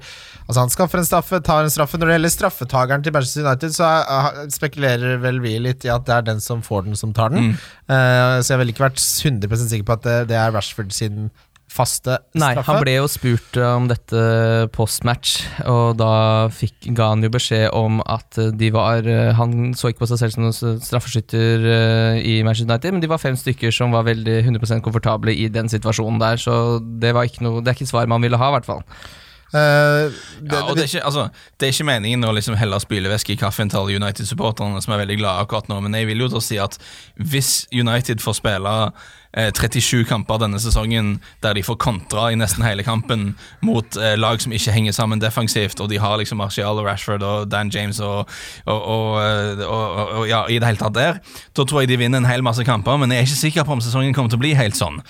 Altså 0.49 0.63
Han 0.63 0.71
skaffer 0.73 0.97
en 0.97 1.05
straffe, 1.05 1.39
tar 1.45 1.61
en 1.61 1.69
straffe. 1.69 1.97
Når 2.01 2.09
det 2.09 2.13
gjelder 2.15 2.31
straffetakeren 2.33 3.03
til 3.05 3.13
Manchester 3.13 3.45
United, 3.45 3.75
så 3.75 3.89
er, 3.89 4.39
spekulerer 4.49 5.19
vel 5.21 5.37
vi 5.43 5.51
litt 5.61 5.85
i 5.85 5.91
at 5.93 6.07
det 6.07 6.15
er 6.15 6.25
den 6.31 6.41
som 6.41 6.63
får 6.65 6.87
den, 6.87 6.97
som 6.97 7.13
tar 7.13 7.29
den. 7.35 7.51
Eh, 7.85 8.39
så 8.41 8.55
jeg 8.55 8.63
vil 8.63 8.73
ikke 8.73 8.87
vært 8.87 9.03
100 9.03 9.61
sikker 9.69 9.85
på 9.85 9.99
at 9.99 10.07
det, 10.07 10.17
det 10.31 10.39
er 10.41 10.55
Rashford 10.55 10.89
sin 10.95 11.29
faste 11.69 12.17
Nei, 12.39 12.51
han 12.65 12.81
ble 12.81 12.95
jo 12.97 13.07
spurt 13.11 13.57
eh, 13.59 13.75
om 13.77 13.87
dette 13.89 14.23
postmatch, 14.75 15.37
og 15.69 15.99
da 15.99 16.11
fikk, 16.53 16.89
ga 16.97 17.11
han 17.13 17.23
jo 17.25 17.31
beskjed 17.33 17.69
om 17.77 18.01
at 18.09 18.39
eh, 18.41 18.51
de 18.57 18.71
var 18.73 19.07
eh, 19.07 19.31
Han 19.37 19.75
så 19.77 19.91
ikke 19.91 20.03
på 20.03 20.09
seg 20.11 20.21
selv 20.23 20.35
som 20.35 20.47
noen 20.47 20.81
straffeskytter 20.83 21.67
i 22.25 22.39
Manchester 22.45 22.69
United, 22.69 22.95
men 22.95 23.03
de 23.03 23.11
var 23.11 23.21
fem 23.21 23.37
stykker 23.37 23.73
som 23.75 23.93
var 23.95 24.07
veldig 24.09 24.41
100% 24.43 24.83
komfortable 24.85 25.33
i 25.35 25.47
den 25.53 25.69
situasjonen 25.71 26.21
der, 26.21 26.41
så 26.41 26.79
det 26.79 27.13
var 27.15 27.29
ikke 27.29 27.45
noe 27.45 27.63
Det 27.63 27.71
er 27.71 27.79
ikke 27.79 27.91
svar 27.91 28.09
man 28.09 28.23
ville 28.23 28.39
ha, 28.39 28.51
i 28.51 28.57
hvert 28.57 28.69
fall. 28.69 28.85
Uh, 29.49 30.13
det, 30.41 30.53
Ja, 30.53 30.61
og 30.69 30.75
det, 30.75 30.83
er 30.83 30.87
ikke, 30.87 31.05
altså, 31.05 31.29
det 31.57 31.67
er 31.67 31.71
ikke 31.73 31.87
meningen 31.89 32.25
å 32.27 32.33
liksom 32.37 32.57
helle 32.59 32.77
spylevæske 32.81 33.33
i 33.33 33.39
kaffen 33.39 33.71
til 33.71 33.81
alle 33.81 33.95
United-supporterne, 33.97 34.81
som 34.81 34.93
er 34.93 35.01
veldig 35.01 35.17
glade 35.17 35.45
akkurat 35.45 35.71
nå, 35.71 35.79
men 35.81 35.97
jeg 35.97 36.05
vil 36.11 36.21
jo 36.21 36.27
da 36.29 36.41
si 36.43 36.59
at 36.61 36.77
hvis 37.17 37.63
United 37.73 38.21
får 38.21 38.37
spille 38.37 38.75
37 39.37 40.07
kamper 40.09 40.39
denne 40.41 40.57
sesongen 40.61 41.19
der 41.43 41.53
de 41.53 41.63
får 41.63 41.77
kontra 41.81 42.29
i 42.33 42.37
nesten 42.39 42.65
hele 42.65 42.83
kampen 42.83 43.35
mot 43.61 43.97
eh, 43.99 44.15
lag 44.17 44.41
som 44.41 44.53
ikke 44.55 44.73
henger 44.73 44.95
sammen 44.95 45.21
defensivt, 45.21 45.79
og 45.79 45.91
de 45.91 45.99
har 46.01 46.17
liksom 46.17 46.41
Martial 46.41 46.81
og 46.81 46.87
Rashford 46.87 47.23
og 47.23 47.51
Dan 47.51 47.69
James 47.73 47.99
og, 47.99 48.29
og, 48.65 48.79
og, 48.81 49.09
eh, 49.21 49.65
og 49.69 50.25
ja, 50.29 50.45
i 50.49 50.57
det 50.57 50.71
hele 50.71 50.81
tatt 50.81 50.97
der, 50.97 51.19
da 51.53 51.65
tror 51.65 51.83
jeg 51.83 51.93
de 51.93 51.99
vinner 52.01 52.23
en 52.23 52.29
hel 52.29 52.45
masse 52.45 52.65
kamper, 52.65 52.97
men 52.97 53.13
jeg 53.13 53.21
er 53.21 53.29
ikke 53.29 53.43
sikker 53.43 53.67
på 53.67 53.77
om 53.77 53.83
sesongen 53.85 54.17
kommer 54.17 54.33
til 54.33 54.41
å 54.41 54.45
bli 54.47 54.55
helt 54.57 54.79
sånn. 54.79 55.03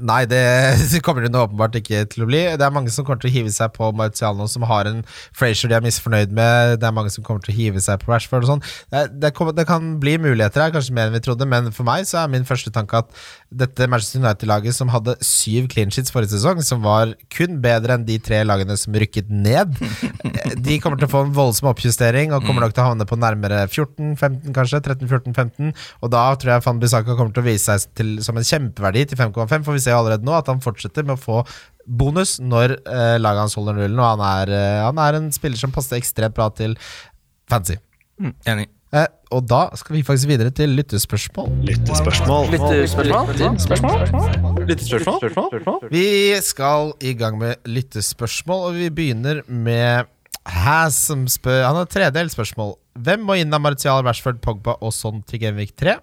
Nei, 0.00 0.22
det 0.30 1.02
kommer 1.04 1.24
det 1.24 1.32
nå 1.34 1.44
åpenbart 1.46 1.76
ikke 1.80 2.04
til 2.12 2.24
å 2.24 2.28
bli. 2.30 2.40
Det 2.58 2.64
er 2.64 2.74
mange 2.74 2.92
som 2.94 3.06
kommer 3.06 3.22
til 3.22 3.30
å 3.30 3.34
hive 3.34 3.52
seg 3.54 3.72
på 3.76 3.90
Marciano, 3.96 4.48
som 4.50 4.66
har 4.68 4.88
en 4.90 5.02
Frazier 5.36 5.70
de 5.70 5.78
er 5.78 5.84
misfornøyd 5.84 6.34
med. 6.34 6.78
Det 6.82 6.88
er 6.88 6.96
mange 6.96 7.12
som 7.14 7.26
kommer 7.26 7.44
til 7.44 7.54
å 7.54 7.58
hive 7.58 7.82
seg 7.84 8.00
på 8.02 8.12
Rashford 8.12 8.46
og 8.46 8.52
sånn. 8.54 8.64
Det, 8.94 9.04
det, 9.22 9.66
kan 9.68 9.94
bli 10.02 10.16
muligheter 10.22 10.64
her, 10.64 10.74
kanskje 10.74 10.96
mer 10.96 11.10
enn 11.10 11.16
vi 11.18 11.22
trodde, 11.24 11.48
men 11.48 11.70
for 11.74 11.88
meg 11.88 12.06
så 12.08 12.22
er 12.22 12.32
min 12.32 12.46
første 12.48 12.72
tanke 12.74 13.02
at 13.02 13.12
dette 13.48 13.88
Manchester 13.88 14.22
United-laget 14.22 14.76
som 14.76 14.92
hadde 14.92 15.16
syv 15.24 15.68
clean 15.72 15.92
sheets 15.94 16.12
forrige 16.14 16.34
sesong, 16.36 16.62
som 16.64 16.82
var 16.84 17.14
kun 17.34 17.60
bedre 17.64 17.96
enn 17.96 18.06
de 18.08 18.18
tre 18.22 18.42
lagene 18.46 18.76
som 18.80 18.96
rykket 18.96 19.30
ned, 19.32 19.76
de 20.68 20.80
kommer 20.82 21.00
til 21.00 21.08
å 21.08 21.12
få 21.12 21.24
en 21.26 21.34
voldsom 21.36 21.70
oppjustering 21.72 22.34
og 22.34 22.44
kommer 22.46 22.66
nok 22.66 22.76
til 22.76 22.84
å 22.84 22.90
havne 22.90 23.08
på 23.08 23.18
nærmere 23.20 23.64
14-15, 23.68 24.52
kanskje. 24.56 24.78
13-14-15. 24.88 25.72
Og 26.02 26.12
da 26.12 26.24
tror 26.38 26.54
jeg 26.54 26.64
Van 26.66 26.80
Bissaka 26.82 27.16
kommer 27.16 27.34
til 27.34 27.44
å 27.44 27.48
vise 27.48 27.64
seg 27.68 27.94
til, 27.98 28.12
som 28.24 28.38
en 28.38 28.46
kjempeverdi 28.46 29.04
til 29.10 29.20
5,5, 29.20 29.64
for 29.66 29.76
vi 29.76 29.82
ser 29.84 29.87
jo 29.94 30.00
allerede 30.02 30.26
nå 30.26 30.34
at 30.38 30.48
han 30.50 30.62
fortsetter 30.64 31.06
med 31.06 31.16
å 31.16 31.22
få 31.22 31.42
bonus 31.88 32.36
når 32.40 32.78
eh, 32.78 33.16
laget 33.20 33.46
hans 33.46 33.56
holder 33.58 33.78
nullen, 33.78 34.00
og 34.00 34.10
han 34.12 34.24
er, 34.28 34.56
eh, 34.56 34.80
han 34.84 34.98
er 35.02 35.18
en 35.18 35.30
spiller 35.34 35.60
som 35.60 35.72
passer 35.74 35.98
ekstremt 35.98 36.36
bra 36.36 36.50
til 36.54 36.76
fancy. 37.48 37.78
Enig. 38.48 38.68
Eh, 38.96 39.08
og 39.36 39.44
da 39.44 39.66
skal 39.76 39.98
vi 39.98 40.04
faktisk 40.04 40.30
videre 40.30 40.52
til 40.54 40.72
lyttespørsmål. 40.76 41.48
Vi 45.92 46.06
skal 46.44 46.94
i 47.04 47.12
gang 47.18 47.36
med 47.40 47.68
lyttespørsmål, 47.68 48.70
og 48.70 48.78
vi 48.80 48.88
begynner 48.88 49.42
med 49.48 50.08
Has 50.48 50.96
som 51.10 51.26
spør 51.28 51.66
Han 51.66 51.76
har 51.76 51.88
tredelt 51.92 52.32
spørsmål. 52.32 52.72
Hvem 53.04 53.26
må 53.28 53.36
inn 53.36 53.52
av 53.52 53.60
Martial, 53.60 54.00
Rashford, 54.06 54.40
Pogba 54.40 54.78
og 54.80 54.94
Son 54.96 55.20
til 55.28 55.42
Genvik 55.42 55.74
3? 55.76 55.98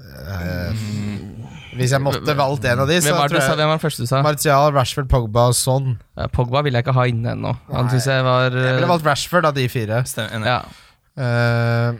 Eh, 0.00 0.72
Hvis 1.76 1.92
jeg 1.94 2.02
måtte 2.02 2.34
valgt 2.36 2.64
en 2.66 2.80
av 2.82 2.88
de, 2.90 2.96
så 3.00 3.10
Hvem 3.12 3.18
var, 3.20 3.28
det 3.28 3.32
du 3.32 3.36
tror 3.36 3.44
sa, 3.44 3.50
jeg 3.52 3.58
hvem 3.60 3.68
var 3.70 3.76
den 3.78 3.82
første 3.84 4.02
du 4.02 4.06
sa? 4.10 4.22
Martial, 4.26 4.72
Rashford, 4.74 5.08
Pogba 5.12 5.44
og 5.52 5.54
Son. 5.54 5.92
Ja, 6.18 6.26
Pogba 6.32 6.62
ville 6.66 6.80
jeg 6.80 6.86
ikke 6.86 6.94
ha 6.96 7.04
inne 7.10 7.34
ennå. 7.36 7.52
Han 7.70 7.86
Nei. 7.86 7.92
syns 7.94 8.06
jeg 8.10 8.24
var 8.26 8.48
Jeg 8.48 8.52
ville 8.58 8.82
eh, 8.86 8.88
valgt 8.90 9.06
Rashford 9.06 9.46
av 9.46 9.54
de 9.54 9.68
fire. 9.68 10.02
Stem- 10.06 10.44
Ja, 10.44 10.62
Eh, 11.20 11.92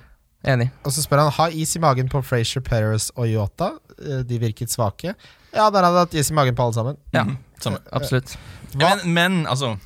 enig. 0.49 0.71
og 0.85 0.93
så 0.95 1.03
spør 1.05 1.19
han 1.25 1.33
Har 1.33 1.51
is 1.53 1.75
i 1.77 1.81
magen 1.83 2.09
på 2.09 2.23
Frazier, 2.25 2.63
Perez 2.63 3.11
og 3.17 3.27
Yota. 3.29 3.73
Eh, 4.01 4.23
de 4.25 4.39
virket 4.39 4.71
svake. 4.73 5.15
Ja, 5.55 5.69
der 5.71 5.83
hadde 5.83 5.97
jeg 5.99 6.07
hatt 6.07 6.15
is 6.15 6.31
i 6.31 6.35
magen 6.35 6.55
på 6.57 6.63
alle 6.65 6.75
sammen. 6.75 6.97
Ja, 7.13 7.25
Mhm, 7.25 7.37
samme. 7.61 7.79
absolutt. 7.93 8.37
Hva? 8.75 8.97
Men, 9.05 9.15
men 9.15 9.47
altså 9.47 9.77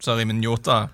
Sorry, 0.00 0.24
men 0.24 0.42
Jota 0.42 0.88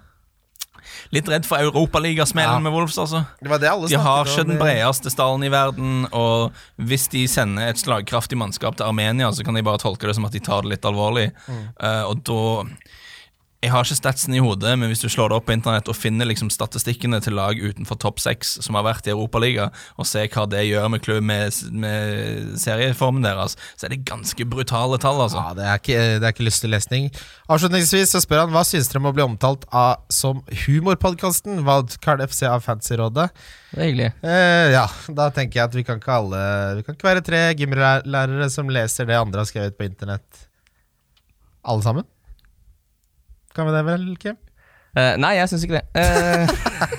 Litt 1.13 1.29
redd 1.29 1.47
for 1.47 1.57
Europaligasmellen 1.59 2.55
Ja. 2.55 2.59
med 2.61 2.73
Wolves, 2.73 2.99
altså. 2.99 3.25
Det 3.43 3.49
var 3.51 3.59
det 3.59 3.71
alle 3.71 3.89
De 3.89 3.97
har 3.99 4.25
ikke 4.25 4.47
den 4.47 4.59
bredeste 4.59 5.11
stallen 5.11 5.45
i 5.45 5.51
verden, 5.53 6.07
og 6.13 6.53
hvis 6.79 7.09
de 7.11 7.27
sender 7.29 7.69
et 7.69 7.77
slagkraftig 7.81 8.37
mannskap 8.39 8.77
til 8.77 8.87
Armenia, 8.87 9.31
så 9.33 9.45
kan 9.45 9.55
de 9.55 9.63
bare 9.63 9.79
tolke 9.79 10.07
det 10.07 10.15
som 10.17 10.25
at 10.25 10.33
de 10.33 10.41
tar 10.41 10.63
det 10.63 10.71
litt 10.77 10.83
alvorlig. 10.89 11.31
Eh, 11.81 12.03
og 12.05 12.23
da 12.25 12.65
Jeg 13.61 13.75
har 13.75 13.85
ikke 13.85 13.97
statsen 13.99 14.33
i 14.33 14.41
hodet, 14.41 14.71
men 14.81 14.89
hvis 14.89 15.03
du 15.03 15.11
slår 15.13 15.29
det 15.29 15.37
opp 15.37 15.45
på 15.51 15.53
internett 15.53 15.89
og 15.93 15.97
finner 15.99 16.25
liksom 16.25 16.49
statistikkene 16.49 17.19
til 17.21 17.35
lag 17.37 17.59
utenfor 17.61 17.99
topp 18.01 18.23
seks 18.23 18.55
som 18.65 18.79
har 18.79 18.87
vært 18.87 19.09
i 19.11 19.13
Europaliga, 19.13 19.67
og 20.01 20.07
ser 20.09 20.31
hva 20.33 20.47
det 20.49 20.63
gjør 20.65 20.87
med, 20.89 21.03
klubben 21.05 21.27
med, 21.29 21.59
med 21.83 22.55
serieformen 22.63 23.27
deres, 23.27 23.59
så 23.77 23.85
er 23.85 23.93
det 23.93 24.07
ganske 24.09 24.47
brutale 24.49 24.97
tall, 25.03 25.21
altså. 25.27 25.43
Ja, 25.45 25.53
det 25.59 25.67
er 25.67 25.83
ikke, 25.83 25.99
det 26.23 26.25
er 26.25 26.33
ikke 26.33 26.47
lystig 26.47 26.71
lesning. 26.73 27.11
Avslutningsvis 27.53 28.15
så 28.15 28.23
spør 28.25 28.47
han 28.47 28.55
hva 28.55 28.63
syns 28.65 28.89
dere 28.89 29.03
om 29.03 29.11
å 29.11 29.13
bli 29.19 29.27
omtalt 29.27 29.67
av 29.77 30.07
som 30.09 30.41
humorpodkasten 30.63 31.61
Wildcard 31.67 32.25
FC 32.31 32.47
av 32.49 32.65
Fancyrådet. 32.65 33.27
Det 33.75 33.77
er 33.77 33.91
hyggelig. 33.91 34.09
Eh, 34.25 34.71
ja, 34.73 34.87
da 35.19 35.27
tenker 35.37 35.61
jeg 35.61 35.69
at 35.69 35.77
vi 35.77 35.85
kan 35.87 36.01
ikke 36.01 36.15
alle 36.17 36.41
Vi 36.79 36.87
kan 36.87 36.97
ikke 36.97 37.07
være 37.07 37.27
tre 37.27 37.43
gymlærere 37.61 38.49
som 38.51 38.73
leser 38.73 39.07
det 39.11 39.21
andre 39.21 39.45
har 39.45 39.53
skrevet 39.53 39.77
på 39.77 39.85
internett. 39.91 40.47
Alle 41.69 41.85
sammen? 41.85 42.09
Kan 43.61 43.69
vi 43.69 43.73
det 43.77 43.85
vel, 43.85 44.05
Kim? 44.17 44.37
Uh, 44.97 45.19
nei, 45.21 45.35
jeg 45.37 45.49
syns 45.51 45.65
ikke 45.67 45.75
det. 45.77 45.83
Uh, 45.93 46.49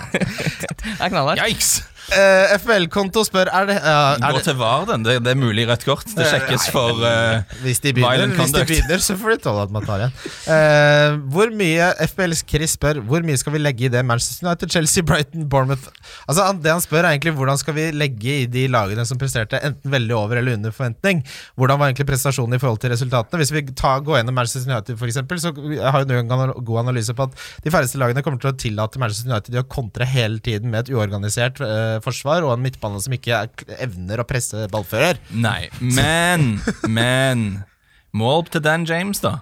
det 0.14 0.92
er 1.02 1.10
knallhardt. 1.10 1.42
Yikes! 1.42 1.72
Eh, 2.12 2.54
FBL-konto 2.60 3.22
spør 3.24 3.48
Er 3.56 3.68
det, 3.70 3.78
uh, 3.80 4.18
er 4.20 4.36
Gå 4.36 4.42
til 4.44 4.58
VAR, 4.60 4.84
den. 4.90 5.06
Det, 5.06 5.14
det 5.24 5.32
er 5.32 5.40
mulig 5.40 5.64
rødt 5.70 5.86
kort. 5.88 6.10
Det 6.12 6.28
sjekkes 6.28 6.68
for 6.74 7.00
uh, 7.00 7.40
Hvis 7.64 7.80
de 7.84 7.94
begynner, 7.96 8.34
hvis 8.36 8.52
de 8.52 8.64
begynner 8.68 9.04
så 9.04 9.16
får 9.20 9.36
de 9.36 9.38
tåle 9.46 9.64
at 9.64 9.72
man 9.72 9.86
tar 9.88 10.04
igjen. 10.04 10.18
Uh, 10.44 11.22
hvor 11.32 11.54
mye 11.56 11.88
FBLs 12.12 12.44
Chris 12.48 12.76
spør 12.76 13.00
Hvor 13.08 13.24
mye 13.26 13.40
skal 13.40 13.56
vi 13.56 13.62
legge 13.62 13.88
i 13.88 13.92
det 13.94 14.04
Manchester 14.08 14.50
United, 14.50 14.74
Chelsea, 14.76 15.06
Brighton, 15.08 15.48
Bournemouth 15.52 15.88
Altså 16.28 16.50
Det 16.60 16.74
han 16.74 16.84
spør, 16.84 17.06
er 17.06 17.16
egentlig 17.16 17.36
hvordan 17.38 17.62
skal 17.62 17.78
vi 17.78 17.88
legge 17.96 18.36
i 18.44 18.50
de 18.52 18.66
lagene 18.72 19.06
som 19.08 19.20
presterte 19.22 19.62
enten 19.64 19.92
veldig 19.92 20.16
over 20.18 20.40
eller 20.40 20.58
under 20.58 20.74
forventning. 20.76 21.22
Hvordan 21.60 21.80
var 21.80 21.90
egentlig 21.90 22.08
prestasjonen 22.10 22.58
i 22.58 22.62
forhold 22.62 22.82
til 22.84 22.92
resultatene? 22.94 23.40
Hvis 23.42 23.54
vi 23.56 23.64
tar, 23.78 24.04
går 24.06 24.20
gjennom 24.20 24.36
Manchester 24.38 24.68
United, 24.68 24.98
for 25.00 25.10
eksempel, 25.10 25.40
så 25.42 25.52
har 25.54 26.04
jo 26.04 26.10
du 26.10 26.16
en 26.18 26.32
god 26.66 26.82
analyse 26.84 27.16
på 27.16 27.28
at 27.28 27.38
de 27.64 27.74
færreste 27.74 28.00
lagene 28.02 28.24
kommer 28.26 28.42
til 28.42 28.52
å 28.52 28.58
tillate 28.58 29.02
Manchester 29.02 29.32
United 29.32 29.60
å 29.62 29.68
kontre 29.72 30.08
hele 30.10 30.42
tiden 30.44 30.72
med 30.74 30.86
et 30.86 30.94
uorganisert 30.96 31.62
eh, 31.66 32.01
forsvar 32.04 32.46
og 32.48 32.54
en 32.56 32.64
midtbane 32.66 33.02
som 33.04 33.16
ikke 33.16 33.44
er, 33.44 33.66
evner 33.82 34.22
å 34.22 34.28
presse 34.28 34.68
ballfører. 34.72 35.22
Nei, 35.34 35.70
men 35.80 36.56
Men 36.90 37.64
Mål 38.12 38.46
til 38.52 38.64
Dan 38.64 38.84
James, 38.90 39.22
da. 39.24 39.38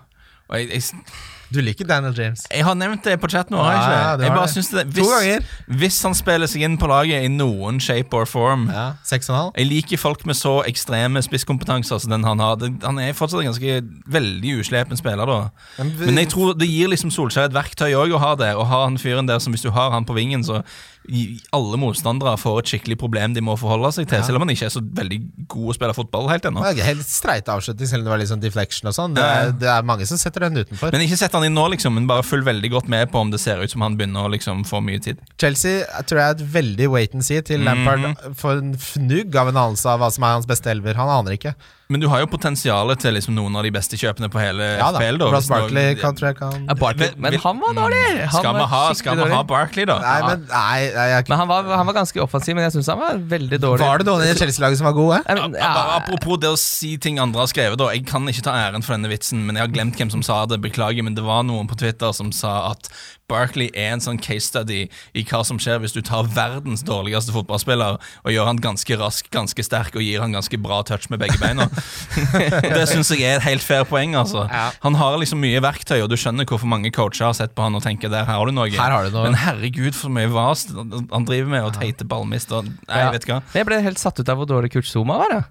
Og 0.49 0.59
jeg, 0.59 0.69
jeg, 0.69 1.05
Du 1.51 1.61
liker 1.65 1.87
Daniel 1.89 2.13
James. 2.13 2.43
jeg 2.51 2.63
har 2.63 2.75
nevnt 2.77 3.03
det 3.03 3.15
på 3.19 3.29
chat 3.31 3.49
nå, 3.49 3.57
har 3.57 3.73
jeg 3.73 3.81
ikke? 3.81 4.25
Jeg 4.27 4.35
bare 4.35 4.47
synes 4.53 4.69
det 4.69 4.83
hvis, 4.93 5.77
hvis 5.81 6.01
han 6.05 6.13
spiller 6.13 6.47
seg 6.51 6.61
inn 6.67 6.77
på 6.77 6.87
laget 6.91 7.23
i 7.25 7.27
noen 7.33 7.79
shape 7.81 8.13
or 8.13 8.25
form 8.29 8.67
Ja, 8.69 8.93
Seks 9.03 9.29
og 9.29 9.33
en 9.35 9.39
halv. 9.41 9.53
Jeg 9.57 9.67
liker 9.71 9.97
folk 9.97 10.25
med 10.29 10.35
så 10.37 10.59
ekstreme 10.69 11.23
spisskompetanser 11.25 11.99
som 12.03 12.11
den 12.13 12.23
han 12.23 12.39
har. 12.43 12.55
Det, 12.61 12.69
han 12.83 12.99
er 13.01 13.13
fortsatt 13.17 13.41
en 13.41 13.49
ganske 13.49 13.79
veldig 14.13 14.59
uslepen 14.61 14.97
spiller, 14.99 15.25
da. 15.25 15.39
Men 15.79 15.89
vi- 15.97 16.05
Men 16.05 16.15
jeg 16.23 16.29
tror 16.35 16.53
det 16.57 16.69
gir 16.69 16.87
liksom 16.87 17.09
Solskjær 17.11 17.45
et 17.49 17.53
verktøy 17.57 17.93
òg 17.97 18.13
å 18.13 18.19
ha 18.19 18.35
det. 18.35 18.53
Og 18.55 18.67
ha 18.67 18.83
han 18.85 18.97
fyren 18.97 19.25
der 19.27 19.39
som 19.39 19.53
hvis 19.53 19.61
du 19.65 19.71
har 19.71 19.89
han 19.91 20.05
på 20.05 20.13
vingen, 20.13 20.43
så 20.43 20.63
i- 21.09 21.39
alle 21.51 21.77
motstandere 21.77 22.37
får 22.37 22.59
et 22.59 22.65
skikkelig 22.65 22.97
problem 22.99 23.33
de 23.33 23.41
må 23.41 23.57
forholde 23.57 23.89
seg 23.93 24.07
til. 24.07 24.21
Selv 24.23 24.35
om 24.35 24.41
han 24.45 24.49
ikke 24.55 24.65
er 24.67 24.69
så 24.69 24.81
veldig 24.81 25.47
god 25.47 25.69
å 25.71 25.73
spille 25.73 25.95
fotball 25.95 26.29
helt 26.29 26.43
ennå. 26.45 26.61
Det 26.61 26.79
er 26.79 26.89
Helt 26.93 27.07
streit 27.09 27.45
avslutning, 27.49 27.87
selv 27.87 28.01
om 28.01 28.05
det 28.05 28.11
var 28.11 28.17
litt 28.19 28.29
sånn 28.29 28.41
deflection 28.41 28.87
og 28.89 28.93
sånn. 28.93 29.15
Det, 29.15 29.23
er- 29.23 29.51
det 29.51 29.67
er 29.67 29.81
mange 29.81 30.05
som 30.05 30.17
setter 30.17 30.41
den 30.41 30.57
utenfor. 30.63 30.91
Men 30.91 31.01
ikke 31.01 31.17
sett 31.17 31.31
han 31.31 31.38
inn 31.45 31.53
nå, 31.53 31.67
liksom, 31.73 31.93
men 31.95 32.07
bare 32.07 32.23
følg 32.23 32.43
veldig 32.45 32.71
godt 32.71 32.87
med 32.89 33.09
på 33.11 33.19
om 33.19 33.31
det 33.31 33.39
ser 33.39 33.61
ut 33.63 33.71
som 33.71 33.81
han 33.81 33.95
begynner 33.97 34.25
å 34.27 34.31
liksom 34.33 34.63
få 34.67 34.81
mye 34.83 34.99
tid. 34.99 35.17
Chelsea 35.39 35.79
jeg 35.85 36.05
tror 36.09 36.19
jeg 36.19 36.27
er 36.29 36.37
et 36.39 36.53
veldig 36.53 36.89
wait 36.91 37.13
and 37.13 37.23
see 37.25 37.41
til 37.41 37.61
Lampard 37.63 37.99
Mhm. 37.99 38.35
får 38.35 38.57
en 38.57 38.73
fnugg 38.77 39.35
av 39.35 39.47
en 39.49 39.55
anelse 39.57 39.85
av 39.85 39.99
hva 39.99 40.11
som 40.11 40.23
er 40.23 40.33
hans 40.37 40.45
beste 40.45 40.67
elver. 40.71 40.95
Han 40.95 41.09
aner 41.09 41.37
ikke. 41.37 41.55
Men 41.89 42.03
du 42.03 42.05
har 42.05 42.19
jo 42.21 42.27
potensialet 42.29 42.99
til 43.01 43.15
liksom 43.17 43.33
noen 43.33 43.55
av 43.57 43.63
de 43.65 43.71
beste 43.73 43.97
kjøpene 43.97 44.27
på 44.29 44.37
hele 44.37 44.61
Ja 44.77 44.91
da, 44.93 44.99
FPL. 45.01 45.15
da 45.17 45.29
Ross 45.33 45.47
Barkley 45.49 45.95
kan, 45.97 46.13
tror 46.13 46.27
jeg 46.29 46.37
kan 46.37 46.67
Ja, 46.67 46.75
Barkley, 46.77 47.07
Men- 47.17 47.33
men 47.33 47.39
han 47.41 47.59
var 47.63 47.73
dårlig! 47.73 48.27
Han 48.29 48.29
Skal 48.43 48.53
vi 48.53 48.59
var 48.59 48.67
ha, 48.69 48.93
skal 48.93 49.17
ha. 49.31 49.39
Barkley, 49.43 49.85
da? 49.89 49.95
Nei, 50.03 50.19
men 50.27 50.45
nei, 50.51 50.91
nei 50.93 51.07
jeg, 51.15 51.25
Men 51.29 51.37
han 51.39 51.47
var, 51.47 51.63
han 51.63 51.87
var 51.89 51.93
ganske 51.97 52.21
offensiv, 52.21 52.53
men 52.53 52.67
jeg 52.69 52.73
syns 52.77 52.91
han 52.93 52.99
var 53.01 53.17
veldig 53.17 53.59
dårlig. 53.59 53.79
Var 53.81 53.97
det 53.97 54.05
noen 54.05 54.21
i 54.21 54.35
Chelsea-laget 54.37 54.77
som 54.77 54.85
var 54.85 54.93
gode? 54.93 55.23
Ja, 55.25 55.33
men, 55.47 55.57
ja, 55.57 55.73
Apropos 55.97 56.37
det 56.37 56.53
å 56.53 56.57
si 56.61 56.95
ting 56.97 57.17
andre 57.17 57.39
har 57.41 57.47
skrevet. 57.49 57.77
da 57.81 57.89
Jeg 57.89 58.05
kan 58.05 58.21
ikke 58.29 58.43
ta 58.45 58.51
æren 58.53 58.83
for 58.85 58.93
denne 58.93 59.09
vitsen, 59.09 59.41
men 59.47 59.55
jeg 59.57 59.65
har 59.65 59.73
glemt 59.73 59.97
hvem 59.97 60.11
som 60.11 60.21
sa 60.21 60.45
det. 60.45 60.61
Beklager, 60.61 61.01
men 61.03 61.15
det 61.17 61.23
var 61.25 61.41
noen 61.41 61.65
på 61.67 61.73
Twitter 61.75 62.13
som 62.13 62.29
sa 62.31 62.69
at 62.69 62.87
Barkley 63.29 63.69
er 63.77 63.93
en 63.93 63.99
sånn 64.01 64.17
case 64.21 64.45
study 64.49 64.89
i 65.13 65.23
hva 65.23 65.43
som 65.45 65.57
skjer 65.61 65.79
hvis 65.81 65.93
du 65.93 66.01
tar 66.01 66.23
verdens 66.25 66.81
dårligste 66.83 67.29
fotballspiller 67.33 67.97
og 68.25 68.29
gjør 68.33 68.45
han 68.45 68.57
ganske 68.57 68.97
rask, 68.97 69.29
ganske 69.29 69.61
sterk 69.63 69.93
og 69.95 70.01
gir 70.01 70.19
han 70.21 70.33
ganske 70.33 70.57
bra 70.61 70.81
touch 70.81 71.09
med 71.11 71.19
begge 71.19 71.37
beina. 71.41 71.69
det 72.75 72.85
syns 72.89 73.09
jeg 73.13 73.23
er 73.27 73.37
et 73.39 73.45
helt 73.47 73.63
fair 73.65 73.85
poeng. 73.89 74.15
altså 74.19 74.45
Ja. 74.49 74.69
Han 74.83 74.95
har 74.99 75.17
liksom 75.21 75.41
mye 75.43 75.61
verktøy, 75.63 75.99
og 76.03 76.09
du 76.11 76.15
skjønner 76.19 76.47
hvorfor 76.49 76.69
mange 76.69 76.91
coacher 76.95 77.25
har 77.29 77.33
sett 77.37 77.53
på 77.57 77.65
han 77.65 77.75
og 77.77 77.83
tenker 77.85 78.11
der 78.11 78.25
har 78.29 78.45
du 78.45 78.51
noe. 78.55 78.69
Her 78.69 78.95
har 78.95 79.07
du 79.09 79.15
noe. 79.15 79.25
Men 79.29 79.37
herregud, 79.39 79.95
for 79.97 80.09
mye 80.13 80.29
vas 80.33 80.65
han 80.71 81.25
driver 81.27 81.49
med, 81.53 81.63
og 81.69 81.73
teite 81.79 82.07
ballmist. 82.07 82.51
Og, 82.55 82.65
nei, 82.87 82.99
Ja. 83.03 83.11
vet 83.15 83.25
hva 83.29 83.41
Jeg 83.53 83.65
ble 83.69 83.81
helt 83.85 83.99
satt 84.01 84.19
ut 84.19 84.29
av 84.29 84.37
hvor 84.41 84.49
dårlig 84.49 84.71
Kurt 84.73 84.85
Zuma 84.89 85.17
var. 85.23 85.31
Jeg. 85.37 85.45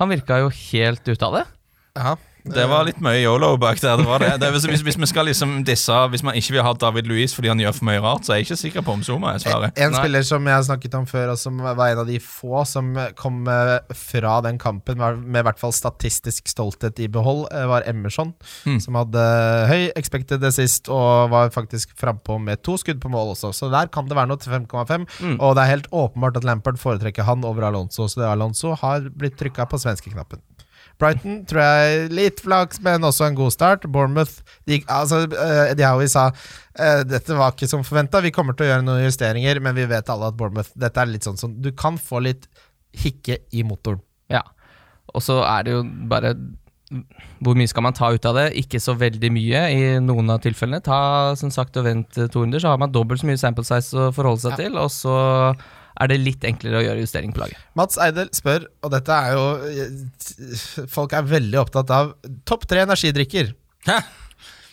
Han 0.00 0.10
virka 0.10 0.38
jo 0.42 0.48
helt 0.50 1.06
ute 1.06 1.22
av 1.22 1.34
det. 1.40 1.44
Ja. 1.96 2.16
Det 2.44 2.64
var 2.68 2.84
litt 2.84 2.98
mye 3.00 3.22
yolo 3.22 3.54
bak 3.56 3.78
der. 3.80 3.96
det 3.96 4.04
var 4.04 4.20
det, 4.20 4.34
det 4.42 4.50
hvis, 4.52 4.66
hvis 4.84 4.98
vi 5.00 5.08
skal 5.08 5.24
liksom 5.30 5.62
disse 5.64 5.94
Hvis 6.12 6.24
man 6.26 6.36
ikke 6.36 6.52
vil 6.58 6.66
ha 6.66 6.74
David 6.76 7.08
Louis 7.08 7.32
fordi 7.32 7.48
han 7.48 7.60
gjør 7.62 7.76
for 7.78 7.88
mye 7.88 8.02
rart, 8.04 8.26
så 8.26 8.34
er 8.34 8.40
jeg 8.40 8.48
ikke 8.48 8.58
sikker 8.60 8.84
på 8.84 8.96
om 8.98 9.04
Zuma 9.06 9.32
er 9.32 9.40
svaret. 9.40 9.78
En 9.80 9.94
Nei. 9.94 10.02
spiller 10.02 10.26
som 10.28 10.44
jeg 10.44 10.56
har 10.58 10.66
snakket 10.66 10.96
om 10.98 11.06
før, 11.08 11.32
og 11.32 11.40
som 11.40 11.62
var 11.64 11.80
en 11.86 12.02
av 12.02 12.10
de 12.10 12.18
få 12.20 12.64
som 12.68 12.92
kom 13.16 13.48
eh, 13.48 13.96
fra 13.96 14.36
den 14.44 14.60
kampen 14.60 15.00
med, 15.00 15.40
i 15.40 15.44
hvert 15.48 15.60
fall 15.60 15.72
statistisk 15.74 16.50
stolthet 16.52 17.00
i 17.00 17.08
behold, 17.12 17.46
eh, 17.48 17.64
var 17.70 17.88
Emerson. 17.88 18.34
Mm. 18.68 18.78
Som 18.84 19.00
hadde 19.00 19.24
eh, 19.24 19.72
høy 19.72 19.82
expected 19.96 20.44
sist 20.54 20.90
og 20.92 21.32
var 21.32 21.52
faktisk 21.54 21.96
frampå 22.00 22.36
med 22.42 22.60
to 22.66 22.76
skudd 22.80 23.00
på 23.00 23.12
mål 23.12 23.32
også. 23.34 23.54
Så 23.56 23.72
der 23.72 23.88
kan 23.92 24.10
det 24.10 24.18
være 24.18 24.30
noe 24.32 24.42
til 24.42 24.52
5,5. 24.52 25.08
Mm. 25.24 25.38
Og 25.38 25.56
det 25.56 25.64
er 25.64 25.72
helt 25.72 25.88
åpenbart 25.92 26.40
at 26.40 26.48
Lampard 26.48 26.80
foretrekker 26.82 27.24
han 27.24 27.44
over 27.48 27.70
Alonso, 27.70 28.08
så 28.08 28.20
det 28.20 28.28
Alonso 28.28 28.76
har 28.84 29.08
blitt 29.16 29.40
trykka 29.40 29.68
på 29.70 29.80
svenskeknappen. 29.80 30.44
Brighton 31.00 31.40
tror 31.50 31.60
jeg 31.64 32.10
litt 32.14 32.40
flaks, 32.44 32.80
men 32.84 33.02
også 33.04 33.26
en 33.28 33.34
god 33.38 33.52
start. 33.54 33.86
Bournemouth 33.90 34.40
de, 34.68 34.78
altså, 34.86 35.24
eh, 35.32 35.72
Eddie 35.72 35.88
Howie 35.90 36.08
sa 36.12 36.28
eh, 36.78 37.02
dette 37.08 37.34
var 37.38 37.52
ikke 37.56 37.68
som 37.70 37.82
forventa, 37.86 38.22
vi 38.24 38.30
kommer 38.34 38.54
til 38.56 38.66
å 38.68 38.72
gjøre 38.72 38.86
noen 38.86 39.04
justeringer, 39.08 39.60
men 39.64 39.74
vi 39.76 39.86
vet 39.90 40.08
alle 40.14 40.30
at 40.30 40.36
Bournemouth 40.38 40.70
Dette 40.78 41.02
er 41.02 41.10
litt 41.10 41.26
sånn 41.26 41.38
som 41.40 41.56
Du 41.60 41.70
kan 41.76 41.98
få 41.98 42.22
litt 42.24 42.46
hikke 42.94 43.40
i 43.52 43.64
motoren. 43.66 44.00
Ja. 44.30 44.44
Og 45.14 45.22
så 45.22 45.40
er 45.44 45.66
det 45.66 45.72
jo 45.74 45.82
bare 46.10 46.30
Hvor 47.42 47.56
mye 47.58 47.68
skal 47.68 47.82
man 47.86 47.94
ta 47.96 48.08
ut 48.14 48.24
av 48.30 48.36
det? 48.38 48.46
Ikke 48.60 48.78
så 48.82 48.94
veldig 48.98 49.30
mye 49.34 49.62
i 49.74 49.82
noen 50.04 50.30
av 50.30 50.40
tilfellene. 50.44 50.78
Ta 50.84 51.34
som 51.38 51.50
sagt 51.50 51.76
og 51.80 51.88
vent 51.88 52.18
eh, 52.22 52.28
to 52.30 52.44
runder, 52.44 52.62
så 52.62 52.70
har 52.70 52.78
man 52.78 52.92
dobbelt 52.94 53.20
så 53.22 53.26
mye 53.28 53.40
sample 53.40 53.66
size 53.66 53.98
å 53.98 54.12
forholde 54.14 54.44
seg 54.46 54.54
Ja. 54.54 54.60
til, 54.62 54.78
og 54.78 54.92
så 54.94 55.16
er 56.00 56.10
det 56.10 56.18
litt 56.22 56.44
enklere 56.48 56.80
å 56.80 56.84
gjøre 56.84 57.04
justering 57.04 57.34
på 57.34 57.44
laget. 57.44 57.60
Mats 57.78 57.98
Eidel 58.02 58.30
spør, 58.34 58.66
og 58.82 58.94
dette 58.94 59.14
er 59.14 59.36
jo 59.36 59.44
eh, 59.68 60.86
Folk 60.90 61.14
er 61.14 61.28
veldig 61.28 61.60
opptatt 61.62 61.92
av 61.94 62.14
topp 62.48 62.66
tre 62.70 62.82
energidrikker. 62.86 63.52
Hæ? 63.86 64.00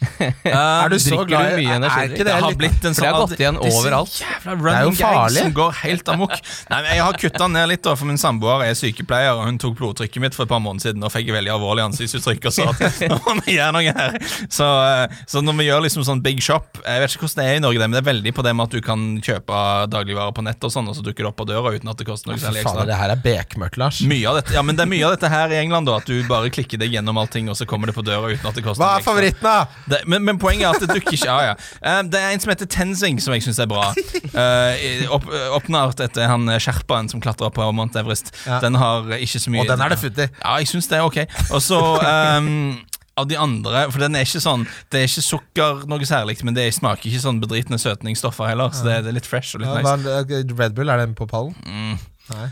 Er 0.02 0.90
du 0.90 0.98
så 1.02 1.22
glad 1.28 1.54
i 1.60 1.66
mye 1.66 1.78
Er 1.78 2.10
ikke 2.10 2.26
det 2.26 2.26
Det 2.26 2.38
har 2.42 2.56
blitt 2.58 2.86
en 2.88 2.96
For 2.96 3.02
det 3.06 3.10
har 3.12 3.18
sånn 3.18 3.30
gått 3.30 3.42
igjen 3.44 3.60
overalt. 3.62 4.16
Det 4.18 4.74
er 4.74 4.86
jo 4.88 4.94
farlig. 4.98 5.42
som 5.42 5.54
går 5.58 5.72
helt 5.82 6.10
amok. 6.14 6.34
Nei, 6.72 6.80
Jeg 6.96 7.04
har 7.06 7.20
kutta 7.22 7.48
ned 7.52 7.70
litt, 7.72 7.84
da, 7.86 7.94
for 8.00 8.10
min 8.10 8.20
samboer 8.22 8.66
er 8.66 8.78
sykepleier, 8.78 9.36
og 9.38 9.46
hun 9.48 9.60
tok 9.62 9.78
blodtrykket 9.80 10.24
mitt 10.24 10.38
for 10.38 10.48
et 10.48 10.52
par 10.52 10.62
måneder 10.64 10.90
siden 10.92 11.06
og 11.06 11.14
fikk 11.14 11.32
veldig 11.36 11.54
alvorlig 11.54 11.86
ansiktsuttrykk 11.90 12.50
og 12.50 12.56
sa 12.56 12.68
at 12.72 13.02
nå 13.12 13.20
må 13.28 13.36
vi 13.46 13.58
gjøre 13.58 13.76
noe 13.78 13.94
her. 13.98 14.18
Så, 14.52 14.66
eh, 14.66 15.18
så 15.30 15.44
når 15.46 15.60
vi 15.62 15.68
gjør 15.70 15.86
liksom 15.86 16.06
sånn 16.08 16.22
big 16.26 16.42
shop 16.44 16.82
Jeg 16.86 17.02
vet 17.04 17.14
ikke 17.16 17.26
hvordan 17.28 17.42
det 17.42 17.48
er 17.52 17.60
i 17.60 17.64
Norge, 17.68 17.82
men 17.86 17.96
det 17.98 18.02
er 18.02 18.08
veldig 18.10 18.34
på 18.38 18.46
det 18.48 18.56
med 18.58 18.70
at 18.70 18.76
du 18.78 18.82
kan 18.86 19.06
kjøpe 19.22 19.62
dagligvarer 19.92 20.34
på 20.38 20.46
nett 20.46 20.68
og 20.68 20.74
sånn, 20.74 20.90
og 20.92 20.98
så 20.98 21.06
dukker 21.06 21.26
det 21.26 21.30
opp 21.32 21.40
på 21.42 21.48
døra 21.50 21.74
uten 21.76 21.92
at 21.92 22.02
det 22.02 22.08
koster 22.10 22.32
noe 22.32 22.42
særlig 22.42 22.64
ekstra. 22.66 22.86
det 22.90 22.98
her 23.00 23.14
er 23.14 23.22
bekmørkt, 23.22 23.78
Lars. 23.82 24.02
Mye 24.08 24.26
av 24.32 24.40
dette, 24.42 24.56
ja, 24.58 24.64
men 24.66 24.78
det 24.78 24.86
er 24.86 24.92
mye 24.92 25.06
av 25.08 25.16
dette 25.16 25.30
her 25.32 25.54
i 25.54 25.60
England, 25.62 25.90
da, 25.90 26.00
at 26.02 26.10
du 26.10 26.18
bare 26.30 26.50
klikker 26.54 26.82
deg 26.82 26.94
gjennom 26.98 27.20
allting, 27.22 27.50
og 27.52 27.58
så 27.60 27.68
kommer 27.70 27.92
det 27.92 27.96
på 27.98 28.04
døra 28.08 28.32
uten 28.34 28.48
at 28.50 28.58
det 28.58 28.66
koster 28.66 28.82
Hva 28.84 28.90
noe 28.90 28.98
er 28.98 29.04
ekstra. 29.04 29.12
favoritten, 29.12 29.46
da? 29.46 29.91
Det, 29.92 30.02
men, 30.10 30.24
men 30.28 30.40
poenget 30.42 30.68
er 30.70 30.78
at 30.78 30.86
det 30.86 30.96
dukker 30.96 31.18
ikke 31.18 31.32
av. 31.32 31.42
Ja. 31.52 31.96
Det 32.08 32.20
er 32.22 32.36
en 32.36 32.44
som 32.44 32.52
heter 32.54 32.70
Tenzing, 32.72 33.20
som 33.24 33.36
jeg 33.36 33.46
syns 33.46 33.60
er 33.62 33.70
bra. 33.72 33.90
Uh, 34.32 35.12
opp, 35.18 35.28
oppnådd 35.58 36.04
etter 36.06 36.30
han 36.32 36.48
eh, 36.52 36.62
Sherpaen 36.62 37.10
som 37.12 37.24
klatra 37.24 37.52
på 37.54 37.68
Mount 37.76 37.98
Everest. 38.00 38.32
Ja. 38.46 38.62
Den 38.64 38.80
har 38.80 39.10
ikke 39.20 39.42
så 39.42 39.52
mye 39.54 39.66
Og 39.66 39.72
den 39.72 39.84
er 39.84 39.94
det 39.94 40.00
futt 40.02 40.22
i. 40.22 40.30
Ja, 40.40 40.56
jeg 40.62 40.72
syns 40.72 40.88
det 40.92 41.00
er 41.00 41.08
ok. 41.08 41.20
Og 41.52 41.62
så 41.64 41.80
um, 41.82 42.80
av 43.20 43.28
de 43.28 43.38
andre 43.38 43.84
For 43.92 44.02
den 44.02 44.16
er 44.16 44.24
ikke 44.26 44.40
sånn 44.44 44.64
Det 44.92 45.02
er 45.02 45.10
ikke 45.10 45.24
sukker 45.26 45.82
noe 45.92 46.08
særlig, 46.08 46.38
men 46.48 46.56
det 46.58 46.70
smaker 46.76 47.10
ikke 47.12 47.24
sånn 47.26 47.42
bedritne 47.44 47.80
søtningsstoffer 47.82 48.52
heller. 48.52 48.72
Så 48.76 48.88
det, 48.88 49.02
det 49.06 49.12
er 49.12 49.20
litt 49.20 49.28
fresh 49.30 49.58
og 49.58 49.66
litt 49.66 49.72
Ja, 49.72 49.98
nice. 49.98 50.22
eh, 50.40 50.56
Red 50.56 50.78
Bull, 50.78 50.92
er 50.92 51.04
den 51.04 51.18
på 51.18 51.28
pallen? 51.30 51.56
Mm. 51.68 52.00
Nei. 52.32 52.48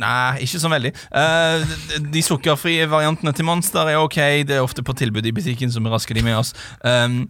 Nei, 0.00 0.46
ikke 0.46 0.60
så 0.62 0.70
veldig. 0.72 0.92
Uh, 1.10 1.76
de, 2.12 2.22
sukkerfrie 2.24 2.88
variantene 2.90 3.32
til 3.36 3.46
Monster 3.48 3.92
er 3.92 4.00
ok. 4.00 4.18
Det 4.48 4.58
er 4.58 4.64
ofte 4.64 4.84
på 4.86 4.96
tilbud 4.96 5.26
i 5.26 5.34
butikken, 5.36 5.72
så 5.72 5.82
vi 5.82 5.92
rasker 5.92 6.18
de 6.18 6.24
med 6.26 6.38
oss. 6.38 6.52
Um, 6.82 7.24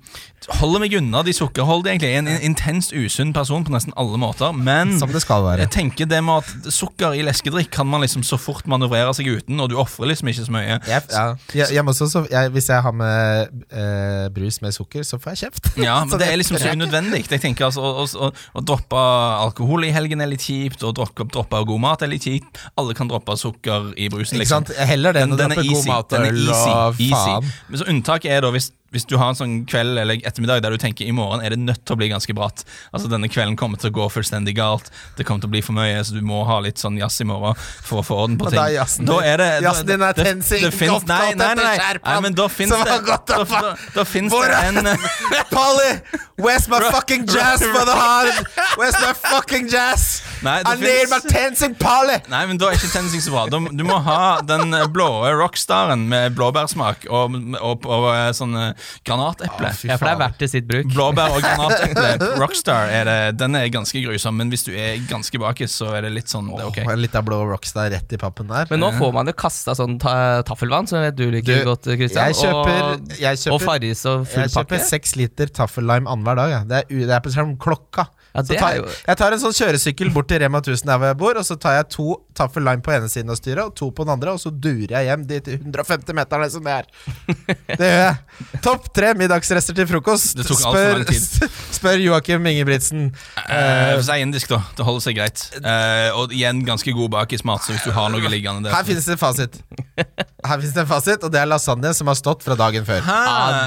holder 0.60 0.82
meg 0.82 0.94
unna 0.98 1.22
de 1.26 1.34
sukkerholdige, 1.34 1.96
egentlig. 1.96 2.10
Jeg 2.12 2.20
er 2.20 2.26
en 2.36 2.44
intenst 2.50 2.94
usunn 2.94 3.32
person 3.34 3.64
på 3.66 3.72
nesten 3.74 3.94
alle 3.98 4.18
måter. 4.20 4.54
Men 4.54 4.94
som 5.00 5.10
det 5.12 5.22
skal 5.24 5.44
være. 5.44 5.64
jeg 5.64 5.72
tenker 5.74 6.08
det 6.10 6.22
med 6.24 6.44
at 6.44 6.72
sukker 6.74 7.16
i 7.16 7.24
leskedrikk 7.26 7.72
kan 7.74 7.88
man 7.90 8.04
liksom 8.04 8.24
så 8.26 8.38
fort 8.40 8.68
manøvrere 8.70 9.14
seg 9.16 9.30
uten, 9.32 9.60
og 9.60 9.70
du 9.72 9.76
ofrer 9.80 10.12
liksom 10.12 10.30
ikke 10.30 10.46
så 10.46 10.54
mye. 10.54 10.78
Jeg, 10.86 11.02
ja. 11.10 11.24
jeg, 11.54 11.70
jeg 11.74 11.86
også, 11.86 12.08
så, 12.12 12.24
jeg, 12.30 12.52
hvis 12.54 12.70
jeg 12.70 12.82
har 12.82 12.94
med 12.94 13.50
eh, 13.70 14.26
brus 14.34 14.60
med 14.62 14.76
sukker, 14.76 15.02
så 15.06 15.18
får 15.22 15.34
jeg 15.34 15.46
kjeft. 15.46 15.72
Ja, 15.86 16.00
men 16.04 16.18
Det 16.18 16.26
er 16.26 16.38
liksom 16.38 16.58
så 16.58 16.72
unødvendig. 16.74 17.24
Jeg 17.30 17.42
tenker 17.42 17.68
altså, 17.68 17.82
å, 17.82 18.04
å, 18.04 18.26
å, 18.26 18.30
å 18.58 18.64
droppe 18.64 19.02
alkohol 19.42 19.86
i 19.86 19.92
helgen 19.94 20.22
er 20.22 20.30
litt 20.30 20.46
kjipt, 20.46 20.82
og 20.86 20.96
droppe, 20.98 21.26
droppe 21.32 21.62
god 21.66 21.82
mat 21.82 22.05
ikke 22.12 22.30
kjipt. 22.40 22.58
Alle 22.78 22.94
kan 22.94 23.08
droppe 23.08 23.36
sukker 23.36 23.92
i 23.96 24.08
brusen. 24.08 24.38
Liksom. 24.38 24.64
sant? 24.66 24.76
Heller 24.76 25.12
det 25.12 25.22
enn 25.22 25.32
å 25.32 25.36
Den- 25.36 25.50
den 25.50 25.58
er 25.58 25.62
droppe 25.62 25.68
god 25.68 25.76
easy. 25.76 25.88
mat 25.88 26.04
og 26.04 26.10
Den 26.10 26.22
er 26.22 26.28
øl 26.30 26.48
easy. 26.48 26.70
og 26.70 26.94
faen. 26.94 27.52
Men 27.68 27.78
så 27.80 27.84
Unntaket 27.88 28.30
er 28.30 28.40
da 28.40 28.50
hvis, 28.50 28.70
hvis 28.96 29.06
du 29.08 29.16
har 29.20 29.32
en 29.32 29.38
sånn 29.38 29.54
kveld 29.68 30.00
eller 30.00 30.20
ettermiddag 30.26 30.62
der 30.64 30.74
du 30.74 30.80
tenker 30.82 31.06
i 31.06 31.14
morgen 31.14 31.44
er 31.44 31.54
det 31.54 31.60
nødt 31.62 31.82
til 31.84 31.96
å 31.96 32.00
bli 32.00 32.08
ganske 32.12 32.34
bratt. 32.36 32.64
Altså 32.92 33.10
Denne 33.12 33.28
kvelden 33.32 33.56
kommer 33.60 33.80
til 33.80 33.92
å 33.92 33.96
gå 34.00 34.08
fullstendig 34.16 34.56
galt. 34.58 34.90
Det 35.18 35.26
kommer 35.28 35.44
til 35.44 35.50
å 35.50 35.54
bli 35.54 35.62
for 35.64 35.76
mye, 35.76 36.00
så 36.04 36.16
du 36.16 36.22
må 36.26 36.42
ha 36.48 36.58
litt 36.64 36.80
sånn 36.82 36.98
jazz 37.00 37.20
i 37.22 37.28
morgen 37.28 37.56
for 37.86 38.00
å 38.02 38.06
få 38.06 38.20
orden 38.24 38.38
på 38.40 38.50
ting. 38.50 38.58
da 38.58 39.18
er 39.20 39.44
jazzen 39.62 39.86
din- 39.86 40.02
er 40.06 40.16
tensing, 40.16 40.62
godt 40.70 41.06
Nei, 41.06 41.34
nei, 41.34 41.54
nei, 41.54 41.76
nei, 42.04 42.20
men 42.20 42.34
da 42.34 42.48
som 42.48 42.84
det 42.84 42.96
Da, 43.26 43.42
da, 43.44 43.74
da 43.94 44.04
finnes 44.04 44.32
det 44.32 44.60
en 44.68 44.96
Polly! 45.56 46.00
Where's 46.36 46.68
my 46.68 46.80
fucking 46.90 47.26
jazz, 47.26 47.60
motherhard? 47.60 48.46
Where's 48.76 48.96
my 49.00 49.12
fucking 49.14 49.68
jazz? 49.68 50.22
Nei, 50.42 50.62
det 50.62 50.72
I 50.72 50.80
need 50.80 51.08
my 51.10 51.20
tensing, 51.24 51.74
Polly! 51.74 52.18
Nei, 52.28 52.42
men 52.46 52.58
da 52.60 52.68
er 52.70 52.76
ikke 52.76 52.90
TenSing 52.92 53.22
så 53.24 53.32
bra. 53.32 53.46
Du, 53.48 53.56
du 53.72 53.84
må 53.86 53.96
ha 54.04 54.40
den 54.44 54.74
blå 54.92 55.08
rockstaren 55.40 56.04
med 56.10 56.36
blåbærsmak 56.36 57.06
og, 57.08 57.36
og, 57.56 57.86
og, 57.86 57.86
og 57.88 58.08
eh, 58.12 58.72
granateple. 59.06 59.70
Fy 59.76 59.88
Ja, 59.90 59.96
for 59.98 60.08
det 60.08 60.14
er 60.14 60.20
verdt 60.20 60.38
det 60.42 60.48
sitt 60.52 60.66
bruk. 60.68 60.88
Blåbær 60.92 61.36
og 61.36 61.44
granateple. 61.44 62.30
Rockstar 62.42 62.92
er 62.92 63.08
det, 63.08 63.16
den 63.40 63.58
er 63.58 63.68
ganske 63.74 64.02
grusom, 64.04 64.36
men 64.40 64.50
hvis 64.52 64.66
du 64.66 64.72
er 64.74 64.98
ganske 65.10 65.40
bakis, 65.42 65.74
så 65.80 65.92
er 65.98 66.06
det 66.06 66.12
litt 66.16 66.32
sånn 66.32 66.50
det 66.52 66.60
er 66.62 66.70
ok. 66.70 66.80
Åh, 66.84 66.92
En 66.96 67.02
liten 67.04 67.26
blå 67.26 67.40
rockstar 67.50 67.90
rett 67.94 68.16
i 68.16 68.20
pappen 68.20 68.50
der. 68.52 68.68
Men 68.70 68.82
nå 68.84 68.92
får 68.98 69.14
man 69.16 69.30
jo 69.30 69.36
kasta 69.36 69.76
sånn 69.78 69.98
ta 70.02 70.16
taffelvann, 70.46 70.88
som 70.90 71.00
jeg 71.00 71.10
vet 71.12 71.18
du 71.20 71.26
liker 71.34 71.62
Du, 71.62 71.70
godt, 71.70 71.88
Christian. 71.92 72.30
jeg 72.32 72.40
kjøper, 72.42 72.82
og, 72.82 73.16
kjøper, 73.16 73.54
og 73.56 73.64
Farris 73.64 74.04
og 74.08 74.26
full 74.26 74.44
jeg 74.44 74.54
kjøper 74.54 74.76
pakke. 74.76 74.90
seks 74.92 75.16
liter 75.20 75.52
taffellime 75.60 76.08
annenhver 76.10 76.40
dag. 76.42 76.54
Ja. 76.56 76.62
Det, 76.66 76.84
er, 76.84 77.04
det 77.06 77.16
er 77.18 77.24
på 77.24 77.46
klokka. 77.66 78.08
Ja, 78.36 78.42
det 78.44 78.58
tar, 78.60 78.70
er 78.74 78.80
jo 78.82 78.88
jeg 79.06 79.18
tar 79.22 79.34
en 79.34 79.40
sånn 79.40 79.54
kjøresykkel 79.56 80.10
bort 80.12 80.28
til 80.28 80.42
Rema 80.42 80.60
1000 80.60 80.90
der 80.90 81.00
hvor 81.00 81.10
jeg 81.10 81.18
bor, 81.22 81.38
og 81.40 81.46
så 81.48 81.56
tar 81.60 81.78
jeg 81.78 81.88
to 81.94 82.08
taffel 82.36 82.66
lime 82.66 82.84
på 82.84 82.92
ene 82.92 83.08
siden 83.08 83.32
av 83.32 83.38
styret 83.40 83.62
og 83.64 83.74
to 83.78 83.88
på 83.96 84.04
den 84.04 84.12
andre, 84.16 84.34
og 84.36 84.42
så 84.42 84.52
durer 84.52 84.92
jeg 84.98 85.08
hjem 85.08 85.24
de 85.30 85.40
til 85.46 85.58
150 85.62 86.16
meterne 86.18 86.48
som 86.52 86.66
det 86.66 86.74
er. 86.82 86.90
Det 87.80 87.88
gjør 87.88 88.02
jeg. 88.02 88.60
Topp 88.64 88.86
tre 88.96 89.12
middagsrester 89.18 89.76
til 89.76 89.88
frokost. 89.90 90.36
Tid. 90.36 91.48
spør 91.76 92.00
Joakim 92.00 92.46
Ingebrigtsen. 92.50 93.08
Uh, 93.48 94.00
indisk, 94.20 94.50
da. 94.52 94.60
Det 94.76 94.86
holder 94.86 95.04
seg 95.04 95.18
greit. 95.18 95.42
Uh, 95.58 96.20
og 96.20 96.34
igjen 96.36 96.62
ganske 96.66 96.92
god 96.96 97.12
bakismat, 97.16 97.64
så 97.64 97.74
hvis 97.74 97.86
du 97.86 97.92
har 97.96 98.12
noe 98.12 98.32
liggende 98.32 98.66
der 98.68 98.76
Her 98.76 98.86
finnes 98.86 99.08
det 99.08 99.16
en 99.16 99.22
fasit. 99.22 99.58
Her 99.96 100.60
finnes 100.60 100.74
det 100.76 100.82
en 100.84 100.90
fasit, 100.90 101.24
og 101.26 101.32
det 101.32 101.40
er 101.42 101.50
lasagne 101.50 101.92
som 101.96 102.10
har 102.10 102.18
stått 102.18 102.44
fra 102.46 102.56
dagen 102.58 102.86
før. 102.88 103.02
Ha, 103.06 103.20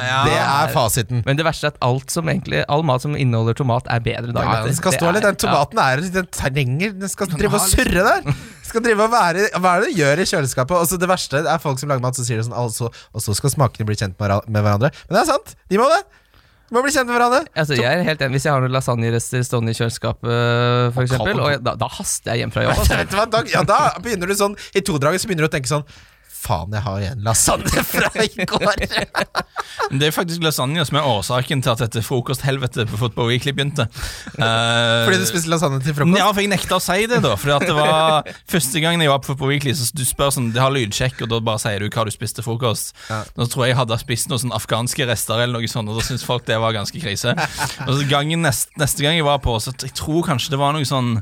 Ja. 0.09 0.19
Det 0.25 0.37
er 0.39 0.73
fasiten. 0.73 1.23
Men 1.25 1.37
det 1.39 1.45
verste 1.47 1.69
er 1.69 1.75
at 1.75 1.81
alt 1.85 2.11
som 2.13 2.29
egentlig 2.31 2.63
All 2.69 2.83
mat 2.85 3.03
som 3.03 3.15
inneholder 3.17 3.57
tomat, 3.57 3.87
er 3.89 4.01
bedre 4.03 4.33
dagen 4.35 4.58
Ja, 4.59 4.67
den 4.67 4.77
skal 4.77 4.95
stå 4.99 5.11
litt. 5.15 5.25
Den 5.25 5.39
tomaten 5.41 5.81
er 5.83 6.03
Den 6.19 6.29
trenger 6.35 6.93
Den 6.99 7.09
skal 7.11 7.31
drive 7.33 7.57
og 7.57 7.65
surre 7.71 8.05
der. 8.11 8.37
Skal 8.69 8.83
drive 8.85 9.07
og 9.07 9.11
være 9.15 9.47
Hva 9.57 9.71
er 9.79 9.81
det 9.87 9.89
du 9.95 9.99
gjør 10.03 10.21
i 10.21 10.27
kjøleskapet? 10.29 10.75
Og 10.77 10.85
så 10.91 10.99
Det 11.01 11.09
verste 11.09 11.41
er 11.41 11.63
folk 11.63 11.79
som 11.81 11.89
lager 11.89 12.03
mat, 12.05 12.19
så 12.19 12.27
sier 12.27 12.37
det 12.41 12.45
sånn 12.45 12.57
altså, 12.59 12.91
Og 13.15 13.23
så 13.25 13.33
skal 13.39 13.55
smakene 13.55 13.87
bli 13.89 13.97
kjent 13.97 14.19
med 14.19 14.29
hverandre- 14.61 14.93
Men 15.07 15.17
det 15.17 15.21
er 15.23 15.29
sant. 15.33 15.55
De 15.71 15.79
må 15.81 15.87
det. 15.89 16.03
De 16.69 16.75
må 16.77 16.83
bli 16.85 16.91
kjent 16.93 17.09
med 17.09 17.15
hverandre. 17.17 17.47
Altså, 17.57 17.73
jeg 17.79 17.89
er 17.89 18.03
helt 18.05 18.21
enig 18.21 18.37
Hvis 18.37 18.45
jeg 18.45 18.53
har 18.53 18.61
noen 18.61 18.75
lasagnerester 18.75 19.41
stående 19.47 19.73
i 19.73 19.77
kjøleskapet, 19.79 20.93
for 20.93 21.01
eksempel, 21.07 21.39
og 21.41 21.49
jeg, 21.55 21.63
da, 21.65 21.73
da 21.81 21.87
haster 21.95 22.35
jeg 22.35 22.43
hjem 22.43 22.53
fra 22.53 22.67
jobb. 22.67 22.77
Altså. 22.85 23.41
Ja, 23.55 23.63
da 23.65 23.79
begynner 24.03 24.29
du 24.29 24.35
sånn 24.37 24.53
I 24.77 24.83
todraget 24.85 25.23
så 25.23 25.31
begynner 25.31 25.47
du 25.47 25.49
å 25.49 25.55
tenke 25.55 25.71
sånn 25.71 25.85
Faen, 26.29 26.73
jeg 26.75 26.85
har 26.85 26.99
igjen 27.01 27.23
lasagne 27.25 27.81
fra 27.83 28.09
i 28.21 28.45
går. 28.45 28.83
Det 29.89 30.05
er 30.05 30.13
faktisk 30.13 30.43
lasagne 30.45 30.83
som 30.85 30.99
er 30.99 31.07
årsaken 31.09 31.63
til 31.65 31.71
at 31.71 31.81
dette 31.81 32.03
frokosthelvetet 32.05 32.91
på 32.91 32.99
Football 33.01 33.31
Weekly 33.31 33.53
begynte. 33.57 33.87
Uh, 34.37 35.07
Fordi 35.07 35.17
du 35.17 35.25
spiste 35.25 35.49
lasagne 35.49 35.79
til 35.81 35.95
frokost? 35.97 36.19
Ja, 36.21 36.27
for 36.29 36.43
jeg 36.43 36.51
nekta 36.51 36.77
å 36.77 36.83
si 36.83 37.07
det, 37.09 37.21
da. 37.25 37.33
Fordi 37.39 37.55
at 37.55 37.65
det 37.65 37.75
var 37.77 38.29
Første 38.49 38.83
gangen 38.83 39.01
jeg 39.01 39.09
var 39.09 39.23
på 39.23 39.31
Football 39.31 39.55
Weekly, 39.55 39.73
så 39.73 39.89
du 39.97 40.03
spør 40.05 40.29
sånn 40.35 40.51
Det 40.53 40.61
har 40.61 40.73
lydsjekk, 40.75 41.25
og 41.25 41.33
da 41.33 41.41
bare 41.49 41.63
sier 41.63 41.81
du 41.81 41.89
hva 41.89 42.05
du 42.05 42.13
spiste 42.13 42.45
frokost. 42.45 42.93
Ja. 43.09 43.23
Da 43.33 43.49
tror 43.49 43.65
jeg 43.65 43.73
jeg 43.73 43.81
hadde 43.81 43.99
spist 44.05 44.29
noen 44.29 44.45
sånn 44.45 44.55
afghanske 44.55 45.09
rester, 45.09 45.41
eller 45.41 45.57
noe 45.57 45.71
sånt, 45.71 45.89
og 45.89 45.97
da 45.97 46.05
syntes 46.05 46.27
folk 46.27 46.45
det 46.49 46.61
var 46.61 46.77
ganske 46.77 47.01
krise. 47.01 47.33
Og 47.87 47.93
så 47.97 48.09
gangen 48.09 48.45
neste, 48.45 48.69
Neste 48.79 49.03
gang 49.03 49.17
jeg 49.17 49.25
var 49.25 49.41
på, 49.43 49.57
så 49.59 49.73
jeg 49.73 49.95
tror 49.97 50.21
kanskje 50.27 50.53
det 50.53 50.61
var 50.61 50.77
noe 50.77 50.87
sånn 50.87 51.17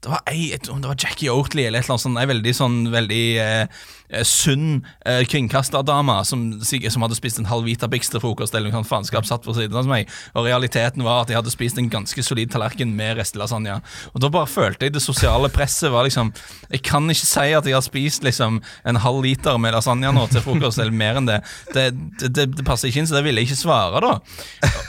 det 0.00 0.08
var, 0.08 0.22
ei, 0.32 0.48
det 0.56 0.88
var 0.88 0.96
Jackie 0.96 1.28
Oatley 1.28 1.66
eller 1.68 1.82
et 1.82 1.84
eller 1.84 1.98
annet 1.98 2.04
sånt. 2.06 2.18
Ei 2.22 2.28
veldig 2.30 2.52
sånn 2.56 2.76
veldig 2.88 3.24
eh, 3.42 3.82
sunn 4.26 4.80
eh, 5.06 5.22
kringkasterdame 5.28 6.16
som, 6.26 6.46
som 6.62 7.04
hadde 7.04 7.16
spist 7.18 7.38
en 7.40 7.48
halv 7.50 7.64
Weetabix 7.68 8.10
til 8.10 8.22
frokost 8.22 8.54
eller 8.54 8.70
noe 8.70 8.80
sånt 8.80 8.90
faenskap, 8.90 9.26
satt 9.28 9.44
på 9.46 9.54
siden 9.56 9.76
av 9.78 9.88
meg. 9.90 10.10
Og 10.34 10.46
realiteten 10.48 11.04
var 11.06 11.22
at 11.24 11.30
jeg 11.32 11.38
hadde 11.40 11.52
spist 11.54 11.78
en 11.80 11.90
ganske 11.92 12.24
solid 12.26 12.50
tallerken 12.52 12.92
med 12.96 13.18
restelasagne. 13.20 13.78
Og 14.14 14.22
da 14.24 14.30
bare 14.32 14.50
følte 14.50 14.88
jeg 14.88 14.94
det 14.96 15.02
sosiale 15.04 15.50
presset 15.52 15.92
var 15.92 16.06
liksom 16.08 16.32
Jeg 16.70 16.82
kan 16.86 17.06
ikke 17.10 17.26
si 17.26 17.46
at 17.56 17.66
jeg 17.66 17.74
har 17.76 17.84
spist 17.84 18.24
liksom 18.26 18.60
en 18.84 18.96
halv 19.04 19.22
liter 19.24 19.58
med 19.60 19.74
lasagne 19.74 20.10
nå 20.14 20.26
til 20.32 20.42
frokost, 20.44 20.78
eller 20.82 20.94
mer 20.94 21.20
enn 21.20 21.28
det. 21.28 21.40
Det, 21.74 21.86
det, 22.20 22.32
det, 22.36 22.46
det 22.58 22.64
passer 22.66 22.90
ikke 22.90 23.02
inn, 23.04 23.08
så 23.10 23.18
det 23.18 23.24
ville 23.26 23.42
jeg 23.42 23.50
ikke 23.50 23.60
svare, 23.62 24.00
da. 24.04 24.12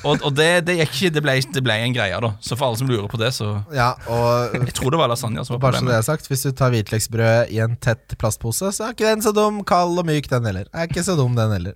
Og, 0.07 0.23
og 0.25 0.31
det, 0.37 0.49
det 0.67 0.77
gikk 0.79 0.95
ikke, 0.97 1.13
det 1.17 1.23
ble, 1.25 1.35
det 1.55 1.63
ble 1.65 1.77
en 1.85 1.95
greie, 1.95 2.17
da. 2.23 2.33
Så 2.43 2.57
for 2.57 2.69
alle 2.71 2.81
som 2.81 2.89
lurer 2.89 3.07
på 3.11 3.19
det, 3.21 3.31
så 3.37 3.51
Ja, 3.75 3.91
og 4.09 4.55
Jeg 4.57 4.73
tror 4.77 4.93
det 4.93 4.99
var 5.01 5.11
lasagne 5.11 5.43
som 5.45 5.55
var 5.57 5.61
Bare 5.67 5.79
så 5.79 5.85
det 5.85 5.87
problemet. 5.91 5.99
er 6.01 6.07
sagt, 6.09 6.27
Hvis 6.31 6.45
du 6.47 6.51
tar 6.57 6.73
hvitløksbrød 6.73 7.51
i 7.53 7.59
en 7.63 7.75
tett 7.81 8.15
plastpose, 8.21 8.71
så 8.75 8.87
er 8.89 8.95
ikke 8.95 9.10
den 9.11 9.25
så 9.25 9.33
dum. 9.35 9.61
Kald 9.67 9.99
og 9.99 10.07
myk, 10.07 10.29
den 10.31 10.47
heller. 10.49 10.69
Er 10.73 10.89
ikke 10.89 11.05
så 11.05 11.17
dum, 11.19 11.35
den 11.37 11.53
heller. 11.55 11.75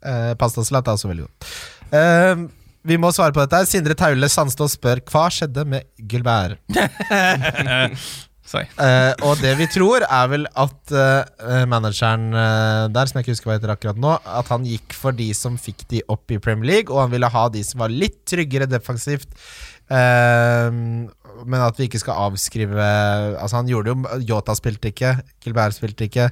Eh, 0.00 0.34
Pastasalat 0.40 0.88
er 0.88 0.98
også 0.98 1.10
veldig 1.10 1.26
god. 1.26 1.48
Eh, 1.98 2.44
vi 2.84 3.00
må 3.00 3.10
svare 3.16 3.32
på 3.32 3.44
dette. 3.44 3.64
Sindre 3.70 3.96
Taule 3.96 4.28
Sandstål 4.28 4.70
spør 4.72 5.02
hva 5.08 5.26
skjedde 5.32 5.66
med 5.68 5.88
Gilbert. 6.10 6.60
Eh, 8.54 9.12
og 9.26 9.40
det 9.42 9.54
vi 9.58 9.66
tror, 9.66 10.04
er 10.06 10.28
vel 10.30 10.44
at 10.60 10.92
eh, 10.94 11.64
manageren 11.66 12.28
eh, 12.30 12.84
der, 12.94 13.08
som 13.08 13.18
jeg 13.18 13.24
ikke 13.24 13.34
husker 13.34 13.50
hva 13.50 13.56
heter 13.56 13.72
akkurat 13.72 13.98
nå, 13.98 14.12
at 14.22 14.50
han 14.52 14.66
gikk 14.68 14.94
for 14.94 15.16
de 15.16 15.26
som 15.34 15.56
fikk 15.58 15.82
de 15.90 16.04
opp 16.12 16.30
i 16.30 16.38
Premier 16.38 16.68
League, 16.68 16.92
og 16.92 17.02
han 17.02 17.10
ville 17.16 17.30
ha 17.34 17.44
de 17.50 17.64
som 17.66 17.82
var 17.82 17.90
litt 17.90 18.20
tryggere 18.30 18.68
defensivt. 18.70 19.32
Eh, 19.90 20.68
men 20.70 21.60
at 21.60 21.80
vi 21.80 21.88
ikke 21.88 22.00
skal 22.00 22.30
avskrive 22.30 22.84
Altså, 22.84 23.58
han 23.58 23.68
gjorde 23.68 23.92
jo 23.92 24.20
Yota 24.30 24.54
spilte 24.56 24.92
ikke, 24.92 25.16
Gilbert 25.44 25.76
spilte 25.76 26.06
ikke. 26.06 26.28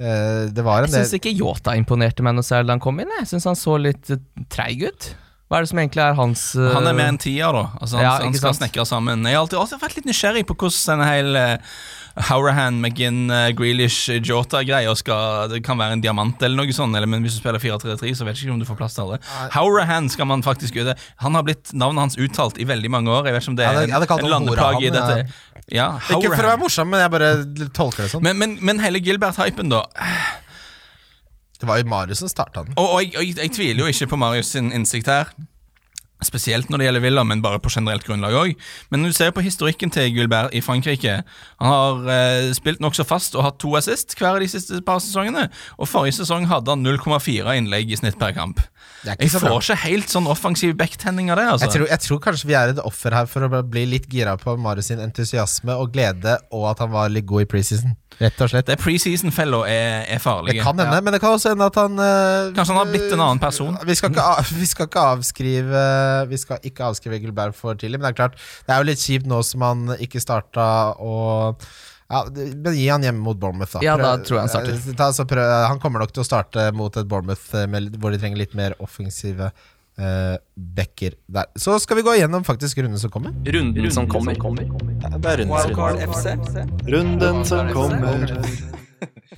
Eh, 0.00 0.48
det 0.52 0.64
var 0.64 0.84
en 0.84 0.90
Jeg 0.90 1.04
syns 1.04 1.18
ikke 1.18 1.34
Yota 1.36 1.76
imponerte 1.78 2.24
meg 2.24 2.36
noe 2.38 2.46
særlig 2.46 2.70
da 2.70 2.78
han 2.78 2.84
kom 2.84 3.02
inn. 3.02 3.12
Jeg 3.20 3.28
syns 3.34 3.50
han 3.50 3.58
så 3.58 3.76
litt 3.80 4.12
eh, 4.12 4.22
treig 4.52 4.86
ut. 4.88 5.12
Hva 5.52 5.58
er 5.60 5.66
det 5.66 5.68
som 5.68 5.80
egentlig 5.82 6.00
er 6.00 6.14
hans 6.16 6.42
uh... 6.56 6.70
Han 6.72 6.86
er 6.88 6.94
mer 6.96 7.10
en 7.12 7.18
tier, 7.20 7.52
da. 7.52 7.66
Altså, 7.76 7.98
han, 7.98 8.06
Ja, 8.06 8.12
han 8.22 8.36
skal 8.38 8.54
snekre 8.56 8.86
sammen. 8.88 9.26
Jeg 9.28 9.36
har 9.36 9.42
alltid 9.44 9.58
også 9.60 9.76
vært 9.82 9.98
litt 9.98 10.06
nysgjerrig 10.08 10.46
på 10.48 10.56
hvordan 10.56 11.02
en 11.02 11.04
hel 11.04 11.36
uh, 11.36 11.74
Howrahan, 12.30 12.78
McGinn, 12.80 13.26
uh, 13.28 13.50
Grealish, 13.56 14.08
Jota-greia 14.24 14.94
skal 14.96 15.52
Det 15.52 15.60
kan 15.64 15.76
være 15.80 15.98
en 15.98 16.04
diamant 16.04 16.40
eller 16.40 16.56
noe 16.56 16.72
sånt, 16.72 16.96
eller, 16.96 17.10
men 17.12 17.20
hvis 17.20 17.36
du 17.36 17.42
spiller 17.42 17.60
4-3-3, 17.60 18.14
så 18.16 18.24
vet 18.24 18.40
jeg 18.40 18.46
ikke 18.46 18.54
om 18.56 18.62
du 18.64 18.68
får 18.70 18.80
plass 18.80 18.96
til 18.96 19.04
alle. 19.04 19.20
Howrahan 19.52 20.08
skal 20.12 20.30
man 20.32 20.44
faktisk 20.46 20.80
gjøre. 20.80 20.96
Han 21.20 21.36
har 21.36 21.44
blitt 21.44 21.76
navnet 21.76 22.06
hans 22.06 22.16
uttalt 22.16 22.56
i 22.56 22.68
veldig 22.72 22.88
mange 22.96 23.12
år. 23.12 23.28
Jeg 23.28 23.36
vet 23.36 23.44
ikke 23.44 23.52
om 23.52 23.60
det 23.60 23.68
er 23.68 23.76
ja, 23.76 23.84
det, 23.84 23.92
ja, 23.92 24.00
det 24.00 24.08
en 24.08 24.24
ham 24.24 24.34
landeplage 24.38 24.86
i 24.88 24.94
dette. 24.96 25.40
Ja, 25.70 25.94
Ikke 26.10 26.32
for 26.32 26.42
å 26.42 26.50
være 26.50 26.60
morsom, 26.60 26.90
men 26.90 27.04
jeg 27.04 27.12
bare 27.12 27.30
tolker 27.76 28.04
det 28.04 28.10
sånn. 28.12 28.24
Men, 28.26 28.38
men, 28.40 28.56
men 28.64 28.82
hele 28.82 29.00
Gilbert-hypen, 29.02 29.70
da. 29.72 29.84
det 31.60 31.68
var 31.68 31.78
jo 31.80 31.86
Marius 31.92 32.24
som 32.24 32.32
starta 32.32 32.64
den. 32.66 32.74
Og, 32.76 32.88
og 32.96 32.98
jeg, 33.04 33.14
og 33.14 33.24
jeg, 33.24 33.38
jeg 33.38 33.54
tviler 33.56 33.84
jo 33.84 33.92
ikke 33.94 34.10
på 34.12 34.20
Marius 34.20 34.52
sin 34.56 34.72
innsikt 34.74 35.10
her. 35.12 35.30
Spesielt 36.26 36.70
når 36.70 36.78
det 36.82 36.86
gjelder 36.88 37.04
Villa, 37.04 37.24
men 37.24 37.42
bare 37.44 37.58
på 37.62 37.70
generelt 37.72 38.04
grunnlag 38.06 38.34
òg. 38.38 38.54
Men 38.90 39.02
når 39.02 39.12
du 39.12 39.18
ser 39.18 39.30
på 39.34 39.44
historikken 39.44 39.90
til 39.92 40.10
Gulbert 40.16 40.54
i 40.54 40.60
Frankrike 40.64 41.22
Han 41.60 41.68
har 41.72 42.10
eh, 42.14 42.52
spilt 42.56 42.80
nokså 42.82 43.04
fast 43.08 43.34
og 43.38 43.44
hatt 43.46 43.58
to 43.62 43.74
assist 43.78 44.14
hver 44.18 44.34
av 44.36 44.40
de 44.42 44.48
siste 44.50 44.80
par 44.86 45.00
sesongene. 45.02 45.48
Og 45.78 45.88
forrige 45.90 46.18
sesong 46.20 46.46
hadde 46.50 46.70
han 46.74 46.84
0,4 46.86 47.56
innlegg 47.58 47.90
i 47.92 47.98
snitt 48.00 48.18
per 48.20 48.34
kamp. 48.36 48.60
Jeg 49.02 49.32
får 49.34 49.56
ikke 49.58 49.76
helt 49.82 50.12
sånn 50.12 50.28
offensiv 50.30 50.76
backtenning 50.78 51.30
av 51.32 51.40
det. 51.40 51.46
altså 51.50 51.66
Jeg 51.66 51.74
tror, 51.74 51.88
jeg 51.90 52.02
tror 52.06 52.20
kanskje 52.22 52.46
vi 52.50 52.54
er 52.58 52.70
et 52.74 52.78
offer 52.82 53.14
her 53.16 53.26
for 53.26 53.46
å 53.48 53.62
bli 53.66 53.82
litt 53.90 54.06
gira 54.12 54.36
på 54.38 54.54
Marius 54.60 54.92
sin 54.92 55.02
entusiasme 55.02 55.74
og 55.74 55.90
glede, 55.94 56.36
og 56.54 56.68
at 56.70 56.82
han 56.84 56.92
var 56.94 57.10
litt 57.10 57.26
god 57.26 57.42
i 57.42 57.48
preseason. 57.50 57.96
Rett 58.20 58.38
og 58.44 58.50
slett. 58.52 58.68
Det 58.68 58.76
preseason-fella 58.78 59.62
er, 59.66 60.04
er 60.14 60.20
Det 60.46 60.58
kan 60.62 60.78
hende, 60.78 61.00
men 61.02 61.14
det 61.16 61.20
kan 61.22 61.34
også 61.34 61.54
hende 61.54 61.66
at 61.66 61.78
han 61.80 61.98
øh, 61.98 62.52
Kanskje 62.54 62.74
han 62.76 62.80
har 62.82 62.90
blitt 62.92 63.08
en 63.16 63.22
annen 63.24 63.40
person. 63.42 63.78
Vi 63.88 63.94
skal 63.98 64.12
ikke, 64.12 64.22
av- 64.22 64.52
vi 64.60 64.68
skal 64.68 64.86
ikke 64.86 65.06
avskrive 65.16 65.82
Vi 66.30 66.38
skal 66.40 66.60
ikke 66.68 66.84
avskrive 66.90 67.18
Gilbert 67.22 67.56
for 67.58 67.78
tidlig, 67.78 68.00
men 68.00 68.08
det 68.08 68.12
er 68.14 68.20
klart 68.20 68.36
Det 68.66 68.74
er 68.74 68.82
jo 68.82 68.88
litt 68.90 69.02
kjipt 69.02 69.26
nå 69.30 69.40
som 69.46 69.64
han 69.66 69.96
ikke 69.98 70.22
starta 70.22 70.68
og 71.02 71.62
ja, 72.12 72.26
men 72.28 72.74
Gi 72.76 72.88
han 72.92 73.04
hjemme 73.06 73.22
mot 73.24 73.38
Bournemouth, 73.40 73.72
da. 73.78 73.80
Ja, 73.86 73.94
da 73.96 74.10
tror 74.20 74.36
jeg 74.36 74.42
han 74.44 74.50
starter. 74.52 74.74
eh, 74.76 74.96
Ta, 74.98 75.06
så 75.16 75.24
prøv, 75.24 75.48
han 75.64 75.78
kommer 75.80 76.02
nok 76.04 76.12
til 76.12 76.20
å 76.20 76.26
starte 76.28 76.66
mot 76.76 76.92
et 77.00 77.08
Bournemouth 77.08 77.54
eh, 77.56 77.64
med, 77.72 77.94
hvor 78.02 78.12
de 78.12 78.18
trenger 78.20 78.36
litt 78.42 78.52
mer 78.58 78.74
offensive 78.84 79.48
eh, 79.96 80.36
backer 80.76 81.16
der. 81.32 81.48
Så 81.56 81.78
skal 81.80 81.96
vi 82.02 82.04
gå 82.04 82.18
igjennom 82.18 82.44
faktisk 82.44 82.82
runden 82.84 83.00
som 83.00 83.14
kommer. 83.14 83.32
Runden 83.48 83.88
som 83.96 84.04
kommer. 84.12 84.36
Det 84.36 85.32
er. 85.32 85.46
Runden 86.92 87.44
som 87.48 87.72
kommer. 87.72 88.81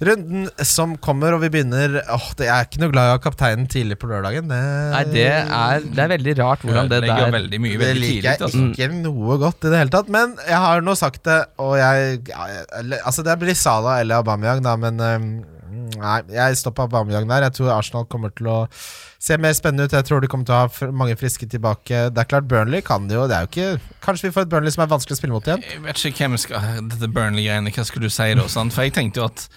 Runden 0.04 0.48
som 0.66 0.96
kommer, 1.02 1.34
og 1.36 1.40
vi 1.44 1.48
begynner 1.54 2.00
Åh, 2.10 2.24
Jeg 2.40 2.50
er 2.50 2.66
ikke 2.66 2.80
noe 2.82 2.92
glad 2.92 3.06
i 3.06 3.12
å 3.12 3.16
ha 3.16 3.20
kapteinen 3.22 3.68
tidlig 3.70 3.96
på 4.02 4.08
lørdagen. 4.10 4.48
Det, 4.50 4.58
Nei, 4.94 5.02
det 5.12 5.26
er, 5.30 5.84
det 5.86 6.02
er 6.04 6.10
veldig 6.14 6.34
rart 6.40 6.64
hvordan 6.66 6.90
det 6.90 7.00
der 7.06 7.30
veldig 7.34 7.60
mye 7.62 7.76
Det 7.78 7.82
veldig 7.84 8.02
liker 8.02 8.14
tidlig. 8.14 8.34
jeg 8.34 8.42
Altså. 8.48 8.64
ikke 8.72 8.90
noe 8.98 9.38
godt 9.44 9.64
i 9.68 9.72
det 9.72 9.80
hele 9.84 9.94
tatt. 9.94 10.10
Men 10.18 10.36
jeg 10.48 10.60
har 10.66 10.84
nå 10.84 10.96
sagt 10.98 11.22
det, 11.30 11.40
og 11.62 11.76
jeg 11.80 12.20
ja, 12.28 12.46
jeg- 12.52 13.00
Altså, 13.04 13.22
det 13.26 13.38
blir 13.40 13.54
Salah 13.54 14.00
eller 14.00 14.20
Aubameyang, 14.22 14.62
da, 14.64 14.76
men 14.76 14.98
øhm, 14.98 15.28
Nei, 15.75 16.18
jeg 16.35 16.59
stopper 16.61 16.87
Aubameyang 16.87 17.29
der. 17.31 17.47
Jeg 17.49 17.57
tror 17.59 17.72
Arsenal 17.75 18.07
kommer 18.11 18.33
til 18.37 18.49
å 18.51 18.57
se 18.72 19.39
mer 19.41 19.55
spennende 19.57 19.89
ut. 19.89 19.97
Jeg 19.97 20.07
tror 20.09 20.22
de 20.22 20.31
kommer 20.31 20.49
til 20.49 20.57
å 20.57 20.62
ha 20.64 20.91
mange 20.95 21.16
friske 21.20 21.49
tilbake. 21.51 22.07
Det 22.14 22.25
er 22.25 22.31
klart, 22.31 22.49
Burnley 22.51 22.85
kan 22.85 23.09
det 23.11 23.18
jo. 23.18 23.27
Det 23.31 23.39
er 23.39 23.47
jo 23.47 23.53
ikke 23.53 23.97
Kanskje 24.05 24.29
vi 24.29 24.35
får 24.37 24.47
et 24.47 24.53
Burnley 24.53 24.75
som 24.75 24.85
er 24.85 24.93
vanskelig 24.93 25.16
å 25.16 25.20
spille 25.20 25.37
mot 25.37 25.49
igjen? 25.49 25.64
Jeg 25.64 25.85
vet 25.87 26.05
ikke 26.11 26.27
hvem 26.27 26.37
skal 26.41 26.85
Dette 26.93 27.09
Burnley-greiene, 27.09 27.72
hva 27.75 27.87
skulle 27.89 28.11
du 28.11 28.14
si 28.14 28.31
da? 28.37 28.47
For 28.47 28.87
jeg 28.87 28.95
tenkte 28.97 29.22
jo 29.22 29.29
at 29.31 29.49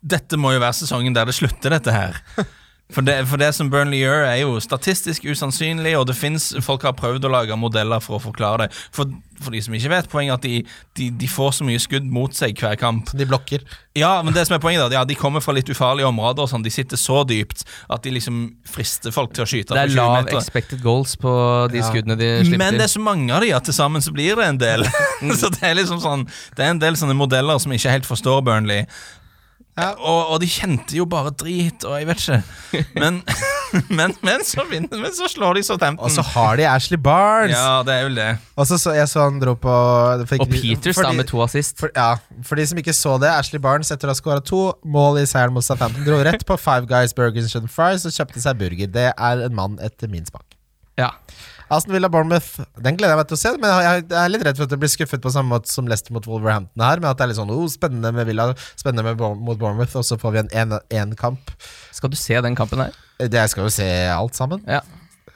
dette 0.00 0.38
må 0.40 0.54
jo 0.54 0.62
være 0.62 0.78
sesongen 0.78 1.16
der 1.16 1.28
det 1.28 1.36
slutter, 1.36 1.74
dette 1.76 1.92
her. 1.92 2.20
For 2.94 3.06
det, 3.06 3.16
for 3.30 3.40
det 3.40 3.52
som 3.54 3.70
Burnley 3.70 4.00
gjør, 4.02 4.24
er 4.26 4.40
jo 4.42 4.56
statistisk 4.62 5.24
usannsynlig, 5.30 5.92
og 5.98 6.06
det 6.10 6.16
finnes, 6.18 6.50
folk 6.64 6.82
har 6.82 6.96
prøvd 6.98 7.28
å 7.28 7.32
lage 7.32 7.56
modeller 7.58 8.02
for 8.02 8.18
å 8.18 8.22
forklare 8.22 8.64
det. 8.66 8.78
For, 8.96 9.10
for 9.40 9.54
de 9.54 9.60
som 9.62 9.74
ikke 9.76 9.92
vet, 9.92 10.08
poenget 10.10 10.32
er 10.32 10.38
at 10.40 10.46
de, 10.46 10.80
de, 10.98 11.06
de 11.22 11.28
får 11.30 11.52
så 11.60 11.66
mye 11.68 11.80
skudd 11.80 12.08
mot 12.10 12.34
seg 12.34 12.58
hver 12.58 12.74
kamp. 12.80 13.12
De 13.16 13.26
blokker. 13.30 13.62
Ja, 13.98 14.16
men 14.22 14.34
det 14.34 14.44
som 14.46 14.54
er 14.56 14.62
poenget 14.62 14.84
da, 14.84 15.00
ja, 15.00 15.04
De 15.08 15.16
kommer 15.18 15.42
fra 15.42 15.54
litt 15.56 15.70
ufarlige 15.70 16.06
områder, 16.10 16.44
og 16.44 16.50
sånn, 16.52 16.64
de 16.66 16.72
sitter 16.74 16.98
så 17.00 17.22
dypt 17.26 17.64
at 17.90 18.02
de 18.06 18.12
liksom 18.16 18.42
frister 18.70 19.14
folk 19.14 19.32
til 19.34 19.46
å 19.46 19.48
skyte. 19.50 19.74
Det 19.74 19.86
er 19.86 19.94
lav 19.96 20.16
meter. 20.20 20.38
expected 20.38 20.82
goals 20.84 21.14
på 21.20 21.32
de 21.72 21.78
Ja. 21.80 21.86
skuddene 21.90 22.18
de 22.18 22.32
slipper 22.44 22.58
Men 22.64 22.78
det 22.78 22.86
er 22.88 22.94
så 22.94 23.02
mange 23.02 23.30
av 23.34 23.46
de 23.46 23.52
at 23.56 23.64
til 23.70 23.74
sammen 23.74 24.02
så 24.02 24.12
blir 24.14 24.36
det 24.36 24.50
en 24.50 24.58
del. 24.60 24.84
så 25.40 25.50
det 25.54 25.62
er 25.62 25.78
liksom 25.78 26.02
sånn 26.02 26.26
Det 26.56 26.66
er 26.66 26.74
en 26.74 26.82
del 26.82 26.98
sånne 26.98 27.16
modeller 27.18 27.58
som 27.62 27.72
ikke 27.72 27.90
helt 27.96 28.06
forstår 28.08 28.42
Burnley. 28.46 28.86
Og, 29.78 30.32
og 30.34 30.40
de 30.42 30.48
kjente 30.50 30.96
jo 30.96 31.06
bare 31.08 31.30
drit, 31.30 31.84
og 31.86 31.94
jeg 31.96 32.08
vet 32.08 32.24
ikke. 32.24 32.80
Men, 32.98 33.20
men, 33.98 34.14
men, 34.26 34.42
så, 34.44 34.64
vinner, 34.68 34.98
men 34.98 35.14
så 35.14 35.28
slår 35.30 35.60
de 35.60 35.62
Og 35.94 36.10
så 36.10 36.24
har 36.34 36.58
de 36.58 36.66
Ashley 36.68 36.98
Barnes! 36.98 37.54
Ja, 37.56 37.82
det 37.86 37.94
er 37.94 38.08
vel 38.08 38.18
det. 38.18 38.28
Og 38.56 38.66
så 38.66 38.78
så 38.78 38.92
jeg 38.98 39.08
så 39.08 39.28
han 39.28 39.38
dro 39.40 39.54
på 39.54 39.76
fikk, 40.26 40.42
Og 40.42 40.52
Peters 40.52 41.00
da 41.00 41.12
med 41.12 41.30
to 41.30 41.40
assist. 41.42 41.78
For, 41.78 41.92
ja, 41.96 42.16
for 42.44 42.60
de 42.60 42.66
som 42.66 42.78
ikke 42.82 42.92
så 42.96 43.16
det, 43.22 43.30
Ashley 43.30 43.62
Barnes 43.62 43.92
etter 43.94 44.10
å 44.10 44.14
ha 44.14 44.18
skåra 44.18 44.44
to 44.44 44.74
mål 44.84 45.22
i 45.22 45.26
seieren 45.30 45.54
mot 45.54 45.64
Southampton, 45.64 46.04
dro 46.04 46.18
rett 46.26 46.44
på 46.46 46.58
Five 46.60 46.90
Guys 46.90 47.14
Burgers 47.16 47.56
and 47.56 47.70
Fries 47.70 48.04
og 48.04 48.16
kjøpte 48.16 48.42
seg 48.42 48.58
burger. 48.60 48.90
Det 48.90 49.12
er 49.14 49.46
en 49.46 49.56
mann 49.56 49.78
etter 49.80 50.10
min 50.12 50.26
smak. 50.28 50.44
Ja. 51.00 51.14
Aston 51.70 51.94
Villa 51.94 52.08
Bournemouth, 52.10 52.60
den 52.82 52.96
gleder 52.98 53.14
jeg 53.14 53.20
meg 53.22 53.28
til 53.30 53.38
å 53.38 53.40
se. 53.40 53.52
Men 53.62 53.74
jeg 53.86 54.06
er 54.20 54.32
litt 54.34 54.44
redd 54.46 54.58
for 54.58 54.66
at 54.66 54.72
det 54.74 54.80
blir 54.82 54.90
skuffet 54.90 55.22
på 55.22 55.30
samme 55.34 55.54
måte 55.54 55.70
som 55.70 55.86
Leicester 55.90 56.14
mot 56.16 56.26
Wolverhampton 56.26 56.82
her. 56.82 56.98
Men 57.02 57.10
at 57.12 57.20
det 57.20 57.26
er 57.28 57.32
litt 57.32 57.38
sånn 57.40 57.52
oh, 57.54 57.66
spennende 57.70 58.10
med 58.16 58.26
Villa, 58.30 58.48
spennende 58.74 59.06
med 59.06 59.20
Bour- 59.20 59.38
mot 59.38 59.58
Bournemouth, 59.60 59.94
og 60.00 60.06
så 60.06 60.18
får 60.20 60.34
vi 60.38 60.44
en 60.58 60.78
én-kamp. 61.02 61.52
Skal 61.94 62.10
du 62.10 62.18
se 62.18 62.40
den 62.42 62.58
kampen 62.58 62.82
her? 62.86 62.96
Jeg 63.22 63.52
skal 63.52 63.68
jo 63.68 63.72
se 63.74 63.86
alt 64.10 64.34
sammen. 64.38 64.64
Ja. 64.66 64.80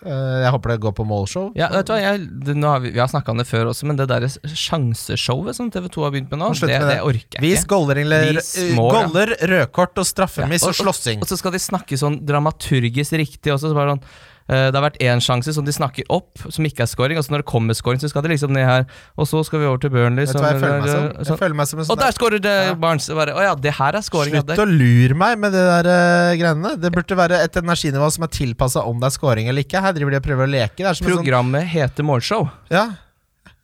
Eh, 0.05 0.41
Jeg 0.45 0.51
håper 0.53 0.75
det 0.75 0.81
går 0.85 0.93
på 0.99 1.05
målshow. 1.09 1.47
Ja, 1.57 1.71
vet 1.73 1.87
du 1.89 1.95
hva, 1.95 2.01
jeg, 2.03 2.27
det, 2.45 2.55
har 2.61 2.83
vi, 2.83 2.91
vi 2.93 3.01
har 3.01 3.09
snakka 3.09 3.33
om 3.33 3.39
det 3.41 3.47
før 3.49 3.71
også, 3.71 3.87
men 3.89 3.97
det 3.97 4.05
der 4.11 4.27
sjanseshowet 4.53 5.57
som 5.57 5.71
TV2 5.73 6.03
har 6.05 6.13
begynt 6.15 6.33
med 6.35 6.43
nå, 6.43 6.51
det, 6.59 6.69
med 6.75 6.91
det 6.91 6.99
orker 7.05 7.39
jeg 7.39 7.45
Vis 7.45 7.63
ikke. 7.63 7.71
goller, 7.73 8.01
Vis 8.35 8.51
eh, 8.61 8.75
ja. 8.75 8.85
goller, 8.99 9.33
rødkort 9.55 10.03
og 10.03 10.09
straffemiss 10.09 10.67
Ja, 10.67 10.73
og 10.75 10.79
slåssing. 10.83 11.23
Og 11.25 11.31
så 11.31 11.39
skal 11.41 11.55
de 11.57 11.63
snakke 11.63 11.97
sånn 12.01 12.19
dramaturgisk 12.27 13.17
riktig 13.21 13.55
også. 13.55 13.71
Så 13.73 13.79
bare 13.79 13.95
sånn, 13.97 14.05
eh, 14.05 14.31
det 14.53 14.77
har 14.77 14.85
vært 14.85 14.99
én 15.01 15.23
sjanse 15.25 15.55
som 15.57 15.65
de 15.65 15.73
snakker 15.73 16.05
opp, 16.13 16.37
som 16.53 16.67
ikke 16.69 16.83
er 16.85 16.89
scoring. 16.91 17.17
Altså 17.17 17.33
når 17.33 17.41
det 17.45 17.47
kommer 17.49 17.77
scoring, 17.79 18.01
så 18.03 18.11
skal 18.13 18.27
de 18.27 18.33
liksom 18.35 18.53
ned 18.53 18.67
her. 18.69 18.85
Og 19.17 19.29
så 19.31 19.41
skal 19.49 19.63
vi 19.63 19.69
over 19.71 19.81
til 19.81 19.93
Burnley. 19.95 20.27
Som, 20.29 20.45
jeg 20.45 20.61
føler 20.61 20.85
som? 20.85 21.07
sånn- 21.17 21.31
Jeg 21.33 21.41
føler 21.41 21.57
meg 21.61 21.71
som 21.71 21.79
en 21.79 21.85
og 21.85 21.89
sånn 21.89 22.03
der 22.03 22.17
scorer 22.19 22.43
det 22.45 22.57
Barnes! 22.83 23.09
Bare, 23.17 23.33
Å 23.33 23.47
ja, 23.47 23.55
det 23.57 23.73
her 23.79 23.97
er 23.97 24.05
scoring. 24.05 24.37
Slutt 24.37 24.61
å 24.61 24.69
lure 24.69 25.17
meg 25.17 25.39
med 25.41 25.57
det 25.57 25.65
der 25.65 25.89
uh, 25.89 26.35
greiene. 26.41 26.75
Det 26.83 26.93
burde 26.93 27.19
være 27.23 27.41
et 27.47 27.57
energinivå 27.63 28.11
som 28.13 28.29
er 28.29 28.35
tilpassa 28.37 28.85
om 28.85 29.01
det 29.01 29.09
er 29.09 29.17
scoring 29.17 29.49
eller 29.49 29.65
ikke. 29.65 29.81
Her 29.81 29.97
driver 29.97 30.17
de 30.17 30.21
og 30.21 30.27
prøver 30.29 30.45
å 30.45 30.53
leke. 30.59 30.93
Sånn, 30.93 31.09
Programmet 31.09 31.65
heter 31.73 32.05
Målshow. 32.05 32.51
ja. 32.69 32.85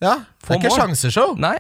ja. 0.01 0.17
Det 0.41 0.57
er 0.57 0.63
ikke 0.63 0.73
mål. 0.73 0.81
sjanseshow. 0.81 1.37
Nei. 1.37 1.59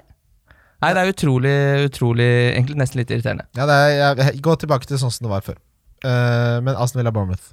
Nei, 0.80 0.94
det 0.96 1.00
er 1.02 1.10
utrolig, 1.12 1.54
utrolig 1.90 2.26
Egentlig 2.54 2.78
nesten 2.80 3.02
litt 3.02 3.10
irriterende. 3.12 3.44
Ja, 3.58 3.66
det 3.68 3.74
er, 3.76 4.20
jeg, 4.24 4.40
gå 4.40 4.54
tilbake 4.62 4.88
til 4.88 4.96
sånn 5.02 5.12
som 5.12 5.26
det 5.26 5.32
var 5.34 5.44
før. 5.44 5.58
Uh, 6.00 6.56
men 6.64 6.72
Aston 6.72 7.02
Villa 7.02 7.12
Bournemouth. 7.12 7.52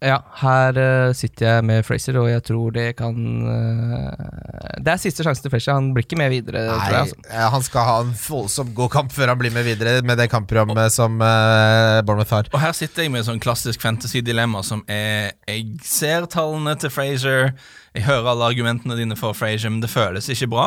Ja, 0.00 0.16
her 0.40 0.78
uh, 0.80 1.12
sitter 1.12 1.44
jeg 1.44 1.64
med 1.68 1.82
Fraser, 1.84 2.16
og 2.16 2.30
jeg 2.30 2.40
tror 2.48 2.70
det 2.72 2.86
kan 2.96 3.16
uh, 3.44 4.78
Det 4.80 4.94
er 4.94 5.00
siste 5.02 5.26
sjansen 5.26 5.44
til 5.44 5.52
Fraser. 5.52 5.76
Han 5.76 5.90
blir 5.92 6.06
ikke 6.06 6.16
med 6.16 6.32
videre, 6.32 6.62
tror 6.70 6.94
jeg. 6.96 7.10
Nei, 7.10 7.34
Altså. 7.36 7.50
han 7.52 7.66
skal 7.66 7.84
ha 7.84 7.96
en 8.06 8.14
voldsomt 8.16 8.72
god 8.78 8.90
kamp 8.94 9.12
før 9.12 9.34
han 9.34 9.40
blir 9.42 9.52
med 9.52 9.68
videre 9.68 10.00
med 10.06 10.16
det 10.16 10.30
kampprogrammet 10.32 10.94
som 10.94 11.20
uh, 11.20 12.00
Bournemouth 12.00 12.32
har. 12.32 12.48
Og 12.48 12.62
her 12.64 12.72
sitter 12.76 13.04
jeg 13.04 13.12
med 13.12 13.28
sånn 13.28 13.42
klassisk 13.44 13.84
fantasy-dilemma 13.84 14.64
som 14.64 14.80
er 14.88 15.36
Jeg 15.44 15.68
ser 15.84 16.24
tallene 16.32 16.78
til 16.80 16.92
Frazier, 16.94 17.52
jeg 17.94 18.04
hører 18.06 18.28
alle 18.30 18.44
argumentene 18.52 18.94
dine 18.98 19.16
for 19.18 19.34
Frazier, 19.34 19.70
men 19.72 19.80
det 19.82 19.90
føles 19.90 20.28
ikke 20.30 20.46
bra. 20.52 20.66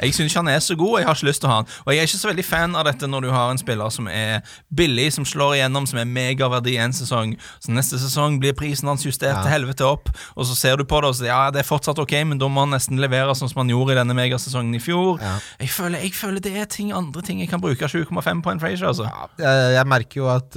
Jeg 0.00 0.14
syns 0.16 0.30
ikke 0.32 0.40
han 0.40 0.48
er 0.48 0.62
så 0.64 0.76
god, 0.80 0.94
og 0.94 0.98
jeg 1.02 1.06
har 1.08 1.18
ikke 1.18 1.28
lyst 1.28 1.42
til 1.44 1.48
å 1.48 1.52
ha 1.52 1.56
han. 1.60 1.66
Og 1.84 1.92
jeg 1.92 2.00
er 2.00 2.08
ikke 2.08 2.20
så 2.22 2.30
veldig 2.30 2.44
fan 2.48 2.76
av 2.80 2.86
dette 2.88 3.08
når 3.12 3.26
du 3.26 3.30
har 3.34 3.50
en 3.52 3.60
spiller 3.60 3.92
som 3.92 4.08
er 4.08 4.40
billig, 4.72 5.08
som 5.12 5.26
slår 5.28 5.58
igjennom, 5.58 5.86
som 5.90 6.00
er 6.00 6.08
megaverdi 6.08 6.78
en 6.80 6.94
sesong. 6.96 7.34
Så 7.60 7.74
neste 7.76 8.00
sesong 8.00 8.38
blir 8.40 8.56
prisen 8.56 8.88
hans 8.88 9.04
justert 9.04 9.34
Ja. 9.36 9.42
til 9.42 9.52
helvete 9.52 9.84
opp, 9.84 10.08
og 10.36 10.46
så 10.48 10.56
ser 10.56 10.76
du 10.80 10.84
på 10.88 11.00
det 11.04 11.10
og 11.12 11.16
sier 11.18 11.28
ja, 11.32 11.50
det 11.52 11.60
er 11.60 11.68
fortsatt 11.68 11.98
ok, 12.00 12.12
men 12.32 12.40
da 12.40 12.48
må 12.48 12.64
han 12.64 12.72
nesten 12.74 13.00
levere 13.00 13.34
sånn 13.36 13.52
som 13.52 13.60
han 13.62 13.68
gjorde 13.72 13.92
i 13.92 13.98
denne 14.00 14.16
megasesongen 14.16 14.74
i 14.74 14.80
fjor. 14.80 15.20
Ja. 15.20 15.36
Jeg, 15.60 15.70
føler, 15.76 15.98
jeg 16.00 16.14
føler 16.16 16.40
det 16.40 16.54
er 16.56 16.64
ting, 16.72 16.92
andre 16.96 17.22
ting 17.22 17.40
jeg 17.44 17.48
kan 17.52 17.60
bruke 17.60 17.84
7,5 17.88 18.42
på 18.42 18.50
en 18.52 18.60
Frazier, 18.64 18.88
altså. 18.88 19.08
Jeg, 19.38 19.76
jeg 19.76 19.86
merker 19.92 20.20
jo 20.22 20.28
at 20.32 20.56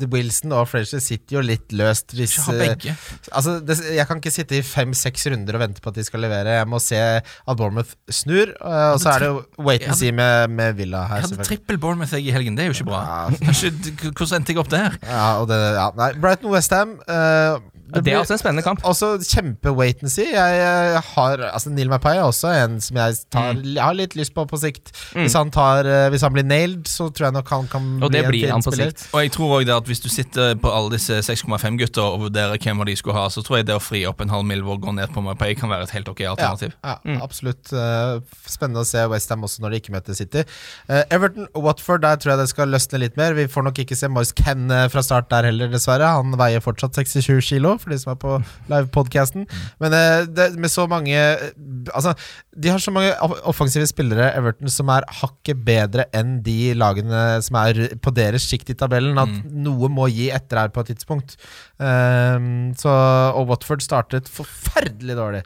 de 0.00 0.06
Wilson 0.10 0.52
og 0.56 0.68
Frazier 0.70 1.02
sitter 1.02 1.38
jo 1.38 1.42
litt 1.44 1.72
løst. 1.76 2.14
Hvis, 2.16 2.38
Ikke 2.38 2.46
ha 2.46 2.56
begge. 2.64 2.94
Uh, 2.94 3.38
Altså, 3.40 3.58
det, 3.64 3.76
jeg 3.94 4.06
kan 4.08 4.18
ikke 4.20 4.30
sitte 4.34 4.56
i 4.58 4.59
fem-seks 4.66 5.26
runder 5.32 5.58
og 5.58 5.64
vente 5.64 5.82
på 5.82 5.92
at 5.92 5.98
de 6.00 6.04
skal 6.06 6.24
levere. 6.24 6.58
Jeg 6.60 6.68
må 6.68 6.80
se 6.82 6.98
at 7.00 7.56
Bournemouth 7.56 7.94
snur. 8.10 8.52
øh, 8.54 8.92
og 8.94 9.00
så 9.00 9.14
er 9.14 9.24
det 9.24 9.30
jo 9.32 9.42
wait 9.58 9.86
and 9.86 9.98
see 9.98 10.12
med, 10.12 10.48
med 10.48 10.78
Villa 10.78 11.04
her. 11.06 11.22
Jeg 11.22 11.30
hadde 11.30 11.48
trippel 11.48 11.78
Bournemouth 11.78 12.14
jeg 12.14 12.26
i 12.26 12.34
helgen, 12.34 12.56
det 12.56 12.66
er 12.66 12.72
jo 12.72 12.78
ikke 12.78 12.90
bra. 12.92 13.02
Ja. 13.30 13.52
Hvordan 14.16 14.40
endte 14.40 14.52
jeg 14.54 14.62
opp 14.62 14.70
der? 14.70 14.96
Ja, 15.06 15.26
og 15.42 15.48
det, 15.50 15.60
ja, 15.76 15.90
nei, 15.98 16.12
Brighton 16.20 16.52
Westham 16.54 16.96
uh, 17.08 17.60
Det 17.92 18.12
er 18.12 18.20
også 18.20 18.36
en 18.36 18.38
spennende 18.42 18.62
kamp. 18.66 18.80
også 18.84 19.10
kjempe 19.26 19.72
wait 19.76 20.02
and 20.02 20.10
see. 20.12 20.26
Jeg, 20.32 20.58
jeg 20.60 21.02
har, 21.14 21.42
altså 21.52 21.70
Neil 21.74 21.88
Mapai 21.90 22.16
er 22.18 22.22
også 22.26 22.48
en 22.64 22.80
som 22.80 22.96
jeg, 22.96 23.16
tar, 23.30 23.52
Mm. 23.54 23.62
jeg 23.74 23.82
har 23.82 23.94
litt 23.94 24.14
lyst 24.16 24.34
på 24.34 24.44
på 24.46 24.58
sikt. 24.60 24.92
Hvis, 25.14 25.34
han 25.34 25.50
tar, 25.50 25.84
øh, 25.86 26.08
hvis 26.10 26.22
han 26.22 26.32
blir 26.32 26.44
nailed, 26.44 26.84
så 26.88 27.08
tror 27.10 27.26
jeg 27.30 27.32
nok 27.38 27.48
han 27.50 27.66
kan 27.68 28.02
Og 28.02 28.10
bli 28.10 28.18
en 28.20 28.28
blir 28.30 28.44
fin 28.46 28.50
han 28.54 28.62
på 28.62 28.72
spiller. 28.72 28.90
sikt. 28.94 29.08
Og 29.14 29.20
jeg 29.22 29.32
tror 29.32 29.54
også 29.58 29.66
det 29.66 29.74
at 29.76 29.84
Hvis 29.90 30.00
du 30.00 30.08
sitter 30.08 30.54
på 30.60 30.70
alle 30.72 30.90
disse 30.94 31.12
6,5-gutter 31.26 32.02
og 32.02 32.20
vurderer 32.28 32.58
hvem 32.62 32.80
av 32.80 32.86
de 32.86 32.96
skulle 32.96 33.16
ha, 33.16 33.26
så 33.32 33.42
tror 33.44 33.58
jeg 33.60 33.66
det 33.70 33.74
å 33.76 33.82
fri 33.82 34.04
opp 34.08 34.20
en 34.20 34.28
halv 34.32 34.44
mil 34.46 34.62
og 34.62 34.82
gå 34.84 34.94
ned 34.94 35.10
på 35.14 35.22
Mapai 35.24 35.54
kan 35.58 35.70
være 35.72 35.82
et 35.88 35.90
helt 35.96 36.08
ok 36.08 36.20
alternativ. 36.30 36.74
Ja, 36.84 36.96
ja 37.04 37.18
absolutt. 37.24 37.72
Eh, 37.72 38.20
spennende 38.46 38.84
å 38.84 38.86
se 38.88 39.04
Westham 39.10 39.42
også 39.46 39.60
når 39.64 39.70
de 39.74 39.80
ikke 39.82 39.94
møter 39.96 40.14
City. 40.18 40.44
Eh, 40.88 41.02
Everton 41.10 41.48
Watford, 41.54 42.02
der 42.02 42.16
tror 42.20 42.34
jeg 42.34 42.38
det 42.44 42.48
skal 42.52 42.68
løsne 42.68 43.00
litt 43.02 43.16
mer. 43.16 43.34
Vi 43.34 43.46
får 43.50 43.64
nok 43.70 43.78
ikke 43.84 43.96
se 43.98 44.08
Moise 44.12 44.34
Ken 44.36 44.70
eh, 44.70 44.86
fra 44.92 45.02
start 45.02 45.30
der 45.32 45.48
heller, 45.50 45.68
dessverre. 45.72 46.06
Han 46.20 46.36
veier 46.38 46.60
fortsatt 46.64 46.94
67 46.94 47.40
kilo. 47.50 47.76
For 47.80 47.92
de 47.92 47.98
som 48.00 48.12
er 48.12 48.20
på 48.20 48.36
livepodkasten. 48.70 49.46
Men 49.82 49.96
eh, 49.96 50.26
det, 50.28 50.50
med 50.60 50.72
så 50.72 50.86
mange 50.90 51.16
eh, 51.16 51.48
Altså, 51.90 52.12
de 52.54 52.68
har 52.70 52.80
så 52.82 52.92
mange 52.92 53.12
offensive 53.48 53.86
spillere, 53.88 54.28
Everton, 54.36 54.68
som 54.70 54.90
er 54.92 55.06
hakket 55.20 55.62
bedre 55.64 56.04
enn 56.16 56.38
de 56.44 56.74
lagene 56.76 57.40
som 57.44 57.56
er 57.62 57.96
på 58.04 58.12
deres 58.14 58.44
sjikt 58.46 58.72
i 58.74 58.76
tabellen, 58.78 59.18
at 59.18 59.48
noe 59.50 59.88
må 59.92 60.10
gi 60.12 60.28
etter 60.34 60.60
her 60.60 60.72
på 60.74 60.84
et 60.84 60.92
tidspunkt. 60.92 61.38
Um, 61.80 62.70
så, 62.78 62.92
og 63.32 63.48
Watford 63.50 63.84
startet 63.84 64.28
forferdelig 64.30 65.16
dårlig. 65.18 65.42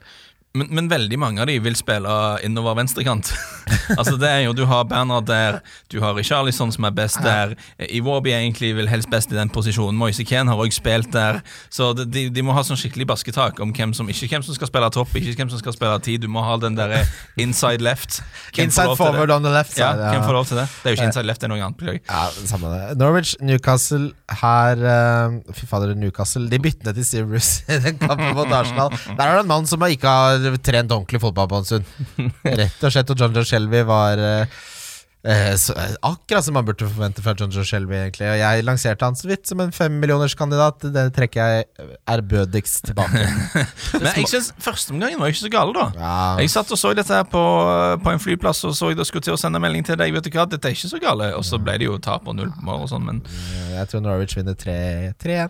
Men, 0.55 0.69
men 0.71 0.87
veldig 0.91 1.17
mange 1.19 1.41
av 1.43 1.49
de 1.49 1.57
vil 1.59 1.75
spille 1.75 2.15
innover 2.47 2.77
venstrekant. 2.79 3.31
altså 3.99 4.15
det 4.21 4.29
er 4.29 4.39
jo, 4.45 4.53
Du 4.55 4.63
har 4.69 4.85
Bernhard 4.87 5.25
der, 5.27 5.57
du 5.91 5.97
har 6.03 6.15
Richarlison 6.15 6.71
som 6.71 6.87
er 6.87 6.93
best 6.95 7.19
der. 7.25 7.55
Iwobi 7.91 8.31
egentlig 8.31 8.71
vil 8.77 8.87
helst 8.87 9.09
best 9.11 9.33
i 9.33 9.37
den 9.37 9.49
posisjonen. 9.51 9.97
Moise 9.99 10.23
Kane 10.27 10.49
har 10.53 10.61
også 10.61 10.79
spilt 10.79 11.11
der. 11.13 11.41
Så 11.73 11.91
de, 11.97 12.27
de 12.31 12.43
må 12.45 12.55
ha 12.55 12.63
sånn 12.65 12.79
skikkelig 12.79 13.07
basketak 13.11 13.59
om 13.63 13.73
hvem 13.75 13.93
som 13.97 14.07
ikke 14.11 14.29
hvem 14.31 14.45
som 14.47 14.55
skal 14.57 14.69
spille 14.71 14.89
topp, 14.95 15.11
ikke 15.19 15.35
hvem 15.41 15.51
som 15.51 15.59
skal 15.61 15.75
spille 15.75 15.99
tid. 16.05 16.23
Du 16.23 16.31
må 16.31 16.43
ha 16.45 16.55
den 16.61 16.77
der 16.79 16.95
inside 17.41 17.83
left. 17.83 18.21
Hvem 18.55 18.69
Inside 18.69 18.93
det? 18.93 18.97
forward 19.01 19.31
on 19.35 19.43
the 19.45 19.51
left 19.53 19.75
Ja, 19.77 19.91
side. 19.91 20.07
hvem 20.13 20.23
får 20.29 20.37
lov 20.39 20.45
til 20.49 20.61
det? 20.61 20.67
Det 20.71 20.87
er 20.89 20.95
jo 20.95 20.99
ikke 21.01 21.09
inside 21.11 21.27
left, 21.29 21.41
det 21.43 21.49
er 21.49 21.53
noe 21.55 21.65
annet. 21.67 21.85
Ja, 21.85 21.97
Ja, 22.15 22.47
samme 22.47 22.71
det. 22.71 22.97
Norwich, 23.01 23.35
Newcastle 23.43 24.11
her 24.41 24.81
eh, 24.93 25.35
Fy 25.57 25.67
fader, 25.69 25.91
Newcastle. 25.99 26.47
De 26.49 26.59
byttene 26.63 26.93
til 26.95 27.05
Steve 27.05 27.27
Bruce 27.33 27.65
i 27.75 27.79
den 27.83 27.99
kampen 28.01 28.31
mot 28.37 28.51
Arsenal. 28.55 28.93
Der 29.11 29.25
er 29.25 29.35
det 29.39 29.43
en 29.45 29.51
mann 29.51 29.67
som 29.69 29.83
ikke 29.89 30.07
har 30.15 30.44
trent 30.63 30.91
ordentlig 30.91 31.21
fotball 31.23 31.49
på 31.51 31.59
en 31.61 31.67
stund. 31.67 31.91
Rett 32.45 32.83
og 32.87 32.93
slett. 32.93 33.11
Og 33.11 33.19
John 33.19 33.35
Joe 33.35 33.45
Shelby 33.47 33.81
var 33.87 34.21
eh, 34.21 34.55
eh, 35.25 35.53
så, 35.59 35.73
eh, 35.79 35.93
akkurat 36.05 36.45
som 36.45 36.53
man 36.57 36.65
burde 36.67 36.87
forvente 36.87 37.23
fra 37.25 37.33
John 37.37 37.51
Joe 37.53 37.65
Shelby. 37.65 37.95
egentlig 37.95 38.27
Og 38.29 38.37
Jeg 38.39 38.65
lanserte 38.67 39.05
han 39.05 39.17
så 39.17 39.27
vidt 39.29 39.47
som 39.49 39.59
en 39.63 39.71
femmillionerskandidat. 39.75 40.87
Det 40.95 41.05
trekker 41.15 41.51
jeg 41.53 41.65
ærbødigst 42.07 42.85
tilbake. 42.89 43.25
Men 44.01 44.11
jeg 44.15 44.27
synes 44.31 44.51
Førsteomgangen 44.61 45.19
var 45.19 45.33
ikke 45.33 45.43
så 45.45 45.53
gal, 45.53 45.73
da. 45.75 45.85
Ja, 45.99 46.17
Jeg 46.43 46.53
satt 46.53 46.71
og 46.71 46.81
så 46.81 46.93
dette 46.97 47.13
her 47.13 47.25
på, 47.29 47.45
på 48.03 48.13
en 48.13 48.21
flyplass 48.21 48.63
og 48.69 48.75
så 48.77 48.91
jeg 48.93 49.09
skulle 49.09 49.25
til 49.25 49.37
å 49.37 49.39
sende 49.41 49.61
melding 49.63 49.85
til 49.87 49.97
deg. 49.99 50.13
Vet 50.15 50.27
du 50.27 50.33
hva, 50.35 50.47
Dette 50.49 50.69
er 50.69 50.77
ikke 50.77 50.91
så 50.93 51.01
gale. 51.01 51.31
Og 51.39 51.45
så 51.47 51.61
ble 51.61 51.79
det 51.81 51.89
jo 51.89 51.97
tap 51.97 52.27
og 52.29 52.37
null 52.37 52.53
på 52.55 52.67
mål 52.69 52.85
og 52.85 52.93
sånn, 52.93 53.09
men 53.09 53.23
Jeg 53.75 53.89
tror 53.91 54.05
Norwich 54.05 54.37
vinner 54.37 54.55
3-1. 54.55 55.49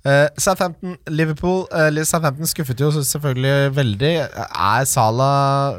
Eh, 0.00 0.28
Southampton, 0.40 0.96
Liverpool 1.12 1.66
eh, 1.76 2.00
Southampton 2.08 2.48
skuffet 2.48 2.80
jo 2.80 2.88
selvfølgelig 2.94 3.74
veldig. 3.76 4.14
Er 4.24 4.88
Salah 4.88 5.76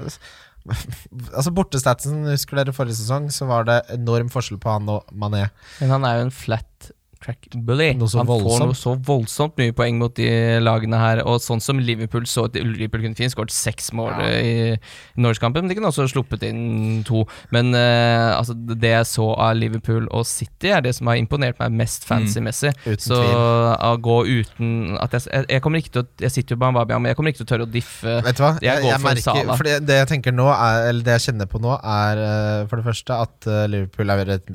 Altså 1.37 1.49
Bortestatsen, 1.57 2.27
husker 2.29 2.59
dere 2.59 2.75
forrige 2.75 2.99
sesong, 2.99 3.31
så 3.33 3.47
var 3.49 3.65
det 3.65 3.79
enorm 3.95 4.29
forskjell 4.29 4.59
på 4.61 4.75
han 4.75 4.89
og 4.93 5.07
Mané. 5.09 5.47
Men 5.79 5.95
han 5.95 6.05
er 6.05 6.19
jo 6.19 6.27
en 6.27 6.35
flat 6.35 6.91
track 7.23 7.49
bully. 7.55 7.91
Han 7.93 8.01
voldsomt. 8.01 8.29
får 8.29 8.65
noe 8.65 8.77
så 8.77 8.95
voldsomt 9.07 9.57
mye 9.61 9.75
poeng 9.77 9.99
mot 10.01 10.13
de 10.17 10.29
lagene 10.61 10.99
her. 10.99 11.23
Og 11.27 11.41
sånn 11.43 11.61
som 11.63 11.79
Liverpool 11.81 12.25
så 12.29 12.47
Liverpool 12.53 13.05
kunne 13.05 13.17
fint 13.19 13.33
skåret 13.33 13.53
seks 13.53 13.91
mål 13.97 14.11
Ja. 14.11 14.29
i, 14.41 14.77
Norgeskampen, 15.21 15.63
men 15.63 15.69
de 15.71 15.77
kunne 15.77 15.91
også 15.91 16.07
sluppet 16.09 16.43
inn 16.47 17.03
to. 17.07 17.23
Men 17.53 17.73
uh, 17.75 18.37
altså, 18.37 18.55
det 18.55 18.91
jeg 18.91 19.07
så 19.09 19.27
av 19.35 19.55
Liverpool 19.57 20.07
og 20.11 20.25
City, 20.27 20.71
er 20.71 20.81
det 20.85 20.95
som 20.97 21.07
har 21.11 21.19
imponert 21.19 21.59
meg 21.61 21.73
mest 21.83 22.05
fancy-messig. 22.09 22.73
Mm. 22.85 22.97
Så 23.01 23.17
å 23.21 23.93
gå 24.01 24.17
uten 24.27 24.97
at 25.01 25.13
jeg, 25.17 25.27
jeg, 25.29 25.47
jeg 25.55 25.63
kommer 25.63 25.81
ikke 25.81 25.93
til 25.95 26.03
å 26.03 26.07
Jeg 26.21 26.33
sitter 26.33 26.55
jo 26.55 26.59
på 26.61 26.67
Ambabia, 26.69 26.99
men 26.99 27.11
jeg 27.11 27.17
kommer 27.19 27.33
ikke 27.33 27.41
til 27.43 27.47
å 27.47 27.51
tørre 27.51 27.67
å 27.67 27.71
diffe. 27.71 28.17
Vet 28.25 28.37
du 28.39 28.43
hva? 28.43 28.51
Jeg 28.63 28.81
for 28.83 29.05
merker, 29.05 29.23
Salah. 29.25 29.57
fordi 29.59 29.77
det 29.85 29.97
jeg 30.01 30.09
tenker 30.11 30.35
nå 30.35 30.47
er, 30.51 30.87
Eller 30.89 31.05
det 31.05 31.17
jeg 31.17 31.25
kjenner 31.29 31.49
på 31.51 31.61
nå, 31.63 31.75
er 31.77 32.21
eh, 32.25 32.65
for 32.71 32.81
det 32.81 32.87
første 32.87 33.17
at 33.25 33.49
eh, 33.49 33.65
Liverpool 33.71 34.13
er 34.13 34.33
et, 34.37 34.51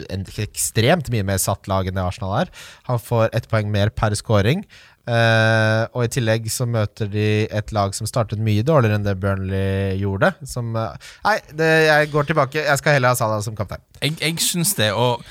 ekstremt 0.47 1.11
mye 1.12 1.27
mer 1.27 1.41
satt 1.43 1.69
lag 1.71 1.89
enn 1.89 1.97
det 1.97 2.05
Arsenal 2.05 2.37
er. 2.43 2.53
Han 2.91 3.01
får 3.03 3.33
ett 3.37 3.49
poeng 3.51 3.71
mer 3.73 3.93
per 3.95 4.17
scoring. 4.19 4.65
Uh, 5.07 5.87
og 5.95 6.03
i 6.03 6.11
tillegg 6.17 6.49
så 6.51 6.65
møter 6.67 7.07
de 7.07 7.47
et 7.55 7.69
lag 7.75 7.93
som 7.95 8.09
startet 8.11 8.41
mye 8.43 8.65
dårligere 8.67 8.99
enn 8.99 9.05
det 9.07 9.15
Burnley 9.23 9.95
gjorde. 10.01 10.33
Som 10.43 10.75
uh, 10.75 10.97
Nei, 11.23 11.37
det, 11.55 11.69
jeg 11.87 12.11
går 12.11 12.31
tilbake. 12.33 12.65
Jeg 12.67 12.81
skal 12.83 12.97
heller 12.99 13.15
ha 13.15 13.19
Salah 13.19 13.43
som 13.45 13.55
kaptein. 13.59 13.85
jeg, 14.03 14.17
jeg 14.19 14.43
syns 14.43 14.75
det. 14.75 14.91
Og 14.99 15.23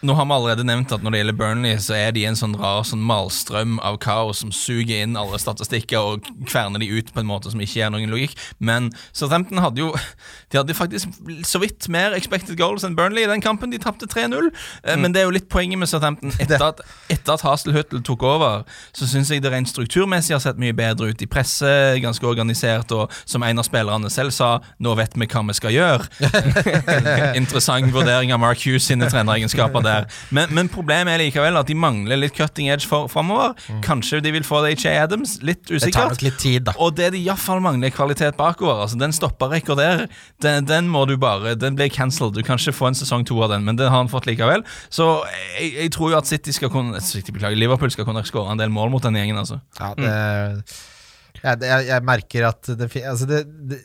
nå 0.00 0.14
har 0.16 0.24
vi 0.24 0.32
allerede 0.32 0.64
nevnt 0.64 0.92
at 0.94 1.02
når 1.04 1.12
det 1.12 1.20
gjelder 1.20 1.36
Burnley, 1.36 1.76
så 1.82 1.94
er 1.98 2.14
de 2.16 2.24
en 2.24 2.38
sånn 2.38 2.54
rar 2.56 2.84
sånn 2.88 3.02
malstrøm 3.04 3.76
av 3.84 3.98
kaos 4.00 4.40
som 4.40 4.52
suger 4.54 5.04
inn 5.04 5.18
alle 5.20 5.38
statistikker 5.40 6.14
og 6.14 6.30
kverner 6.48 6.80
de 6.80 6.88
ut 6.88 7.10
på 7.12 7.20
en 7.20 7.28
måte 7.28 7.52
som 7.52 7.60
ikke 7.60 7.82
gir 7.82 7.92
noen 7.92 8.08
logikk. 8.12 8.36
Men 8.58 8.90
Southampton 9.12 9.60
hadde 9.60 9.82
jo 9.84 9.90
De 10.50 10.58
hadde 10.58 10.74
faktisk 10.74 11.12
så 11.46 11.60
vidt 11.62 11.86
mer 11.92 12.14
expected 12.16 12.56
goals 12.58 12.82
enn 12.86 12.96
Burnley 12.98 13.22
i 13.22 13.30
den 13.30 13.42
kampen. 13.44 13.70
De 13.70 13.78
tapte 13.78 14.08
3-0. 14.10 14.48
Mm. 14.82 15.02
Men 15.04 15.14
det 15.14 15.22
er 15.22 15.28
jo 15.28 15.34
litt 15.36 15.48
poenget 15.52 15.78
med 15.78 15.90
Southampton. 15.90 16.32
Etter 16.42 16.64
at, 16.64 16.80
etter 17.12 17.36
at 17.36 17.44
Hastelhüttel 17.44 18.02
tok 18.06 18.24
over, 18.26 18.64
så 18.96 19.06
syns 19.06 19.30
jeg 19.30 19.44
det 19.44 19.52
rent 19.52 19.70
strukturmessig 19.70 20.34
har 20.34 20.42
sett 20.42 20.58
mye 20.60 20.74
bedre 20.76 21.12
ut. 21.12 21.22
i 21.22 21.28
presse, 21.30 21.70
ganske 22.02 22.26
organisert, 22.26 22.90
og 22.96 23.12
som 23.24 23.44
en 23.46 23.62
av 23.62 23.68
spillerne 23.68 24.10
selv 24.10 24.34
sa, 24.34 24.56
nå 24.82 24.96
vet 24.98 25.14
vi 25.14 25.28
hva 25.30 25.44
vi 25.46 25.58
skal 25.60 25.76
gjøre. 25.76 26.10
Interessant 27.40 27.94
vurdering 27.94 28.34
av 28.34 28.42
Mark 28.42 28.64
Hughes 28.64 28.88
sine 28.90 29.06
treneregenskaper 29.10 29.86
der. 29.90 30.06
Men, 30.36 30.54
men 30.56 30.70
problemet 30.72 31.14
er 31.14 31.22
likevel 31.24 31.58
at 31.60 31.68
de 31.70 31.76
mangler 31.78 32.20
litt 32.20 32.34
cutting 32.36 32.70
edge 32.72 32.88
for, 32.88 33.08
framover. 33.12 33.54
Kanskje 33.84 34.22
de 34.24 34.32
vil 34.34 34.46
få 34.46 34.62
det 34.64 34.74
i 34.74 34.80
Che 34.80 34.94
Adams, 35.02 35.38
litt 35.46 35.64
usikkert. 35.68 35.86
Det 35.90 35.96
tar 35.98 36.10
nok 36.14 36.24
litt 36.26 36.38
tid, 36.42 36.64
da. 36.68 36.74
Og 36.80 36.94
det 36.98 37.10
de 37.16 37.22
iallfall 37.24 37.62
mangler, 37.64 37.90
er 37.90 37.96
kvalitet 37.96 38.38
bakover. 38.38 38.84
Altså 38.86 39.00
Den 39.00 39.14
stopperrekka 39.16 39.76
der, 39.78 40.06
den, 40.42 40.68
den 40.68 40.88
må 40.92 41.04
du 41.10 41.16
bare 41.20 41.54
Den 41.58 41.76
blir 41.78 41.90
cancelled. 41.92 42.34
Du 42.38 42.42
kan 42.46 42.60
ikke 42.60 42.76
få 42.76 42.90
en 42.90 42.98
sesong 42.98 43.26
to 43.28 43.40
av 43.42 43.50
den, 43.54 43.64
men 43.66 43.78
det 43.80 43.88
har 43.90 43.98
han 43.98 44.10
fått 44.12 44.28
likevel. 44.30 44.64
Så 44.92 45.08
jeg, 45.58 45.74
jeg 45.76 45.92
tror 45.96 46.14
jo 46.14 46.20
at 46.20 46.30
City 46.30 46.54
skal 46.56 46.70
kunne 46.72 47.00
City, 47.04 47.32
beklager, 47.34 47.58
Liverpool 47.58 47.90
skal 47.92 48.06
kunne 48.08 48.24
skåre 48.28 48.54
en 48.54 48.60
del 48.60 48.72
mål 48.72 48.92
mot 48.94 49.02
den 49.02 49.18
gjengen. 49.18 49.38
altså 49.40 49.60
Ja, 49.80 49.94
det, 49.98 50.14
ja, 51.42 51.54
det, 51.58 51.68
jeg, 51.70 51.86
jeg 51.90 52.04
merker 52.06 52.46
at 52.50 52.70
det, 52.80 52.88
altså 53.08 53.28
det, 53.28 53.40
det, 53.70 53.78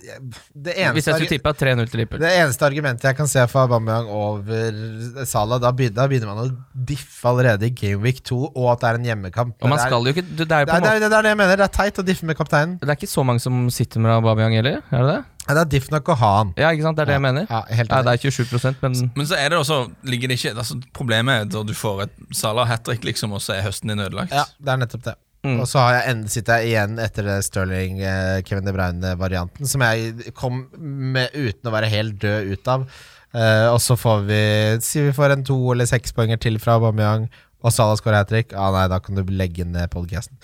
det 0.53 0.75
Hvis 0.75 0.81
eneste 0.85 1.11
jeg 1.11 1.19
skulle 1.19 1.33
tippa 1.35 1.53
3-0 1.55 1.91
til 1.91 2.01
Liverpool. 2.01 2.23
Det 2.23 2.31
eneste 2.39 2.67
argumentet 2.67 3.09
jeg 3.09 3.17
kan 3.17 3.29
se 3.31 3.45
for 3.51 3.65
Aubameyang 3.65 4.09
over 4.11 5.25
Salah, 5.29 5.61
da 5.63 5.71
begynner, 5.75 5.97
da 6.01 6.07
begynner 6.11 6.31
man 6.31 6.41
å 6.43 6.47
diffe 6.91 7.29
allerede 7.31 7.69
i 7.69 7.73
Gameweek 7.75 8.23
2, 8.27 8.41
og 8.51 8.71
at 8.73 8.83
det 8.83 8.89
er 8.89 9.01
en 9.01 9.07
hjemmekamp. 9.11 9.55
Og 9.59 9.71
man 9.71 9.77
det, 9.77 9.85
er, 9.85 9.93
skal 9.93 10.09
jo 10.09 10.15
ikke 10.15 10.25
Det, 10.25 10.49
er 10.49 10.65
jo 10.65 10.71
på 10.71 10.73
det, 10.73 10.81
måte 10.81 10.95
er, 10.95 11.05
det 11.05 11.11
er 11.11 11.29
det 11.29 11.35
jeg 11.35 11.41
mener. 11.43 11.61
Det 11.61 11.69
er 11.69 11.77
teit 11.79 12.01
å 12.01 12.07
diffe 12.09 12.29
med 12.29 12.39
kapteinen. 12.39 12.75
Det 12.81 12.91
er 12.91 12.99
ikke 12.99 13.13
så 13.13 13.25
mange 13.27 13.43
som 13.43 13.65
sitter 13.73 14.03
med 14.03 14.17
Aubameyang 14.17 14.59
heller, 14.59 14.83
er 14.89 15.05
det 15.05 15.15
det? 15.15 15.21
Ja, 15.45 15.53
Det 15.53 15.61
er 15.61 15.69
diff 15.75 15.91
nok 15.93 16.09
å 16.09 16.15
ha 16.17 16.31
han. 16.39 16.53
Ja, 16.57 16.71
ikke 16.73 16.87
sant? 16.87 16.97
Det 16.97 17.05
er 17.05 17.11
det 17.11 17.17
jeg 17.19 17.25
mener. 17.27 17.45
Ja, 17.49 17.61
helt 17.77 17.91
Ja, 17.93 18.01
det 18.05 18.15
er 18.15 18.31
27 18.33 18.79
men 18.81 19.11
Men 19.15 19.27
så 19.29 19.37
er 19.37 19.53
det 19.53 19.59
også 19.59 19.77
ligger 20.03 20.31
det 20.31 20.39
ikke 20.39 20.55
altså 20.55 20.79
Problemet 20.95 21.43
er 21.43 21.51
da 21.53 21.61
du 21.63 21.73
får 21.77 22.07
et 22.07 22.15
Salah 22.33 22.65
hat 22.67 22.85
trick, 22.87 23.05
liksom, 23.05 23.33
og 23.35 23.43
så 23.45 23.53
er 23.53 23.65
høsten 23.67 23.93
din 23.93 24.01
ødelagt. 24.01 24.33
Ja, 24.33 24.45
det 24.57 24.73
er 24.73 24.81
nettopp 24.81 25.05
det. 25.05 25.15
Mm. 25.45 25.59
Og 25.61 25.67
så 25.69 25.81
har 25.83 25.97
jeg 25.99 26.29
sitter 26.33 26.61
jeg 26.61 26.71
igjen 26.73 26.99
etter 27.01 27.27
det 27.29 27.39
Sterling 27.45 27.99
eh, 28.01 28.39
Kevin 28.47 28.65
De 28.65 28.73
Bruyne-varianten, 28.73 29.69
som 29.69 29.83
jeg 29.85 30.33
kom 30.37 30.63
med 30.75 31.35
uten 31.35 31.69
å 31.69 31.75
være 31.75 31.91
helt 31.91 32.17
død 32.23 32.53
ut 32.55 32.71
av. 32.73 32.87
Eh, 33.35 33.67
og 33.69 33.81
så 33.83 33.97
får 33.99 34.21
vi 34.29 34.43
Sier 34.85 35.09
vi 35.09 35.15
får 35.15 35.35
en 35.35 35.43
to 35.45 35.57
eller 35.73 35.89
seks 35.89 36.15
poenger 36.15 36.39
til 36.41 36.57
fra 36.61 36.77
Aubameyang, 36.79 37.27
og 37.65 37.73
Salah 37.73 37.97
skårer 37.97 38.21
hat 38.21 38.29
trick. 38.29 38.53
Ah, 38.53 38.69
nei, 38.73 38.85
da 38.91 38.99
kan 39.01 39.17
du 39.17 39.23
legge 39.33 39.65
ned 39.65 39.89
podcasten. 39.93 40.37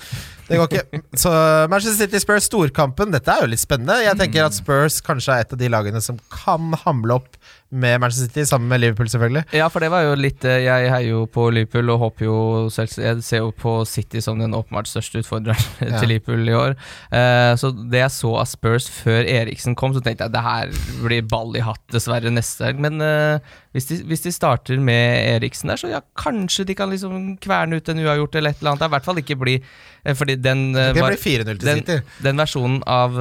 Det 0.47 0.57
går 0.57 0.69
ikke. 0.69 1.01
Så 1.23 1.31
Manchester 1.69 2.07
City 2.07 2.21
Spurs, 2.21 2.47
storkampen. 2.49 3.13
Dette 3.13 3.33
er 3.33 3.45
jo 3.45 3.51
litt 3.51 3.61
spennende. 3.61 3.99
Jeg 4.01 4.17
tenker 4.19 4.47
at 4.47 4.57
Spurs 4.57 4.97
kanskje 5.05 5.35
er 5.35 5.45
et 5.45 5.53
av 5.53 5.61
de 5.61 5.69
lagene 5.69 6.01
som 6.01 6.17
kan 6.33 6.73
hamle 6.85 7.19
opp 7.21 7.37
med 7.71 8.01
Manchester 8.03 8.27
City, 8.27 8.43
sammen 8.49 8.67
med 8.67 8.81
Liverpool, 8.83 9.07
selvfølgelig. 9.09 9.43
Ja, 9.55 9.67
for 9.71 9.79
det 9.79 9.87
var 9.93 10.03
jo 10.03 10.15
litt 10.19 10.43
eh, 10.43 10.57
Jeg 10.65 10.89
heier 10.91 11.07
jo 11.13 11.21
på 11.31 11.45
Liverpool 11.55 11.89
og 11.93 12.01
håper 12.01 12.25
jo 12.27 12.35
selv 12.73 12.91
Jeg 12.99 13.21
ser 13.23 13.43
jo 13.45 13.53
på 13.55 13.77
City 13.87 14.19
som 14.23 14.39
den 14.41 14.51
åpenbart 14.57 14.89
største 14.91 15.21
utfordreren 15.23 15.55
Ja. 15.91 15.97
til 16.01 16.11
Liverpool 16.11 16.49
i 16.51 16.55
år. 16.57 16.75
Uh, 17.13 17.55
så 17.59 17.71
det 17.71 18.01
jeg 18.01 18.13
så 18.13 18.33
av 18.41 18.47
Spurs 18.51 18.89
før 18.91 19.23
Eriksen 19.23 19.75
kom, 19.79 19.95
så 19.95 20.03
tenkte 20.03 20.27
jeg 20.27 20.35
det 20.35 20.43
her 20.45 20.71
blir 21.01 21.23
ball 21.31 21.55
i 21.57 21.63
hatt, 21.63 21.81
dessverre, 21.95 22.31
neste 22.33 22.67
helg. 22.67 22.81
Men 22.83 22.99
uh, 23.01 23.55
hvis, 23.75 23.87
de, 23.89 24.01
hvis 24.11 24.25
de 24.27 24.33
starter 24.35 24.79
med 24.83 25.37
Eriksen 25.37 25.71
der, 25.71 25.79
så 25.79 25.89
ja, 25.91 26.01
kanskje 26.19 26.67
de 26.67 26.75
kan 26.77 26.91
liksom 26.91 27.37
kverne 27.43 27.79
ut 27.79 27.91
en 27.91 28.03
uavgjort 28.03 28.35
eller 28.39 28.51
et 28.55 28.59
eller 28.61 28.73
annet. 28.73 28.83
Det 28.83 28.87
er 28.89 28.91
I 28.91 28.95
hvert 28.97 29.09
fall 29.09 29.21
ikke 29.23 29.39
bli 29.41 29.57
Fordi 30.17 30.35
den 30.43 30.65
uh, 30.75 30.89
Det 30.91 31.05
blir 31.05 31.21
4-0 31.23 31.45
til 31.55 31.67
den, 31.69 31.83
City. 31.85 32.01
den 32.27 32.43
versjonen 32.43 32.81
av, 32.89 33.15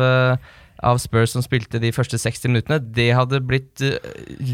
av 0.83 0.99
Spurs 0.99 1.31
som 1.35 1.43
spilte 1.43 1.81
de 1.81 1.91
første 1.93 2.19
60 2.19 2.49
minuttene, 2.49 2.79
det 2.97 3.11
hadde 3.15 3.41
blitt 3.45 3.81
eh, 3.83 3.99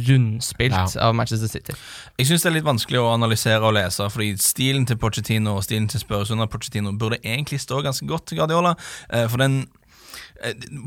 rundspilt 0.08 0.72
Ja. 0.74 0.86
av 1.08 1.14
Manchester 1.14 1.48
City. 1.48 1.72
Jeg 2.18 2.26
syns 2.26 2.42
det 2.42 2.50
er 2.50 2.56
litt 2.58 2.66
vanskelig 2.68 2.98
å 3.02 3.12
analysere 3.14 3.62
og 3.62 3.74
lese, 3.74 4.08
fordi 4.10 4.32
stilen 4.42 4.86
til 4.86 4.96
Pochettino 4.96 5.56
og 5.56 5.64
stilen 5.64 5.88
til 5.88 6.00
Spurs 6.02 6.30
under 6.34 6.46
Pochettino 6.46 6.92
burde 6.98 7.18
egentlig 7.22 7.60
stå 7.62 7.82
ganske 7.82 8.06
godt 8.06 8.26
til 8.26 8.38
Guardiola. 8.38 8.74
eh, 9.10 9.26
For 9.28 9.36
den 9.38 9.66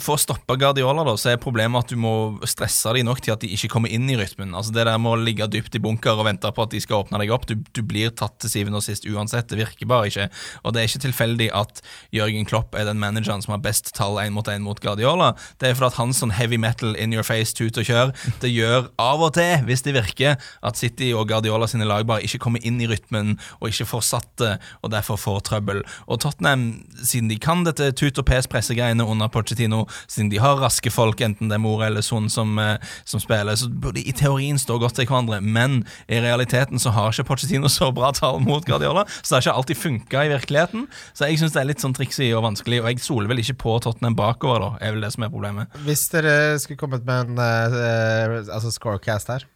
For 0.04 0.16
å 0.16 0.22
stoppe 0.22 0.56
Guardiola 0.60 1.04
da, 1.08 1.16
så 1.20 1.32
er 1.34 1.42
problemet 1.42 1.86
at 1.86 1.94
du 1.94 2.00
må 2.00 2.14
stresse 2.48 2.92
dem 2.96 3.08
nok 3.08 3.22
til 3.26 3.34
at 3.34 3.44
de 3.44 3.50
ikke 3.56 3.72
kommer 3.74 3.92
inn 3.94 4.10
i 4.12 4.18
rytmen. 4.20 4.54
Altså 4.56 4.74
Det 4.76 4.86
der 4.86 5.00
med 5.02 5.12
å 5.16 5.22
ligge 5.22 5.48
dypt 5.52 5.76
i 5.76 5.82
bunker 5.84 6.20
og 6.20 6.28
vente 6.28 6.52
på 6.54 6.66
at 6.66 6.74
de 6.74 6.82
skal 6.84 7.04
åpne 7.04 7.22
deg 7.22 7.34
opp, 7.34 7.48
du, 7.50 7.56
du 7.76 7.82
blir 7.86 8.14
tatt 8.14 8.38
til 8.42 8.52
syvende 8.54 8.82
og 8.82 8.86
sist 8.86 9.08
uansett. 9.10 9.50
Det 9.50 9.60
virker 9.60 9.90
bare 9.90 10.10
ikke. 10.12 10.28
Og 10.64 10.76
det 10.76 10.82
er 10.82 10.92
ikke 10.92 11.04
tilfeldig 11.08 11.50
at 11.58 11.82
Jørgen 12.16 12.48
Klopp 12.50 12.78
er 12.78 12.88
den 12.90 13.02
manageren 13.02 13.44
som 13.46 13.56
har 13.56 13.64
best 13.66 13.94
tall 13.98 14.20
én 14.22 14.36
mot 14.36 14.48
én 14.52 14.64
mot 14.66 14.80
Guardiola. 14.84 15.32
Det 15.62 15.70
er 15.70 15.78
fordi 15.78 15.92
at 15.94 16.00
hans 16.02 16.22
sånn 16.22 16.36
heavy 16.36 16.60
metal 16.62 16.96
in 17.00 17.16
your 17.16 17.26
face, 17.26 17.56
tut 17.58 17.78
og 17.80 17.88
kjør, 17.88 18.14
det 18.44 18.52
gjør 18.52 18.90
av 19.02 19.24
og 19.26 19.34
til, 19.38 19.66
hvis 19.68 19.84
det 19.86 19.96
virker, 19.98 20.38
at 20.66 20.80
City 20.80 21.12
og 21.16 21.30
Guardiola 21.32 21.68
sine 21.70 21.88
lag 21.90 22.06
bare 22.10 22.26
ikke 22.26 22.42
kommer 22.46 22.64
inn 22.66 22.80
i 22.84 22.90
rytmen 22.90 23.38
og 23.60 23.70
ikke 23.72 23.88
får 23.94 24.06
satt 24.12 24.30
det, 24.42 24.54
og 24.84 24.94
derfor 24.94 25.20
får 25.20 25.44
trøbbel. 25.50 25.84
Og 26.08 26.22
Tottenham, 26.24 26.70
siden 27.02 27.32
de 27.32 27.40
kan 27.42 27.64
dette 27.68 27.92
tut 27.98 28.20
og 28.20 28.28
pes-pressegreiene 28.30 29.06
under 29.06 29.32
Pochettino, 29.40 29.86
siden 30.08 30.30
de 30.34 30.40
har 30.42 30.60
raske 30.60 30.92
folk, 30.92 31.22
enten 31.24 31.50
det 31.50 31.58
er 31.58 31.64
Mora 31.64 31.88
eller 31.88 32.04
Son 32.06 32.30
som, 32.32 32.58
eh, 32.60 32.78
som 33.08 33.22
spiller, 33.24 33.56
så 33.56 33.70
burde 33.70 34.00
de 34.00 34.08
i 34.10 34.16
teorien 34.16 34.60
stå 34.60 34.80
godt 34.82 35.00
til 35.00 35.08
hverandre, 35.10 35.42
men 35.42 35.84
i 36.08 36.20
realiteten 36.24 36.82
så 36.82 36.94
har 36.96 37.14
ikke 37.14 37.28
Pochettino 37.32 37.72
så 37.72 37.92
bra 37.96 38.12
tall 38.16 38.42
mot 38.44 38.66
Guardiola, 38.66 39.06
så 39.22 39.30
det 39.30 39.38
har 39.38 39.46
ikke 39.48 39.58
alltid 39.62 39.82
funka 39.84 40.26
i 40.26 40.34
virkeligheten. 40.34 40.88
Så 41.14 41.30
jeg 41.30 41.40
syns 41.42 41.56
det 41.56 41.64
er 41.64 41.70
litt 41.72 41.84
sånn 41.84 41.96
triksig 41.96 42.32
og 42.36 42.46
vanskelig, 42.48 42.82
og 42.84 42.92
jeg 42.92 43.04
soler 43.04 43.32
vel 43.32 43.44
ikke 43.44 43.60
på 43.64 43.78
Tottenham 43.84 44.18
bakover, 44.20 44.66
da, 44.66 44.72
er 44.84 44.96
vel 44.96 45.06
det 45.06 45.14
som 45.16 45.26
er 45.26 45.34
problemet. 45.34 45.80
Hvis 45.88 46.08
dere 46.14 46.58
skulle 46.62 46.80
kommet 46.80 47.06
med 47.08 47.32
en 47.32 47.40
uh, 47.40 48.56
altså 48.56 48.74
scorecast 48.74 49.32
her, 49.34 49.48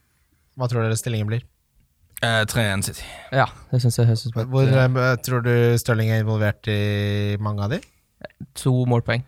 hva 0.58 0.70
tror 0.70 0.86
dere 0.86 1.00
stillingen 1.00 1.30
blir? 1.30 1.44
Eh, 2.24 2.44
3-1 2.48 2.86
City. 2.88 3.08
Ja, 3.36 3.50
det 3.72 3.82
syns 3.84 3.98
jeg 4.00 4.08
høres 4.08 4.22
ut 4.24 4.38
som 4.38 4.52
Hvor 4.54 4.70
eh, 4.70 5.16
tror 5.26 5.42
du 5.44 5.76
Stirling 5.82 6.14
er 6.14 6.22
involvert 6.24 6.70
i 6.72 7.36
mange 7.44 7.66
av 7.66 7.74
de? 7.74 7.82
to 8.58 8.72
målpoeng. 8.90 9.24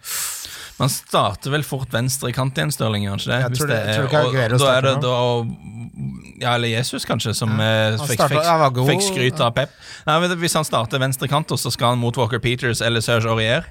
Man 0.80 0.90
starter 0.92 1.52
vel 1.52 1.64
fort 1.64 1.88
venstre 1.94 2.30
i 2.30 2.34
kant 2.36 2.58
igjen, 2.58 2.72
Stirling, 2.72 3.04
gjør 3.06 3.12
han 3.16 3.20
ikke 3.20 3.28
det? 3.32 3.38
Og- 4.26 4.34
Da 4.60 4.78
er 4.78 4.82
det 4.82 5.02
da 5.02 5.46
Ja, 6.42 6.56
eller 6.56 6.68
Jesus, 6.68 7.06
kanskje, 7.06 7.34
som 7.34 7.50
ja. 7.58 7.64
han 7.98 8.08
fikk, 8.10 8.20
startet- 8.20 8.44
fikk, 8.44 8.86
fikk 8.90 9.02
skryt 9.16 9.40
av 9.40 9.54
Pep. 9.56 9.70
Nei, 10.06 10.20
Hvis 10.36 10.54
han 10.54 10.66
starter 10.66 11.00
venstre 11.00 11.28
kant, 11.30 11.48
så 11.48 11.72
skal 11.72 11.90
han 11.96 12.00
mot 12.00 12.16
Walker 12.18 12.40
Peters 12.40 12.82
eller 12.82 13.00
Serge 13.00 13.26
Aurier. 13.32 13.64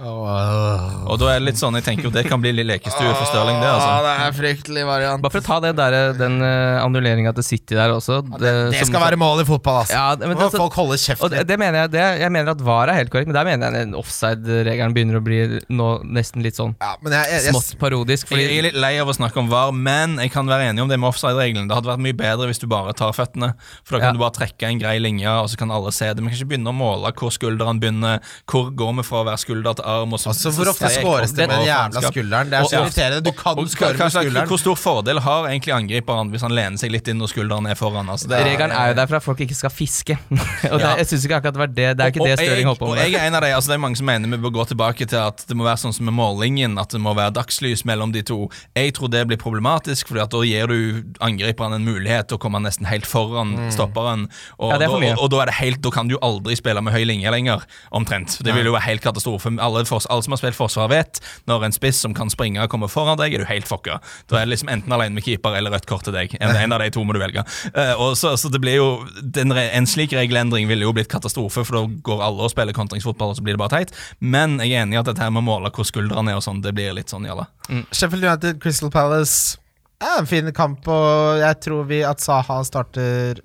Åh, 0.00 1.04
Og 1.10 1.18
da 1.20 1.28
er 1.32 1.38
det 1.40 1.46
litt 1.50 1.60
sånn, 1.60 1.76
jeg 1.78 1.84
tenker 1.86 2.08
jo 2.08 2.12
det 2.14 2.24
kan 2.26 2.40
bli 2.42 2.52
litt 2.54 2.66
lekestue 2.66 3.12
for 3.14 3.26
Stirling, 3.28 3.60
det. 3.62 3.68
altså 3.70 3.90
det 4.04 4.14
er 4.24 4.34
fryktelig 4.38 4.84
variant. 4.88 5.22
Bare 5.24 5.34
for 5.34 5.42
å 5.42 5.46
ta 5.46 5.58
det 5.64 5.72
der, 5.78 5.96
den 6.18 6.38
uh, 6.42 6.82
annulleringa 6.84 7.34
til 7.36 7.46
City 7.46 7.76
der 7.78 7.94
også. 7.94 8.20
Det, 8.34 8.40
Det 8.74 8.80
som- 8.80 8.92
skal 8.92 9.04
være 9.06 9.18
mål 9.20 9.42
i 9.42 9.46
fotball, 9.48 9.82
altså. 9.84 9.94
Ja, 9.94 10.16
men 10.16 10.36
altså- 10.36 10.58
folk 10.58 10.74
holder 10.74 10.98
Og 11.20 11.30
det, 11.30 11.46
det 11.46 11.58
mener 11.58 11.84
jeg 11.84 11.90
det, 11.92 12.20
Jeg 12.20 12.32
mener 12.32 12.50
at 12.50 12.60
VAR 12.60 12.88
er 12.88 12.94
helt 12.94 13.10
korrekt, 13.10 13.26
men 13.28 13.34
der 13.34 13.44
mener 13.44 13.70
jeg 13.70 13.86
den 13.86 13.94
offside-regelen 13.94 14.94
begynner 14.94 15.20
å 15.20 15.24
bli 15.24 15.60
nå 15.70 15.88
nesten 16.04 16.42
litt 16.42 16.56
sånn 16.56 16.74
ja, 16.80 16.96
men 17.02 17.12
jeg, 17.12 17.44
jeg, 17.44 17.54
smått 17.54 17.78
parodisk. 17.78 18.30
Jeg 18.30 18.58
er 18.58 18.62
litt 18.70 18.74
lei 18.78 18.98
av 18.98 19.08
å 19.08 19.14
snakke 19.14 19.36
om 19.38 19.48
VAR, 19.48 19.72
men 19.72 20.18
jeg 20.18 20.32
kan 20.32 20.46
være 20.46 20.70
enig 20.70 20.82
om 20.82 20.88
det 20.88 20.98
med 20.98 21.08
offside-regelen. 21.12 21.68
Det 21.68 21.74
hadde 21.76 21.90
vært 21.90 22.02
mye 22.04 22.16
bedre 22.16 22.48
hvis 22.50 22.58
du 22.60 22.66
bare 22.66 22.92
tar 22.92 23.12
føttene. 23.12 23.54
For 23.84 23.96
da 23.98 24.00
kan 24.00 24.08
Ja. 24.08 24.12
du 24.12 24.18
bare 24.18 24.34
trekke 24.34 24.68
en 24.68 24.78
grei 24.78 24.98
linje, 24.98 25.28
og 25.28 25.48
så 25.48 25.56
kan 25.56 25.70
alle 25.70 25.92
se 25.92 26.06
det. 26.12 26.20
Men 26.22 26.30
kan 26.32 26.38
ikke 26.40 26.50
begynne 26.56 26.72
å 26.72 26.76
måle 26.76 27.12
hvor 27.14 27.30
skulderen 27.30 27.80
begynner. 27.80 28.20
Hvor 28.46 28.70
går 28.74 28.96
vi 28.96 29.02
fra 29.02 29.22
å 29.22 29.26
være 29.28 29.38
skulder 29.38 29.74
til 29.76 29.83
arm? 29.84 30.12
Og 30.16 30.20
så, 30.20 30.32
altså, 30.32 30.50
hvor 30.56 30.70
ofte 30.72 30.90
skåres 30.94 31.32
det 31.36 31.46
med 31.48 31.54
den 31.58 31.66
jævla 31.68 32.02
skulderen? 32.08 32.50
Det 32.50 32.58
er 32.58 32.68
så 32.70 32.80
irriterende. 32.82 33.20
Du 33.24 33.32
kan 33.36 33.58
Og 33.58 33.68
skåre 33.72 33.94
med 33.98 34.14
skulderen. 34.14 34.48
Hvor 34.50 34.60
stor 34.62 34.78
fordel 34.80 35.20
har 35.24 35.48
egentlig 35.50 35.74
angriperen 35.76 36.30
hvis 36.32 36.44
han 36.46 36.54
lener 36.56 36.80
seg 36.80 36.92
litt 36.94 37.08
inn 37.12 37.20
når 37.22 37.32
skulderen 37.34 37.68
er 37.70 37.78
foran? 37.78 38.08
Altså, 38.12 38.28
det 38.32 38.42
regelen 38.46 38.74
er 38.74 38.92
jo 38.92 38.98
der 39.00 39.10
for 39.10 39.20
at 39.20 39.26
folk 39.28 39.40
ikke 39.46 39.58
skal 39.58 39.70
fiske. 39.74 40.18
og 40.72 40.78
det, 40.80 40.90
jeg 41.02 41.06
synes 41.12 41.24
ikke 41.28 41.38
akkurat 41.40 41.54
det 41.58 41.62
var 41.64 41.72
det 41.74 41.88
Det 41.98 42.04
er 42.06 42.14
ikke 42.14 42.20
Og- 42.20 42.28
det 42.28 42.32
og 42.34 42.38
det 42.38 42.48
Stirling 42.48 42.68
holdt 42.70 42.80
på 42.82 42.88
Og 42.90 42.94
med. 42.96 43.04
jeg 43.04 43.14
er 43.20 43.26
en 43.28 43.34
av 43.38 43.42
de, 43.44 43.52
altså 43.54 43.72
Det 43.72 43.76
er 43.78 43.82
mange 43.84 43.96
som 44.00 44.06
mener 44.06 44.28
vi 44.34 44.40
bør 44.44 44.54
gå 44.58 44.64
tilbake 44.72 45.06
til 45.08 45.20
at 45.20 45.44
det 45.48 45.56
må 45.56 45.64
være 45.66 45.80
sånn 45.84 45.94
som 45.94 46.04
med 46.08 46.14
målingen, 46.14 46.78
at 46.80 46.90
det 46.94 47.00
må 47.00 47.14
være 47.16 47.34
dagslys 47.36 47.84
mellom 47.88 48.12
de 48.14 48.22
to. 48.22 48.48
Jeg 48.76 48.94
tror 48.96 49.10
det 49.12 49.26
blir 49.28 49.38
problematisk, 49.40 50.10
at 50.16 50.30
da 50.30 50.40
gir 50.46 50.66
du 50.70 51.02
angriperen 51.24 51.74
en 51.76 51.84
mulighet 51.86 52.28
til 52.30 52.38
å 52.38 52.42
komme 52.42 52.60
nesten 52.62 52.86
helt 52.88 53.06
foran 53.08 53.54
stopperen. 53.74 54.28
Og, 54.58 54.70
Ja, 54.74 54.78
er 54.78 54.88
og, 54.88 55.02
og 55.24 55.30
da 55.32 55.42
er 55.42 55.50
det 55.50 55.56
helt, 55.60 55.80
da 55.82 55.90
kan 55.94 56.08
du 56.08 56.14
jo 56.16 56.20
aldri 56.24 56.56
spille 56.58 56.80
med 56.84 56.94
høy 56.94 57.04
linje 57.08 57.30
lenger, 57.34 57.64
omtrent. 57.94 58.38
Det 58.44 58.54
vil 58.54 58.68
jo 58.70 58.74
være 58.76 58.86
helt 58.88 59.02
katastrofe. 59.04 59.50
Alle, 59.58 59.73
fors- 59.88 60.06
alle 60.10 60.22
som 60.22 60.32
har 60.32 60.40
spilt 60.40 60.56
forsvar, 60.58 60.88
vet 60.92 61.20
når 61.50 61.66
en 61.66 61.74
spiss 61.74 62.00
som 62.04 62.14
kan 62.14 62.30
springe 62.30 62.62
og 62.62 62.70
komme 62.70 62.88
foran 62.88 63.18
deg, 63.18 63.34
er 63.34 63.42
du 63.42 63.48
helt 63.48 63.68
fucka. 63.68 63.98
Da 64.30 64.38
er 64.38 64.46
det 64.46 64.54
liksom 64.54 64.70
enten 64.72 64.94
alene 64.94 65.18
med 65.18 65.26
keeper 65.26 65.56
eller 65.58 65.74
rødt 65.74 65.88
kort 65.90 66.06
til 66.06 66.14
deg. 66.16 66.36
En, 66.40 66.54
en 66.54 66.76
av 66.76 66.82
de 66.84 66.90
to 66.94 67.04
må 67.04 67.16
du 67.16 67.20
velge. 67.22 67.44
Uh, 67.74 68.14
så, 68.14 68.36
så 68.40 68.50
det 68.52 68.62
blir 68.62 68.78
jo 68.78 68.88
den, 69.20 69.52
En 69.54 69.86
slik 69.90 70.14
regelendring 70.16 70.68
ville 70.70 70.86
jo 70.86 70.94
blitt 70.94 71.10
katastrofe, 71.12 71.64
for 71.66 71.80
da 71.80 71.84
går 72.06 72.22
alle 72.28 72.46
og 72.46 72.52
spiller 72.54 72.76
kontringsfotball, 72.76 73.34
og 73.34 73.40
så 73.40 73.44
blir 73.44 73.58
det 73.58 73.62
bare 73.64 73.80
teit. 73.80 73.94
Men 74.20 74.60
jeg 74.62 74.76
er 74.78 74.86
enig 74.86 74.98
i 74.98 75.02
at 75.02 75.10
dette 75.10 75.22
her 75.22 75.34
med 75.34 75.44
å 75.44 75.48
måle 75.50 75.72
hvor 75.74 75.88
skuldrene 75.88 76.32
er 76.32 76.40
og 76.40 76.46
sånn, 76.46 76.62
det 76.64 76.74
blir 76.76 76.94
litt 76.96 77.12
sånn 77.12 77.26
jalla. 77.28 77.48
Sheffield 77.90 78.24
United, 78.24 78.62
Crystal 78.62 78.92
Palace 78.94 79.58
er 80.04 80.20
en 80.20 80.28
fin 80.28 80.50
kamp, 80.54 80.86
og 80.90 81.40
jeg 81.40 81.60
tror 81.64 81.88
vi 81.88 82.02
at 82.06 82.22
Saha 82.22 82.60
starter 82.66 83.40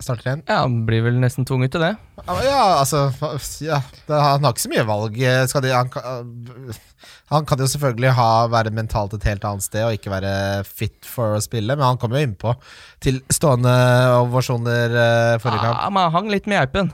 Starter 0.00 0.28
igjen. 0.30 0.42
Ja, 0.48 0.60
Han 0.62 0.84
blir 0.86 1.02
vel 1.02 1.16
nesten 1.22 1.44
tvunget 1.48 1.72
til 1.74 1.82
det. 1.82 1.94
Ja, 2.44 2.80
altså 2.80 3.06
ja, 3.62 3.78
det, 4.08 4.14
Han 4.14 4.44
har 4.44 4.52
ikke 4.54 4.64
så 4.66 4.70
mye 4.72 4.84
valg. 4.88 5.18
Skal 5.50 5.62
de, 5.64 5.72
han, 5.74 5.88
kan- 5.90 6.38
han 7.28 7.44
kan 7.46 7.60
jo 7.60 7.66
selvfølgelig 7.68 8.12
ha, 8.16 8.28
være 8.50 8.70
mentalt 8.74 9.12
et 9.18 9.26
helt 9.28 9.44
annet 9.44 9.62
sted 9.66 9.84
og 9.84 9.92
ikke 9.98 10.10
være 10.10 10.30
fit 10.64 11.04
for 11.06 11.36
å 11.36 11.42
spille, 11.44 11.74
men 11.76 11.84
han 11.84 11.98
kom 12.00 12.14
jo 12.16 12.22
innpå 12.24 12.54
til 13.04 13.20
stående 13.30 13.74
ovasjoner 14.24 14.94
eh, 14.96 15.34
forrige 15.42 15.60
kamp. 15.66 15.82
Men 15.92 16.06
han 16.08 16.14
hang 16.16 16.30
litt 16.32 16.48
med 16.50 16.58
geipen. 16.62 16.92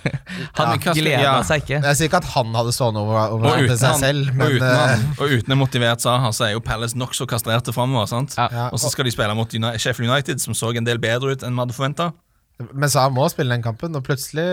han 0.60 0.74
Ja. 0.80 0.92
gleda 0.94 1.22
Ja. 1.24 1.34
seg 1.46 1.64
ikke. 1.64 1.80
Jeg 1.86 1.96
sier 1.98 2.10
ikke 2.10 2.20
at 2.22 2.30
han 2.36 2.54
hadde 2.54 2.74
stående 2.76 3.02
over, 3.02 3.34
over 3.38 3.64
uten, 3.64 3.76
seg 3.80 3.94
han, 3.94 4.02
selv, 4.04 4.30
og, 4.36 4.56
uten 4.56 4.68
eh, 4.68 4.80
han, 4.92 5.06
og 5.18 5.34
uten 5.38 5.56
en 5.56 5.62
motivert 5.62 6.04
Saha, 6.04 6.30
så 6.36 6.46
er 6.48 6.54
jo 6.54 6.62
Palace 6.64 6.98
nokså 6.98 7.26
kastrerte 7.30 7.74
framover. 7.74 8.10
Ja. 8.36 8.48
Ja. 8.52 8.68
Og 8.70 8.78
så 8.82 8.90
skal 8.92 9.08
de 9.08 9.14
spille 9.14 9.34
mot 9.38 9.50
Sheffield 9.80 10.10
United, 10.12 10.40
som 10.44 10.54
så 10.56 10.70
en 10.76 10.86
del 10.86 11.00
bedre 11.02 11.32
ut 11.34 11.42
enn 11.46 11.56
vi 11.56 11.64
hadde 11.64 11.76
forventa. 11.76 12.12
Men 12.60 12.92
han 12.92 13.14
må 13.16 13.26
spille 13.32 13.54
den 13.54 13.64
kampen, 13.64 13.96
og 13.96 14.04
plutselig, 14.04 14.46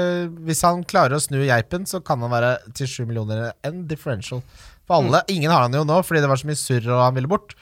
hvis 0.47 0.63
han 0.63 0.85
klarer 0.87 1.17
å 1.17 1.23
snu 1.23 1.41
geipen, 1.41 1.87
så 1.89 1.99
kan 2.03 2.21
han 2.23 2.31
være 2.31 2.53
til 2.77 2.89
sju 2.89 3.01
millioner 3.07 3.51
en 3.67 3.81
differential. 3.89 4.43
For 4.87 5.01
alle, 5.01 5.25
Ingen 5.31 5.51
har 5.51 5.65
han 5.65 5.75
jo 5.75 5.83
nå, 5.87 5.99
fordi 6.07 6.23
det 6.23 6.29
var 6.31 6.39
så 6.39 6.47
mye 6.47 6.59
surr 6.59 6.87
og 6.87 7.03
han 7.03 7.17
ville 7.17 7.31
bort. 7.31 7.57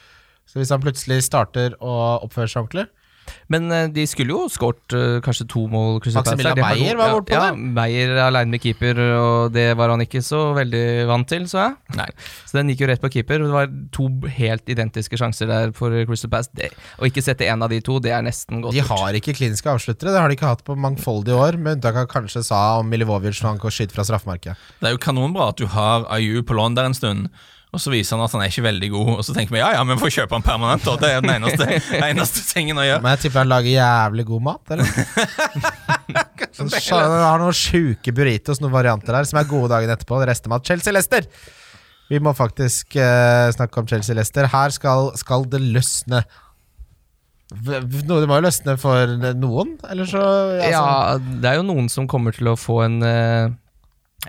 Så 0.46 0.60
hvis 0.60 0.70
han 0.70 0.82
plutselig 0.84 1.24
starter 1.26 1.74
å 1.82 1.96
oppføre 2.22 2.46
seg 2.52 2.62
ordentlig 2.62 2.86
Men 3.52 3.70
eh, 3.72 3.88
de 3.92 4.06
skulle 4.08 4.34
jo 4.34 4.50
skåret 4.52 4.96
eh, 4.96 5.18
kanskje 5.24 5.48
to 5.50 5.66
mål. 5.70 5.98
Maximilla 6.00 6.54
Maximilian 6.54 6.60
Meyer 6.62 6.98
var 6.98 7.10
ja, 7.10 7.16
bortpå 7.16 7.36
ja, 7.36 7.42
der. 7.46 7.60
Meyer 7.78 8.14
er 8.14 8.22
aleine 8.26 8.54
med 8.54 8.62
keeper, 8.62 9.00
og 9.16 9.54
det 9.54 9.66
var 9.78 9.92
han 9.92 10.04
ikke 10.04 10.22
så 10.24 10.42
veldig 10.56 10.84
vant 11.10 11.28
til, 11.30 11.46
så 11.50 11.62
jeg. 11.62 11.98
Nei. 11.98 12.08
Så 12.46 12.58
den 12.58 12.72
gikk 12.72 12.84
jo 12.84 12.90
rett 12.92 13.02
på 13.02 13.12
keeper. 13.16 13.44
Det 13.46 13.54
var 13.54 13.72
to 13.94 14.08
helt 14.38 14.72
identiske 14.72 15.20
sjanser 15.20 15.50
der 15.50 15.74
for 15.76 15.94
Crystal 16.08 16.32
Pass. 16.32 16.50
Det, 16.56 16.70
å 17.00 17.08
ikke 17.08 17.24
sette 17.24 17.48
en 17.50 17.64
av 17.66 17.72
de 17.72 17.80
to, 17.84 17.98
det 18.02 18.14
er 18.14 18.24
nesten 18.26 18.62
godt 18.64 18.76
De 18.76 18.84
har 18.86 19.18
ikke 19.18 19.36
kliniske 19.36 19.70
avsluttere, 19.70 20.14
det 20.14 20.22
har 20.22 20.30
de 20.30 20.38
ikke 20.38 20.50
hatt 20.50 20.64
på 20.66 20.76
mangfoldige 20.78 21.36
år, 21.36 21.60
med 21.60 21.78
unntak 21.78 22.02
av 22.02 22.08
kanskje 22.10 22.44
sa 22.46 22.62
om 22.80 22.88
Milivovic 22.90 23.40
når 23.42 23.54
han 23.54 23.60
kan 23.62 23.74
skyte 23.74 23.96
fra 23.96 24.06
straffemerket. 24.06 24.64
Det 24.80 24.90
er 24.90 24.96
jo 24.96 25.02
kanonbra 25.02 25.50
at 25.52 25.60
du 25.60 25.68
har 25.72 26.06
Ayu 26.14 26.42
på 26.46 26.56
lån 26.56 26.78
der 26.78 26.90
en 26.90 26.96
stund, 26.96 27.30
og 27.74 27.82
så 27.82 27.90
viser 27.92 28.16
han 28.16 28.24
at 28.24 28.32
han 28.32 28.44
er 28.44 28.52
ikke 28.52 28.64
veldig 28.64 28.88
god, 28.92 29.10
og 29.16 29.24
så 29.26 29.34
tenker 29.36 29.56
vi 29.56 29.60
ja, 29.60 29.72
ja, 29.74 29.82
men 29.84 29.98
vi 29.98 30.06
får 30.06 30.14
kjøpe 30.20 30.38
han 30.38 30.44
permanent, 30.46 30.86
og 30.88 31.00
det 31.02 31.10
er 31.12 31.24
den 31.24 31.34
eneste, 31.34 31.66
eneste 32.10 32.44
tingen 32.48 32.78
å 32.78 32.86
gjøre. 32.86 33.02
Men 33.04 33.16
jeg 33.16 33.26
tipper 33.26 33.42
han 33.42 33.50
lager 33.52 33.72
jævlig 33.74 34.26
god 34.30 34.46
mat, 34.46 34.74
eller? 34.76 34.86
Han 36.56 36.70
har 36.72 37.42
noen 37.42 37.52
sjuke 37.56 38.14
burritos, 38.16 38.62
noen 38.62 38.72
varianter 38.72 39.12
der, 39.12 39.26
som 39.28 39.36
er 39.36 39.48
gode 39.50 39.68
dagen 39.74 39.90
etterpå. 39.92 40.22
Det 40.22 40.28
rester 40.30 40.48
med 40.48 40.62
at 40.62 40.70
Chelsea-Lester. 40.70 41.26
Vi 42.08 42.20
må 42.22 42.32
faktisk 42.38 42.96
uh, 42.96 43.52
snakke 43.52 43.82
om 43.82 43.90
Chelsea-Lester. 43.90 44.48
Her 44.54 44.72
skal, 44.72 45.10
skal 45.20 45.44
det 45.52 45.60
løsne. 45.60 46.22
No, 47.52 48.16
Det 48.18 48.26
må 48.26 48.40
jo 48.40 48.46
løsne 48.46 48.74
for 48.80 49.12
noen, 49.38 49.76
eller 49.86 50.08
så 50.08 50.22
altså, 50.24 50.70
Ja, 50.72 51.18
det 51.44 51.50
er 51.50 51.60
jo 51.60 51.68
noen 51.68 51.92
som 51.92 52.08
kommer 52.10 52.34
til 52.34 52.48
å 52.50 52.56
få 52.58 52.80
en 52.88 52.96
eh, 53.06 53.52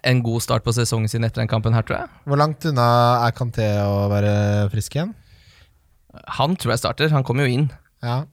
en 0.03 0.21
god 0.25 0.43
start 0.43 0.65
på 0.65 0.73
sesongen 0.75 1.09
sin 1.11 1.25
etter 1.25 1.41
den 1.41 1.51
kampen 1.51 1.75
her, 1.75 1.85
tror 1.85 2.01
jeg. 2.01 2.11
Hvor 2.27 2.39
langt 2.39 2.65
unna 2.69 2.87
er 3.25 3.35
Kanté 3.37 3.67
å 3.81 4.07
være 4.11 4.33
frisk 4.73 4.97
igjen? 4.97 5.13
Han 6.39 6.55
tror 6.57 6.75
jeg 6.75 6.83
starter. 6.83 7.13
Han 7.13 7.25
kommer 7.25 7.47
jo 7.47 7.53
inn. 7.59 7.67
Ja. 8.05 8.23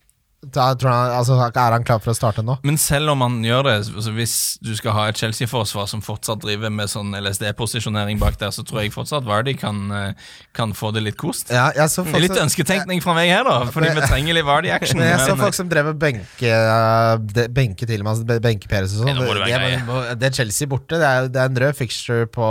Da, 0.54 0.70
tror 0.78 0.90
jeg, 0.90 1.14
altså, 1.18 1.38
er 1.48 1.76
han 1.76 1.86
klar 1.86 2.00
for 2.04 2.12
å 2.12 2.16
starte 2.16 2.44
nå? 2.44 2.58
Men 2.66 2.78
selv 2.80 3.14
om 3.14 3.24
han 3.24 3.40
gjør 3.44 3.68
det, 3.68 3.74
altså 3.94 4.14
hvis 4.16 4.36
du 4.64 4.72
skal 4.76 4.96
ha 4.96 5.06
et 5.10 5.20
Chelsea-forsvar 5.20 5.88
som 5.90 6.02
fortsatt 6.04 6.42
driver 6.44 6.72
med 6.74 6.90
sånn 6.92 7.14
LSD-posisjonering 7.18 8.20
bak 8.22 8.38
der, 8.40 8.52
så 8.54 8.64
tror 8.66 8.82
jeg 8.82 8.94
fortsatt 8.94 9.26
Vardy 9.28 9.54
kan, 9.58 9.80
eh, 9.94 10.32
kan 10.56 10.74
få 10.76 10.92
det 10.94 11.04
litt 11.06 11.18
kost. 11.20 11.52
Ja, 11.54 11.70
jeg 11.76 11.88
så 11.92 12.04
Det 12.04 12.14
er 12.18 12.26
litt 12.26 12.42
ønsketenkning 12.44 13.02
fra 13.04 13.16
meg 13.16 13.30
her, 13.32 13.44
da, 13.46 13.70
fordi 13.72 13.94
vi 13.96 14.06
trenger 14.06 14.38
litt 14.38 14.48
Vardy-action. 14.48 14.98
Men 15.02 15.12
jeg 15.14 15.28
så 15.30 15.38
folk 15.40 15.56
som 15.56 15.70
drev 15.72 15.92
og 15.94 15.98
benke, 16.02 16.50
uh, 16.52 17.16
de- 17.18 17.48
benke 17.54 17.88
til 17.88 18.04
med 18.04 18.42
benke 18.44 18.68
Peres 18.70 18.96
og 18.98 19.04
sånn. 19.04 19.14
Det 19.14 19.44
Det, 19.44 20.18
det 20.20 20.30
er 20.30 20.36
Chelsea 20.42 20.68
borte. 20.70 20.98
Det 21.00 21.08
er, 21.08 21.28
det 21.32 21.40
er 21.40 21.52
en 21.52 21.60
rød 21.64 21.76
fixture 21.78 22.26
på 22.30 22.46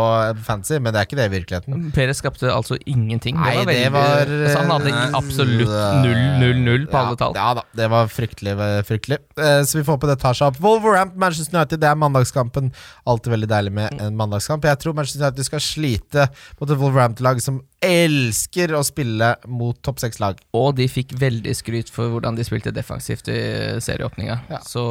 fancy, 0.45 0.77
men 0.79 0.93
det 0.93 1.01
er 1.01 1.07
ikke 1.07 1.19
det 1.19 1.27
i 1.29 1.33
virkeligheten. 1.33 1.91
Perez 1.95 2.21
skapte 2.21 2.49
altså 2.51 2.77
ingenting. 2.89 3.37
Nei, 3.39 3.53
det 3.53 3.57
var 3.57 3.65
det 3.65 3.75
veldig, 3.75 3.91
var, 3.93 4.33
altså, 4.37 4.57
Han 4.59 4.73
hadde 4.73 4.93
eh, 4.93 5.17
absolutt 5.19 5.73
null, 6.05 6.21
null, 6.41 6.61
null 6.67 6.87
på 6.89 6.99
alle 7.01 7.19
tall. 7.19 7.37
Ja 7.37 7.49
da, 7.59 7.65
det 7.75 7.82
var 7.89 8.07
fryktelig. 8.07 8.53
fryktelig 8.87 9.17
Eh, 9.37 9.63
Så 9.63 9.77
vi 9.79 9.83
får 9.83 9.97
på 9.99 10.07
det 10.07 10.19
tar 10.21 10.33
seg 10.33 10.47
opp. 10.47 10.59
Wolverhampton, 10.63 11.19
Manchester 11.19 11.57
United, 11.57 11.79
det 11.79 11.89
er 11.89 11.95
mandagskampen. 11.95 12.71
Alltid 13.07 13.31
veldig 13.33 13.49
deilig 13.49 13.71
med 13.73 14.01
en 14.01 14.15
mandagskamp. 14.15 14.63
Jeg 14.63 14.79
tror 14.79 14.93
Manchester 14.95 15.25
United 15.27 15.45
skal 15.45 15.59
slite 15.59 16.27
mot 16.59 16.69
et 16.69 16.77
Wolverhampton-lag 16.77 17.41
som 17.41 17.61
elsker 17.83 18.73
å 18.77 18.81
spille 18.85 19.33
mot 19.51 19.77
topp 19.85 19.99
seks-lag. 20.03 20.39
Og 20.55 20.73
de 20.77 20.87
fikk 20.89 21.13
veldig 21.19 21.53
skryt 21.57 21.91
for 21.93 22.11
hvordan 22.13 22.37
de 22.37 22.45
spilte 22.47 22.71
defensivt 22.75 23.27
i 23.31 23.39
serieåpninga. 23.83 24.37
Ja. 24.51 24.59
Så 24.67 24.83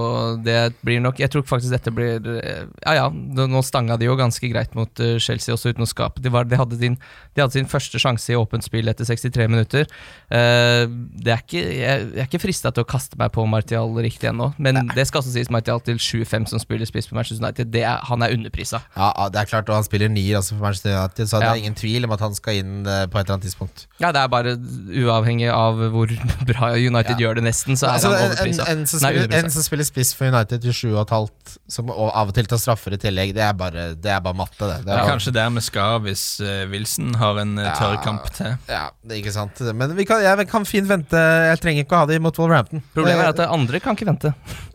det 0.45 0.75
blir 0.85 1.01
nok 1.03 1.21
Jeg 1.23 1.31
tror 1.33 1.45
faktisk 1.47 1.73
dette 1.73 1.93
blir 1.95 2.21
eh, 2.41 2.65
Ja 2.85 2.95
ja, 2.97 3.07
nå 3.13 3.63
stanga 3.67 3.97
de 4.01 4.09
jo 4.09 4.17
ganske 4.19 4.49
greit 4.53 4.75
mot 4.79 5.01
eh, 5.03 5.17
Chelsea 5.23 5.55
også 5.55 5.73
uten 5.73 5.87
å 5.87 5.89
skape. 5.91 6.23
De, 6.23 6.33
var, 6.33 6.49
de, 6.49 6.59
hadde 6.61 6.79
sin, 6.81 6.97
de 7.35 7.45
hadde 7.45 7.57
sin 7.57 7.69
første 7.71 8.01
sjanse 8.03 8.33
i 8.33 8.39
åpent 8.39 8.65
spill 8.67 8.91
etter 8.91 9.09
63 9.09 9.49
minutter. 9.51 9.89
Uh, 10.33 10.85
det 11.23 11.33
er 11.35 11.43
ikke, 11.43 11.61
jeg, 11.63 12.05
jeg 12.15 12.23
er 12.23 12.29
ikke 12.29 12.43
frista 12.43 12.73
til 12.75 12.85
å 12.85 12.89
kaste 12.89 13.19
meg 13.21 13.33
på 13.35 13.45
Martial 13.51 13.93
riktig 14.03 14.31
ennå, 14.31 14.51
men 14.63 14.81
det 14.97 15.05
skal 15.09 15.23
også 15.23 15.33
sies 15.35 15.51
Martial 15.53 15.81
til 15.85 16.01
7-5 16.01 16.49
som 16.53 16.63
spiller 16.63 16.89
spiss 16.89 17.09
på 17.11 17.17
Manchester 17.17 17.45
United. 17.45 17.71
Det 17.75 17.85
er, 17.85 18.01
han 18.09 18.25
er 18.25 18.35
underprisa. 18.37 18.83
Ja, 18.97 19.11
det 19.33 19.43
er 19.43 19.51
klart, 19.51 19.71
og 19.71 19.79
han 19.79 19.87
spiller 19.87 20.11
nier 20.13 20.41
altså 20.41 20.57
for 20.57 20.67
Manchester 20.67 20.97
United, 20.97 21.31
så 21.31 21.41
det 21.43 21.49
Ja. 21.49 21.55
er 21.55 21.63
ingen 21.65 21.79
tvil 21.79 22.09
om 22.09 22.15
at 22.17 22.25
han 22.25 22.35
skal 22.39 22.61
inn 22.63 22.82
eh, 22.87 23.05
på 23.11 23.19
et 23.19 23.25
eller 23.25 23.37
annet 23.37 23.47
tidspunkt. 23.49 23.85
Ja, 24.03 24.11
det 24.15 24.23
er 24.23 24.31
bare 24.33 24.55
uavhengig 25.03 25.49
av 25.53 25.81
hvor 25.95 26.11
bra 26.49 26.73
United 26.77 27.21
gjør 27.23 27.39
det, 27.39 27.45
nesten, 27.47 27.79
så 27.79 27.89
er 27.89 27.99
Altså, 27.99 28.13
han 28.13 28.33
en, 28.33 28.61
en, 28.61 28.81
en, 28.81 28.87
som 28.91 29.03
spiller, 29.03 29.37
en 29.39 29.53
som 29.55 29.67
spiller 29.67 29.89
spiss 29.89 30.15
for 30.19 30.33
United 30.33 30.65
til 30.65 30.77
7,5, 30.77 31.57
som 31.77 31.93
og 31.93 32.11
av 32.11 32.33
og 32.33 32.37
til 32.37 32.51
tar 32.51 32.61
straffer 32.63 32.97
i 32.97 33.01
tillegg, 33.03 33.35
det 33.37 33.45
er 33.47 33.55
bare, 33.59 33.87
det 33.95 34.13
er 34.15 34.23
bare 34.25 34.39
matte, 34.39 34.61
det. 34.61 34.81
det 34.87 34.93
er 34.93 35.03
bare, 35.03 35.09
kanskje 35.15 35.35
der 35.37 35.53
vi 35.53 35.65
skal 35.65 36.01
hvis 36.07 36.25
uh, 36.43 36.65
Wilson 36.73 37.15
har 37.21 37.41
en 37.43 37.57
uh, 37.61 37.69
tørr 37.79 37.97
Ja. 37.97 38.03
kamp 38.03 38.29
til. 38.35 38.55
ja, 38.69 38.85
det 39.05 39.17
er 39.17 39.23
ikke 39.23 39.35
sant. 39.35 39.61
Men 39.77 39.95
vi 39.97 40.07
kan, 40.09 40.23
jeg 40.25 40.49
kan 40.51 40.67
fint 40.69 40.89
vente. 40.89 41.19
Jeg 41.53 41.61
trenger 41.63 41.85
ikke 41.85 41.99
å 41.99 42.03
ha 42.03 42.11
det 42.11 42.21
mot 42.25 42.39
Wolverhampton. 42.41 42.83
Problemet 42.97 43.27
er 43.27 43.35
at 43.35 43.43
andre 43.53 43.81
kan 43.83 43.99
ikke 43.99 44.09
vente. 44.09 44.33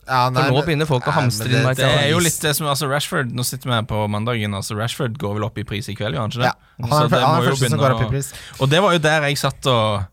Ja, 0.08 0.30
nei, 0.30 0.42
For 0.42 0.50
nå 0.50 0.56
men- 0.58 0.66
begynner 0.70 0.88
folk 0.90 1.04
å 1.04 1.12
nei, 1.12 1.16
hamstre 1.22 1.50
det-. 1.52 1.76
Det 1.78 1.86
er 1.86 2.10
jo 2.12 2.20
litt 2.24 2.40
det 2.42 2.56
som 2.56 2.68
altså 2.68 2.90
Rashford 2.90 3.32
Nå 3.36 3.44
sitter 3.46 3.70
vi 3.70 3.76
her 3.76 3.84
på 3.84 4.08
mandagen. 4.10 4.54
Altså 4.56 4.78
Rashford 4.78 5.18
går 5.20 5.34
vel 5.38 5.44
opp 5.44 5.58
i 5.58 5.64
pris 5.68 5.90
i 5.90 5.96
kveld, 5.96 6.16
gjør 6.16 6.26
han 6.26 6.32
ikke 6.32 6.44
det? 6.46 6.52
Ja, 6.52 6.54
han 6.88 6.94
er, 7.06 7.10
det 7.12 7.22
han 7.24 7.42
er 7.44 7.50
første 7.52 7.70
som 7.70 7.80
går 7.80 7.96
opp 7.98 8.06
i 8.08 8.12
pris. 8.16 8.34
Og 8.62 8.70
det 8.72 8.82
var 8.82 8.94
jo 8.96 9.00
der 9.04 9.28
jeg 9.28 9.38
satt 9.38 9.68
og 9.68 10.06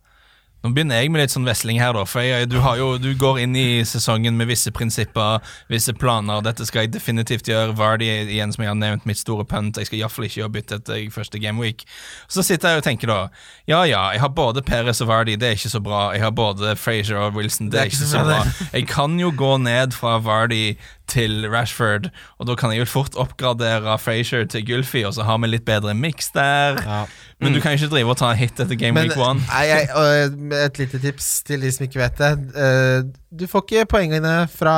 Nå 0.64 0.70
begynner 0.72 0.96
jeg 0.96 1.10
med 1.12 1.20
litt 1.20 1.32
sånn 1.34 1.44
vesling 1.44 1.76
her, 1.76 1.92
da. 1.92 2.06
For 2.08 2.24
jeg, 2.24 2.48
du, 2.48 2.56
har 2.64 2.78
jo, 2.80 2.94
du 2.96 3.10
går 3.20 3.42
inn 3.42 3.52
i 3.60 3.82
sesongen 3.84 4.38
med 4.38 4.48
visse 4.48 4.70
prinsipper, 4.72 5.44
visse 5.68 5.92
planer. 5.92 6.40
Dette 6.46 6.64
skal 6.64 6.86
jeg 6.86 6.94
definitivt 6.94 7.50
gjøre. 7.50 7.74
Vardy 7.76 8.08
igjen, 8.08 8.54
som 8.54 8.64
jeg 8.64 8.72
har 8.72 8.78
nevnt, 8.80 9.04
mitt 9.04 9.20
store 9.20 9.44
punt. 9.44 9.76
Jeg 9.76 9.90
skal 9.90 10.00
iallfall 10.00 10.24
ikke 10.24 10.40
gjøre 10.40 10.54
bytte 10.54 10.78
etter 10.80 11.02
første 11.12 11.42
gameweek. 11.42 11.84
Så 12.32 12.46
sitter 12.48 12.72
jeg 12.72 12.80
og 12.80 12.88
tenker 12.88 13.12
da 13.12 13.20
Ja 13.68 13.82
ja, 13.84 14.06
jeg 14.14 14.22
har 14.24 14.32
både 14.32 14.64
Perez 14.64 15.02
og 15.04 15.10
Vardy, 15.12 15.36
det 15.36 15.50
er 15.50 15.58
ikke 15.58 15.74
så 15.74 15.84
bra. 15.84 16.06
Jeg 16.16 16.24
har 16.24 16.32
både 16.32 16.72
Frazier 16.80 17.20
og 17.20 17.36
Wilson, 17.36 17.68
det 17.68 17.82
er 17.82 17.92
ikke 17.92 18.08
så 18.08 18.24
bra. 18.24 18.40
Jeg 18.72 18.88
kan 18.88 19.20
jo 19.20 19.34
gå 19.36 19.56
ned 19.60 19.92
fra 19.92 20.16
Vardy 20.24 20.78
til 21.10 21.44
Rashford, 21.52 22.08
og 22.40 22.46
da 22.48 22.54
kan 22.56 22.72
jeg 22.72 22.80
jo 22.80 22.86
fort 22.88 23.14
oppgradere 23.20 23.98
Frazier 24.00 24.46
til 24.50 24.64
Gulfi, 24.66 25.02
og 25.04 25.12
så 25.14 25.26
har 25.28 25.36
vi 25.42 25.50
litt 25.52 25.64
bedre 25.68 25.92
miks 25.94 26.30
der. 26.34 26.78
Ja. 26.80 27.00
Men 27.44 27.52
du 27.52 27.60
kan 27.60 27.76
ikke 27.76 27.90
drive 27.92 28.14
og 28.14 28.16
ta 28.18 28.32
hit 28.38 28.58
etter 28.62 28.74
game 28.80 28.94
Men 28.96 29.10
week 29.10 29.18
one. 29.20 29.42
nei, 29.50 29.64
jeg, 29.68 29.90
og 29.94 30.56
et 30.62 30.80
lite 30.80 30.98
tips 31.02 31.28
til 31.44 31.60
de 31.60 31.70
som 31.76 31.84
ikke 31.86 32.00
vet 32.00 32.18
det. 32.22 32.32
Eh, 32.56 33.04
Du 33.34 33.46
får 33.50 33.66
ikke 33.66 33.86
poengene 33.96 34.34
fra 34.48 34.76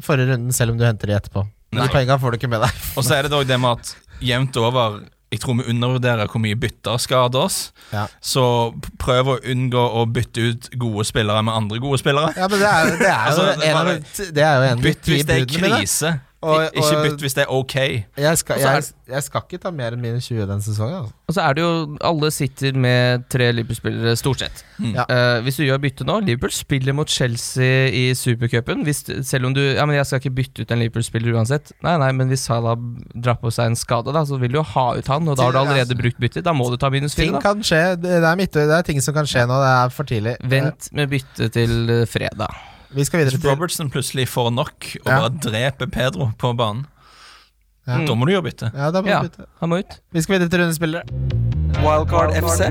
forrige 0.00 0.32
runden 0.32 0.52
selv 0.56 0.72
om 0.74 0.78
du 0.80 0.84
henter 0.88 1.06
de 1.12 1.16
etterpå. 1.20 1.46
Men 1.72 1.84
De 1.84 1.92
poengene 1.92 2.18
får 2.18 2.30
du 2.34 2.40
ikke 2.40 2.50
med 2.50 2.64
deg. 2.66 2.84
Og 2.96 3.04
så 3.06 3.14
er 3.18 3.22
det 3.28 3.30
dog 3.34 3.46
det 3.46 3.60
med 3.60 3.78
at 3.78 3.94
jevnt 4.24 4.56
over 4.60 5.00
Jeg 5.30 5.40
tror 5.44 5.54
vi 5.60 5.66
undervurderer 5.70 6.26
hvor 6.26 6.42
mye 6.42 6.56
bytter 6.58 6.96
skader 6.98 7.44
oss. 7.44 7.58
Ja. 7.92 8.08
Så 8.18 8.42
prøv 8.98 9.28
å 9.30 9.36
unngå 9.52 9.84
å 10.00 10.02
bytte 10.10 10.48
ut 10.50 10.70
gode 10.80 11.04
spillere 11.06 11.44
med 11.46 11.54
andre 11.54 11.78
gode 11.82 12.00
spillere. 12.02 12.32
Ja, 12.34 12.48
men 12.50 12.58
det 12.58 12.66
er, 12.70 12.90
det 12.98 13.12
er 13.12 13.20
jo 13.20 13.28
Altså, 13.30 13.44
det 13.60 13.68
er 13.70 13.92
en 13.92 14.34
det 14.40 14.44
er 14.48 14.56
jo 14.58 14.72
en 14.72 14.82
Bytt 14.88 15.12
hvis 15.12 15.28
det 15.28 15.36
er 15.36 15.46
krise. 15.46 15.62
Med 15.62 15.78
krise. 15.78 16.12
Og- 16.42 16.72
ikke 16.72 16.96
og- 16.96 17.02
bytt 17.04 17.20
hvis 17.20 17.34
det 17.36 17.42
er 17.44 17.50
ok. 17.52 17.74
Jeg 18.16 18.38
skal, 18.38 18.56
er- 18.56 18.74
jeg, 18.80 18.84
jeg 19.12 19.22
skal 19.26 19.42
ikke 19.44 19.58
ta 19.60 19.70
mer 19.70 19.92
enn 19.92 20.00
mine 20.00 20.20
20 20.24 20.46
denne 20.48 20.62
sesongen. 20.64 21.02
Altså. 21.02 21.12
Og 21.28 21.34
så 21.36 21.42
er 21.44 21.54
det 21.54 21.62
jo 21.62 21.96
Alle 22.00 22.30
sitter 22.32 22.72
med 22.72 23.26
tre 23.28 23.50
Liverpool-spillere, 23.52 24.16
stort 24.16 24.38
sett. 24.40 24.64
Mm. 24.78 24.94
Ja. 24.96 25.04
Uh, 25.04 25.42
hvis 25.44 25.56
du 25.60 25.64
gjør 25.66 25.78
bytte 25.82 26.06
nå 26.08 26.16
Liverpool 26.24 26.50
spiller 26.50 26.96
mot 26.96 27.08
Chelsea 27.12 27.90
i 27.92 28.14
supercupen. 28.14 28.86
Selv 29.22 29.46
om 29.46 29.54
du 29.54 29.60
Ja, 29.60 29.84
men 29.84 29.96
jeg 29.96 30.06
skal 30.06 30.20
ikke 30.20 30.34
bytte 30.34 30.62
ut 30.64 30.70
en 30.72 30.78
Liverpool-spiller 30.80 31.36
uansett. 31.36 31.72
Nei, 31.82 31.98
nei, 31.98 32.10
men 32.12 32.28
hvis 32.32 32.46
Salah 32.48 32.74
drar 33.14 33.36
på 33.36 33.52
seg 33.52 33.66
en 33.66 33.76
skade, 33.76 34.12
da 34.12 34.24
så 34.24 34.40
vil 34.40 34.50
du 34.50 34.58
jo 34.58 34.62
ha 34.62 34.94
ut 34.96 35.06
han, 35.06 35.28
og 35.28 35.36
da 35.36 35.44
har 35.44 35.52
du 35.52 35.58
allerede 35.58 35.94
brukt 35.94 36.18
bytte. 36.18 36.42
Da 36.42 36.52
må 36.56 36.70
du 36.70 36.76
ta 36.80 36.88
minus 36.88 37.14
Ting 37.14 37.30
fire, 37.34 37.40
da. 37.40 37.40
kan 37.40 37.60
skje. 37.60 38.00
Det, 38.00 38.16
er 38.24 38.36
midt, 38.36 38.52
det 38.56 38.70
er 38.70 38.82
ting 38.82 39.00
som 39.04 39.12
kan 39.14 39.28
skje 39.28 39.44
nå. 39.46 39.60
Det 39.60 39.70
er 39.76 39.88
for 39.90 40.04
tidlig. 40.04 40.36
Vent 40.42 40.88
med 40.92 41.10
bytte 41.10 41.50
til 41.52 42.06
fredag. 42.08 42.48
Vi 42.94 43.04
skal 43.06 43.22
videre 43.22 43.38
til 43.38 43.50
Robertson 43.50 43.90
plutselig 43.92 44.26
får 44.30 44.50
nok 44.54 44.88
og 45.04 45.10
Ja. 45.10 45.18
bare 45.20 45.30
dreper 45.44 45.86
Pedro 45.90 46.30
på 46.38 46.50
banen, 46.58 46.86
Ja. 47.86 47.98
da 48.04 48.14
må 48.14 48.26
du 48.26 48.32
gjøre 48.32 48.44
bytte. 48.50 48.72
Ja, 48.74 48.90
da 48.90 49.00
må 49.02 49.06
Ja, 49.08 49.20
vi 49.22 49.28
bytte. 49.28 49.46
han 49.60 49.68
må 49.70 49.78
ut. 49.78 50.00
Vi 50.12 50.20
skal 50.22 50.38
videre 50.38 50.50
til 50.50 50.60
rundespillere. 50.60 51.04
Wildcard 51.80 52.34
FC. 52.34 52.70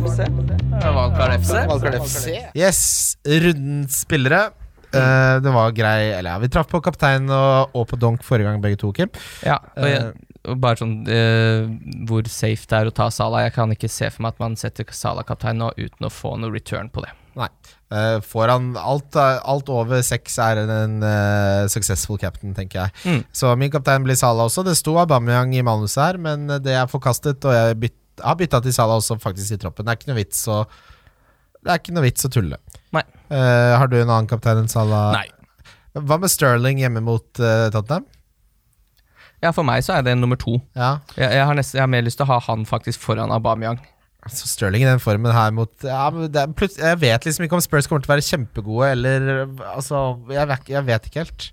Wildcard 0.83 1.95
FC. 2.03 2.49
Yes, 2.55 3.15
rundens 3.25 4.01
spillere. 4.05 4.51
Uh, 4.89 5.37
det 5.39 5.51
var 5.53 5.69
grei 5.71 6.09
Eller 6.17 6.31
ja, 6.31 6.39
vi 6.39 6.47
traff 6.49 6.65
på 6.67 6.81
kaptein 6.81 7.29
og, 7.29 7.69
og 7.75 7.87
på 7.91 7.99
donk 7.99 8.23
forrige 8.25 8.47
gang, 8.49 8.61
begge 8.63 8.75
to, 8.81 8.91
Kim. 8.91 9.09
Ja, 9.45 9.59
og 9.77 9.85
jeg, 9.85 10.13
og 10.49 10.59
bare 10.63 10.79
sånn 10.81 10.95
uh, 11.05 11.69
hvor 12.09 12.25
safe 12.27 12.65
det 12.65 12.73
er 12.79 12.89
å 12.89 12.93
ta 12.97 13.09
Salah. 13.13 13.43
Jeg 13.45 13.53
kan 13.53 13.69
ikke 13.69 13.89
se 13.91 14.09
for 14.09 14.23
meg 14.25 14.33
at 14.33 14.39
man 14.39 14.55
setter 14.57 14.85
Salah 14.89 15.23
kaptein 15.23 15.57
nå 15.61 15.69
uten 15.77 16.07
å 16.07 16.09
få 16.09 16.33
noe 16.41 16.49
return 16.51 16.89
på 16.89 17.03
det. 17.05 17.11
Nei. 17.37 17.49
Uh, 17.89 18.17
får 18.25 18.51
han 18.53 18.67
alt, 18.77 19.15
alt 19.17 19.69
over 19.73 20.01
seks, 20.05 20.37
er 20.41 20.61
en 20.63 20.99
uh, 21.03 21.65
successful 21.71 22.19
captain, 22.21 22.53
tenker 22.57 22.83
jeg. 22.83 22.95
Mm. 23.05 23.23
Så 23.33 23.53
min 23.57 23.71
kaptein 23.73 24.05
blir 24.05 24.17
Salah 24.19 24.49
også. 24.49 24.65
Det 24.67 24.77
sto 24.77 24.97
Aubameyang 25.01 25.55
i 25.57 25.65
manuset 25.65 26.01
her, 26.03 26.21
men 26.21 26.47
det 26.63 26.75
er 26.77 26.91
forkastet, 26.91 27.45
og 27.45 27.55
jeg 27.55 27.79
byt, 27.85 27.97
har 28.25 28.37
bytta 28.39 28.61
til 28.65 28.75
Salah 28.75 29.01
også, 29.01 29.17
faktisk, 29.21 29.55
i 29.55 29.61
troppen. 29.61 29.87
Det 29.87 29.95
er 29.95 30.01
ikke 30.01 30.11
noe 30.11 30.21
vits 30.21 30.45
å 30.49 30.61
Det 31.59 31.73
er 31.73 31.81
ikke 31.81 31.97
noe 31.97 32.05
vits 32.05 32.25
å 32.25 32.31
tulle. 32.31 32.61
Nei. 32.95 33.03
Uh, 33.29 33.75
har 33.77 33.89
du 33.89 33.97
en 33.99 34.07
annen 34.07 34.29
kaptein 34.29 34.61
enn 34.61 34.71
Salah? 34.71 35.11
Nei. 35.17 35.27
Hva 35.97 36.19
med 36.21 36.31
Sterling 36.31 36.79
hjemme 36.79 37.01
mot 37.03 37.39
eh, 37.41 37.67
Tottenham? 37.73 38.05
Ja, 39.41 39.49
for 39.55 39.65
meg 39.67 39.81
så 39.85 39.95
er 39.97 40.03
det 40.05 40.17
nummer 40.19 40.37
to. 40.39 40.57
Ja, 40.77 40.99
Jeg, 41.15 41.31
jeg, 41.33 41.45
har, 41.47 41.55
nesten, 41.57 41.79
jeg 41.79 41.83
har 41.85 41.91
mer 41.91 42.03
lyst 42.05 42.19
til 42.19 42.27
å 42.27 42.33
ha 42.33 42.39
han 42.49 42.65
faktisk 42.69 43.01
foran 43.01 43.31
Aubameyang. 43.33 43.79
Altså 44.29 44.47
Sterling 44.47 44.83
i 44.85 44.89
den 44.89 45.01
formen 45.03 45.33
her 45.35 45.51
mot 45.55 45.71
ja, 45.83 46.05
det 46.15 46.35
er 46.43 46.53
plut- 46.55 46.77
Jeg 46.79 46.99
vet 47.01 47.25
liksom 47.27 47.45
ikke 47.47 47.57
om 47.57 47.63
Spurs 47.65 47.87
kommer 47.89 48.05
til 48.05 48.11
å 48.11 48.15
være 48.15 48.25
kjempegode, 48.29 48.91
eller 48.93 49.41
Altså, 49.75 50.03
jeg 50.31 50.47
vet, 50.53 50.69
jeg 50.75 50.85
vet 50.87 51.09
ikke 51.09 51.23
helt. 51.25 51.49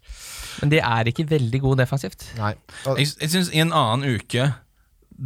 Men 0.63 0.71
de 0.73 0.79
er 0.81 1.11
ikke 1.11 1.27
veldig 1.29 1.61
gode 1.61 1.83
defensivt. 1.83 2.29
Nei. 2.39 2.55
Og, 2.87 2.99
Jeg, 3.03 3.11
jeg 3.21 3.31
synes 3.35 3.51
I 3.53 3.61
en 3.65 3.73
annen 3.77 4.17
uke, 4.21 4.53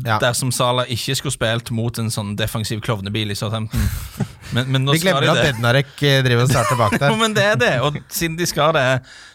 Ja. 0.07 0.19
dersom 0.23 0.53
Salah 0.55 0.87
ikke 0.87 1.17
skulle 1.19 1.35
spilt 1.35 1.71
mot 1.75 1.99
en 1.99 2.11
sånn 2.15 2.37
defensiv 2.39 2.79
klovnebil 2.81 3.33
i 3.33 3.35
Southampton 3.35 3.81
Men, 4.55 4.69
men 4.71 4.85
nå 4.87 4.93
vi 4.95 5.01
skal 5.03 5.17
glemmer 5.17 5.25
de 5.27 5.31
at 5.33 5.41
det. 5.41 5.55
Bednarek 5.57 5.91
eh, 6.07 6.21
driver 6.23 6.45
og 6.47 6.51
starter 6.53 6.79
bak 6.79 6.95
der. 7.03 7.17
men 7.19 7.35
det 7.35 7.43
er 7.43 7.57
det, 7.59 7.73
og 7.83 7.99
siden 8.11 8.37
de 8.39 8.47
skal 8.47 8.73
det, 8.75 8.85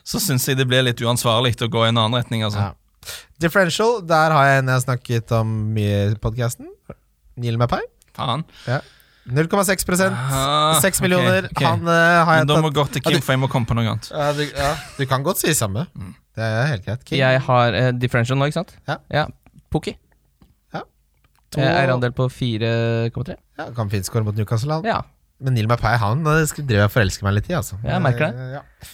så 0.08 0.20
syns 0.24 0.48
jeg 0.48 0.56
det 0.60 0.68
blir 0.68 0.84
litt 0.88 1.00
uansvarlig 1.04 1.56
å 1.64 1.68
gå 1.72 1.84
i 1.86 1.90
en 1.92 2.00
annen 2.00 2.16
retning. 2.20 2.44
Altså. 2.48 2.70
Ja. 2.72 3.12
Differential, 3.40 4.00
der 4.08 4.32
har 4.36 4.48
jeg 4.48 4.62
en 4.64 4.72
jeg 4.72 4.76
har 4.80 4.84
snakket 4.86 5.32
om 5.36 5.52
mye 5.76 6.00
i 6.14 6.16
podkasten. 6.24 6.68
Neil 7.36 7.58
Mapai. 7.60 7.82
Faen. 8.16 8.44
0,6 9.26 10.12
Ah, 10.14 10.80
6 10.84 11.02
millioner. 11.02 11.48
Okay, 11.50 11.56
okay. 11.56 11.66
Han 11.66 11.82
uh, 11.90 12.26
har 12.28 12.36
jeg 12.42 12.48
da 12.52 12.60
må 12.62 12.70
gå 12.70 12.84
til 12.94 13.02
Ja, 13.02 13.10
Kim, 13.16 13.24
for 13.26 13.34
jeg 13.34 13.42
må 13.42 13.50
komme 13.50 13.66
på 13.66 13.74
noe 13.78 13.88
annet. 13.90 14.10
ja, 14.14 14.28
du, 14.38 14.44
ja, 14.46 14.72
du 15.00 15.06
kan 15.10 15.24
godt 15.26 15.42
si 15.42 15.54
samme. 15.58 15.88
Det 16.36 16.44
er 16.46 16.68
helt 16.70 16.86
greit. 16.86 17.06
King. 17.08 17.20
Jeg 17.24 17.42
har 17.48 17.74
uh, 17.80 17.90
differential 17.98 18.38
nå, 18.38 18.46
ikke 18.52 18.60
sant? 18.62 18.76
Ja. 18.88 19.26
Pukki. 19.74 19.96
To- 21.56 21.62
Eh, 21.62 21.72
Eierandel 21.72 22.12
på 22.12 22.26
4,3. 22.28 23.36
Ja, 23.58 23.70
kan 23.78 23.90
fint 23.90 24.04
skåre 24.08 24.26
mot 24.28 24.36
Newcastle. 24.36 24.74
Han. 24.82 24.84
Ja. 24.90 24.98
Men 25.40 25.54
Neil 25.56 25.68
Mapai 25.72 25.94
han 26.02 26.24
Drev 26.26 26.50
driver 26.68 26.88
og 26.90 26.92
forelsker 26.92 27.24
meg 27.28 27.36
litt 27.38 27.50
i. 27.52 27.56
Altså. 27.56 27.78
Ja, 27.84 27.94
jeg 27.96 28.04
merker 28.04 28.34
det. 28.34 28.48
Ja. 28.58 28.90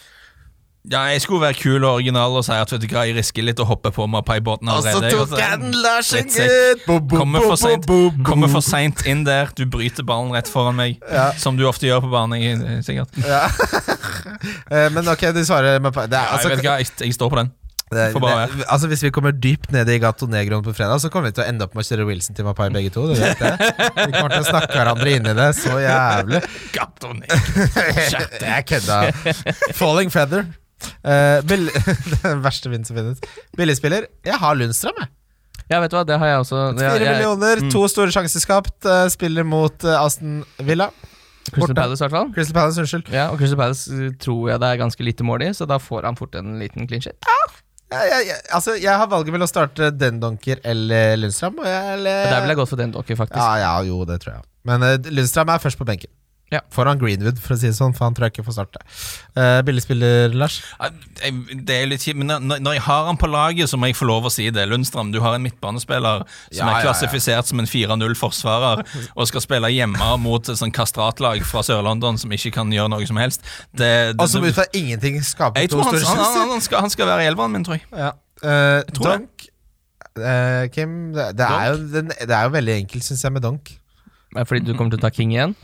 Ja, 0.89 1.03
Jeg 1.13 1.21
skulle 1.21 1.41
være 1.43 1.53
kul 1.59 1.83
og 1.85 1.99
original 1.99 2.33
og 2.39 2.41
si 2.47 2.55
at 2.57 2.71
vet 2.73 2.81
du 2.81 2.87
hva, 2.89 3.03
jeg 3.05 3.13
risker 3.19 3.45
litt 3.45 3.59
å 3.61 3.67
hoppe 3.69 3.91
på 3.93 4.07
Mapai-båten 4.09 4.71
Og 4.73 4.81
så 4.81 4.97
tok 5.03 5.35
jeg 5.37 5.59
den, 5.61 5.75
Larsen, 5.83 6.25
gutt! 6.25 7.13
Kommer 8.25 8.49
for 8.49 8.65
seint 8.65 9.03
inn 9.05 9.21
der. 9.27 9.51
Du 9.53 9.67
bryter 9.69 10.01
ballen 10.07 10.33
rett 10.33 10.49
foran 10.49 10.75
meg, 10.79 10.97
Ja. 11.11 11.31
som 11.37 11.57
du 11.59 11.67
ofte 11.69 11.85
gjør 11.85 12.01
på 12.07 12.09
banen. 12.13 12.81
Sikkert. 12.85 13.13
Ja. 13.25 13.45
Eh, 14.71 14.87
Men 14.89 15.05
ok, 15.11 15.21
du 15.35 15.41
svarer 15.45 15.77
Mapai. 15.83 16.07
Ja, 16.09 16.21
altså, 16.33 16.49
jeg 16.49 16.57
vet 16.57 16.65
hva, 16.65 16.77
jeg, 16.81 16.87
jeg 17.03 17.13
står 17.13 17.29
på 17.29 17.37
den. 17.41 17.51
Det, 17.91 18.05
det, 18.15 18.63
altså 18.71 18.87
Hvis 18.87 19.01
vi 19.03 19.09
kommer 19.11 19.33
dypt 19.35 19.71
ned 19.75 19.89
i 19.91 19.97
Gato 19.99 20.25
Negroen 20.31 20.63
på 20.63 20.71
fredag, 20.73 21.01
så 21.03 21.09
kommer 21.11 21.27
vi 21.29 21.35
til 21.35 21.43
å 21.43 21.47
ende 21.51 21.65
opp 21.67 21.75
med 21.75 21.83
å 21.83 21.87
kjøre 21.89 22.05
Wilson 22.07 22.37
til 22.37 22.47
Mapai 22.47 22.69
begge 22.71 22.93
to. 22.95 23.03
Du 23.11 23.19
vet 23.19 23.35
det. 23.41 23.51
Vi 23.97 24.13
kommer 24.15 24.31
til 24.31 24.45
å 24.45 24.47
snakke 24.47 24.71
hverandre 24.79 25.11
inn 25.17 25.27
i 25.27 25.33
det 25.35 25.49
så 25.59 25.75
jævlig. 25.83 26.41
Jeg 28.41 28.63
kødda. 28.71 28.99
Falling 29.81 30.13
Feather. 30.13 30.47
Uh, 31.05 31.39
den 31.51 32.43
verste 32.45 32.69
vinden 32.71 32.85
som 32.87 32.97
finnes. 32.99 33.21
Billigspiller. 33.57 34.07
Jeg 34.27 34.37
har 34.41 34.55
Lundstrøm, 34.59 34.97
jeg. 35.03 35.09
ja, 35.71 35.79
vet 35.79 35.91
du 35.93 35.97
hva, 35.97 36.03
det 36.07 36.17
har 36.19 36.33
jeg 36.33 36.43
også. 36.43 36.61
Fire 36.79 37.13
millioner, 37.15 37.61
Mm. 37.63 37.71
to 37.71 37.85
store 37.91 38.11
sjanser 38.11 38.43
skapt. 38.43 38.77
Uh, 38.85 39.07
spiller 39.13 39.43
mot 39.47 39.83
uh, 39.87 39.97
Aston 40.03 40.41
Villa. 40.59 40.89
Crystal 41.51 41.73
Palace, 41.75 41.97
i 41.99 42.05
hvert 42.05 42.13
fall. 42.13 42.27
Crystal 42.35 42.53
Palace, 42.53 42.79
unnskyld. 42.83 43.07
Ja, 43.11 43.29
og 43.33 43.39
Crystal 43.41 43.57
Palace 43.59 44.11
tror 44.21 44.51
jeg 44.51 44.59
det 44.61 44.67
er 44.69 44.77
ganske 44.79 45.03
lite 45.03 45.25
mål 45.25 45.41
i, 45.47 45.51
så 45.57 45.65
da 45.67 45.79
får 45.81 46.05
han 46.07 46.15
fort 46.19 46.35
en 46.37 46.59
liten 46.61 46.85
clean 46.87 47.01
shit. 47.01 47.17
Jeg, 47.91 48.05
jeg, 48.07 48.27
jeg, 48.29 48.37
altså, 48.55 48.75
jeg 48.79 48.93
har 49.01 49.09
valget 49.11 49.33
mellom 49.33 49.49
å 49.49 49.51
starte 49.51 49.89
Dendonker 49.91 50.61
eller 50.63 51.17
Lundstrøm. 51.19 51.57
Og 51.59 51.65
jeg, 51.67 51.95
eller, 51.97 52.21
Der 52.29 52.37
ville 52.45 52.53
jeg 52.53 52.59
gått 52.61 52.71
for 52.71 52.79
Dendonker, 52.79 53.17
faktisk. 53.19 53.41
Ja, 53.41 53.57
ja, 53.59 53.73
jo, 53.89 53.97
det 54.07 54.21
tror 54.23 54.37
jeg. 54.37 54.45
Men 54.69 54.85
uh, 54.85 55.09
Lundstrøm 55.11 55.51
er 55.51 55.59
først 55.65 55.81
på 55.81 55.87
benken. 55.89 56.11
Ja. 56.51 56.59
Foran 56.73 56.99
Greenwood, 56.99 57.37
for 57.39 57.55
å 57.55 57.59
si 57.59 57.69
det 57.69 57.77
sånn, 57.77 57.93
for 57.95 58.07
han 58.07 58.15
tror 58.17 58.27
jeg 58.27 58.35
ikke 58.35 58.45
får 58.47 58.57
starte. 58.57 58.81
Uh, 59.37 59.61
Billigspiller, 59.67 60.33
Lars. 60.35 60.59
Det 61.21 61.77
er 61.77 61.87
litt 61.87 62.03
kjipt, 62.03 62.19
men 62.19 62.33
når, 62.49 62.73
jeg 62.75 62.83
har 62.87 63.07
han 63.07 63.19
på 63.19 63.29
laget, 63.31 63.71
så 63.71 63.79
må 63.79 63.87
jeg 63.87 63.97
få 63.99 64.09
lov 64.09 64.27
å 64.27 64.33
si 64.33 64.49
det. 64.51 64.65
Lundstrøm, 64.67 65.13
du 65.13 65.21
har 65.23 65.37
en 65.37 65.45
midtbanespiller 65.45 66.25
som 66.27 66.57
Ja, 66.57 66.65
er 66.67 66.73
er 66.73 66.75
ja. 66.81 66.89
klassifisert 66.89 67.47
som 67.47 67.61
en 67.63 67.69
4-0-forsvarer, 67.71 68.83
og 69.15 69.29
skal 69.29 69.45
spille 69.45 69.71
hjemme 69.71 70.09
mot 70.21 70.51
et 70.51 70.59
sånn 70.59 70.73
kastratlag 70.75 71.45
fra 71.47 71.63
Sør-London 71.65 72.19
som 72.19 72.35
ikke 72.35 72.51
kan 72.59 72.73
gjøre 72.73 72.91
noe 72.95 73.07
som 73.07 73.21
helst. 73.21 73.47
Det, 73.71 73.87
det, 74.11 74.19
Og 74.19 74.27
som 74.31 74.43
ut 74.43 74.57
fra 74.57 74.67
ingenting 74.75 75.21
skaper 75.23 75.63
jeg 75.63 75.71
to 75.71 75.79
tror 75.79 75.87
han, 75.87 76.01
store 76.01 76.19
han, 76.19 76.35
han, 76.35 76.53
han, 76.57 76.65
skal, 76.67 76.83
han 76.83 76.93
skal 76.93 77.09
være 77.13 77.25
i 77.25 77.31
elveren 77.31 77.55
min, 77.55 77.67
tror 77.67 77.79
jeg. 77.79 77.87
Ja. 77.95 78.11
Uh, 78.41 78.81
tror. 78.91 79.07
Donk 79.07 79.47
uh, 80.19 80.67
Kim, 80.73 81.13
det, 81.15 81.37
det, 81.37 81.47
er 81.47 81.65
jo, 81.71 81.77
den, 81.93 82.11
det 82.11 82.35
er 82.35 82.43
jo 82.43 82.55
veldig 82.55 82.75
enkelt, 82.83 83.05
syns 83.05 83.23
jeg, 83.23 83.35
med 83.35 83.45
Donk. 83.45 83.71
Er 84.35 84.47
Fordi 84.47 84.63
du 84.65 84.73
kommer 84.75 84.93
til 84.93 85.01
å 85.01 85.05
ta 85.05 85.11
King 85.13 85.33
igjen? 85.35 85.55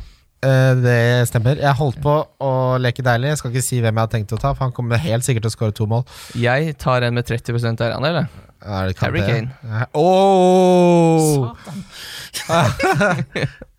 Eh, 0.48 0.74
det 0.84 1.28
stemmer. 1.30 1.60
Jeg 1.62 1.80
holdt 1.80 2.00
på 2.04 2.16
å 2.44 2.52
leke 2.82 3.06
deilig. 3.06 3.34
Jeg 3.34 3.40
skal 3.42 3.54
ikke 3.54 3.66
si 3.66 3.80
hvem 3.84 3.96
jeg 3.96 4.04
har 4.06 4.12
tenkt 4.14 4.36
å 4.36 4.42
ta, 4.42 4.54
for 4.54 4.68
han 4.68 4.76
kommer 4.76 5.02
helt 5.04 5.28
sikkert 5.28 5.48
til 5.48 5.54
å 5.54 5.58
skåre 5.58 5.76
to 5.78 5.86
mål. 5.90 6.04
Jeg 6.40 6.78
tar 6.82 7.08
en 7.08 7.18
med 7.18 7.28
30% 7.30 7.84
eierandel, 7.86 8.12
eller? 8.12 8.26
Er 8.68 8.94
Harry 9.00 9.22
Kane. 9.22 9.50
Ja. 9.64 9.86
Åh! 9.94 11.54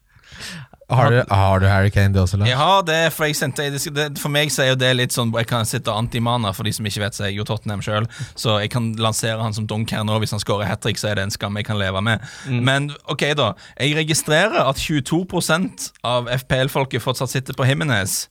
har, 0.89 1.11
du, 1.13 1.19
har 1.29 1.61
du 1.61 1.67
Harry 1.69 1.91
Kane, 1.93 2.15
det 2.15 2.21
også, 2.23 2.39
Lars? 2.41 2.49
Ja, 2.49 2.81
det 2.87 2.99
det, 2.99 3.13
for 3.15 3.29
jeg 3.29 3.37
sendte 3.39 3.67
det, 3.71 4.07
For 4.21 4.33
meg 4.33 4.53
så 4.53 4.65
er 4.65 4.71
jo 4.73 4.79
det 4.81 4.91
litt 4.97 5.15
sånn 5.15 5.33
Jeg 5.37 5.49
kan 5.51 5.69
sitte 5.69 5.95
antimana, 5.95 6.53
for 6.57 6.69
de 6.69 6.73
som 6.75 6.87
ikke 6.89 7.03
vet, 7.05 7.17
så 7.17 7.27
er 7.27 7.33
jeg 7.33 7.41
jo 7.41 7.47
Tottenham 7.49 7.83
sjøl. 7.85 8.09
Så 8.39 8.59
jeg 8.63 8.73
kan 8.75 8.91
lansere 9.01 9.41
han 9.43 9.57
som 9.57 9.69
dunk 9.69 9.93
her 9.95 10.05
nå. 10.07 10.19
Hvis 10.23 10.35
han 10.35 10.43
scorer 10.43 10.69
hat 10.71 10.83
trick, 10.85 11.01
så 11.01 11.13
er 11.13 11.21
det 11.21 11.29
en 11.29 11.35
skam 11.35 11.59
jeg 11.61 11.69
kan 11.69 11.79
leve 11.81 12.03
med. 12.05 12.25
Men 12.49 12.91
ok, 13.11 13.29
da. 13.39 13.53
Jeg 13.79 13.97
registrerer 13.99 14.61
at 14.65 14.81
22% 14.83 15.91
av 16.09 16.31
FPL-folket 16.43 17.05
fortsatt 17.05 17.33
sitter 17.33 17.57
på 17.59 17.67
Jimenez. 17.69 18.27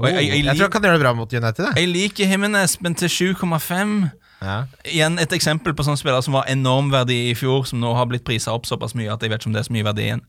Og 0.00 0.08
jeg, 0.08 0.16
jeg, 0.16 0.30
jeg, 0.30 0.44
jeg 0.46 0.56
tror 0.56 0.68
han 0.68 0.72
kan 0.72 0.88
gjøre 0.88 0.98
det 0.98 1.04
bra 1.04 1.12
mot 1.16 1.34
United. 1.34 1.66
Jeg. 1.70 1.76
jeg 1.82 1.92
liker 1.92 2.32
Jimenez, 2.32 2.78
men 2.84 2.96
til 2.96 3.34
7,5 3.36 3.94
Ja. 4.40 4.62
Igjen 4.88 5.20
et 5.20 5.34
eksempel 5.36 5.74
på 5.76 5.84
sånne 5.84 6.00
spillere 6.00 6.24
som 6.24 6.32
var 6.38 6.46
enorm 6.48 6.88
verdi 6.88 7.26
i 7.28 7.34
fjor, 7.36 7.66
som 7.68 7.82
nå 7.82 7.90
har 7.98 8.06
blitt 8.08 8.24
prisa 8.24 8.54
opp 8.56 8.64
såpass 8.64 8.94
mye 8.96 9.10
at 9.12 9.20
jeg 9.20 9.32
vet 9.32 9.42
ikke 9.42 9.50
om 9.50 9.56
det 9.56 9.60
er 9.60 9.68
så 9.68 9.74
mye 9.76 9.84
verdi 9.90 10.06
igjen. 10.06 10.22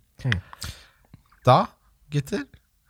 Da, 1.41 1.63
gutter, 2.13 2.43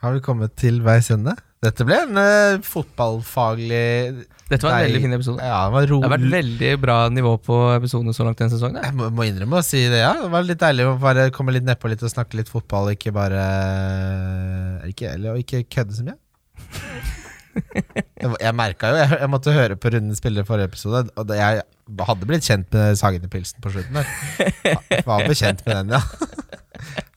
har 0.03 0.11
vi 0.11 0.19
kommet 0.23 0.57
til 0.59 0.81
veis 0.83 1.07
ende. 1.13 1.37
Dette 1.63 1.85
ble 1.87 1.99
en 2.03 2.17
uh, 2.17 2.63
fotballfaglig 2.65 4.25
Dette 4.49 4.65
var 4.65 4.79
en 4.79 4.87
veldig 4.87 5.01
fin 5.03 5.15
episode. 5.15 5.45
Ja, 5.45 5.59
det 5.69 5.75
var 5.75 5.85
ro 5.91 5.99
Det 6.01 6.07
har 6.09 6.13
vært 6.15 6.33
veldig 6.33 6.71
bra 6.81 6.95
nivå 7.13 7.35
på 7.45 7.59
episodene 7.77 8.15
så 8.17 8.25
langt 8.25 8.41
denne 8.41 8.51
sesongen. 8.51 8.81
Jeg 8.81 8.97
må, 8.97 9.07
må 9.13 9.27
innrømme 9.29 9.61
å 9.61 9.63
si 9.63 9.85
det, 9.85 10.01
ja. 10.01 10.15
Det 10.17 10.31
var 10.33 10.47
litt 10.47 10.59
deilig 10.59 10.89
å 10.89 10.97
bare 10.99 11.29
komme 11.35 11.53
litt 11.55 11.67
nedpå 11.69 11.93
litt 11.93 12.03
og 12.03 12.11
snakke 12.11 12.41
litt 12.41 12.51
fotball, 12.51 12.91
ikke 12.95 13.13
bare 13.15 13.45
ikke, 14.89 15.13
Eller 15.13 15.39
ikke 15.39 15.63
kødde 15.71 15.99
så 15.99 16.09
mye. 16.09 16.19
Jeg, 17.51 18.29
jeg 18.39 18.55
merka 18.55 18.91
jo 18.91 18.99
jeg, 18.99 19.15
jeg 19.19 19.29
måtte 19.31 19.53
høre 19.55 19.75
på 19.79 19.91
Runden 19.91 20.15
spillere 20.15 20.47
forrige 20.47 20.69
episode, 20.71 21.05
og 21.19 21.25
det, 21.29 21.39
jeg 21.39 21.63
hadde 22.09 22.27
blitt 22.29 22.47
kjent 22.47 22.73
med 22.75 22.99
Sagene-pilsen 22.99 23.63
på 23.63 23.73
slutten 23.73 24.01
der. 24.01 25.01
Var 25.07 25.25
bekjent 25.29 25.63
med 25.67 25.81
den, 25.81 25.97
ja. 25.99 26.03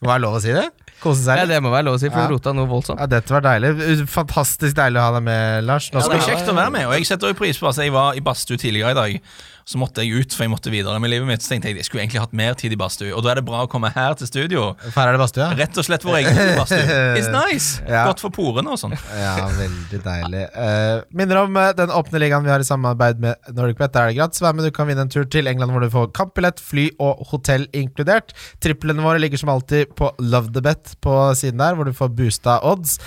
Må 0.03 0.11
være 0.13 0.25
lov 0.27 0.39
å 0.39 0.45
si 0.45 0.53
det? 0.53 0.69
Kose 1.05 1.21
seg 1.27 1.43
Ja, 1.43 1.47
det 1.51 1.61
må 1.63 1.71
være 1.75 1.85
lov 1.91 1.99
å 1.99 2.01
si, 2.03 2.09
for 2.09 2.19
Ja. 2.25 2.27
du 2.31 2.35
rota 2.39 2.53
noe 2.57 2.67
voldsomt. 2.71 2.99
Ja, 2.99 3.07
dette 3.07 3.35
var 3.37 3.45
deilig. 3.45 3.75
Fantastisk 4.09 4.75
deilig 4.79 4.99
å 5.03 5.05
ha 5.07 5.13
deg 5.19 5.23
med, 5.27 5.65
Lars. 5.69 5.91
Nå 5.93 6.01
Det 6.01 6.07
skal 6.09 6.19
var 6.19 6.25
vi 6.27 6.33
kjekt 6.33 6.49
å 6.49 6.55
være 6.57 6.73
med, 6.73 6.87
og 6.89 6.95
jeg 6.97 7.07
setter 7.13 7.29
jo 7.35 7.35
pris 7.39 7.59
på 7.61 7.69
at 7.69 7.77
jeg 7.85 7.93
var 7.93 8.15
i 8.17 8.21
badstue 8.25 8.57
tidligere 8.59 8.91
i 8.91 8.99
dag. 8.99 9.21
Så 9.65 9.81
måtte 9.81 10.05
jeg 10.05 10.21
ut, 10.21 10.35
for 10.37 10.45
jeg 10.45 10.53
måtte 10.53 10.73
videre 10.73 11.01
med 11.01 11.09
livet 11.13 11.29
mitt. 11.29 11.45
Så 11.45 11.55
tenkte 11.55 11.71
jeg 11.71 11.79
jeg 11.81 11.89
skulle 11.89 12.03
egentlig 12.05 12.21
hatt 12.21 12.35
mer 12.37 12.57
tid 12.59 12.75
i 12.75 12.79
badstue. 12.79 13.13
Og 13.17 13.25
da 13.25 13.33
er 13.33 13.41
det 13.41 13.47
bra 13.49 13.63
å 13.65 13.69
komme 13.71 13.89
her 13.95 14.17
til 14.21 14.29
studio. 14.29 14.65
Her 14.85 15.09
er 15.09 15.17
det 15.17 15.21
badstue, 15.23 15.45
ja? 15.45 15.59
Rett 15.63 15.79
og 15.81 15.87
slett 15.87 16.05
vår 16.05 16.19
egen 16.21 16.41
badstue. 16.61 16.99
It's 17.21 17.31
nice! 17.33 17.81
Ja. 17.89 18.05
Godt 18.11 18.21
for 18.25 18.35
porene 18.35 18.75
og 18.75 18.81
sånn. 18.81 18.97
Ja, 19.17 19.49
veldig 19.57 20.01
deilig. 20.05 20.43
Uh, 20.53 21.05
minner 21.17 21.41
om 21.45 21.57
eh, 21.61 21.71
den 21.79 21.95
åpne 21.97 22.21
ligaen 22.21 22.45
vi 22.45 22.53
har 22.53 22.61
i 22.61 22.69
samarbeid 22.69 23.23
med 23.25 23.55
Nordic 23.57 23.81
Pet 23.81 23.95
Der 23.95 24.09
er 24.09 24.13
det 24.13 24.19
gratis. 24.19 24.43
Vær 24.45 24.57
med, 24.57 24.69
du 24.69 24.75
kan 24.75 24.91
vinne 24.91 25.07
en 25.07 25.13
tur 25.13 25.25
til 25.33 25.49
England 25.49 25.73
hvor 25.73 25.85
du 25.85 25.89
får 25.93 26.13
kampbillett, 26.19 26.61
fly 26.61 26.91
og 27.03 27.25
hotell 27.33 27.65
inkludert. 27.73 28.37
Triplene 28.65 29.05
våre 29.05 29.23
ligger 29.23 29.41
som 29.41 29.53
alltid 29.55 29.97
på 29.97 30.13
Love 30.21 30.53
the 30.53 30.65
Bet 30.65 30.97
på 31.05 31.17
siden 31.41 31.63
der, 31.65 31.79
hvor 31.79 31.89
du 31.89 31.97
får 31.97 32.13
boosta 32.17 32.61
odds. 32.65 32.99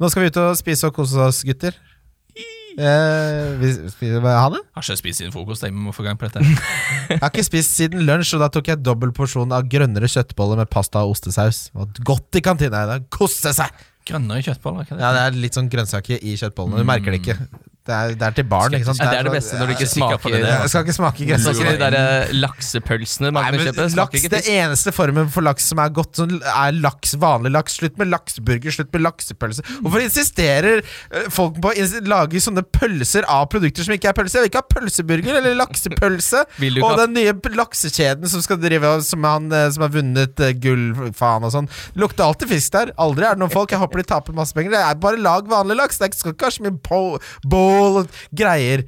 Nå 0.00 0.10
skal 0.10 0.26
vi 0.26 0.32
ut 0.32 0.42
og 0.42 0.58
spise 0.58 0.90
og 0.90 0.98
kose 0.98 1.22
oss, 1.22 1.44
gutter. 1.46 1.78
Eh, 2.78 3.56
vi 3.60 3.70
spiser 3.90 4.22
Ha 4.22 4.46
det? 4.54 4.60
Har 4.76 4.84
ikke 4.84 4.98
spist 5.00 5.22
siden 5.22 5.32
frokost. 5.34 5.64
Jeg 5.66 5.74
må 5.74 5.94
få 5.96 6.04
gang 6.06 6.18
på 6.20 6.28
dette. 6.28 6.44
Jeg 7.10 7.18
har 7.22 7.32
ikke 7.32 7.46
spist 7.46 7.74
siden 7.78 8.04
lunsj, 8.06 8.34
og 8.38 8.44
da 8.44 8.50
tok 8.54 8.70
jeg 8.70 8.82
dobbel 8.86 9.10
porsjon 9.16 9.50
av 9.56 9.66
grønnere 9.70 10.10
kjøttboller 10.10 10.60
med 10.62 10.70
pasta 10.70 11.02
og 11.02 11.16
ostesaus. 11.16 11.68
Var 11.74 11.90
godt 12.06 12.38
i 12.38 12.44
kantina 12.44 12.84
i 12.86 12.90
dag. 12.94 13.08
Kose 13.14 13.52
seg! 13.56 13.82
Grønnere 14.06 14.44
kjøttboller. 14.46 14.86
Er 14.86 14.94
det? 14.94 15.02
Ja, 15.02 15.10
det 15.16 15.24
er 15.26 15.40
litt 15.46 15.58
sånn 15.58 15.68
grønnsaker 15.72 16.22
i 16.22 16.36
kjøttbollene. 16.38 16.80
Du 16.84 16.88
merker 16.88 17.14
det 17.14 17.20
ikke. 17.24 17.36
Det 17.80 17.94
er, 17.96 18.12
det 18.14 18.22
er 18.26 18.34
til 18.36 18.44
barn, 18.44 18.74
ikke 18.76 18.86
sant? 18.90 18.98
Det 19.00 19.18
er 19.18 19.24
det 19.24 19.32
beste 19.32 19.56
når 19.56 19.70
du 19.70 19.72
ikke 19.72 19.86
Jeg 19.86 19.88
er 19.88 20.18
på 20.20 20.28
smaker 20.28 20.34
det, 20.34 20.40
det, 20.44 20.50
Jeg 20.60 20.70
skal 20.70 20.82
ikke 20.84 20.94
smake 20.98 21.16
Sånn 21.16 21.28
grønnsaker. 21.30 21.56
som 21.56 21.68
de 21.70 21.78
der 21.80 21.94
eh, 21.96 22.32
laksepølsene 22.36 23.30
man 23.32 23.46
kan 23.46 23.62
kjøpe. 23.64 23.86
laks, 23.96 24.24
det 24.34 24.40
eneste 24.52 24.92
formen 24.92 25.30
for 25.32 25.46
laks 25.46 25.68
som 25.72 25.80
er 25.80 25.94
godt, 25.96 26.20
er 26.20 26.76
laks, 26.76 27.14
vanlig 27.22 27.52
laks. 27.54 27.78
Slutt 27.80 27.96
med 27.98 28.10
lakseburger, 28.12 28.74
slutt 28.76 28.92
med 28.92 29.04
laksepølse. 29.06 29.64
Hvorfor 29.80 30.04
insisterer 30.04 30.82
eh, 30.82 31.30
folk 31.32 31.56
på 31.64 31.72
å 31.72 31.86
lage 32.10 32.42
sånne 32.44 32.66
pølser 32.68 33.24
av 33.32 33.48
produkter 33.54 33.88
som 33.88 33.96
ikke 33.96 34.12
er 34.12 34.18
pølse? 34.20 34.36
Jeg 34.38 34.44
vil 34.44 34.52
ikke 34.52 34.62
ha 34.62 34.68
pølseburger 34.76 35.40
eller 35.40 35.56
laksepølse. 35.62 36.44
Og 36.84 36.94
den 37.00 37.16
nye 37.16 37.34
laksekjeden 37.56 38.28
som 38.30 38.44
skal 38.44 38.60
drive 38.60 38.92
som, 39.08 39.24
han, 39.24 39.48
eh, 39.56 39.70
som 39.72 39.86
har 39.86 39.94
vunnet 39.96 40.44
gull, 40.60 40.86
faen 41.16 41.48
og 41.48 41.54
sånn. 41.56 41.70
Det 41.96 42.04
lukter 42.04 42.28
alltid 42.28 42.52
fisk 42.52 42.76
der. 42.76 42.92
Aldri 43.00 43.24
er 43.26 43.34
det 43.40 43.44
noen 43.46 43.56
folk. 43.56 43.72
Jeg 43.72 43.80
håper 43.82 44.04
de 44.04 44.08
taper 44.12 44.36
masse 44.36 44.52
penger. 44.56 44.76
Det 44.76 44.84
er 44.84 45.00
bare 45.00 45.20
lag 45.20 45.48
vanlig 45.50 45.80
laks. 45.80 45.98
Det 46.02 46.12
skal 46.18 46.36
ikke 46.36 46.50
ha 46.50 46.54
så 46.58 46.68
mye 46.68 46.76
bo- 46.84 47.18
bowl 47.70 48.02
og 48.02 48.20
greier. 48.34 48.84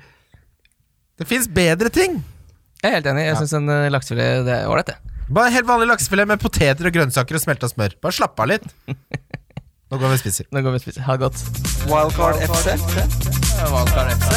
Det 1.19 1.29
fins 1.31 1.49
bedre 1.49 1.93
ting. 1.95 2.19
Jeg 2.83 2.91
er 2.91 2.99
helt 2.99 3.11
enig. 3.13 3.29
Jeg 3.29 3.39
syns 3.39 3.57
en 3.61 3.71
uh, 3.71 3.89
laksefilet 3.95 4.47
det 4.49 4.55
er 4.59 4.71
ålreit, 4.71 4.91
det. 4.91 4.99
Bare 5.33 5.53
helt 5.55 5.69
vanlig 5.69 5.87
laksefilet 5.89 6.29
med 6.29 6.43
poteter 6.43 6.89
og 6.89 6.97
grønnsaker 6.97 7.39
og 7.39 7.45
smelta 7.45 7.71
smør. 7.71 7.95
Bare 8.03 8.17
slapp 8.17 8.43
av 8.43 8.51
litt. 8.51 8.67
Nå 9.93 10.01
går 10.01 10.09
vi 10.09 10.17
og 10.17 10.23
spiser. 10.23 10.49
Nå 10.51 10.63
går 10.65 10.75
vi 10.75 10.81
og 10.81 10.85
spiser. 10.87 11.05
Ha 11.07 11.17
det 11.17 11.29
godt. 11.29 11.39
Wildcard 11.91 12.41
FC. 12.49 12.67
Wildcard 13.73 14.09
FC. 14.17 14.31